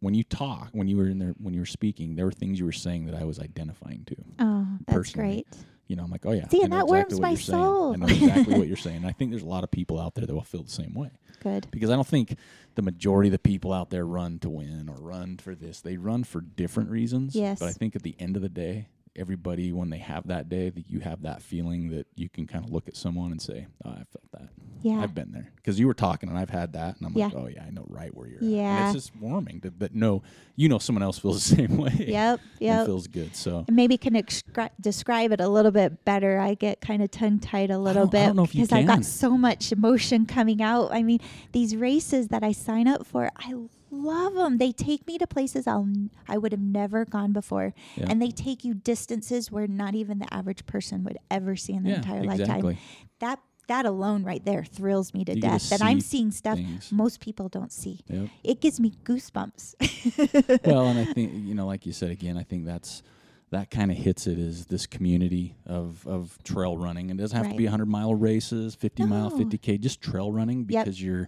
when 0.00 0.14
you 0.14 0.22
talk 0.22 0.68
when 0.72 0.86
you 0.86 0.96
were 0.96 1.08
in 1.08 1.18
there 1.18 1.34
when 1.38 1.54
you 1.54 1.60
were 1.60 1.66
speaking 1.66 2.14
there 2.14 2.24
were 2.24 2.30
things 2.32 2.58
you 2.58 2.64
were 2.64 2.72
saying 2.72 3.06
that 3.06 3.14
I 3.16 3.24
was 3.24 3.38
identifying 3.40 4.04
to 4.06 4.16
Oh, 4.38 4.66
that's 4.86 4.94
Personally. 4.96 5.28
great. 5.28 5.46
you 5.88 5.96
know 5.96 6.04
I'm 6.04 6.10
like 6.12 6.24
oh 6.24 6.30
yeah 6.32 6.46
See, 6.48 6.62
and 6.62 6.72
that 6.72 6.84
exactly 6.84 6.96
warms 7.18 7.20
my 7.20 7.28
you're 7.30 7.36
saying. 7.38 7.58
soul. 7.60 7.92
I 7.94 7.96
know 7.96 8.06
exactly 8.06 8.58
what 8.58 8.68
you're 8.68 8.76
saying 8.76 8.98
and 8.98 9.06
I 9.06 9.12
think 9.12 9.32
there's 9.32 9.42
a 9.42 9.46
lot 9.46 9.64
of 9.64 9.72
people 9.72 9.98
out 10.00 10.14
there 10.14 10.24
that 10.24 10.32
will 10.34 10.42
feel 10.42 10.62
the 10.62 10.70
same 10.70 10.94
way 10.94 11.10
Good. 11.42 11.66
because 11.72 11.90
I 11.90 11.96
don't 11.96 12.06
think 12.06 12.36
the 12.76 12.82
majority 12.82 13.26
of 13.28 13.32
the 13.32 13.38
people 13.40 13.72
out 13.72 13.90
there 13.90 14.06
run 14.06 14.38
to 14.40 14.50
win 14.50 14.88
or 14.88 14.96
run 15.00 15.36
for 15.38 15.54
this. 15.56 15.80
They 15.80 15.96
run 15.96 16.22
for 16.24 16.40
different 16.40 16.90
reasons. 16.90 17.34
Yes. 17.36 17.58
But 17.60 17.68
I 17.68 17.72
think 17.72 17.94
at 17.94 18.02
the 18.02 18.16
end 18.18 18.34
of 18.36 18.42
the 18.42 18.48
day, 18.48 18.88
everybody 19.16 19.72
when 19.72 19.90
they 19.90 19.98
have 19.98 20.26
that 20.28 20.48
day, 20.48 20.70
that 20.70 20.88
you 20.90 21.00
have 21.00 21.22
that 21.22 21.42
feeling 21.42 21.90
that 21.90 22.06
you 22.16 22.28
can 22.28 22.46
kind 22.46 22.64
of 22.64 22.70
look 22.72 22.88
at 22.88 22.96
someone 22.96 23.32
and 23.32 23.40
say, 23.40 23.66
"Oh, 23.84 23.90
I 23.90 24.04
felt 24.12 24.30
that. 24.32 24.48
Yeah. 24.82 25.00
I've 25.00 25.14
been 25.14 25.32
there." 25.32 25.50
Because 25.56 25.78
you 25.78 25.86
were 25.86 25.94
talking 25.94 26.28
and 26.28 26.38
I've 26.38 26.50
had 26.50 26.72
that, 26.74 26.96
and 26.98 27.06
I'm 27.06 27.14
like, 27.14 27.34
"Oh 27.34 27.46
yeah, 27.46 27.64
I 27.66 27.70
know 27.70 27.86
right 27.88 28.14
where 28.14 28.26
you're 28.26 28.38
at." 28.38 28.42
And 28.42 28.50
Yeah. 28.52 28.84
it's 28.84 28.92
just 28.94 29.16
warming 29.16 29.60
to, 29.62 29.70
that 29.78 29.94
no, 29.94 30.22
you 30.56 30.68
know, 30.68 30.78
someone 30.78 31.02
else 31.02 31.18
feels 31.18 31.44
the 31.48 31.56
same 31.56 31.76
way. 31.76 32.06
Yep. 32.08 32.40
Yep. 32.60 32.86
feels 32.86 33.06
good. 33.06 33.34
So 33.36 33.64
And 33.66 33.76
maybe 33.76 33.96
can 33.96 34.14
excri- 34.14 34.70
describe 34.80 35.32
it 35.32 35.40
a 35.40 35.48
little 35.48 35.70
bit 35.72 36.04
better. 36.04 36.38
I 36.38 36.54
get 36.54 36.80
kind 36.80 37.02
of 37.02 37.10
tongue 37.10 37.38
tied 37.38 37.70
a 37.70 37.78
little 37.78 38.06
bit 38.06 38.26
don't 38.26 38.36
know 38.36 38.44
if 38.44 38.54
you 38.54 38.62
because 38.62 38.76
I've 38.78 38.86
got 38.86 39.04
so 39.04 39.36
much 39.38 39.72
emotion 39.72 40.26
coming 40.26 40.60
out. 40.62 40.92
I 40.92 41.02
mean, 41.02 41.20
these 41.52 41.76
races 41.76 42.28
that 42.28 42.42
I 42.42 42.52
sign 42.52 42.88
up 42.88 43.06
for, 43.06 43.30
I 43.36 43.54
love 43.94 44.34
them. 44.34 44.58
They 44.58 44.72
take 44.72 45.06
me 45.06 45.18
to 45.18 45.26
places 45.26 45.66
I'll 45.66 45.88
I 46.28 46.38
would 46.38 46.52
have 46.52 46.60
never 46.60 47.04
gone 47.04 47.32
before, 47.32 47.74
Yeah. 47.96 48.06
and 48.08 48.20
they 48.20 48.30
take 48.30 48.64
you 48.64 48.74
distances 48.74 49.50
where 49.50 49.66
not 49.66 49.94
even 49.94 50.18
the 50.18 50.32
average 50.32 50.66
person 50.66 51.04
would 51.04 51.18
ever 51.30 51.56
see 51.56 51.72
in 51.74 51.82
their 51.84 51.92
yeah, 51.92 51.98
entire 51.98 52.22
exactly. 52.24 52.62
lifetime. 52.74 52.76
That 53.20 53.40
that 53.66 53.86
alone 53.86 54.24
right 54.24 54.44
there 54.44 54.62
thrills 54.62 55.14
me 55.14 55.24
to 55.24 55.34
You 55.34 55.40
death. 55.40 55.70
That 55.70 55.80
I'm 55.80 56.00
seeing 56.00 56.30
stuff 56.30 56.56
things. 56.58 56.92
most 56.92 57.20
people 57.20 57.48
don't 57.48 57.72
see. 57.72 58.00
Yep. 58.08 58.28
It 58.42 58.60
gives 58.60 58.78
me 58.78 58.92
goosebumps. 59.04 60.66
well, 60.66 60.86
and 60.88 60.98
I 60.98 61.04
think 61.14 61.32
you 61.34 61.54
know, 61.54 61.66
like 61.66 61.86
you 61.86 61.92
said 61.92 62.10
again, 62.10 62.36
I 62.36 62.42
think 62.42 62.66
that's 62.66 63.02
that 63.50 63.70
kind 63.70 63.90
of 63.90 63.96
hits 63.96 64.26
it 64.26 64.38
is 64.38 64.66
this 64.66 64.86
community 64.86 65.56
of 65.66 66.06
of 66.06 66.36
trail 66.44 66.76
running. 66.76 67.08
It 67.10 67.16
doesn't 67.16 67.36
have 67.36 67.50
to 67.50 67.56
be 67.56 67.64
100 67.64 67.86
mile 67.86 68.14
races, 68.14 68.74
50 68.74 69.04
mile, 69.04 69.30
50k, 69.30 69.80
just 69.80 70.00
trail 70.02 70.30
running 70.32 70.66
Yep. 70.68 70.84
because 70.84 71.00
you're. 71.02 71.26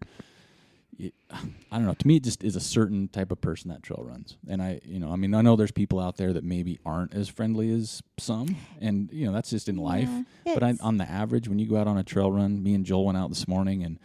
I 1.31 1.79
don't 1.79 1.87
know. 1.87 1.95
To 1.95 2.07
me, 2.07 2.17
it 2.17 2.23
just 2.25 2.43
is 2.43 2.57
a 2.57 2.61
certain 2.61 3.09
type 3.09 3.31
of 3.33 3.41
person 3.41 3.71
that 3.71 3.83
trail 3.83 4.03
runs, 4.07 4.37
and 4.49 4.63
I, 4.63 4.81
you 4.85 4.99
know, 4.99 5.11
I 5.13 5.17
mean, 5.17 5.35
I 5.35 5.43
know 5.43 5.57
there's 5.57 5.73
people 5.73 6.01
out 6.01 6.17
there 6.17 6.33
that 6.33 6.45
maybe 6.45 6.79
aren't 6.87 7.15
as 7.15 7.29
friendly 7.29 7.71
as 7.73 8.03
some, 8.19 8.57
and 8.81 9.11
you 9.13 9.27
know, 9.27 9.33
that's 9.33 9.51
just 9.51 9.69
in 9.69 9.77
life. 9.77 10.09
Yeah, 10.45 10.55
But 10.55 10.63
I, 10.63 10.75
on 10.81 10.97
the 10.97 11.09
average, 11.11 11.49
when 11.49 11.59
you 11.59 11.67
go 11.67 11.77
out 11.77 11.87
on 11.87 11.99
a 11.99 12.05
trail 12.05 12.31
run, 12.33 12.63
me 12.63 12.75
and 12.75 12.85
Joel 12.85 13.07
went 13.07 13.19
out 13.19 13.29
this 13.29 13.47
morning 13.47 13.83
and 13.83 13.99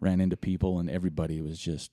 ran 0.00 0.20
into 0.20 0.36
people, 0.36 0.78
and 0.78 0.88
everybody 0.88 1.40
was 1.40 1.58
just, 1.58 1.90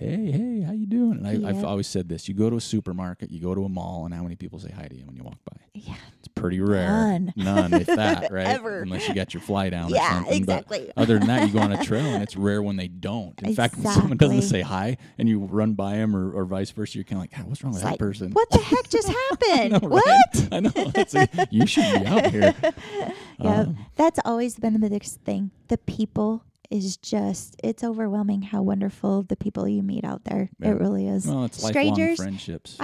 "Hey, 0.00 0.30
hey, 0.32 0.60
how 0.62 0.72
you 0.72 0.86
doing?" 0.86 1.24
And 1.24 1.46
I, 1.46 1.48
I've 1.50 1.64
always 1.64 1.86
said 1.86 2.08
this: 2.08 2.28
you 2.28 2.34
go 2.34 2.50
to 2.50 2.56
a 2.56 2.60
supermarket, 2.60 3.30
you 3.30 3.40
go 3.40 3.54
to 3.54 3.64
a 3.64 3.68
mall, 3.68 4.04
and 4.06 4.14
how 4.14 4.22
many 4.22 4.36
people 4.36 4.58
say 4.58 4.70
hi 4.74 4.88
to 4.88 4.96
you 4.96 5.04
when 5.06 5.16
you 5.16 5.22
walk 5.22 5.38
by? 5.44 5.56
yeah. 5.74 5.94
It's 6.18 6.28
pretty 6.28 6.60
rare, 6.60 6.86
None. 6.90 7.32
none 7.36 7.72
if 7.74 7.86
that, 7.86 8.30
right? 8.32 8.46
Ever. 8.46 8.82
Unless 8.82 9.08
you 9.08 9.14
got 9.14 9.32
your 9.32 9.40
fly 9.42 9.70
down 9.70 9.90
or 9.92 9.96
Yeah, 9.96 10.16
something. 10.16 10.44
But 10.44 10.58
exactly. 10.66 10.92
other 10.96 11.18
than 11.18 11.28
that, 11.28 11.46
you 11.46 11.52
go 11.54 11.60
on 11.60 11.72
a 11.72 11.82
trail, 11.84 12.04
and 12.04 12.22
it's 12.22 12.36
rare 12.36 12.62
when 12.62 12.76
they 12.76 12.88
don't. 12.88 13.40
In 13.42 13.54
fact, 13.54 13.76
when 13.76 13.86
someone 13.86 14.16
doesn't 14.18 14.42
say 14.42 14.60
hi 14.60 14.96
and 15.16 15.28
you 15.28 15.38
run 15.40 15.74
by 15.74 15.96
them, 15.96 16.14
or, 16.16 16.30
or 16.32 16.44
vice 16.44 16.70
versa, 16.72 16.98
you're 16.98 17.04
kind 17.04 17.18
of 17.18 17.20
like, 17.22 17.36
"God, 17.36 17.46
"What's 17.48 17.62
wrong 17.64 17.72
with 17.72 17.80
It's 17.82 17.84
that 17.84 17.90
like, 17.92 17.98
person?" 17.98 18.32
What 18.32 18.50
the 18.50 18.58
heck 18.58 18.88
just 18.90 19.08
happened? 19.08 19.74
I 19.74 19.78
know, 19.78 19.88
What? 19.88 20.48
I 20.52 20.60
know. 20.60 20.92
Like, 21.14 21.48
you 21.50 21.66
should 21.66 22.00
be 22.00 22.06
out 22.06 22.26
here. 22.26 22.54
Yeah, 23.38 23.60
Um, 23.60 23.78
that's 23.96 24.18
always 24.26 24.56
been 24.58 24.74
the 24.78 24.90
biggest 24.90 25.20
thing. 25.22 25.50
The 25.68 25.78
people 25.78 26.44
is 26.70 26.96
just 26.96 27.56
it's 27.62 27.82
overwhelming 27.82 28.42
how 28.42 28.62
wonderful 28.62 29.24
the 29.24 29.36
people 29.36 29.68
you 29.68 29.82
meet 29.82 30.04
out 30.04 30.24
there. 30.24 30.50
Yeah. 30.58 30.70
It 30.70 30.80
really 30.80 31.08
is. 31.08 31.26
well, 31.26 31.44
it's 31.44 31.62
lifelong 31.62 31.94
Strangers, 31.94 32.16
friendships. 32.18 32.76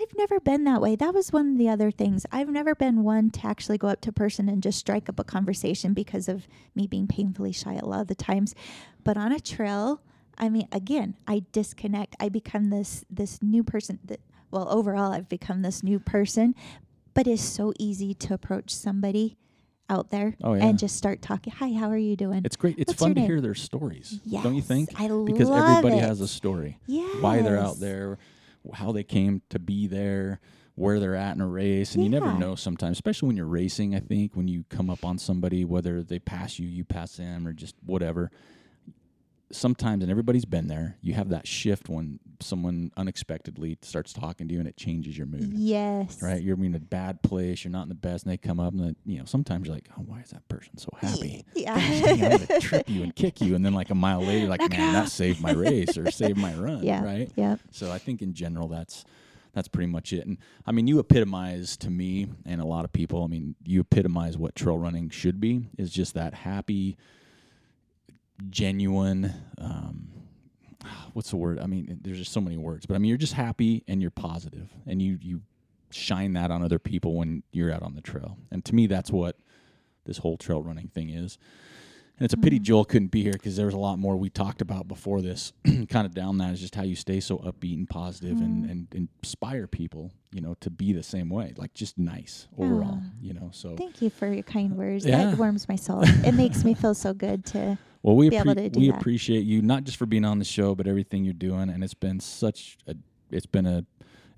I've 0.00 0.16
never 0.16 0.38
been 0.38 0.62
that 0.64 0.80
way. 0.80 0.94
That 0.94 1.12
was 1.12 1.32
one 1.32 1.52
of 1.52 1.58
the 1.58 1.68
other 1.68 1.90
things. 1.90 2.24
I've 2.30 2.48
never 2.48 2.76
been 2.76 3.02
one 3.02 3.30
to 3.30 3.46
actually 3.46 3.78
go 3.78 3.88
up 3.88 4.00
to 4.02 4.10
a 4.10 4.12
person 4.12 4.48
and 4.48 4.62
just 4.62 4.78
strike 4.78 5.08
up 5.08 5.18
a 5.18 5.24
conversation 5.24 5.92
because 5.92 6.28
of 6.28 6.46
me 6.76 6.86
being 6.86 7.08
painfully 7.08 7.50
shy 7.50 7.74
a 7.74 7.84
lot 7.84 8.02
of 8.02 8.06
the 8.06 8.14
times. 8.14 8.54
But 9.02 9.16
on 9.16 9.32
a 9.32 9.40
trail, 9.40 10.00
I 10.36 10.50
mean, 10.50 10.68
again, 10.70 11.16
I 11.26 11.44
disconnect. 11.50 12.14
I 12.20 12.28
become 12.28 12.70
this 12.70 13.04
this 13.10 13.42
new 13.42 13.64
person. 13.64 13.98
That 14.04 14.20
well, 14.52 14.68
overall, 14.70 15.12
I've 15.12 15.28
become 15.28 15.62
this 15.62 15.82
new 15.82 15.98
person. 15.98 16.54
But 17.14 17.26
it's 17.26 17.42
so 17.42 17.72
easy 17.80 18.14
to 18.14 18.34
approach 18.34 18.70
somebody 18.70 19.36
out 19.90 20.10
there 20.10 20.36
Oh, 20.42 20.54
yeah. 20.54 20.66
and 20.66 20.78
just 20.78 20.96
start 20.96 21.22
talking. 21.22 21.52
Hi, 21.54 21.72
how 21.72 21.88
are 21.90 21.96
you 21.96 22.16
doing? 22.16 22.42
It's 22.44 22.56
great. 22.56 22.76
It's 22.78 22.90
What's 22.90 23.00
fun 23.02 23.14
to 23.14 23.20
hear 23.20 23.40
their 23.40 23.54
stories, 23.54 24.20
don't 24.30 24.54
you 24.54 24.62
think? 24.62 24.90
I 24.96 25.08
because 25.24 25.48
love 25.48 25.68
everybody 25.68 25.96
it. 25.98 26.04
has 26.04 26.20
a 26.20 26.28
story. 26.28 26.78
Why 27.20 27.42
they're 27.42 27.58
out 27.58 27.80
there, 27.80 28.18
how 28.74 28.92
they 28.92 29.04
came 29.04 29.42
to 29.50 29.58
be 29.58 29.86
there, 29.86 30.40
where 30.74 31.00
they're 31.00 31.16
at 31.16 31.34
in 31.34 31.40
a 31.40 31.46
race, 31.46 31.94
and 31.94 32.04
you 32.04 32.10
never 32.10 32.32
know 32.34 32.54
sometimes, 32.54 32.96
especially 32.96 33.28
when 33.28 33.36
you're 33.36 33.46
racing. 33.46 33.94
I 33.94 34.00
think 34.00 34.36
when 34.36 34.46
you 34.48 34.64
come 34.68 34.90
up 34.90 35.04
on 35.04 35.18
somebody, 35.18 35.64
whether 35.64 36.02
they 36.02 36.18
pass 36.18 36.58
you, 36.58 36.68
you 36.68 36.84
pass 36.84 37.16
them, 37.16 37.46
or 37.48 37.52
just 37.52 37.74
whatever. 37.84 38.30
Sometimes, 39.50 40.02
and 40.02 40.10
everybody's 40.10 40.44
been 40.44 40.68
there. 40.68 40.96
You 41.00 41.14
have 41.14 41.30
that 41.30 41.46
shift 41.46 41.88
when 41.88 42.20
someone 42.40 42.92
unexpectedly 42.96 43.78
starts 43.82 44.12
talking 44.12 44.46
to 44.48 44.54
you, 44.54 44.60
and 44.60 44.68
it 44.68 44.76
changes 44.76 45.16
your 45.16 45.26
mood. 45.26 45.52
Yes. 45.54 46.22
Right, 46.22 46.42
you're 46.42 46.62
in 46.62 46.74
a 46.74 46.80
bad 46.80 47.22
place. 47.22 47.64
You're 47.64 47.72
not 47.72 47.84
in 47.84 47.88
the 47.88 47.94
best, 47.94 48.24
and 48.24 48.32
they 48.32 48.36
come 48.36 48.60
up, 48.60 48.72
and 48.74 48.82
then, 48.82 48.96
you 49.06 49.18
know 49.18 49.24
sometimes 49.24 49.66
you're 49.66 49.74
like, 49.74 49.88
"Oh, 49.98 50.02
why 50.02 50.20
is 50.20 50.30
that 50.30 50.46
person 50.48 50.76
so 50.76 50.90
happy?" 50.98 51.44
Yeah. 51.54 51.74
I'm 51.74 52.18
gonna 52.18 52.46
trip 52.60 52.88
you 52.88 53.02
and 53.02 53.14
kick 53.14 53.40
you, 53.40 53.54
and 53.54 53.64
then 53.64 53.74
like 53.74 53.90
a 53.90 53.94
mile 53.94 54.20
later, 54.20 54.38
you're 54.40 54.48
like, 54.48 54.60
Knock 54.60 54.70
man, 54.70 54.92
that 54.92 55.08
saved 55.10 55.40
my 55.40 55.52
race 55.52 55.96
or 55.96 56.10
saved 56.10 56.38
my 56.38 56.54
run, 56.58 56.82
yeah. 56.82 57.02
right? 57.02 57.30
Yeah. 57.36 57.56
So 57.70 57.90
I 57.90 57.98
think 57.98 58.20
in 58.22 58.34
general, 58.34 58.68
that's 58.68 59.04
that's 59.54 59.68
pretty 59.68 59.90
much 59.90 60.12
it. 60.12 60.26
And 60.26 60.38
I 60.66 60.72
mean, 60.72 60.86
you 60.86 60.98
epitomize 60.98 61.76
to 61.78 61.90
me 61.90 62.28
and 62.46 62.60
a 62.60 62.66
lot 62.66 62.84
of 62.84 62.92
people. 62.92 63.24
I 63.24 63.26
mean, 63.26 63.54
you 63.64 63.80
epitomize 63.80 64.36
what 64.36 64.54
trail 64.54 64.78
running 64.78 65.10
should 65.10 65.40
be. 65.40 65.68
Is 65.76 65.90
just 65.90 66.14
that 66.14 66.34
happy, 66.34 66.96
genuine. 68.50 69.32
Um, 69.58 70.08
what's 71.12 71.30
the 71.30 71.36
word? 71.36 71.58
I 71.58 71.66
mean, 71.66 72.00
there's 72.02 72.18
just 72.18 72.32
so 72.32 72.40
many 72.40 72.56
words, 72.56 72.86
but 72.86 72.94
I 72.94 72.98
mean, 72.98 73.08
you're 73.08 73.18
just 73.18 73.34
happy 73.34 73.84
and 73.88 74.00
you're 74.00 74.10
positive, 74.10 74.68
and 74.86 75.00
you 75.00 75.18
you 75.20 75.42
shine 75.90 76.34
that 76.34 76.50
on 76.50 76.62
other 76.62 76.78
people 76.78 77.14
when 77.14 77.42
you're 77.52 77.72
out 77.72 77.82
on 77.82 77.94
the 77.94 78.02
trail. 78.02 78.36
And 78.50 78.64
to 78.66 78.74
me, 78.74 78.86
that's 78.86 79.10
what 79.10 79.36
this 80.04 80.18
whole 80.18 80.36
trail 80.36 80.62
running 80.62 80.88
thing 80.88 81.10
is. 81.10 81.38
And 82.18 82.24
it's 82.24 82.34
a 82.34 82.36
pity 82.36 82.58
hmm. 82.58 82.64
Joel 82.64 82.84
couldn't 82.84 83.12
be 83.12 83.22
here 83.22 83.32
because 83.32 83.56
there 83.56 83.66
was 83.66 83.74
a 83.74 83.78
lot 83.78 83.98
more 83.98 84.16
we 84.16 84.28
talked 84.28 84.60
about 84.60 84.88
before 84.88 85.22
this. 85.22 85.52
kind 85.88 86.04
of 86.04 86.14
down 86.14 86.38
that 86.38 86.52
is 86.52 86.60
just 86.60 86.74
how 86.74 86.82
you 86.82 86.96
stay 86.96 87.20
so 87.20 87.38
upbeat 87.38 87.74
and 87.74 87.88
positive 87.88 88.38
and, 88.38 88.64
hmm. 88.64 88.70
and 88.70 89.08
inspire 89.22 89.68
people, 89.68 90.10
you 90.32 90.40
know, 90.40 90.56
to 90.60 90.68
be 90.68 90.92
the 90.92 91.02
same 91.02 91.28
way. 91.28 91.54
Like 91.56 91.74
just 91.74 91.96
nice 91.96 92.48
hmm. 92.56 92.64
overall, 92.64 93.00
you 93.20 93.34
know. 93.34 93.50
So 93.52 93.76
Thank 93.76 94.02
you 94.02 94.10
for 94.10 94.32
your 94.32 94.42
kind 94.42 94.72
uh, 94.72 94.76
words. 94.76 95.06
Yeah. 95.06 95.26
That 95.26 95.38
warms 95.38 95.68
my 95.68 95.76
soul. 95.76 96.02
it 96.04 96.32
makes 96.32 96.64
me 96.64 96.74
feel 96.74 96.94
so 96.94 97.14
good 97.14 97.44
to. 97.46 97.78
well, 98.02 98.16
we 98.16 98.28
be 98.28 98.36
able 98.36 98.52
appre- 98.52 98.56
to 98.56 98.68
do 98.70 98.80
we 98.80 98.90
that. 98.90 98.98
appreciate 98.98 99.44
you 99.44 99.62
not 99.62 99.84
just 99.84 99.96
for 99.96 100.06
being 100.06 100.24
on 100.24 100.40
the 100.40 100.44
show, 100.44 100.74
but 100.74 100.88
everything 100.88 101.24
you're 101.24 101.34
doing. 101.34 101.70
And 101.70 101.84
it's 101.84 101.94
been 101.94 102.18
such 102.18 102.78
a 102.88 102.96
it's 103.30 103.46
been 103.46 103.66
a 103.66 103.84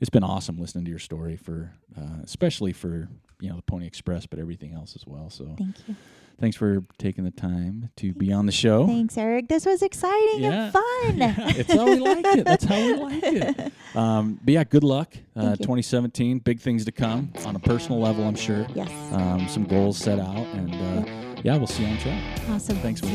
it's 0.01 0.11
been 0.11 0.25
awesome 0.25 0.59
listening 0.59 0.85
to 0.85 0.91
your 0.91 0.99
story 0.99 1.37
for 1.37 1.73
uh, 1.97 2.23
especially 2.25 2.73
for 2.73 3.09
you 3.41 3.49
know 3.49 3.57
the 3.57 3.63
Pony 3.63 3.87
Express, 3.87 4.27
but 4.27 4.39
everything 4.39 4.75
else 4.75 4.95
as 4.97 5.07
well. 5.07 5.31
So 5.31 5.55
Thank 5.57 5.77
you. 5.89 5.97
Thanks 6.41 6.57
for 6.57 6.83
taking 6.99 7.23
the 7.25 7.31
time 7.31 7.91
to 7.97 8.13
be 8.15 8.33
on 8.33 8.47
the 8.47 8.53
show. 8.53 8.87
Thanks, 8.87 9.17
Eric. 9.17 9.49
This 9.49 9.65
was 9.67 9.83
exciting 9.83 10.41
Yeah. 10.43 10.65
and 10.65 10.73
fun. 10.73 11.17
Yeah, 11.19 11.35
it's 11.57 11.73
how 11.73 11.85
we 11.87 11.97
like 11.99 12.25
it. 12.27 12.45
That's 12.45 12.65
how 12.65 12.77
we 12.77 12.95
like 12.95 13.23
it. 13.23 13.73
Um, 13.93 14.39
but 14.45 14.55
yeah, 14.55 14.63
good 14.63 14.85
luck. 14.85 15.13
Uh, 15.35 15.41
Thank 15.41 15.59
you. 15.61 15.65
2017, 15.65 16.39
big 16.39 16.61
things 16.61 16.85
to 16.85 16.93
come 16.93 17.33
on 17.45 17.57
a 17.57 17.59
personal 17.59 17.99
level, 18.01 18.23
I'm 18.25 18.37
sure. 18.37 18.65
Yes. 18.73 18.89
Um, 19.13 19.49
some 19.49 19.65
goals 19.65 19.99
set 19.99 20.21
out, 20.21 20.47
and 20.55 20.73
uh, 20.73 21.11
yeah, 21.43 21.57
we'll 21.57 21.67
see 21.67 21.83
you 21.85 21.89
on 21.89 21.99
track. 21.99 22.23
Awesome. 22.51 22.77
thanks, 22.77 23.03
ya. 23.03 23.09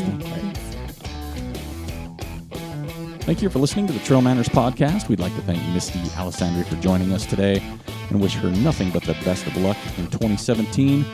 Thank 3.21 3.41
you 3.41 3.49
for 3.49 3.59
listening 3.59 3.87
to 3.87 3.93
the 3.93 3.99
Trail 3.99 4.21
Manners 4.21 4.49
podcast. 4.49 5.07
We'd 5.07 5.21
like 5.21 5.33
to 5.35 5.41
thank 5.43 5.63
Misty 5.73 5.99
Alessandri 6.17 6.65
for 6.65 6.75
joining 6.81 7.13
us 7.13 7.25
today 7.25 7.63
and 8.09 8.21
wish 8.21 8.33
her 8.35 8.49
nothing 8.51 8.91
but 8.91 9.03
the 9.03 9.13
best 9.23 9.47
of 9.47 9.55
luck 9.55 9.77
in 9.97 10.07
2017, 10.07 11.05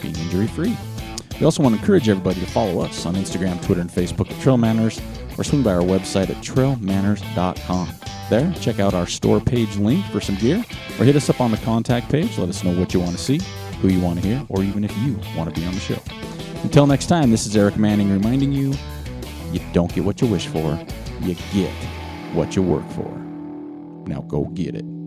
being 0.00 0.14
injury 0.16 0.46
free. 0.46 0.76
We 1.38 1.44
also 1.44 1.62
want 1.62 1.74
to 1.74 1.80
encourage 1.80 2.08
everybody 2.08 2.40
to 2.40 2.46
follow 2.46 2.80
us 2.80 3.06
on 3.06 3.14
Instagram, 3.14 3.62
Twitter, 3.64 3.80
and 3.80 3.90
Facebook 3.90 4.30
at 4.30 4.40
Trail 4.40 4.56
Manners 4.56 5.00
or 5.38 5.44
swing 5.44 5.62
by 5.62 5.72
our 5.72 5.82
website 5.82 6.30
at 6.30 6.36
trailmanners.com. 6.44 7.88
There, 8.28 8.52
check 8.60 8.80
out 8.80 8.92
our 8.92 9.06
store 9.06 9.40
page 9.40 9.76
link 9.76 10.04
for 10.06 10.20
some 10.20 10.34
gear 10.36 10.64
or 10.98 11.04
hit 11.04 11.14
us 11.16 11.30
up 11.30 11.40
on 11.40 11.52
the 11.52 11.56
contact 11.58 12.10
page. 12.10 12.36
Let 12.38 12.48
us 12.48 12.64
know 12.64 12.78
what 12.78 12.92
you 12.92 13.00
want 13.00 13.12
to 13.12 13.22
see, 13.22 13.40
who 13.80 13.88
you 13.88 14.00
want 14.00 14.20
to 14.20 14.26
hear, 14.26 14.44
or 14.48 14.62
even 14.64 14.84
if 14.84 14.96
you 14.98 15.14
want 15.36 15.54
to 15.54 15.60
be 15.60 15.66
on 15.66 15.74
the 15.74 15.80
show. 15.80 16.00
Until 16.62 16.86
next 16.88 17.06
time, 17.06 17.30
this 17.30 17.46
is 17.46 17.56
Eric 17.56 17.76
Manning 17.76 18.10
reminding 18.10 18.52
you 18.52 18.74
you 19.52 19.60
don't 19.72 19.94
get 19.94 20.04
what 20.04 20.20
you 20.20 20.26
wish 20.26 20.48
for, 20.48 20.78
you 21.20 21.36
get 21.52 21.72
what 22.34 22.56
you 22.56 22.62
work 22.62 22.88
for. 22.90 23.08
Now 24.06 24.22
go 24.22 24.44
get 24.46 24.74
it. 24.74 24.97